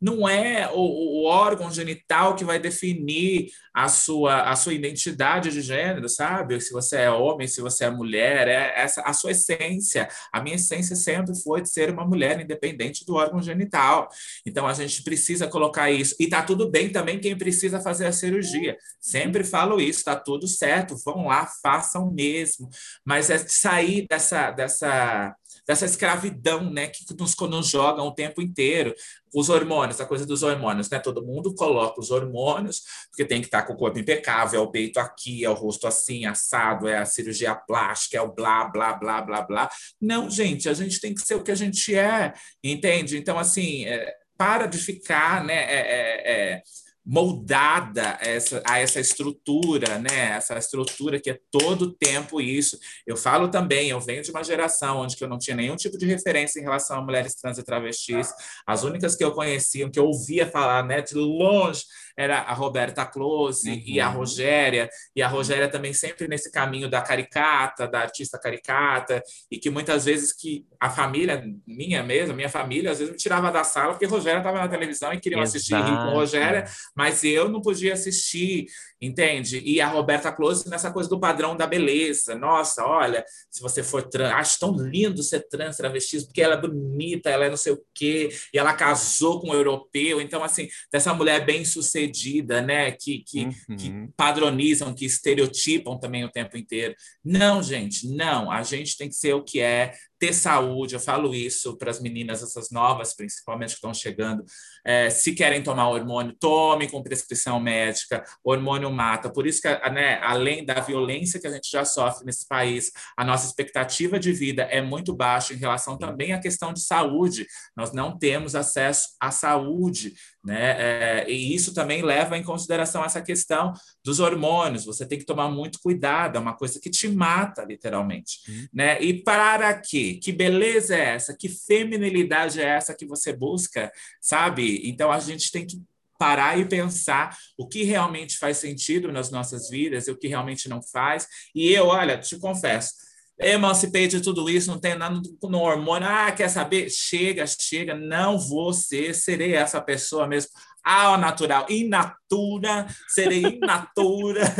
não 0.00 0.28
é 0.28 0.70
o, 0.72 1.22
o, 1.22 1.24
órgão 1.24 1.70
genital 1.70 2.36
que 2.36 2.44
vai 2.44 2.58
definir 2.58 3.50
a 3.72 3.88
sua, 3.88 4.42
a 4.42 4.56
sua 4.56 4.74
identidade 4.74 5.50
de 5.50 5.62
gênero, 5.62 6.08
sabe? 6.08 6.60
Se 6.60 6.72
você 6.72 6.96
é 6.96 7.10
homem, 7.10 7.46
se 7.46 7.60
você 7.60 7.84
é 7.84 7.90
mulher, 7.90 8.48
é 8.48 8.74
essa 8.76 9.00
a 9.02 9.12
sua 9.12 9.30
essência. 9.30 10.08
A 10.32 10.42
minha 10.42 10.56
essência 10.56 10.94
sempre 10.96 11.34
foi 11.42 11.62
de 11.62 11.70
ser 11.70 11.90
uma 11.90 12.04
mulher 12.04 12.40
independente 12.40 13.04
do 13.06 13.14
órgão 13.14 13.40
genital. 13.40 14.08
Então 14.44 14.66
a 14.66 14.74
gente 14.74 15.02
precisa 15.02 15.46
colocar 15.46 15.90
isso. 15.90 16.14
E 16.18 16.28
tá 16.28 16.42
tudo 16.42 16.70
bem 16.70 16.90
também 16.90 17.20
quem 17.20 17.36
precisa 17.36 17.80
fazer 17.80 18.06
a 18.06 18.12
cirurgia. 18.12 18.76
Sempre 19.00 19.44
falo 19.44 19.80
isso, 19.80 20.04
tá 20.04 20.16
tudo 20.16 20.46
certo. 20.46 20.96
Vão 21.04 21.26
lá, 21.26 21.48
façam 21.62 22.10
mesmo. 22.10 22.68
Mas 23.04 23.30
é 23.30 23.38
sair 23.38 24.06
dessa 24.08 24.50
dessa 24.50 25.34
dessa 25.68 25.84
escravidão, 25.84 26.70
né, 26.70 26.86
que 26.86 27.04
nos, 27.14 27.36
nos 27.36 27.68
jogam 27.68 28.06
o 28.06 28.14
tempo 28.14 28.40
inteiro. 28.40 28.94
Os 29.34 29.50
hormônios, 29.50 30.00
a 30.00 30.06
coisa 30.06 30.24
dos 30.24 30.42
hormônios, 30.42 30.88
né? 30.88 30.98
Todo 30.98 31.22
mundo 31.22 31.54
coloca 31.54 32.00
os 32.00 32.10
hormônios, 32.10 32.82
porque 33.10 33.26
tem 33.26 33.42
que 33.42 33.48
estar 33.48 33.62
com 33.64 33.74
o 33.74 33.76
corpo 33.76 33.98
impecável, 33.98 34.58
é 34.58 34.62
o 34.62 34.70
peito 34.70 34.98
aqui, 34.98 35.44
é 35.44 35.50
o 35.50 35.52
rosto 35.52 35.86
assim, 35.86 36.24
assado, 36.24 36.88
é 36.88 36.96
a 36.96 37.04
cirurgia 37.04 37.54
plástica, 37.54 38.16
é 38.16 38.22
o 38.22 38.32
blá, 38.32 38.64
blá, 38.64 38.94
blá, 38.94 39.20
blá, 39.20 39.42
blá. 39.42 39.70
Não, 40.00 40.30
gente, 40.30 40.66
a 40.66 40.72
gente 40.72 40.98
tem 40.98 41.14
que 41.14 41.20
ser 41.20 41.34
o 41.34 41.42
que 41.42 41.50
a 41.50 41.54
gente 41.54 41.94
é, 41.94 42.32
entende? 42.64 43.18
Então, 43.18 43.38
assim, 43.38 43.84
é, 43.84 44.14
para 44.38 44.64
de 44.64 44.78
ficar, 44.78 45.44
né? 45.44 45.64
É, 45.64 45.80
é, 45.80 46.32
é 46.32 46.62
moldada 47.08 48.18
essa, 48.20 48.62
a 48.66 48.78
essa 48.78 49.00
estrutura, 49.00 49.98
né? 49.98 50.32
Essa 50.36 50.58
estrutura 50.58 51.18
que 51.18 51.30
é 51.30 51.40
todo 51.50 51.94
tempo 51.94 52.38
isso. 52.38 52.78
Eu 53.06 53.16
falo 53.16 53.48
também, 53.48 53.88
eu 53.88 53.98
venho 53.98 54.22
de 54.22 54.30
uma 54.30 54.44
geração 54.44 54.98
onde 54.98 55.16
eu 55.18 55.26
não 55.26 55.38
tinha 55.38 55.56
nenhum 55.56 55.74
tipo 55.74 55.96
de 55.96 56.04
referência 56.04 56.60
em 56.60 56.62
relação 56.62 56.98
a 56.98 57.02
mulheres 57.02 57.34
trans 57.34 57.56
e 57.56 57.62
travestis. 57.62 58.28
As 58.66 58.82
únicas 58.82 59.16
que 59.16 59.24
eu 59.24 59.32
conhecia, 59.32 59.88
que 59.88 59.98
eu 59.98 60.04
ouvia 60.04 60.46
falar, 60.46 60.84
né, 60.84 61.00
de 61.00 61.14
longe, 61.14 61.82
era 62.18 62.40
a 62.40 62.52
Roberta 62.52 63.06
Close 63.06 63.70
uhum. 63.70 63.82
e 63.86 64.00
a 64.00 64.08
uhum. 64.08 64.16
Rogéria, 64.16 64.90
e 65.14 65.22
a 65.22 65.28
Rogéria 65.28 65.68
também 65.68 65.92
sempre 65.92 66.26
nesse 66.26 66.50
caminho 66.50 66.90
da 66.90 67.00
caricata, 67.00 67.86
da 67.86 68.00
artista 68.00 68.36
caricata, 68.36 69.22
e 69.48 69.56
que 69.56 69.70
muitas 69.70 70.06
vezes 70.06 70.32
que 70.32 70.66
a 70.80 70.90
família, 70.90 71.44
minha 71.64 72.02
mesmo, 72.02 72.34
minha 72.34 72.48
família, 72.48 72.90
às 72.90 72.98
vezes 72.98 73.12
me 73.12 73.18
tirava 73.18 73.52
da 73.52 73.62
sala 73.62 73.92
porque 73.92 74.04
Rogéria 74.04 74.38
estava 74.38 74.58
na 74.58 74.66
televisão 74.66 75.12
e 75.12 75.20
queriam 75.20 75.40
Exato. 75.40 75.58
assistir 75.58 75.76
com 75.76 76.10
Rogéria, 76.10 76.64
mas 76.92 77.22
eu 77.22 77.48
não 77.48 77.62
podia 77.62 77.92
assistir 77.92 78.66
entende? 79.00 79.60
E 79.64 79.80
a 79.80 79.88
Roberta 79.88 80.32
Close 80.32 80.68
nessa 80.68 80.90
coisa 80.90 81.08
do 81.08 81.20
padrão 81.20 81.56
da 81.56 81.66
beleza. 81.66 82.34
Nossa, 82.34 82.84
olha, 82.84 83.24
se 83.50 83.60
você 83.60 83.82
for 83.82 84.02
trans, 84.02 84.32
acho 84.32 84.58
tão 84.58 84.76
lindo 84.76 85.22
ser 85.22 85.46
trans 85.48 85.76
travesti, 85.76 86.24
porque 86.24 86.42
ela 86.42 86.54
é 86.54 86.60
bonita, 86.60 87.30
ela 87.30 87.46
é 87.46 87.50
não 87.50 87.56
sei 87.56 87.72
o 87.72 87.82
quê, 87.94 88.28
e 88.52 88.58
ela 88.58 88.72
casou 88.72 89.40
com 89.40 89.50
um 89.50 89.54
europeu. 89.54 90.20
Então, 90.20 90.42
assim, 90.42 90.68
dessa 90.92 91.14
mulher 91.14 91.44
bem 91.44 91.64
sucedida, 91.64 92.60
né? 92.60 92.90
Que, 92.90 93.22
que, 93.24 93.44
uhum. 93.44 93.76
que 93.76 94.08
padronizam, 94.16 94.94
que 94.94 95.04
estereotipam 95.04 95.98
também 95.98 96.24
o 96.24 96.30
tempo 96.30 96.56
inteiro. 96.56 96.94
Não, 97.24 97.62
gente, 97.62 98.08
não. 98.08 98.50
A 98.50 98.62
gente 98.62 98.96
tem 98.96 99.08
que 99.08 99.14
ser 99.14 99.34
o 99.34 99.42
que 99.42 99.60
é, 99.60 99.92
ter 100.18 100.32
saúde. 100.32 100.94
Eu 100.94 101.00
falo 101.00 101.34
isso 101.34 101.76
para 101.76 101.90
as 101.90 102.00
meninas, 102.00 102.42
essas 102.42 102.70
novas, 102.70 103.14
principalmente 103.14 103.70
que 103.70 103.76
estão 103.76 103.94
chegando. 103.94 104.44
É, 104.84 105.10
se 105.10 105.34
querem 105.34 105.62
tomar 105.62 105.88
hormônio, 105.88 106.34
tome 106.38 106.88
com 106.88 107.02
prescrição 107.02 107.60
médica. 107.60 108.24
Hormônio 108.42 108.90
mata. 108.90 109.30
Por 109.30 109.46
isso 109.46 109.62
que, 109.62 109.68
né, 109.90 110.18
além 110.22 110.64
da 110.64 110.80
violência 110.80 111.40
que 111.40 111.46
a 111.46 111.50
gente 111.50 111.70
já 111.70 111.84
sofre 111.84 112.24
nesse 112.24 112.46
país, 112.46 112.90
a 113.16 113.24
nossa 113.24 113.46
expectativa 113.46 114.18
de 114.18 114.32
vida 114.32 114.62
é 114.62 114.80
muito 114.80 115.14
baixa 115.14 115.54
em 115.54 115.58
relação 115.58 115.96
também 115.96 116.32
à 116.32 116.40
questão 116.40 116.72
de 116.72 116.80
saúde. 116.80 117.46
Nós 117.76 117.92
não 117.92 118.18
temos 118.18 118.54
acesso 118.54 119.08
à 119.20 119.30
saúde, 119.30 120.14
né? 120.44 120.76
É, 120.78 121.30
e 121.30 121.54
isso 121.54 121.74
também 121.74 122.02
leva 122.02 122.36
em 122.38 122.42
consideração 122.42 123.04
essa 123.04 123.20
questão 123.20 123.72
dos 124.04 124.20
hormônios. 124.20 124.84
Você 124.84 125.06
tem 125.06 125.18
que 125.18 125.24
tomar 125.24 125.48
muito 125.48 125.80
cuidado, 125.80 126.36
é 126.36 126.40
uma 126.40 126.56
coisa 126.56 126.80
que 126.80 126.90
te 126.90 127.08
mata, 127.08 127.64
literalmente. 127.64 128.38
Uhum. 128.48 128.68
Né? 128.72 129.00
E 129.02 129.22
para 129.22 129.74
quê? 129.74 130.18
Que 130.22 130.32
beleza 130.32 130.94
é 130.94 131.14
essa? 131.14 131.36
Que 131.36 131.48
feminilidade 131.48 132.60
é 132.60 132.64
essa 132.64 132.94
que 132.94 133.06
você 133.06 133.32
busca? 133.32 133.92
Sabe? 134.20 134.80
Então 134.84 135.10
a 135.10 135.18
gente 135.18 135.50
tem 135.50 135.66
que 135.66 135.82
parar 136.18 136.58
e 136.58 136.64
pensar 136.64 137.36
o 137.56 137.66
que 137.66 137.84
realmente 137.84 138.36
faz 138.38 138.56
sentido 138.56 139.12
nas 139.12 139.30
nossas 139.30 139.70
vidas 139.70 140.08
e 140.08 140.10
o 140.10 140.16
que 140.16 140.26
realmente 140.26 140.68
não 140.68 140.82
faz. 140.82 141.28
E 141.54 141.70
eu, 141.72 141.86
olha, 141.86 142.18
te 142.18 142.36
confesso, 142.38 142.94
emancipei 143.40 144.08
de 144.08 144.20
tudo 144.20 144.48
isso, 144.48 144.70
não 144.70 144.80
tem 144.80 144.96
nada 144.96 145.20
no 145.42 145.60
hormônio. 145.60 146.08
Ah, 146.08 146.32
quer 146.32 146.48
saber? 146.48 146.90
Chega, 146.90 147.44
chega, 147.46 147.94
não 147.94 148.38
vou 148.38 148.72
ser, 148.72 149.14
serei 149.14 149.54
essa 149.54 149.80
pessoa 149.80 150.26
mesmo. 150.26 150.50
Ao 150.82 151.18
natural, 151.18 151.66
inatura, 151.68 152.86
serei 153.08 153.42
inatura. 153.42 154.42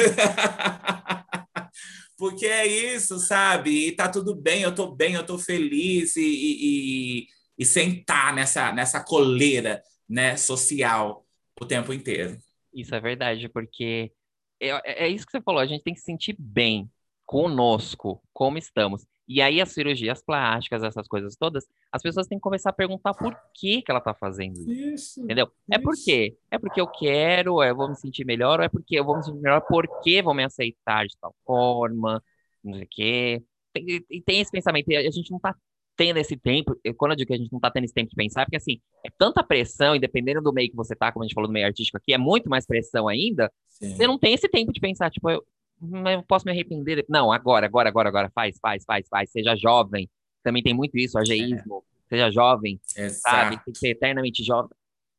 Porque 2.16 2.46
é 2.46 2.66
isso, 2.66 3.18
sabe? 3.18 3.88
E 3.88 3.92
tá 3.92 4.08
tudo 4.08 4.34
bem, 4.34 4.62
eu 4.62 4.74
tô 4.74 4.90
bem, 4.90 5.14
eu 5.14 5.24
tô 5.24 5.38
feliz 5.38 6.16
e, 6.16 6.20
e, 6.20 7.20
e, 7.20 7.26
e 7.58 7.64
sentar 7.64 8.34
nessa, 8.34 8.72
nessa 8.72 9.02
coleira 9.02 9.82
né, 10.08 10.36
social 10.36 11.24
o 11.60 11.64
tempo 11.64 11.92
inteiro. 11.92 12.36
Isso 12.74 12.94
é 12.94 13.00
verdade, 13.00 13.48
porque 13.48 14.12
é, 14.60 14.68
é, 14.68 15.06
é 15.06 15.08
isso 15.08 15.24
que 15.24 15.32
você 15.32 15.40
falou, 15.40 15.60
a 15.60 15.66
gente 15.66 15.84
tem 15.84 15.94
que 15.94 16.00
se 16.00 16.06
sentir 16.06 16.36
bem 16.38 16.90
conosco, 17.28 18.22
como 18.32 18.56
estamos. 18.56 19.06
E 19.28 19.42
aí 19.42 19.60
as 19.60 19.68
cirurgias 19.72 20.22
plásticas, 20.22 20.82
essas 20.82 21.06
coisas 21.06 21.36
todas, 21.36 21.66
as 21.92 22.00
pessoas 22.00 22.26
têm 22.26 22.38
que 22.38 22.42
começar 22.42 22.70
a 22.70 22.72
perguntar 22.72 23.12
por 23.12 23.36
que 23.54 23.82
que 23.82 23.90
ela 23.90 23.98
está 23.98 24.14
fazendo 24.14 24.54
isso. 24.54 24.70
isso 24.70 25.22
entendeu? 25.22 25.44
Isso. 25.44 25.54
É 25.70 25.78
por 25.78 25.94
quê? 25.94 26.38
É 26.50 26.58
porque 26.58 26.80
eu 26.80 26.86
quero, 26.86 27.62
é, 27.62 27.68
eu 27.68 27.76
vou 27.76 27.90
me 27.90 27.96
sentir 27.96 28.24
melhor, 28.24 28.60
ou 28.60 28.64
é 28.64 28.68
porque 28.70 28.98
eu 28.98 29.04
vou 29.04 29.14
me 29.14 29.22
sentir 29.22 29.40
melhor 29.40 29.60
porque 29.68 30.22
vão 30.22 30.32
me 30.32 30.42
aceitar 30.42 31.06
de 31.06 31.14
tal 31.20 31.36
forma, 31.44 32.22
não 32.64 32.72
sei 32.72 32.84
o 32.84 32.88
quê. 32.90 33.42
E 33.76 34.22
tem 34.22 34.40
esse 34.40 34.50
pensamento, 34.50 34.90
a 34.90 35.10
gente 35.10 35.30
não 35.30 35.36
está 35.36 35.54
tendo 35.98 36.16
esse 36.16 36.36
tempo, 36.36 36.74
quando 36.96 37.12
eu 37.12 37.16
digo 37.16 37.28
que 37.28 37.34
a 37.34 37.36
gente 37.36 37.52
não 37.52 37.58
está 37.58 37.70
tendo 37.70 37.84
esse 37.84 37.92
tempo 37.92 38.08
de 38.08 38.16
pensar, 38.16 38.42
é 38.42 38.44
porque 38.46 38.56
assim, 38.56 38.80
é 39.04 39.10
tanta 39.18 39.44
pressão, 39.44 39.94
e 39.94 40.00
dependendo 40.00 40.40
do 40.40 40.52
meio 40.52 40.70
que 40.70 40.76
você 40.76 40.96
tá, 40.96 41.12
como 41.12 41.24
a 41.24 41.26
gente 41.26 41.34
falou 41.34 41.48
do 41.48 41.52
meio 41.52 41.66
artístico 41.66 41.98
aqui, 41.98 42.14
é 42.14 42.18
muito 42.18 42.48
mais 42.48 42.64
pressão 42.64 43.06
ainda, 43.06 43.52
Sim. 43.68 43.94
você 43.94 44.06
não 44.06 44.18
tem 44.18 44.32
esse 44.32 44.48
tempo 44.48 44.72
de 44.72 44.80
pensar, 44.80 45.10
tipo, 45.10 45.28
eu, 45.28 45.44
eu 45.80 46.22
posso 46.22 46.44
me 46.44 46.52
arrepender. 46.52 47.04
Não, 47.08 47.32
agora, 47.32 47.66
agora, 47.66 47.88
agora, 47.88 48.08
agora, 48.08 48.30
faz, 48.30 48.58
faz, 48.60 48.84
faz, 48.84 49.08
faz, 49.08 49.30
seja 49.30 49.54
jovem. 49.56 50.08
Também 50.42 50.62
tem 50.62 50.74
muito 50.74 50.96
isso, 50.96 51.18
ageísmo, 51.18 51.84
é. 52.06 52.08
seja 52.08 52.30
jovem, 52.30 52.80
Exato. 52.96 53.20
sabe? 53.20 53.64
Tem 53.64 53.72
que 53.72 53.78
ser 53.78 53.88
eternamente 53.88 54.42
jovem. 54.42 54.70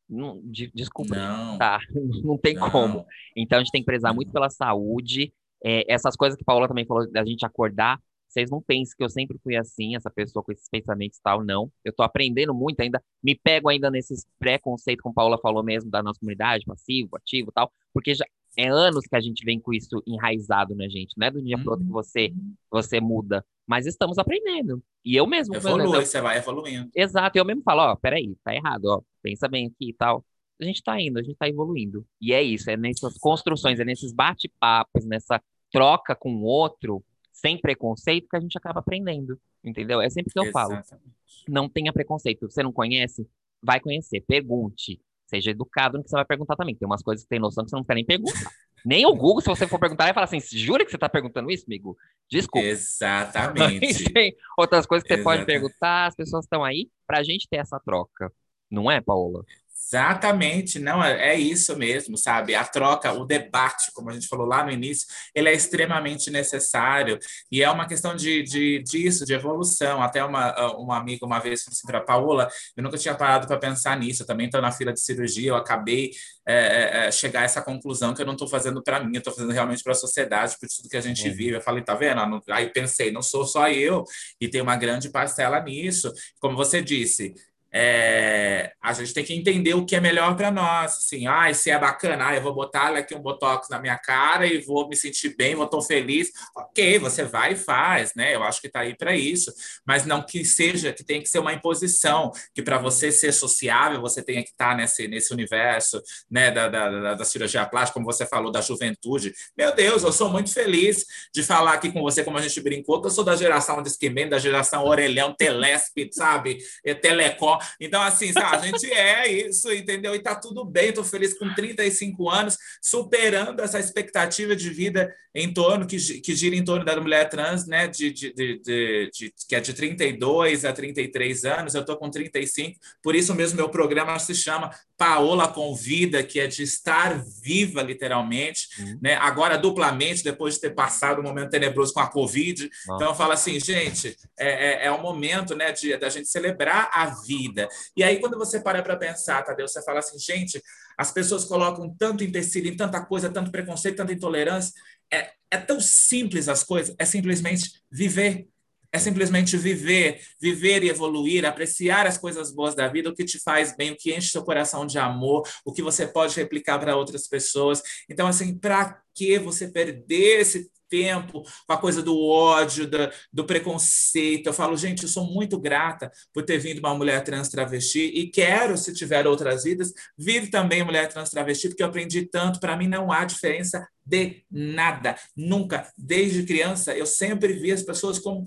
Não, 0.08 0.40
de, 0.42 0.70
desculpa, 0.74 1.14
não, 1.14 1.56
tá, 1.56 1.78
não 2.24 2.36
tem 2.36 2.54
não. 2.54 2.70
como. 2.70 3.06
Então 3.36 3.58
a 3.58 3.62
gente 3.62 3.70
tem 3.70 3.82
que 3.82 3.86
prezar 3.86 4.12
muito 4.12 4.32
pela 4.32 4.50
saúde. 4.50 5.32
É, 5.62 5.84
essas 5.92 6.16
coisas 6.16 6.36
que 6.36 6.42
a 6.42 6.46
Paula 6.46 6.66
também 6.66 6.86
falou 6.86 7.10
da 7.10 7.24
gente 7.24 7.44
acordar 7.44 8.00
vocês 8.30 8.48
não 8.48 8.62
pensem 8.62 8.94
que 8.96 9.02
eu 9.02 9.10
sempre 9.10 9.36
fui 9.42 9.56
assim, 9.56 9.96
essa 9.96 10.08
pessoa 10.08 10.42
com 10.42 10.52
esses 10.52 10.68
pensamentos 10.68 11.18
e 11.18 11.22
tal, 11.22 11.44
não. 11.44 11.70
Eu 11.84 11.92
tô 11.92 12.04
aprendendo 12.04 12.54
muito 12.54 12.80
ainda, 12.80 13.02
me 13.20 13.34
pego 13.34 13.68
ainda 13.68 13.90
nesses 13.90 14.24
preconceitos, 14.38 15.02
como 15.02 15.12
a 15.12 15.16
Paula 15.16 15.38
falou 15.38 15.64
mesmo, 15.64 15.90
da 15.90 16.00
nossa 16.00 16.20
comunidade, 16.20 16.64
passivo, 16.64 17.16
ativo 17.16 17.50
e 17.50 17.52
tal, 17.52 17.72
porque 17.92 18.14
já 18.14 18.24
é 18.56 18.68
anos 18.68 19.04
que 19.06 19.16
a 19.16 19.20
gente 19.20 19.44
vem 19.44 19.60
com 19.60 19.72
isso 19.72 20.02
enraizado 20.06 20.74
na 20.74 20.88
gente, 20.88 21.14
não 21.16 21.26
é 21.26 21.30
do 21.30 21.42
dia 21.42 21.58
para 21.58 21.72
outro 21.72 21.86
que 21.86 21.92
você, 21.92 22.28
uhum. 22.28 22.54
você 22.70 23.00
muda, 23.00 23.44
mas 23.66 23.86
estamos 23.86 24.18
aprendendo. 24.18 24.82
E 25.04 25.16
eu 25.16 25.26
mesmo. 25.26 25.54
Evolui, 25.54 25.96
eu, 25.96 26.06
você 26.06 26.20
vai 26.20 26.38
evoluindo. 26.38 26.90
Exato, 26.94 27.38
eu 27.38 27.44
mesmo 27.44 27.62
falo, 27.62 27.82
ó, 27.82 27.96
peraí, 27.96 28.36
tá 28.44 28.54
errado, 28.54 28.84
ó, 28.86 29.02
pensa 29.22 29.48
bem 29.48 29.66
aqui 29.66 29.90
e 29.90 29.94
tal. 29.94 30.24
A 30.60 30.64
gente 30.64 30.82
tá 30.82 31.00
indo, 31.00 31.18
a 31.18 31.22
gente 31.22 31.36
tá 31.36 31.48
evoluindo. 31.48 32.04
E 32.20 32.32
é 32.32 32.42
isso, 32.42 32.70
é 32.70 32.76
nessas 32.76 33.16
construções, 33.16 33.80
é 33.80 33.84
nesses 33.84 34.12
bate-papos, 34.12 35.06
nessa 35.06 35.40
troca 35.72 36.14
com 36.14 36.34
o 36.34 36.42
outro, 36.42 37.02
sem 37.32 37.58
preconceito 37.58 38.28
que 38.28 38.36
a 38.36 38.40
gente 38.40 38.58
acaba 38.58 38.80
aprendendo, 38.80 39.40
entendeu? 39.64 40.00
É 40.00 40.10
sempre 40.10 40.32
que 40.32 40.38
eu 40.38 40.44
Exatamente. 40.44 40.88
falo. 40.88 41.00
Não 41.48 41.68
tenha 41.68 41.92
preconceito. 41.92 42.50
Você 42.50 42.62
não 42.62 42.72
conhece? 42.72 43.26
Vai 43.62 43.80
conhecer. 43.80 44.20
Pergunte. 44.20 45.00
Seja 45.30 45.52
educado 45.52 45.96
no 45.96 46.02
que 46.02 46.10
você 46.10 46.16
vai 46.16 46.24
perguntar 46.24 46.56
também. 46.56 46.74
Tem 46.74 46.84
umas 46.84 47.02
coisas 47.02 47.22
que 47.22 47.28
tem 47.28 47.38
noção 47.38 47.62
que 47.62 47.70
você 47.70 47.76
não 47.76 47.84
quer 47.84 47.94
nem 47.94 48.04
perguntar. 48.04 48.50
Nem 48.84 49.06
o 49.06 49.14
Google, 49.14 49.40
se 49.40 49.48
você 49.48 49.64
for 49.64 49.78
perguntar, 49.78 50.04
vai 50.04 50.12
falar 50.12 50.24
assim: 50.24 50.40
jura 50.40 50.84
que 50.84 50.90
você 50.90 50.96
está 50.96 51.08
perguntando 51.08 51.50
isso, 51.52 51.64
amigo? 51.68 51.96
Desculpa. 52.28 52.66
Exatamente. 52.66 54.04
tem 54.12 54.34
outras 54.58 54.86
coisas 54.86 55.06
que 55.06 55.14
você 55.14 55.20
Exatamente. 55.20 55.44
pode 55.44 55.46
perguntar, 55.46 56.06
as 56.06 56.16
pessoas 56.16 56.44
estão 56.44 56.64
aí 56.64 56.90
para 57.06 57.20
a 57.20 57.22
gente 57.22 57.46
ter 57.48 57.58
essa 57.58 57.78
troca. 57.78 58.32
Não 58.68 58.90
é, 58.90 59.00
Paola? 59.00 59.44
Exatamente, 59.82 60.78
não 60.78 61.02
é, 61.02 61.30
é 61.30 61.34
isso 61.38 61.76
mesmo, 61.76 62.16
sabe? 62.16 62.54
A 62.54 62.64
troca, 62.64 63.12
o 63.12 63.24
debate, 63.24 63.90
como 63.92 64.10
a 64.10 64.12
gente 64.12 64.28
falou 64.28 64.46
lá 64.46 64.62
no 64.62 64.70
início, 64.70 65.08
ele 65.34 65.48
é 65.48 65.52
extremamente 65.52 66.30
necessário 66.30 67.18
e 67.50 67.62
é 67.62 67.68
uma 67.68 67.88
questão 67.88 68.14
de, 68.14 68.42
de 68.42 68.82
disso, 68.84 69.24
de 69.24 69.32
evolução. 69.32 70.00
Até 70.00 70.22
uma, 70.22 70.76
uma 70.76 70.96
amiga 70.96 71.26
uma 71.26 71.40
vez 71.40 71.64
falou 71.64 71.72
assim 71.72 71.86
para 71.86 72.00
Paola, 72.00 72.48
eu 72.76 72.84
nunca 72.84 72.98
tinha 72.98 73.14
parado 73.14 73.48
para 73.48 73.58
pensar 73.58 73.98
nisso. 73.98 74.22
Eu 74.22 74.26
também 74.26 74.46
estou 74.46 74.60
na 74.60 74.70
fila 74.70 74.92
de 74.92 75.00
cirurgia, 75.00 75.48
eu 75.48 75.56
acabei 75.56 76.10
é, 76.46 76.54
é, 76.54 77.06
é 77.06 77.12
chegar 77.12 77.40
a 77.40 77.44
essa 77.44 77.62
conclusão 77.62 78.14
que 78.14 78.22
eu 78.22 78.26
não 78.26 78.34
estou 78.34 78.48
fazendo 78.48 78.82
para 78.82 79.00
mim, 79.02 79.14
eu 79.14 79.18
estou 79.18 79.32
fazendo 79.32 79.52
realmente 79.52 79.82
para 79.82 79.92
a 79.92 79.96
sociedade, 79.96 80.56
por 80.60 80.68
tudo 80.68 80.88
que 80.88 80.96
a 80.96 81.00
gente 81.00 81.26
uhum. 81.26 81.34
vive. 81.34 81.56
Eu 81.56 81.60
falei, 81.60 81.82
tá 81.82 81.94
vendo? 81.94 82.20
Aí 82.50 82.68
pensei, 82.68 83.10
não 83.10 83.22
sou 83.22 83.44
só 83.44 83.68
eu 83.68 84.04
e 84.40 84.46
tem 84.48 84.60
uma 84.60 84.76
grande 84.76 85.10
parcela 85.10 85.60
nisso. 85.60 86.12
Como 86.38 86.56
você 86.56 86.80
disse 86.80 87.34
é, 87.72 88.72
a 88.82 88.92
gente 88.92 89.14
tem 89.14 89.24
que 89.24 89.34
entender 89.34 89.74
o 89.74 89.84
que 89.84 89.94
é 89.94 90.00
melhor 90.00 90.36
para 90.36 90.50
nós. 90.50 90.98
Assim, 90.98 91.26
ah, 91.26 91.52
se 91.54 91.70
é 91.70 91.78
bacana, 91.78 92.28
ah, 92.28 92.34
eu 92.34 92.42
vou 92.42 92.54
botar 92.54 92.96
aqui 92.96 93.14
um 93.14 93.20
botox 93.20 93.68
na 93.68 93.78
minha 93.78 93.96
cara 93.96 94.46
e 94.46 94.60
vou 94.60 94.88
me 94.88 94.96
sentir 94.96 95.36
bem, 95.36 95.54
vou 95.54 95.66
estar 95.66 95.80
feliz. 95.82 96.30
Ok, 96.56 96.98
você 96.98 97.24
vai 97.24 97.52
e 97.52 97.56
faz, 97.56 98.12
né? 98.14 98.34
Eu 98.34 98.42
acho 98.42 98.60
que 98.60 98.66
está 98.66 98.80
aí 98.80 98.96
para 98.96 99.14
isso, 99.14 99.52
mas 99.86 100.04
não 100.04 100.22
que 100.22 100.44
seja, 100.44 100.92
que 100.92 101.04
tem 101.04 101.22
que 101.22 101.28
ser 101.28 101.38
uma 101.38 101.52
imposição, 101.52 102.32
que 102.54 102.62
para 102.62 102.78
você 102.78 103.12
ser 103.12 103.32
sociável, 103.32 104.00
você 104.00 104.22
tenha 104.22 104.42
que 104.42 104.50
estar 104.50 104.70
tá 104.70 104.76
nesse, 104.76 105.06
nesse 105.06 105.32
universo 105.32 106.02
né, 106.30 106.50
da, 106.50 106.68
da, 106.68 107.14
da, 107.14 107.24
cirurgia 107.24 107.64
plástica, 107.66 107.94
como 107.94 108.06
você 108.06 108.26
falou, 108.26 108.50
da 108.50 108.60
juventude. 108.60 109.32
Meu 109.56 109.74
Deus, 109.74 110.02
eu 110.02 110.12
sou 110.12 110.28
muito 110.28 110.52
feliz 110.52 111.04
de 111.32 111.42
falar 111.42 111.74
aqui 111.74 111.92
com 111.92 112.02
você, 112.02 112.24
como 112.24 112.38
a 112.38 112.42
gente 112.42 112.60
brincou, 112.60 113.00
que 113.00 113.06
eu 113.06 113.10
sou 113.10 113.22
da 113.22 113.36
geração 113.36 113.80
de 113.82 113.88
Esquimento, 113.88 114.30
da 114.30 114.38
geração 114.38 114.84
Orelhão, 114.84 115.34
Telesp, 115.34 116.10
sabe? 116.12 116.58
Telecom. 117.00 117.59
Então, 117.80 118.00
assim, 118.02 118.32
sabe, 118.32 118.56
a 118.56 118.58
gente 118.60 118.90
é 118.92 119.28
isso, 119.28 119.72
entendeu? 119.72 120.14
E 120.14 120.18
tá 120.20 120.34
tudo 120.34 120.64
bem, 120.64 120.92
tô 120.92 121.04
feliz 121.04 121.38
com 121.38 121.52
35 121.54 122.28
anos, 122.28 122.56
superando 122.82 123.60
essa 123.60 123.78
expectativa 123.78 124.54
de 124.54 124.70
vida 124.70 125.14
em 125.34 125.52
torno, 125.52 125.86
que, 125.86 125.96
que 126.20 126.34
gira 126.34 126.56
em 126.56 126.64
torno 126.64 126.84
da 126.84 127.00
mulher 127.00 127.28
trans, 127.28 127.66
né? 127.66 127.86
De, 127.86 128.12
de, 128.12 128.32
de, 128.32 129.10
de, 129.12 129.34
que 129.48 129.54
é 129.54 129.60
de 129.60 129.72
32 129.72 130.64
a 130.64 130.72
33 130.72 131.44
anos, 131.44 131.74
eu 131.74 131.84
tô 131.84 131.96
com 131.96 132.10
35, 132.10 132.78
por 133.02 133.14
isso 133.14 133.34
mesmo 133.34 133.56
meu 133.56 133.68
programa 133.68 134.18
se 134.18 134.34
chama 134.34 134.70
Paola 135.00 135.48
Convida, 135.48 136.22
que 136.22 136.38
é 136.38 136.46
de 136.46 136.62
estar 136.62 137.24
viva, 137.42 137.82
literalmente, 137.82 138.68
uhum. 138.78 138.98
né? 139.00 139.14
Agora 139.16 139.56
duplamente, 139.56 140.22
depois 140.22 140.54
de 140.54 140.60
ter 140.60 140.74
passado 140.74 141.20
um 141.20 141.24
momento 141.24 141.50
tenebroso 141.50 141.92
com 141.94 142.00
a 142.00 142.06
Covid. 142.06 142.64
Uhum. 142.64 142.94
Então, 142.96 143.08
eu 143.08 143.14
falo 143.14 143.32
assim, 143.32 143.58
gente, 143.58 144.14
é, 144.38 144.84
é, 144.84 144.86
é 144.86 144.90
o 144.90 145.00
momento, 145.00 145.56
né, 145.56 145.72
de, 145.72 145.96
da 145.96 146.10
gente 146.10 146.28
celebrar 146.28 146.90
a 146.92 147.06
vida 147.06 147.30
vida. 147.40 147.68
E 147.96 148.02
aí, 148.02 148.18
quando 148.18 148.36
você 148.36 148.60
para 148.60 148.82
para 148.82 148.96
pensar, 148.96 149.42
Tadeu, 149.42 149.68
você 149.68 149.82
fala 149.82 150.00
assim, 150.00 150.18
gente, 150.18 150.62
as 150.96 151.10
pessoas 151.10 151.44
colocam 151.44 151.94
tanto 151.98 152.24
empecilho 152.24 152.68
em 152.68 152.76
tanta 152.76 153.04
coisa, 153.04 153.30
tanto 153.30 153.50
preconceito, 153.50 153.96
tanta 153.96 154.12
intolerância. 154.12 154.72
É, 155.12 155.30
é 155.50 155.58
tão 155.58 155.80
simples 155.80 156.48
as 156.48 156.62
coisas, 156.62 156.94
é 156.98 157.04
simplesmente 157.04 157.82
viver. 157.90 158.48
É 158.92 158.98
simplesmente 158.98 159.56
viver, 159.56 160.20
viver 160.40 160.82
e 160.82 160.88
evoluir, 160.88 161.44
apreciar 161.44 162.06
as 162.06 162.18
coisas 162.18 162.52
boas 162.52 162.74
da 162.74 162.88
vida, 162.88 163.08
o 163.08 163.14
que 163.14 163.24
te 163.24 163.38
faz 163.38 163.76
bem, 163.76 163.92
o 163.92 163.96
que 163.96 164.14
enche 164.14 164.30
seu 164.30 164.42
coração 164.42 164.86
de 164.86 164.98
amor, 164.98 165.46
o 165.64 165.72
que 165.72 165.82
você 165.82 166.06
pode 166.06 166.34
replicar 166.36 166.78
para 166.78 166.96
outras 166.96 167.28
pessoas. 167.28 167.82
Então, 168.08 168.26
assim, 168.26 168.56
para 168.58 169.00
que 169.14 169.38
você 169.38 169.68
perder 169.68 170.40
esse 170.40 170.70
tempo 170.90 171.42
com 171.66 171.72
a 171.72 171.78
coisa 171.78 172.02
do 172.02 172.18
ódio, 172.20 172.86
do, 172.86 172.98
do, 173.32 173.44
preconceito. 173.44 174.48
Eu 174.48 174.52
falo, 174.52 174.76
gente, 174.76 175.04
eu 175.04 175.08
sou 175.08 175.24
muito 175.24 175.58
grata 175.58 176.10
por 176.34 176.44
ter 176.44 176.58
vindo 176.58 176.80
uma 176.80 176.94
mulher 176.94 177.22
trans 177.22 177.48
travesti 177.48 178.00
e 178.00 178.26
quero, 178.26 178.76
se 178.76 178.92
tiver 178.92 179.26
outras 179.26 179.62
vidas, 179.62 179.92
vir 180.18 180.50
também 180.50 180.84
mulher 180.84 181.08
trans 181.08 181.30
travesti, 181.30 181.68
porque 181.68 181.82
eu 181.82 181.86
aprendi 181.86 182.26
tanto. 182.26 182.58
Para 182.58 182.76
mim, 182.76 182.88
não 182.88 183.12
há 183.12 183.24
diferença 183.24 183.86
de 184.04 184.42
nada. 184.50 185.16
Nunca. 185.36 185.88
Desde 185.96 186.42
criança, 186.42 186.94
eu 186.94 187.06
sempre 187.06 187.52
vi 187.52 187.70
as 187.70 187.82
pessoas 187.82 188.18
como 188.18 188.44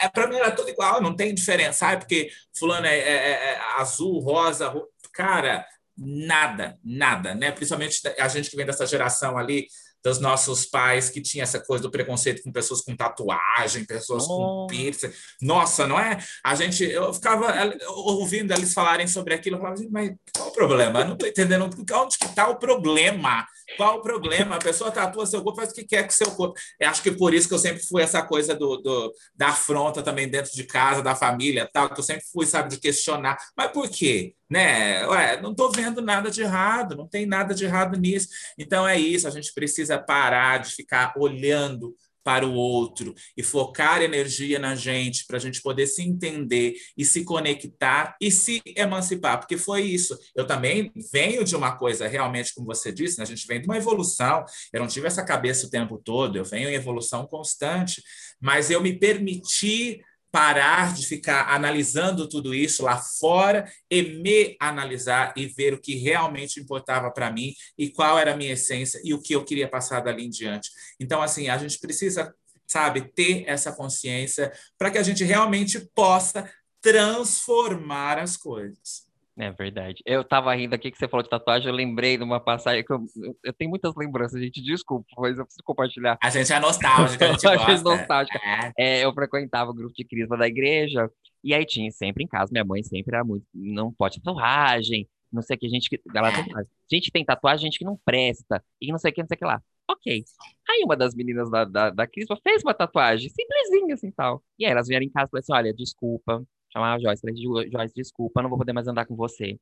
é, 0.00 0.08
para 0.08 0.26
mim 0.26 0.36
era 0.36 0.50
tudo 0.50 0.68
igual, 0.68 1.00
não 1.00 1.14
tem 1.14 1.34
diferença, 1.34 1.78
sabe? 1.78 2.02
Porque 2.02 2.30
fulano 2.56 2.86
é, 2.86 2.98
é, 2.98 3.12
é, 3.12 3.30
é 3.52 3.60
azul, 3.78 4.20
rosa, 4.20 4.72
cara, 5.12 5.66
nada, 5.96 6.78
nada, 6.84 7.34
né? 7.34 7.50
Principalmente 7.50 8.00
a 8.18 8.28
gente 8.28 8.50
que 8.50 8.56
vem 8.56 8.66
dessa 8.66 8.86
geração 8.86 9.36
ali 9.36 9.66
dos 10.02 10.20
nossos 10.20 10.64
pais 10.64 11.10
que 11.10 11.20
tinha 11.20 11.42
essa 11.42 11.60
coisa 11.60 11.82
do 11.82 11.90
preconceito 11.90 12.42
com 12.42 12.52
pessoas 12.52 12.80
com 12.80 12.96
tatuagem, 12.96 13.84
pessoas 13.84 14.24
oh. 14.24 14.28
com 14.28 14.66
piercing. 14.68 15.10
Nossa, 15.42 15.86
não 15.86 15.98
é? 15.98 16.18
A 16.44 16.54
gente, 16.54 16.84
eu 16.84 17.12
ficava 17.12 17.52
ouvindo 17.88 18.52
eles 18.52 18.72
falarem 18.72 19.06
sobre 19.06 19.34
aquilo, 19.34 19.56
eu 19.56 19.60
falava 19.60 19.74
assim, 19.74 19.88
mas 19.90 20.14
qual 20.34 20.48
o 20.48 20.52
problema? 20.52 21.00
Eu 21.00 21.06
não 21.06 21.12
estou 21.14 21.28
entendendo 21.28 21.64
onde 21.64 22.18
que 22.18 22.26
está 22.26 22.48
o 22.48 22.56
problema. 22.56 23.46
Qual 23.76 23.98
o 23.98 24.02
problema? 24.02 24.56
A 24.56 24.58
pessoa 24.58 24.90
tatua 24.90 25.26
seu 25.26 25.42
corpo, 25.42 25.60
faz 25.60 25.70
o 25.70 25.74
que 25.74 25.84
quer 25.84 26.04
com 26.04 26.10
seu 26.10 26.30
corpo. 26.32 26.58
Eu 26.80 26.88
acho 26.88 27.02
que 27.02 27.12
por 27.12 27.34
isso 27.34 27.48
que 27.48 27.54
eu 27.54 27.58
sempre 27.58 27.84
fui 27.86 28.02
essa 28.02 28.22
coisa 28.22 28.54
do, 28.54 28.76
do, 28.78 29.12
da 29.34 29.48
afronta 29.48 30.02
também 30.02 30.28
dentro 30.28 30.52
de 30.52 30.64
casa, 30.64 31.02
da 31.02 31.14
família, 31.14 31.68
tal, 31.72 31.88
que 31.90 32.00
eu 32.00 32.04
sempre 32.04 32.24
fui, 32.32 32.46
sabe, 32.46 32.70
de 32.70 32.80
questionar. 32.80 33.36
Mas 33.56 33.70
por 33.70 33.88
quê? 33.88 34.34
né? 34.50 35.06
Ué, 35.06 35.40
não 35.40 35.50
estou 35.50 35.70
vendo 35.70 36.00
nada 36.00 36.30
de 36.30 36.40
errado, 36.40 36.96
não 36.96 37.06
tem 37.06 37.26
nada 37.26 37.54
de 37.54 37.64
errado 37.64 37.98
nisso. 37.98 38.28
Então 38.56 38.88
é 38.88 38.98
isso, 38.98 39.28
a 39.28 39.30
gente 39.30 39.52
precisa 39.52 39.98
parar 39.98 40.58
de 40.58 40.72
ficar 40.72 41.12
olhando 41.16 41.94
para 42.28 42.46
o 42.46 42.52
outro 42.52 43.14
e 43.34 43.42
focar 43.42 44.02
energia 44.02 44.58
na 44.58 44.74
gente 44.74 45.24
para 45.26 45.38
a 45.38 45.40
gente 45.40 45.62
poder 45.62 45.86
se 45.86 46.02
entender 46.02 46.74
e 46.94 47.02
se 47.02 47.24
conectar 47.24 48.14
e 48.20 48.30
se 48.30 48.60
emancipar, 48.76 49.38
porque 49.38 49.56
foi 49.56 49.80
isso. 49.80 50.14
Eu 50.36 50.46
também 50.46 50.92
venho 51.10 51.42
de 51.42 51.56
uma 51.56 51.78
coisa, 51.78 52.06
realmente, 52.06 52.52
como 52.54 52.66
você 52.66 52.92
disse, 52.92 53.16
né? 53.16 53.24
a 53.24 53.26
gente 53.26 53.46
vem 53.46 53.62
de 53.62 53.66
uma 53.66 53.78
evolução. 53.78 54.44
Eu 54.70 54.80
não 54.80 54.86
tive 54.86 55.06
essa 55.06 55.24
cabeça 55.24 55.66
o 55.66 55.70
tempo 55.70 55.96
todo, 56.04 56.36
eu 56.36 56.44
venho 56.44 56.68
em 56.68 56.74
evolução 56.74 57.26
constante, 57.26 58.02
mas 58.38 58.70
eu 58.70 58.82
me 58.82 58.92
permiti 58.92 59.98
parar 60.30 60.94
de 60.94 61.06
ficar 61.06 61.48
analisando 61.48 62.28
tudo 62.28 62.54
isso 62.54 62.82
lá 62.82 62.98
fora 62.98 63.70
e 63.90 64.02
me 64.02 64.56
analisar 64.60 65.32
e 65.36 65.46
ver 65.46 65.74
o 65.74 65.80
que 65.80 65.96
realmente 65.96 66.60
importava 66.60 67.10
para 67.10 67.30
mim 67.30 67.54
e 67.76 67.88
qual 67.88 68.18
era 68.18 68.34
a 68.34 68.36
minha 68.36 68.52
essência 68.52 69.00
e 69.02 69.14
o 69.14 69.22
que 69.22 69.34
eu 69.34 69.44
queria 69.44 69.68
passar 69.68 70.00
dali 70.00 70.26
em 70.26 70.30
diante. 70.30 70.70
Então, 71.00 71.22
assim, 71.22 71.48
a 71.48 71.56
gente 71.56 71.78
precisa, 71.78 72.34
sabe, 72.66 73.10
ter 73.12 73.44
essa 73.46 73.72
consciência 73.72 74.52
para 74.76 74.90
que 74.90 74.98
a 74.98 75.02
gente 75.02 75.24
realmente 75.24 75.80
possa 75.94 76.50
transformar 76.80 78.18
as 78.18 78.36
coisas. 78.36 79.07
É 79.40 79.52
verdade. 79.52 80.02
Eu 80.04 80.24
tava 80.24 80.52
rindo 80.52 80.74
aqui 80.74 80.90
que 80.90 80.98
você 80.98 81.06
falou 81.06 81.22
de 81.22 81.30
tatuagem, 81.30 81.68
eu 81.68 81.74
lembrei 81.74 82.16
de 82.16 82.24
uma 82.24 82.40
passagem 82.40 82.84
que 82.84 82.92
eu, 82.92 83.04
eu 83.44 83.52
tenho 83.52 83.70
muitas 83.70 83.94
lembranças, 83.94 84.40
gente, 84.40 84.60
desculpa, 84.60 85.06
mas 85.16 85.38
eu 85.38 85.44
preciso 85.44 85.62
compartilhar. 85.64 86.18
A 86.20 86.28
gente 86.28 86.52
é 86.52 86.58
nostálgica, 86.58 87.24
a 87.24 87.32
gente 87.32 87.42
gosta. 87.46 87.82
nostálgica. 87.84 88.40
É. 88.44 88.72
É, 88.76 89.04
eu 89.04 89.14
frequentava 89.14 89.70
o 89.70 89.74
grupo 89.74 89.94
de 89.94 90.04
crisma 90.04 90.36
da 90.36 90.48
igreja, 90.48 91.08
e 91.44 91.54
aí 91.54 91.64
tinha 91.64 91.88
sempre 91.92 92.24
em 92.24 92.26
casa, 92.26 92.50
minha 92.50 92.64
mãe 92.64 92.82
sempre 92.82 93.14
era 93.14 93.24
muito, 93.24 93.46
não 93.54 93.92
pode 93.92 94.20
tatuagem, 94.20 95.08
não 95.32 95.40
sei 95.40 95.54
o 95.54 95.58
que, 95.60 95.66
a 95.66 95.70
gente 95.70 95.88
que, 95.88 96.00
ela 96.12 96.32
tem, 96.32 96.44
gente 96.90 97.12
tem 97.12 97.24
tatuagem, 97.24 97.66
gente 97.66 97.78
que 97.78 97.84
não 97.84 97.96
presta, 98.04 98.60
e 98.80 98.90
não 98.90 98.98
sei 98.98 99.12
o 99.12 99.14
que, 99.14 99.22
não 99.22 99.28
sei 99.28 99.36
o 99.36 99.38
que 99.38 99.44
lá. 99.44 99.62
Ok. 99.88 100.24
Aí 100.68 100.82
uma 100.84 100.96
das 100.96 101.14
meninas 101.14 101.48
da, 101.48 101.64
da, 101.64 101.90
da 101.90 102.06
Crisma 102.06 102.36
fez 102.42 102.62
uma 102.62 102.74
tatuagem, 102.74 103.30
simplesinha 103.30 103.94
assim, 103.94 104.10
tal. 104.10 104.42
E 104.58 104.66
aí 104.66 104.72
elas 104.72 104.88
vieram 104.88 105.06
em 105.06 105.10
casa 105.10 105.28
e 105.28 105.30
falaram 105.30 105.40
assim, 105.40 105.52
olha, 105.52 105.72
desculpa, 105.74 106.44
chamava 106.72 106.96
a 106.96 106.98
Joyce. 106.98 107.20
Falei, 107.20 107.70
Joyce, 107.70 107.94
desculpa, 107.94 108.42
não 108.42 108.48
vou 108.48 108.58
poder 108.58 108.72
mais 108.72 108.88
andar 108.88 109.06
com 109.06 109.16
você. 109.16 109.58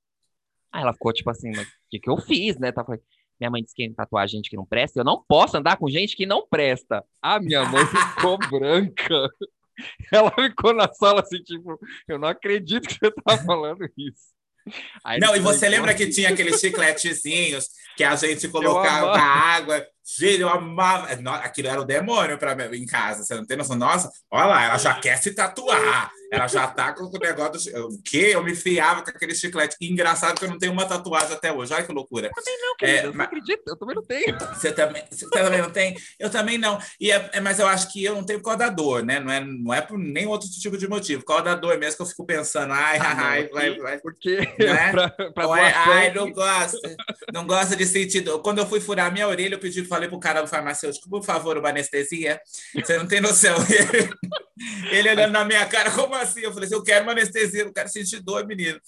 Aí 0.72 0.82
ela 0.82 0.92
ficou 0.92 1.12
tipo 1.12 1.30
assim, 1.30 1.50
mas 1.54 1.66
o 1.66 1.70
que, 1.90 2.00
que 2.00 2.10
eu 2.10 2.16
fiz, 2.18 2.58
né? 2.58 2.72
Tá, 2.72 2.84
falei, 2.84 3.00
minha 3.38 3.50
mãe 3.50 3.62
disse 3.62 3.74
que 3.74 3.88
tatuar 3.90 4.26
gente 4.28 4.50
que 4.50 4.56
não 4.56 4.66
presta. 4.66 5.00
Eu 5.00 5.04
não 5.04 5.22
posso 5.26 5.56
andar 5.56 5.76
com 5.76 5.88
gente 5.88 6.16
que 6.16 6.26
não 6.26 6.46
presta. 6.46 7.04
A 7.20 7.38
minha 7.38 7.64
mãe 7.64 7.84
ficou 7.86 8.38
branca. 8.38 9.28
Ela 10.10 10.30
ficou 10.30 10.72
na 10.72 10.90
sala 10.92 11.20
assim, 11.20 11.42
tipo, 11.42 11.78
eu 12.08 12.18
não 12.18 12.28
acredito 12.28 12.88
que 12.88 12.94
você 12.94 13.10
tá 13.10 13.36
falando 13.38 13.86
isso. 13.96 14.34
Aí 15.04 15.20
não, 15.20 15.36
e 15.36 15.38
você 15.38 15.68
lembra 15.68 15.94
que 15.94 16.08
tinha 16.08 16.30
aqueles 16.30 16.58
chicletezinhos 16.58 17.68
que 17.96 18.02
a 18.02 18.16
gente 18.16 18.48
colocava 18.48 19.16
na 19.16 19.22
água 19.22 19.86
Gente, 20.06 20.40
eu 20.40 20.48
amava. 20.48 21.08
Aquilo 21.42 21.68
era 21.68 21.80
o 21.80 21.84
demônio 21.84 22.38
para 22.38 22.54
mim 22.54 22.76
em 22.76 22.86
casa. 22.86 23.24
Você 23.24 23.34
não 23.34 23.44
tem 23.44 23.56
noção? 23.56 23.76
Nossa, 23.76 24.08
olha 24.30 24.46
lá, 24.46 24.64
ela 24.64 24.78
já 24.78 24.94
quer 24.94 25.16
se 25.16 25.34
tatuar. 25.34 26.12
Ela 26.30 26.46
já 26.46 26.66
tá 26.66 26.92
com 26.92 27.04
o 27.04 27.18
negócio. 27.18 27.72
Do... 27.72 27.88
O 27.88 28.02
quê? 28.02 28.30
Eu 28.32 28.42
me 28.42 28.54
fiava 28.54 29.02
com 29.02 29.10
aquele 29.10 29.34
chiclete. 29.34 29.76
engraçado 29.80 30.38
que 30.38 30.44
eu 30.44 30.50
não 30.50 30.58
tenho 30.58 30.72
uma 30.72 30.86
tatuagem 30.86 31.32
até 31.32 31.52
hoje. 31.52 31.72
Olha 31.72 31.82
que 31.82 31.92
loucura. 31.92 32.28
Eu 32.28 32.34
também 32.34 32.58
não, 32.60 32.76
querido. 32.76 33.08
É, 33.08 33.12
mas... 33.12 33.26
acredito. 33.26 33.62
Eu 33.66 33.76
também 33.76 33.94
não 33.96 34.02
tenho. 34.02 34.38
Você 34.38 34.72
também, 34.72 35.04
você 35.10 35.30
também 35.30 35.62
não 35.62 35.70
tem? 35.70 35.96
Eu 36.18 36.30
também 36.30 36.58
não. 36.58 36.78
E 37.00 37.10
é, 37.10 37.30
é, 37.32 37.40
mas 37.40 37.58
eu 37.58 37.66
acho 37.66 37.92
que 37.92 38.04
eu 38.04 38.14
não 38.14 38.24
tenho 38.24 38.38
por 38.40 38.46
causa 38.46 38.58
da 38.58 38.68
dor, 38.68 39.04
né? 39.04 39.18
Não 39.20 39.32
é, 39.32 39.40
não 39.40 39.74
é 39.74 39.80
por 39.80 39.98
nem 39.98 40.26
outro 40.26 40.48
tipo 40.48 40.76
de 40.76 40.88
motivo. 40.88 41.22
Por 41.22 41.28
causa 41.28 41.44
da 41.44 41.54
dor 41.54 41.78
mesmo 41.78 41.96
que 41.96 42.02
eu 42.02 42.06
fico 42.06 42.26
pensando. 42.26 42.72
Ai, 42.72 42.98
ah, 42.98 43.14
ai, 43.16 43.44
não, 43.44 43.52
vai, 43.52 43.78
vai. 43.78 43.98
Porque. 43.98 44.36
Né? 44.58 44.90
pra, 44.92 45.10
pra 45.10 45.60
é, 45.60 45.72
ai, 45.74 46.12
não 46.12 46.32
gosta. 46.32 46.96
Não 47.32 47.46
gosta 47.46 47.76
de 47.76 47.86
sentir 47.86 48.20
dor. 48.20 48.40
Quando 48.40 48.58
eu 48.58 48.66
fui 48.66 48.80
furar 48.80 49.12
minha 49.12 49.28
orelha, 49.28 49.54
eu 49.54 49.58
pedi 49.58 49.84
falei 49.96 50.08
pro 50.08 50.20
cara 50.20 50.42
do 50.42 50.48
farmacêutico, 50.48 51.08
por 51.08 51.24
favor, 51.24 51.56
uma 51.58 51.70
anestesia. 51.70 52.40
Você 52.74 52.98
não 52.98 53.06
tem 53.06 53.20
noção. 53.20 53.56
Ele 54.90 55.10
olhando 55.10 55.32
na 55.32 55.44
minha 55.44 55.66
cara, 55.66 55.90
como 55.90 56.14
assim? 56.14 56.40
Eu 56.40 56.52
falei 56.52 56.66
assim, 56.66 56.74
eu 56.74 56.82
quero 56.82 57.04
uma 57.04 57.12
anestesia, 57.12 57.64
não 57.64 57.72
quero 57.72 57.88
sentir 57.88 58.20
dor, 58.20 58.46
menino. 58.46 58.80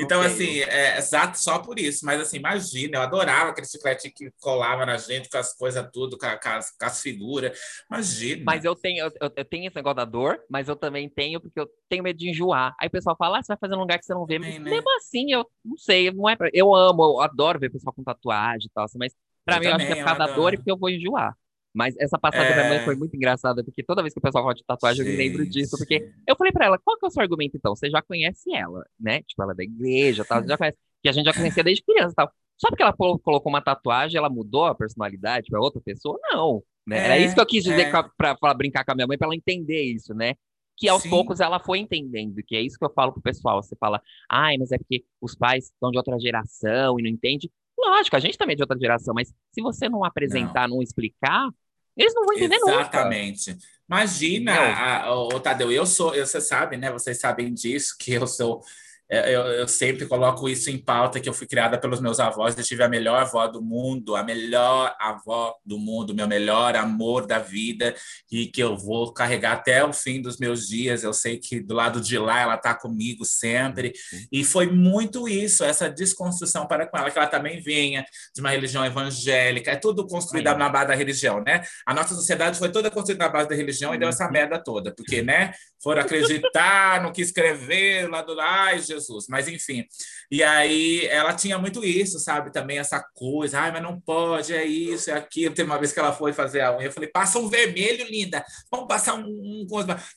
então, 0.00 0.22
tenho. 0.22 0.22
assim, 0.22 0.60
é 0.60 0.96
exato 0.96 1.38
só 1.38 1.58
por 1.58 1.78
isso. 1.78 2.06
Mas, 2.06 2.20
assim, 2.20 2.38
imagina, 2.38 2.98
eu 2.98 3.02
adorava 3.02 3.50
aquele 3.50 3.66
chiclete 3.66 4.10
que 4.10 4.30
colava 4.40 4.86
na 4.86 4.96
gente 4.96 5.28
com 5.28 5.36
as 5.36 5.52
coisas 5.54 5.86
tudo, 5.92 6.16
com, 6.16 6.26
com, 6.26 6.48
as, 6.48 6.74
as 6.80 7.02
figuras. 7.02 7.58
Imagina. 7.90 8.42
Mas 8.46 8.64
eu 8.64 8.74
tenho, 8.74 9.04
eu, 9.20 9.32
eu, 9.36 9.44
tenho 9.44 9.66
esse 9.66 9.76
negócio 9.76 9.96
da 9.96 10.04
dor, 10.04 10.42
mas 10.48 10.68
eu 10.68 10.76
também 10.76 11.08
tenho, 11.08 11.40
porque 11.40 11.60
eu 11.60 11.68
tenho 11.88 12.02
medo 12.02 12.18
de 12.18 12.30
enjoar. 12.30 12.74
Aí 12.80 12.88
o 12.88 12.90
pessoal 12.90 13.16
fala, 13.16 13.38
ah, 13.38 13.42
você 13.42 13.48
vai 13.48 13.58
fazer 13.58 13.74
um 13.74 13.80
lugar 13.80 13.98
que 13.98 14.06
você 14.06 14.14
não 14.14 14.24
vê. 14.24 14.38
Bem, 14.38 14.58
né? 14.58 14.70
Mesmo 14.70 14.96
assim, 14.96 15.32
eu 15.32 15.46
não 15.62 15.76
sei, 15.76 16.10
não 16.10 16.28
é 16.28 16.36
pra... 16.36 16.48
Eu 16.52 16.74
amo, 16.74 17.02
eu 17.02 17.20
adoro 17.20 17.58
ver 17.58 17.70
pessoal 17.70 17.92
com 17.92 18.02
tatuagem 18.02 18.66
e 18.66 18.70
tal, 18.70 18.84
assim, 18.84 18.98
mas 18.98 19.12
Pra 19.44 19.56
eu 19.56 19.60
mim, 19.60 19.66
também, 19.66 19.70
eu 19.70 19.76
acho 19.76 19.86
que 19.86 19.92
é 19.92 19.96
por 20.02 20.04
causa 20.04 20.18
da 20.18 20.34
dor 20.34 20.54
e 20.54 20.56
porque 20.56 20.70
eu 20.70 20.78
vou 20.78 20.90
enjoar. 20.90 21.36
Mas 21.72 21.96
essa 21.98 22.18
passada 22.18 22.44
é... 22.44 22.50
da 22.50 22.56
minha 22.56 22.68
mãe 22.68 22.84
foi 22.84 22.96
muito 22.96 23.14
engraçada, 23.16 23.62
porque 23.62 23.82
toda 23.82 24.02
vez 24.02 24.12
que 24.12 24.18
o 24.18 24.22
pessoal 24.22 24.44
fala 24.44 24.54
de 24.54 24.64
tatuagem, 24.64 25.04
sim, 25.04 25.10
eu 25.10 25.16
me 25.16 25.22
lembro 25.22 25.48
disso. 25.48 25.76
Porque 25.78 26.10
eu 26.26 26.36
falei 26.36 26.52
pra 26.52 26.66
ela, 26.66 26.78
qual 26.78 26.98
que 26.98 27.06
é 27.06 27.08
o 27.08 27.10
seu 27.10 27.22
argumento, 27.22 27.56
então? 27.56 27.74
Você 27.74 27.88
já 27.88 28.02
conhece 28.02 28.52
ela, 28.52 28.84
né? 28.98 29.22
Tipo, 29.22 29.42
ela 29.42 29.52
é 29.52 29.56
da 29.56 29.62
igreja, 29.62 30.24
tal, 30.24 30.42
você 30.42 30.48
já 30.48 30.58
conhece. 30.58 30.78
Que 31.02 31.08
a 31.08 31.12
gente 31.12 31.24
já 31.24 31.32
conhecia 31.32 31.64
desde 31.64 31.82
criança 31.82 32.12
e 32.12 32.16
tal. 32.16 32.30
Só 32.58 32.68
porque 32.68 32.82
ela 32.82 32.92
colocou 32.92 33.42
uma 33.46 33.62
tatuagem, 33.62 34.18
ela 34.18 34.28
mudou 34.28 34.66
a 34.66 34.74
personalidade 34.74 35.48
para 35.48 35.60
outra 35.60 35.80
pessoa? 35.80 36.18
Não. 36.30 36.62
Né? 36.86 36.98
É, 36.98 37.04
Era 37.04 37.18
isso 37.18 37.34
que 37.34 37.40
eu 37.40 37.46
quis 37.46 37.64
dizer 37.64 37.86
é. 37.86 37.90
para 37.90 38.54
brincar 38.54 38.84
com 38.84 38.92
a 38.92 38.94
minha 38.94 39.06
mãe, 39.06 39.16
para 39.16 39.28
ela 39.28 39.34
entender 39.34 39.82
isso, 39.82 40.12
né? 40.12 40.34
Que 40.76 40.88
aos 40.88 41.02
Sim. 41.02 41.10
poucos 41.10 41.40
ela 41.40 41.58
foi 41.58 41.78
entendendo, 41.78 42.42
que 42.46 42.56
é 42.56 42.60
isso 42.60 42.78
que 42.78 42.84
eu 42.84 42.92
falo 42.92 43.12
pro 43.12 43.22
pessoal. 43.22 43.62
Você 43.62 43.76
fala, 43.76 44.02
ai, 44.28 44.58
mas 44.58 44.72
é 44.72 44.78
porque 44.78 45.04
os 45.20 45.34
pais 45.34 45.72
são 45.78 45.90
de 45.90 45.96
outra 45.96 46.18
geração 46.18 46.98
e 46.98 47.02
não 47.02 47.08
entende. 47.08 47.50
Lógico, 47.80 48.16
a 48.16 48.20
gente 48.20 48.36
também 48.36 48.52
é 48.52 48.56
de 48.56 48.62
outra 48.62 48.78
geração, 48.78 49.14
mas 49.14 49.32
se 49.52 49.62
você 49.62 49.88
não 49.88 50.04
apresentar, 50.04 50.68
não, 50.68 50.76
não 50.76 50.82
explicar, 50.82 51.48
eles 51.96 52.14
não 52.14 52.24
vão 52.24 52.34
entender 52.36 52.56
Exatamente. 52.56 53.52
Nunca. 53.52 53.66
Imagina, 53.88 55.10
o 55.10 55.40
Tadeu, 55.40 55.72
eu 55.72 55.84
sou, 55.84 56.14
eu, 56.14 56.24
você 56.24 56.40
sabe, 56.40 56.76
né? 56.76 56.92
Vocês 56.92 57.18
sabem 57.18 57.52
disso, 57.52 57.96
que 57.98 58.12
eu 58.12 58.26
sou 58.26 58.62
eu, 59.10 59.40
eu, 59.46 59.68
sempre 59.68 60.06
coloco 60.06 60.48
isso 60.48 60.70
em 60.70 60.78
pauta, 60.78 61.18
que 61.18 61.28
eu 61.28 61.34
fui 61.34 61.46
criada 61.46 61.76
pelos 61.76 62.00
meus 62.00 62.20
avós, 62.20 62.56
eu 62.56 62.62
tive 62.62 62.84
a 62.84 62.88
melhor 62.88 63.20
avó 63.22 63.48
do 63.48 63.60
mundo, 63.60 64.14
a 64.14 64.22
melhor 64.22 64.94
avó 65.00 65.56
do 65.66 65.78
mundo, 65.78 66.14
meu 66.14 66.28
melhor 66.28 66.76
amor 66.76 67.26
da 67.26 67.40
vida, 67.40 67.92
e 68.30 68.46
que 68.46 68.62
eu 68.62 68.76
vou 68.76 69.12
carregar 69.12 69.54
até 69.54 69.84
o 69.84 69.92
fim 69.92 70.22
dos 70.22 70.38
meus 70.38 70.68
dias. 70.68 71.02
Eu 71.02 71.12
sei 71.12 71.38
que 71.38 71.58
do 71.58 71.74
lado 71.74 72.00
de 72.00 72.16
lá 72.18 72.40
ela 72.40 72.54
está 72.54 72.72
comigo 72.72 73.24
sempre, 73.24 73.92
e 74.30 74.44
foi 74.44 74.70
muito 74.70 75.28
isso, 75.28 75.64
essa 75.64 75.90
desconstrução 75.90 76.68
para 76.68 76.86
com 76.86 76.96
ela, 76.96 77.10
que 77.10 77.18
ela 77.18 77.26
também 77.26 77.60
vinha 77.60 78.04
de 78.32 78.40
uma 78.40 78.50
religião 78.50 78.84
evangélica, 78.84 79.72
é 79.72 79.76
tudo 79.76 80.06
construído 80.06 80.54
na 80.54 80.68
base 80.68 80.86
da 80.86 80.94
religião, 80.94 81.42
né? 81.42 81.62
A 81.84 81.92
nossa 81.92 82.14
sociedade 82.14 82.58
foi 82.58 82.70
toda 82.70 82.90
construída 82.90 83.24
na 83.24 83.30
base 83.30 83.48
da 83.48 83.56
religião 83.56 83.92
e 83.92 83.98
deu 83.98 84.08
essa 84.08 84.30
merda 84.30 84.62
toda, 84.62 84.94
porque, 84.94 85.20
né? 85.20 85.52
Foram 85.82 86.02
acreditar 86.02 87.02
no 87.02 87.12
que 87.12 87.22
escrever 87.22 88.08
lá 88.08 88.22
do 88.22 88.38
ai, 88.38 88.80
Jesus 88.80 89.26
mas 89.28 89.48
enfim. 89.48 89.86
E 90.30 90.42
aí 90.42 91.06
ela 91.06 91.32
tinha 91.32 91.58
muito 91.58 91.84
isso, 91.84 92.18
sabe? 92.18 92.52
Também 92.52 92.78
essa 92.78 93.00
coisa, 93.14 93.60
ai, 93.60 93.72
mas 93.72 93.82
não 93.82 94.00
pode, 94.00 94.54
é 94.54 94.64
isso, 94.64 95.10
é 95.10 95.14
aquilo. 95.14 95.54
Tem 95.54 95.64
uma 95.64 95.78
vez 95.78 95.92
que 95.92 95.98
ela 95.98 96.12
foi 96.12 96.32
fazer 96.32 96.60
a 96.60 96.76
unha, 96.76 96.86
eu 96.86 96.92
falei, 96.92 97.08
passa 97.08 97.38
um 97.38 97.48
vermelho, 97.48 98.06
linda, 98.08 98.44
vamos 98.70 98.88
passar 98.88 99.14
um. 99.14 99.24
um... 99.24 99.66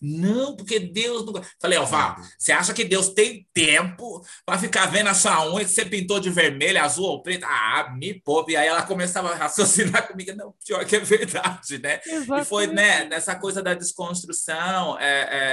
Não, 0.02 0.56
porque 0.56 0.80
Deus 0.80 1.26
não. 1.26 1.34
Falei, 1.62 1.78
ó, 1.78 1.86
Vá, 1.86 2.16
você 2.40 2.52
acha 2.52 2.74
que 2.74 2.84
Deus 2.84 3.10
tem 3.10 3.48
tempo 3.54 4.26
para 4.46 4.58
ficar 4.58 4.88
vendo 4.88 5.10
a 5.10 5.14
sua 5.14 5.48
unha 5.54 5.64
que 5.64 5.72
você 5.72 5.86
pintou 5.86 6.20
de 6.20 6.30
vermelho, 6.30 6.82
azul 6.82 7.06
ou 7.06 7.22
preto? 7.22 7.46
Ah, 7.46 7.94
me 7.96 8.16
poupe. 8.16 8.54
E 8.54 8.56
aí 8.56 8.68
ela 8.68 8.82
começava 8.82 9.32
a 9.32 9.36
raciocinar 9.36 10.08
comigo, 10.10 10.34
não, 10.36 10.54
pior 10.66 10.84
que 10.86 10.96
é 10.96 11.00
verdade, 11.00 11.78
né? 11.80 12.00
Exatamente. 12.06 12.42
E 12.42 12.46
foi, 12.46 12.68
né, 12.68 13.06
nessa 13.06 13.36
coisa 13.36 13.62
da 13.62 13.74
desconstrução, 13.74 14.98
é, 15.00 15.28
é 15.30 15.53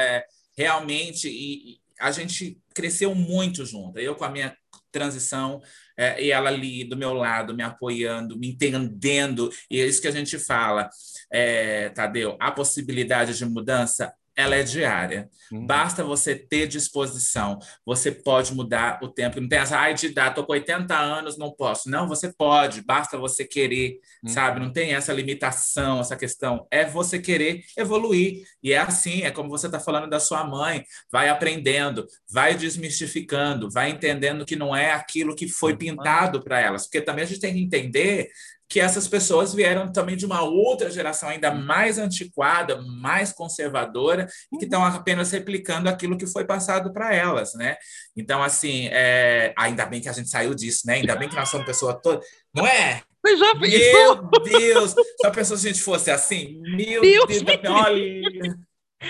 realmente. 0.57 1.29
E, 1.29 1.81
a 2.01 2.11
gente 2.11 2.59
cresceu 2.75 3.15
muito 3.15 3.65
junto. 3.67 3.99
Eu 3.99 4.15
com 4.17 4.25
a 4.25 4.31
minha 4.31 4.57
transição 4.91 5.61
é, 5.97 6.23
e 6.23 6.33
ela 6.33 6.49
ali 6.49 6.83
do 6.83 6.97
meu 6.97 7.13
lado, 7.13 7.55
me 7.55 7.63
apoiando, 7.63 8.39
me 8.39 8.49
entendendo. 8.49 9.51
E 9.71 9.81
é 9.81 9.87
isso 9.87 10.01
que 10.01 10.09
a 10.09 10.13
gente 10.13 10.39
fala, 10.39 10.89
é, 11.31 11.91
Tadeu. 11.91 12.37
A 12.41 12.51
possibilidade 12.51 13.37
de 13.37 13.45
mudança 13.45 14.13
ela 14.41 14.57
é 14.57 14.63
diária. 14.63 15.29
Uhum. 15.53 15.67
Basta 15.67 16.05
você 16.05 16.35
ter 16.35 16.67
disposição. 16.67 17.59
Você 17.85 18.11
pode 18.11 18.55
mudar 18.55 18.99
o 19.03 19.09
tempo. 19.09 19.41
Não 19.41 19.49
tem 19.49 19.59
essa, 19.59 19.79
ai, 19.79 19.95
de 19.95 20.09
dar, 20.11 20.33
tô 20.33 20.45
com 20.45 20.53
80 20.53 20.97
anos, 20.97 21.37
não 21.37 21.51
posso. 21.51 21.91
Não, 21.91 22.07
você 22.07 22.33
pode, 22.33 22.83
basta 22.83 23.19
você 23.19 23.45
querer, 23.45 23.99
uhum. 24.23 24.31
sabe? 24.31 24.61
Não 24.61 24.73
tem 24.73 24.95
essa 24.95 25.13
limitação, 25.13 26.01
essa 26.01 26.17
questão. 26.17 26.67
É 26.71 26.85
você 26.85 27.19
querer 27.19 27.63
evoluir. 27.77 28.45
E 28.63 28.73
é 28.73 28.79
assim, 28.79 29.23
é 29.23 29.31
como 29.31 29.49
você 29.49 29.67
está 29.67 29.81
falando 29.81 30.09
da 30.09 30.21
sua 30.21 30.45
mãe. 30.45 30.85
Vai 31.11 31.29
aprendendo, 31.29 32.07
vai 32.31 32.55
desmistificando, 32.55 33.71
vai 33.71 33.91
entendendo 33.91 34.45
que 34.45 34.57
não 34.57 34.75
é 34.75 34.93
aquilo 34.93 35.35
que 35.35 35.49
foi 35.49 35.77
pintado 35.77 36.43
para 36.43 36.61
elas. 36.61 36.85
Porque 36.85 37.01
também 37.01 37.25
a 37.25 37.27
gente 37.27 37.41
tem 37.41 37.55
que 37.55 37.61
entender 37.61 38.31
que 38.71 38.79
essas 38.79 39.09
pessoas 39.09 39.53
vieram 39.53 39.91
também 39.91 40.17
de 40.17 40.25
uma 40.25 40.43
outra 40.43 40.89
geração 40.89 41.29
ainda 41.29 41.51
mais 41.51 41.99
antiquada, 41.99 42.81
mais 42.81 43.33
conservadora, 43.33 44.29
e 44.53 44.57
que 44.57 44.65
estão 44.65 44.85
apenas 44.85 45.33
replicando 45.33 45.89
aquilo 45.89 46.17
que 46.17 46.27
foi 46.27 46.45
passado 46.45 46.93
para 46.93 47.13
elas, 47.13 47.53
né? 47.55 47.77
Então, 48.17 48.41
assim, 48.41 48.89
é... 48.93 49.53
ainda 49.59 49.85
bem 49.85 50.01
que 50.01 50.09
a 50.09 50.13
gente 50.13 50.31
saiu 50.31 50.55
disso, 50.55 50.87
né? 50.87 50.95
Ainda 50.95 51.17
bem 51.17 51.29
que 51.29 51.35
nós 51.35 51.49
somos 51.49 51.67
pessoas 51.67 51.97
todas. 52.01 52.25
Não 52.55 52.65
é? 52.65 53.03
Você 53.27 53.37
já 53.37 53.55
Meu 53.55 54.31
Deus! 54.41 54.93
Se 54.93 55.27
a 55.27 55.31
pessoa 55.33 55.59
a 55.59 55.63
gente 55.63 55.83
fosse 55.83 56.11
assim, 56.11 56.61
meu 56.77 57.03
Deus, 57.03 57.27
Deus 57.27 57.61
olha. 57.67 58.57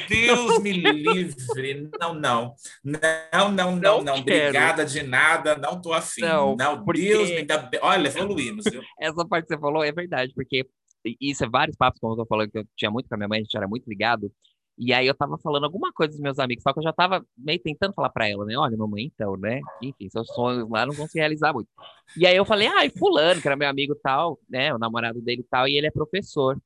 Deus 0.08 0.58
me 0.62 0.72
livre. 0.72 1.90
Não, 2.00 2.14
não. 2.14 2.54
Não, 2.84 3.50
não, 3.52 3.76
não, 3.76 4.02
não. 4.02 4.18
Obrigada 4.18 4.84
de 4.84 5.02
nada, 5.02 5.56
não 5.56 5.80
tô 5.80 5.92
afim. 5.92 6.22
Não, 6.22 6.56
não 6.56 6.84
porque... 6.84 7.08
Deus 7.08 7.30
me 7.30 7.42
dá. 7.42 7.68
Olha, 7.82 8.08
evoluímos, 8.08 8.64
viu? 8.70 8.82
Essa 9.00 9.26
parte 9.26 9.46
que 9.46 9.54
você 9.54 9.60
falou 9.60 9.82
é 9.82 9.92
verdade, 9.92 10.32
porque 10.34 10.66
isso 11.20 11.44
é 11.44 11.48
vários 11.48 11.76
papos, 11.76 11.98
como 12.00 12.12
eu 12.12 12.18
tô 12.18 12.26
falando, 12.26 12.50
que 12.50 12.58
eu 12.58 12.64
tinha 12.76 12.90
muito 12.90 13.08
com 13.08 13.14
a 13.14 13.18
minha 13.18 13.28
mãe, 13.28 13.40
a 13.40 13.42
gente 13.42 13.56
era 13.56 13.66
muito 13.66 13.88
ligado. 13.88 14.30
E 14.78 14.94
aí 14.94 15.06
eu 15.06 15.14
tava 15.14 15.36
falando 15.36 15.64
alguma 15.64 15.92
coisa 15.92 16.12
dos 16.12 16.20
meus 16.20 16.38
amigos, 16.38 16.62
só 16.62 16.72
que 16.72 16.78
eu 16.78 16.82
já 16.82 16.92
tava 16.92 17.24
meio 17.36 17.60
tentando 17.60 17.92
falar 17.92 18.08
para 18.08 18.26
ela, 18.28 18.46
né? 18.46 18.56
Olha, 18.56 18.76
mamãe, 18.78 19.04
então, 19.04 19.36
né? 19.36 19.60
Enfim, 19.82 20.08
seus 20.08 20.26
sonhos 20.28 20.68
lá 20.70 20.86
não 20.86 20.94
vão 20.94 21.06
se 21.06 21.18
realizar 21.18 21.52
muito. 21.52 21.68
E 22.16 22.26
aí 22.26 22.34
eu 22.34 22.46
falei, 22.46 22.66
ai, 22.66 22.86
ah, 22.86 22.98
fulano, 22.98 23.42
que 23.42 23.46
era 23.46 23.56
meu 23.56 23.68
amigo 23.68 23.94
tal, 24.02 24.38
né? 24.48 24.72
O 24.72 24.78
namorado 24.78 25.20
dele 25.20 25.44
tal, 25.50 25.68
e 25.68 25.76
ele 25.76 25.86
é 25.86 25.90
professor. 25.90 26.58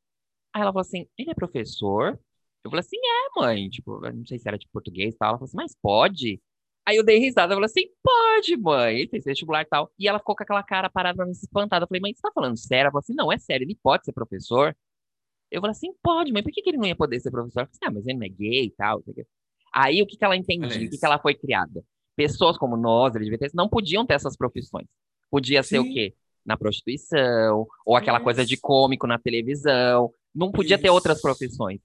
Aí 0.52 0.62
ela 0.62 0.70
falou 0.72 0.82
assim, 0.82 1.08
ele 1.18 1.30
é 1.30 1.34
professor? 1.34 2.18
Eu 2.64 2.70
falei 2.70 2.80
assim, 2.80 2.96
é, 2.96 3.40
mãe, 3.40 3.68
tipo, 3.68 4.00
não 4.00 4.24
sei 4.26 4.38
se 4.38 4.48
era 4.48 4.58
de 4.58 4.66
português 4.72 5.14
e 5.14 5.18
tal. 5.18 5.30
Ela 5.30 5.38
falou 5.38 5.46
assim, 5.46 5.56
mas 5.56 5.76
pode? 5.80 6.40
Aí 6.86 6.96
eu 6.96 7.04
dei 7.04 7.18
risada, 7.18 7.52
eu 7.52 7.56
falei 7.56 7.66
assim, 7.66 7.88
pode, 8.02 8.56
mãe. 8.56 9.00
Ele 9.00 9.08
fez 9.08 9.24
vestibular 9.24 9.62
e 9.62 9.66
tal. 9.66 9.92
E 9.98 10.08
ela 10.08 10.18
ficou 10.18 10.34
com 10.34 10.42
aquela 10.42 10.62
cara 10.62 10.88
parada 10.88 11.16
pra 11.16 11.26
mim, 11.26 11.32
espantada. 11.32 11.84
Eu 11.84 11.88
falei, 11.88 12.00
mãe, 12.00 12.14
você 12.14 12.22
tá 12.22 12.30
falando 12.34 12.56
sério? 12.56 12.84
Ela 12.84 12.90
falou 12.90 13.00
assim, 13.00 13.14
não, 13.14 13.30
é 13.30 13.38
sério, 13.38 13.64
ele 13.64 13.78
pode 13.82 14.04
ser 14.04 14.12
professor? 14.12 14.74
Eu 15.50 15.60
falei 15.60 15.72
assim, 15.72 15.92
pode, 16.02 16.32
mãe, 16.32 16.42
por 16.42 16.50
que, 16.52 16.62
que 16.62 16.70
ele 16.70 16.78
não 16.78 16.86
ia 16.86 16.96
poder 16.96 17.20
ser 17.20 17.30
professor? 17.30 17.62
Eu 17.62 17.66
falei 17.66 17.70
assim, 17.72 17.84
ah, 17.84 17.90
mas 17.90 18.06
ele 18.06 18.18
não 18.18 18.26
é 18.26 18.28
gay 18.28 18.64
e 18.64 18.70
tal. 18.70 19.02
Aí 19.72 20.02
o 20.02 20.06
que, 20.06 20.16
que 20.16 20.24
ela 20.24 20.36
entendia? 20.36 20.86
O 20.86 20.90
que, 20.90 20.98
que 20.98 21.06
ela 21.06 21.18
foi 21.18 21.34
criada? 21.34 21.84
Pessoas 22.16 22.56
como 22.56 22.76
nós, 22.76 23.14
LGBTs, 23.14 23.54
não 23.54 23.68
podiam 23.68 24.06
ter 24.06 24.14
essas 24.14 24.36
profissões. 24.36 24.86
Podia 25.30 25.62
ser 25.62 25.80
Sim. 25.80 25.90
o 25.90 25.92
quê? 25.92 26.14
Na 26.44 26.56
prostituição, 26.56 27.66
ou 27.84 27.96
aquela 27.96 28.18
Isso. 28.18 28.24
coisa 28.24 28.44
de 28.44 28.56
cômico 28.56 29.06
na 29.06 29.18
televisão. 29.18 30.12
Não 30.34 30.50
podia 30.50 30.76
Isso. 30.76 30.82
ter 30.82 30.90
outras 30.90 31.20
profissões. 31.20 31.80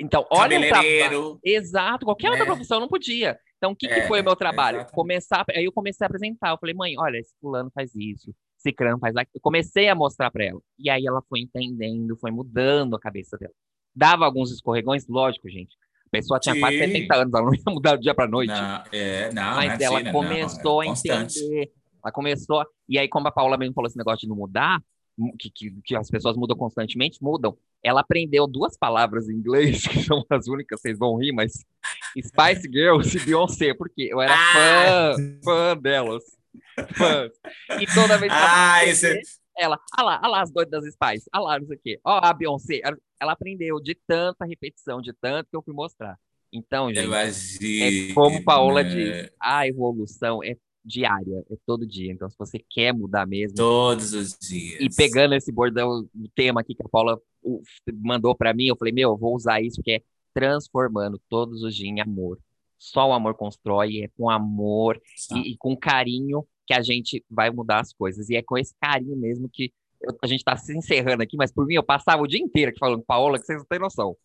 Então, 0.00 0.26
olha 0.30 0.58
o 0.58 0.68
trabalho. 0.68 1.40
Exato, 1.44 2.04
qualquer 2.04 2.30
outra 2.30 2.44
né? 2.44 2.50
profissão 2.50 2.80
não 2.80 2.88
podia. 2.88 3.38
Então, 3.56 3.72
o 3.72 3.76
que, 3.76 3.86
é, 3.86 4.00
que 4.00 4.08
foi 4.08 4.20
o 4.20 4.24
meu 4.24 4.36
trabalho? 4.36 4.86
Começar, 4.92 5.44
aí 5.50 5.64
eu 5.64 5.72
comecei 5.72 6.04
a 6.04 6.08
apresentar. 6.08 6.50
Eu 6.50 6.58
falei, 6.58 6.74
mãe, 6.74 6.94
olha, 6.98 7.18
esse 7.18 7.34
fulano 7.40 7.70
faz 7.74 7.94
isso, 7.94 8.32
esse 8.58 8.72
crânio 8.72 8.98
faz 8.98 9.16
aquilo. 9.16 9.32
Eu 9.34 9.40
comecei 9.40 9.88
a 9.88 9.94
mostrar 9.94 10.30
para 10.30 10.44
ela. 10.44 10.60
E 10.78 10.88
aí 10.88 11.06
ela 11.06 11.22
foi 11.28 11.40
entendendo, 11.40 12.16
foi 12.16 12.30
mudando 12.30 12.94
a 12.94 13.00
cabeça 13.00 13.36
dela. 13.36 13.52
Dava 13.94 14.24
alguns 14.24 14.52
escorregões, 14.52 15.06
lógico, 15.08 15.48
gente. 15.48 15.74
A 16.06 16.10
pessoa 16.10 16.40
tinha 16.40 16.54
Sim. 16.54 16.60
quase 16.60 16.78
70 16.78 17.16
anos, 17.16 17.34
ela 17.34 17.44
não 17.44 17.54
ia 17.54 17.62
mudar 17.66 17.96
do 17.96 18.02
dia 18.02 18.14
para 18.14 18.28
noite. 18.28 18.48
Não, 18.48 18.82
é, 18.92 19.32
não, 19.32 19.56
Mas 19.56 19.80
é 19.80 19.84
ela 19.84 20.12
começou 20.12 20.82
não, 20.82 20.82
é 20.82 20.88
a 20.88 20.90
entender. 20.90 21.72
Ela 22.02 22.12
começou. 22.12 22.64
E 22.88 22.98
aí, 22.98 23.08
como 23.08 23.28
a 23.28 23.32
Paula 23.32 23.56
mesmo 23.56 23.74
falou 23.74 23.88
esse 23.88 23.98
negócio 23.98 24.20
de 24.20 24.28
não 24.28 24.36
mudar, 24.36 24.80
que, 25.38 25.50
que, 25.50 25.70
que, 25.84 25.96
as 25.96 26.10
pessoas 26.10 26.36
mudam 26.36 26.56
constantemente, 26.56 27.22
mudam. 27.22 27.56
Ela 27.82 28.00
aprendeu 28.00 28.46
duas 28.46 28.76
palavras 28.76 29.28
em 29.28 29.34
inglês, 29.34 29.82
que 29.86 30.02
são 30.02 30.24
as 30.30 30.46
únicas, 30.46 30.80
vocês 30.80 30.98
vão 30.98 31.16
rir, 31.16 31.32
mas 31.32 31.52
Spice 32.16 32.68
Girls 32.70 33.16
e 33.16 33.20
Beyoncé, 33.20 33.74
porque 33.74 34.08
eu 34.10 34.20
era 34.20 34.34
ah! 34.34 35.14
fã, 35.14 35.38
fã 35.44 35.76
delas. 35.76 36.22
Fã. 36.94 37.30
E 37.80 37.86
toda 37.86 38.18
vez 38.18 38.32
que 38.32 38.38
ah, 38.38 38.80
ela, 38.82 38.90
esse... 38.90 39.20
ela, 39.56 39.78
ah 39.96 40.02
lá, 40.02 40.20
ah 40.22 40.28
lá 40.28 40.42
as 40.42 40.50
doidas 40.50 40.82
das 40.82 40.94
Spice, 40.94 41.28
ah 41.32 41.40
lá, 41.40 41.58
não 41.58 41.66
sei 41.66 41.76
o 41.76 41.80
quê. 41.80 42.00
Ó, 42.04 42.20
a 42.22 42.32
Beyoncé, 42.32 42.80
ela 43.20 43.32
aprendeu 43.32 43.80
de 43.80 43.94
tanta 44.06 44.44
repetição, 44.44 45.00
de 45.00 45.12
tanto 45.12 45.48
que 45.50 45.56
eu 45.56 45.62
fui 45.62 45.74
mostrar. 45.74 46.18
Então, 46.52 46.92
gente, 46.92 48.10
é 48.10 48.14
como 48.14 48.42
Paola 48.42 48.82
diz, 48.82 49.30
a 49.40 49.66
evolução 49.66 50.42
é 50.42 50.56
diária, 50.88 51.44
é 51.50 51.56
todo 51.66 51.86
dia. 51.86 52.10
Então, 52.10 52.28
se 52.28 52.36
você 52.38 52.58
quer 52.58 52.92
mudar 52.92 53.26
mesmo. 53.26 53.56
Todos 53.56 54.14
os 54.14 54.36
dias. 54.38 54.80
E 54.80 54.88
pegando 54.96 55.34
esse 55.34 55.52
bordão, 55.52 56.08
o 56.14 56.28
tema 56.34 56.62
aqui 56.62 56.74
que 56.74 56.82
a 56.82 56.88
Paula 56.88 57.20
mandou 57.94 58.34
para 58.34 58.54
mim, 58.54 58.66
eu 58.66 58.76
falei, 58.76 58.92
meu, 58.92 59.10
eu 59.10 59.16
vou 59.16 59.34
usar 59.34 59.60
isso, 59.60 59.82
que 59.82 59.92
é 59.92 60.02
transformando 60.34 61.20
todos 61.28 61.62
os 61.62 61.74
dias 61.74 61.90
em 61.90 62.00
amor. 62.00 62.38
Só 62.78 63.08
o 63.08 63.12
amor 63.12 63.34
constrói, 63.34 64.02
é 64.02 64.08
com 64.16 64.30
amor 64.30 65.00
e, 65.32 65.52
e, 65.52 65.56
com 65.56 65.76
carinho 65.76 66.46
que 66.66 66.72
a 66.72 66.80
gente 66.80 67.24
vai 67.28 67.50
mudar 67.50 67.80
as 67.80 67.92
coisas. 67.92 68.30
E 68.30 68.36
é 68.36 68.42
com 68.42 68.56
esse 68.56 68.74
carinho 68.80 69.16
mesmo 69.16 69.48
que 69.52 69.72
eu, 70.00 70.16
a 70.22 70.26
gente 70.26 70.40
está 70.40 70.56
se 70.56 70.76
encerrando 70.76 71.22
aqui, 71.22 71.36
mas 71.36 71.52
por 71.52 71.66
mim 71.66 71.74
eu 71.74 71.82
passava 71.82 72.22
o 72.22 72.26
dia 72.26 72.40
inteiro 72.40 72.70
aqui 72.70 72.78
falando, 72.78 73.02
Paola, 73.02 73.38
que 73.38 73.46
vocês 73.46 73.58
não 73.58 73.66
têm 73.66 73.80
noção. 73.80 74.16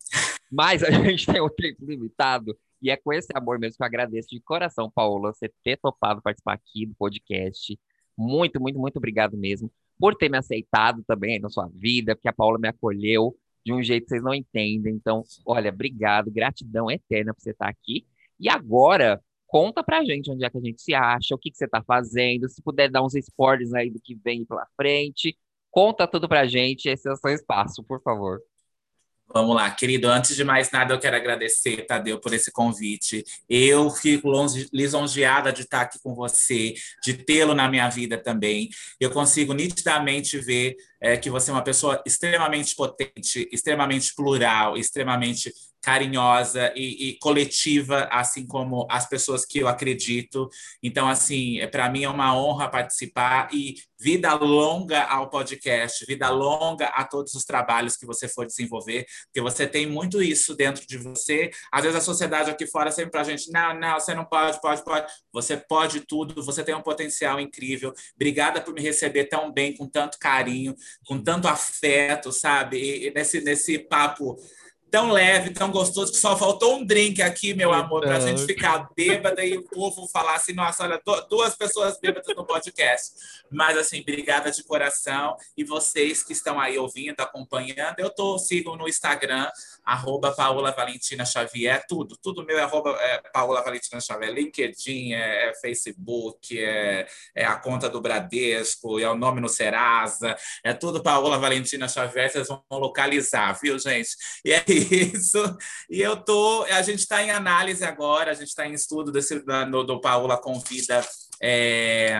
Mas 0.50 0.84
a 0.84 0.90
gente 1.02 1.26
tem 1.26 1.42
um 1.42 1.48
tempo 1.48 1.84
limitado 1.84 2.56
e 2.84 2.90
é 2.90 2.96
com 2.98 3.14
esse 3.14 3.28
amor 3.34 3.58
mesmo 3.58 3.78
que 3.78 3.82
eu 3.82 3.86
agradeço 3.86 4.28
de 4.28 4.40
coração, 4.40 4.90
Paola, 4.90 5.32
você 5.32 5.50
ter 5.64 5.78
topado 5.78 6.20
participar 6.20 6.52
aqui 6.52 6.84
do 6.84 6.94
podcast. 6.94 7.78
Muito, 8.16 8.60
muito, 8.60 8.78
muito 8.78 8.98
obrigado 8.98 9.38
mesmo 9.38 9.72
por 9.98 10.14
ter 10.14 10.28
me 10.28 10.36
aceitado 10.36 11.02
também 11.06 11.40
na 11.40 11.48
sua 11.48 11.66
vida, 11.74 12.14
porque 12.14 12.28
a 12.28 12.32
Paola 12.32 12.58
me 12.58 12.68
acolheu 12.68 13.34
de 13.64 13.72
um 13.72 13.82
jeito 13.82 14.04
que 14.04 14.10
vocês 14.10 14.22
não 14.22 14.34
entendem. 14.34 14.94
Então, 14.94 15.22
olha, 15.46 15.70
obrigado, 15.70 16.30
gratidão 16.30 16.90
eterna 16.90 17.32
por 17.32 17.40
você 17.40 17.52
estar 17.52 17.68
aqui. 17.68 18.06
E 18.38 18.50
agora, 18.50 19.18
conta 19.46 19.82
pra 19.82 20.04
gente 20.04 20.30
onde 20.30 20.44
é 20.44 20.50
que 20.50 20.58
a 20.58 20.60
gente 20.60 20.82
se 20.82 20.92
acha, 20.92 21.34
o 21.34 21.38
que, 21.38 21.50
que 21.50 21.56
você 21.56 21.66
tá 21.66 21.82
fazendo, 21.82 22.50
se 22.50 22.62
puder 22.62 22.90
dar 22.90 23.02
uns 23.02 23.14
spoilers 23.14 23.72
aí 23.72 23.88
do 23.90 23.98
que 23.98 24.14
vem 24.14 24.44
pela 24.44 24.66
frente. 24.76 25.34
Conta 25.70 26.06
tudo 26.06 26.28
pra 26.28 26.46
gente, 26.46 26.86
esse 26.86 27.08
é 27.08 27.12
o 27.12 27.16
seu 27.16 27.30
espaço, 27.30 27.82
por 27.82 28.02
favor. 28.02 28.42
Vamos 29.34 29.56
lá, 29.56 29.68
querido. 29.68 30.08
Antes 30.08 30.36
de 30.36 30.44
mais 30.44 30.70
nada, 30.70 30.94
eu 30.94 31.00
quero 31.00 31.16
agradecer, 31.16 31.84
Tadeu, 31.86 32.20
por 32.20 32.32
esse 32.32 32.52
convite. 32.52 33.24
Eu 33.48 33.90
fico 33.90 34.30
lisonjeada 34.72 35.52
de 35.52 35.62
estar 35.62 35.80
aqui 35.80 35.98
com 36.00 36.14
você, 36.14 36.72
de 37.02 37.14
tê-lo 37.14 37.52
na 37.52 37.68
minha 37.68 37.88
vida 37.88 38.16
também. 38.16 38.68
Eu 39.00 39.10
consigo 39.10 39.52
nitidamente 39.52 40.38
ver 40.38 40.76
é, 41.00 41.16
que 41.16 41.30
você 41.30 41.50
é 41.50 41.52
uma 41.52 41.64
pessoa 41.64 42.00
extremamente 42.06 42.76
potente, 42.76 43.48
extremamente 43.50 44.14
plural, 44.14 44.76
extremamente 44.76 45.52
carinhosa 45.84 46.72
e, 46.74 47.10
e, 47.10 47.18
coletiva, 47.18 48.08
assim 48.10 48.46
como 48.46 48.86
as 48.90 49.06
pessoas 49.06 49.44
que 49.44 49.58
eu 49.58 49.68
acredito. 49.68 50.48
Então, 50.82 51.06
assim, 51.06 51.60
é, 51.60 51.66
para 51.66 51.90
mim 51.90 52.04
é 52.04 52.08
uma 52.08 52.34
honra 52.34 52.70
participar 52.70 53.50
e 53.52 53.74
vida 54.00 54.32
longa 54.34 55.02
ao 55.02 55.28
podcast, 55.28 56.04
vida 56.06 56.30
longa 56.30 56.86
a 56.86 57.04
todos 57.04 57.34
os 57.34 57.44
trabalhos 57.44 57.96
que 57.96 58.06
você 58.06 58.26
for 58.26 58.46
desenvolver, 58.46 59.04
porque 59.26 59.42
você 59.42 59.66
tem 59.66 59.86
muito 59.86 60.22
isso 60.22 60.54
dentro 60.54 60.86
de 60.86 60.96
você. 60.96 61.50
Às 61.70 61.82
vezes 61.82 61.98
a 61.98 62.02
sociedade 62.02 62.50
aqui 62.50 62.66
fora 62.66 62.90
sempre 62.90 63.10
para 63.10 63.20
a 63.20 63.24
gente, 63.24 63.50
não, 63.52 63.78
não, 63.78 64.00
você 64.00 64.14
não 64.14 64.24
pode, 64.24 64.58
pode, 64.62 64.82
pode. 64.82 65.06
Você 65.32 65.56
pode 65.56 66.00
tudo, 66.00 66.42
você 66.42 66.64
tem 66.64 66.74
um 66.74 66.82
potencial 66.82 67.38
incrível. 67.38 67.92
Obrigada 68.14 68.58
por 68.58 68.72
me 68.72 68.80
receber 68.80 69.24
tão 69.24 69.52
bem, 69.52 69.74
com 69.74 69.86
tanto 69.86 70.18
carinho, 70.18 70.74
com 71.06 71.22
tanto 71.22 71.46
afeto, 71.46 72.32
sabe? 72.32 73.06
E 73.06 73.10
nesse, 73.12 73.42
nesse 73.42 73.78
papo 73.78 74.36
tão 74.94 75.10
leve, 75.10 75.50
tão 75.50 75.72
gostoso, 75.72 76.12
que 76.12 76.18
só 76.18 76.36
faltou 76.36 76.76
um 76.76 76.84
drink 76.84 77.20
aqui, 77.20 77.52
meu 77.52 77.72
amor, 77.72 78.02
para 78.02 78.18
a 78.18 78.20
gente 78.20 78.46
ficar 78.46 78.88
bêbada 78.94 79.44
e 79.44 79.58
o 79.58 79.64
povo 79.64 80.06
falar 80.06 80.36
assim, 80.36 80.52
nossa, 80.52 80.84
olha, 80.84 81.02
duas 81.28 81.56
pessoas 81.56 81.98
bêbadas 81.98 82.32
no 82.36 82.46
podcast. 82.46 83.12
Mas, 83.50 83.76
assim, 83.76 84.02
obrigada 84.02 84.52
de 84.52 84.62
coração. 84.62 85.36
E 85.56 85.64
vocês 85.64 86.22
que 86.22 86.32
estão 86.32 86.60
aí 86.60 86.78
ouvindo, 86.78 87.18
acompanhando, 87.18 87.98
eu 87.98 88.08
tô, 88.08 88.38
sigo 88.38 88.76
no 88.76 88.88
Instagram, 88.88 89.50
arroba 89.84 90.30
Paola 90.30 90.70
Valentina 90.70 91.26
Xavier, 91.26 91.84
tudo, 91.88 92.16
tudo 92.16 92.44
meu 92.44 92.56
é 92.56 92.62
arroba 92.62 92.96
é, 93.00 93.20
Paola 93.32 93.62
Valentina 93.62 94.00
Xavier, 94.00 94.32
LinkedIn, 94.32 95.12
é, 95.12 95.50
é 95.50 95.54
Facebook, 95.54 96.56
é, 96.56 97.06
é, 97.34 97.44
a 97.44 97.56
conta 97.56 97.88
do 97.90 98.00
Bradesco, 98.00 99.00
é 99.00 99.10
o 99.10 99.16
nome 99.16 99.40
no 99.40 99.48
Serasa, 99.48 100.36
é 100.62 100.72
tudo 100.72 101.02
Paola 101.02 101.36
Valentina 101.36 101.88
Xavier, 101.88 102.30
vocês 102.30 102.46
vão 102.46 102.62
localizar, 102.70 103.58
viu, 103.60 103.76
gente? 103.78 104.10
E 104.44 104.52
é 104.52 104.64
isso. 104.68 104.83
E 105.90 106.00
eu 106.00 106.16
tô, 106.16 106.64
a 106.64 106.82
gente 106.82 107.00
está 107.00 107.22
em 107.22 107.30
análise 107.30 107.84
agora, 107.84 108.30
a 108.30 108.34
gente 108.34 108.48
está 108.48 108.66
em 108.66 108.72
estudo 108.72 109.10
desse, 109.12 109.40
do, 109.40 109.84
do 109.84 110.00
Paola 110.00 110.36
Convida 110.36 111.04
é, 111.40 112.14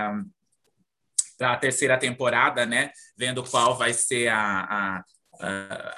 para 1.37 1.53
a 1.53 1.57
terceira 1.57 1.99
temporada, 1.99 2.67
né? 2.67 2.91
Vendo 3.17 3.43
qual 3.43 3.77
vai 3.77 3.93
ser 3.93 4.29
a, 4.29 4.99
a 4.99 5.05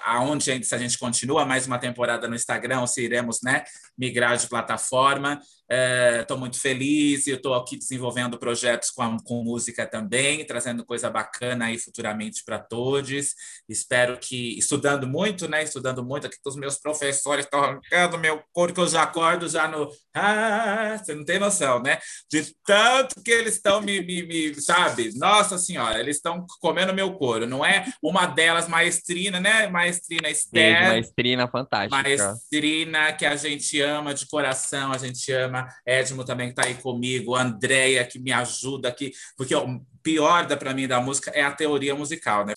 aonde 0.04 0.64
se 0.64 0.74
a 0.74 0.78
gente 0.78 0.98
continua 0.98 1.44
mais 1.44 1.66
uma 1.66 1.78
temporada 1.78 2.28
no 2.28 2.34
Instagram 2.34 2.80
ou 2.80 2.86
se 2.86 3.02
iremos 3.02 3.40
né, 3.42 3.64
migrar 3.96 4.36
de 4.36 4.46
plataforma. 4.46 5.40
Estou 5.68 6.36
é, 6.36 6.40
muito 6.40 6.60
feliz 6.60 7.26
e 7.26 7.32
estou 7.32 7.52
aqui 7.52 7.76
desenvolvendo 7.76 8.38
projetos 8.38 8.90
com, 8.90 9.16
com 9.18 9.42
música 9.42 9.84
também, 9.84 10.44
trazendo 10.44 10.84
coisa 10.84 11.10
bacana 11.10 11.66
aí 11.66 11.76
futuramente 11.76 12.44
para 12.44 12.60
todos. 12.60 13.34
Espero 13.68 14.16
que, 14.16 14.56
estudando 14.56 15.08
muito, 15.08 15.48
né? 15.48 15.64
Estudando 15.64 16.04
muito 16.04 16.28
aqui 16.28 16.36
com 16.40 16.50
os 16.50 16.56
meus 16.56 16.78
professores, 16.78 17.44
estão 17.44 17.64
arrancando 17.64 18.16
meu 18.16 18.42
couro 18.52 18.72
que 18.72 18.80
eu 18.80 18.86
já 18.86 19.02
acordo 19.02 19.48
já 19.48 19.66
no. 19.66 19.90
Ah, 20.14 20.96
você 21.02 21.14
não 21.14 21.24
tem 21.24 21.40
noção, 21.40 21.82
né? 21.82 21.98
De 22.30 22.54
tanto 22.64 23.20
que 23.20 23.30
eles 23.30 23.54
estão 23.54 23.80
me, 23.80 24.00
me, 24.00 24.22
me, 24.22 24.54
sabe? 24.54 25.18
Nossa 25.18 25.58
Senhora, 25.58 25.98
eles 25.98 26.16
estão 26.16 26.46
comendo 26.60 26.94
meu 26.94 27.14
couro. 27.14 27.44
Não 27.44 27.64
é 27.64 27.86
uma 28.00 28.26
delas 28.26 28.68
maestrina, 28.68 29.40
né? 29.40 29.66
Maestrina 29.66 30.30
Esther. 30.30 30.88
Maestrina 30.88 31.48
fantástica. 31.48 32.02
Maestrina 32.02 33.12
que 33.14 33.26
a 33.26 33.34
gente 33.34 33.80
ama 33.80 34.14
de 34.14 34.26
coração, 34.26 34.92
a 34.92 34.98
gente 34.98 35.32
ama 35.32 35.55
Edmo 35.84 36.24
também 36.24 36.50
está 36.50 36.66
aí 36.66 36.74
comigo, 36.74 37.36
Andréia 37.36 38.04
que 38.04 38.18
me 38.18 38.32
ajuda 38.32 38.88
aqui, 38.88 39.12
porque 39.36 39.54
o 39.54 39.80
pior 40.02 40.46
para 40.56 40.74
mim 40.74 40.88
da 40.88 41.00
música 41.00 41.30
é 41.30 41.42
a 41.42 41.52
teoria 41.52 41.94
musical, 41.94 42.44
né? 42.44 42.54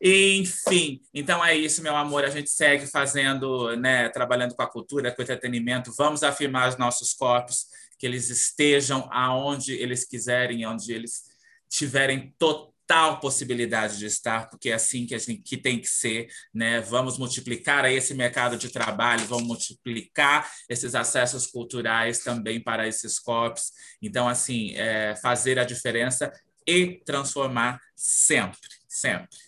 Enfim, 0.00 1.00
então 1.12 1.44
é 1.44 1.56
isso, 1.56 1.82
meu 1.82 1.96
amor. 1.96 2.24
A 2.24 2.30
gente 2.30 2.50
segue 2.50 2.86
fazendo, 2.86 3.76
né, 3.76 4.08
trabalhando 4.08 4.54
com 4.54 4.62
a 4.62 4.70
cultura, 4.70 5.12
com 5.12 5.20
o 5.20 5.24
entretenimento. 5.24 5.92
Vamos 5.96 6.22
afirmar 6.22 6.68
os 6.68 6.76
nossos 6.76 7.12
corpos, 7.12 7.66
que 7.98 8.06
eles 8.06 8.30
estejam 8.30 9.08
aonde 9.12 9.74
eles 9.74 10.04
quiserem, 10.04 10.66
onde 10.66 10.92
eles 10.92 11.22
tiverem 11.68 12.34
total 12.38 12.71
total 12.92 13.18
possibilidade 13.20 13.98
de 13.98 14.06
estar, 14.06 14.50
porque 14.50 14.68
é 14.68 14.74
assim 14.74 15.06
que, 15.06 15.14
a 15.14 15.18
gente, 15.18 15.42
que 15.42 15.56
tem 15.56 15.80
que 15.80 15.88
ser, 15.88 16.28
né? 16.52 16.80
Vamos 16.82 17.18
multiplicar 17.18 17.86
esse 17.86 18.14
mercado 18.14 18.58
de 18.58 18.70
trabalho, 18.70 19.24
vamos 19.24 19.46
multiplicar 19.46 20.50
esses 20.68 20.94
acessos 20.94 21.46
culturais 21.46 22.22
também 22.22 22.62
para 22.62 22.86
esses 22.86 23.18
corpos. 23.18 23.72
Então, 24.02 24.28
assim, 24.28 24.74
é, 24.74 25.16
fazer 25.16 25.58
a 25.58 25.64
diferença 25.64 26.30
e 26.66 27.00
transformar 27.04 27.80
sempre, 27.96 28.58
sempre. 28.86 29.38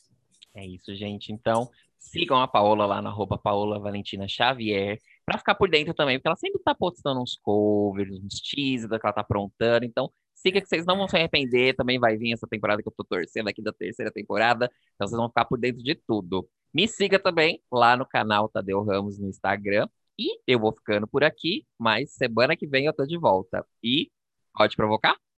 É 0.54 0.66
isso, 0.66 0.94
gente. 0.94 1.30
Então, 1.30 1.70
sigam 1.98 2.40
a 2.40 2.48
Paola 2.48 2.86
lá 2.86 3.02
na 3.02 3.10
arroba 3.10 3.36
Paola 3.36 3.78
Valentina 3.78 4.26
Xavier, 4.26 4.98
para 5.26 5.38
ficar 5.38 5.54
por 5.54 5.68
dentro 5.68 5.92
também, 5.92 6.18
porque 6.18 6.28
ela 6.28 6.36
sempre 6.36 6.58
está 6.58 6.74
postando 6.74 7.20
uns 7.20 7.36
covers, 7.36 8.10
uns 8.10 8.40
teasers 8.40 8.88
que 8.88 9.06
ela 9.06 9.10
está 9.10 9.20
aprontando. 9.20 9.84
Então, 9.84 10.10
Siga 10.44 10.60
que 10.60 10.68
vocês 10.68 10.84
não 10.84 10.96
vão 10.98 11.08
se 11.08 11.16
arrepender. 11.16 11.74
Também 11.74 11.98
vai 11.98 12.16
vir 12.16 12.32
essa 12.32 12.46
temporada 12.46 12.82
que 12.82 12.88
eu 12.88 12.92
tô 12.94 13.02
torcendo 13.04 13.48
aqui 13.48 13.62
da 13.62 13.72
terceira 13.72 14.12
temporada. 14.12 14.70
Então 14.94 15.08
vocês 15.08 15.16
vão 15.16 15.28
ficar 15.28 15.46
por 15.46 15.58
dentro 15.58 15.82
de 15.82 15.94
tudo. 15.94 16.48
Me 16.72 16.86
siga 16.86 17.18
também 17.18 17.62
lá 17.72 17.96
no 17.96 18.06
canal 18.06 18.48
Tadeu 18.48 18.82
Ramos 18.84 19.18
no 19.18 19.28
Instagram. 19.28 19.88
E 20.18 20.38
eu 20.46 20.60
vou 20.60 20.72
ficando 20.72 21.08
por 21.08 21.24
aqui, 21.24 21.66
mas 21.78 22.12
semana 22.12 22.56
que 22.56 22.66
vem 22.66 22.86
eu 22.86 22.92
tô 22.92 23.06
de 23.06 23.18
volta. 23.18 23.66
E 23.82 24.10
pode 24.54 24.76
provocar? 24.76 25.16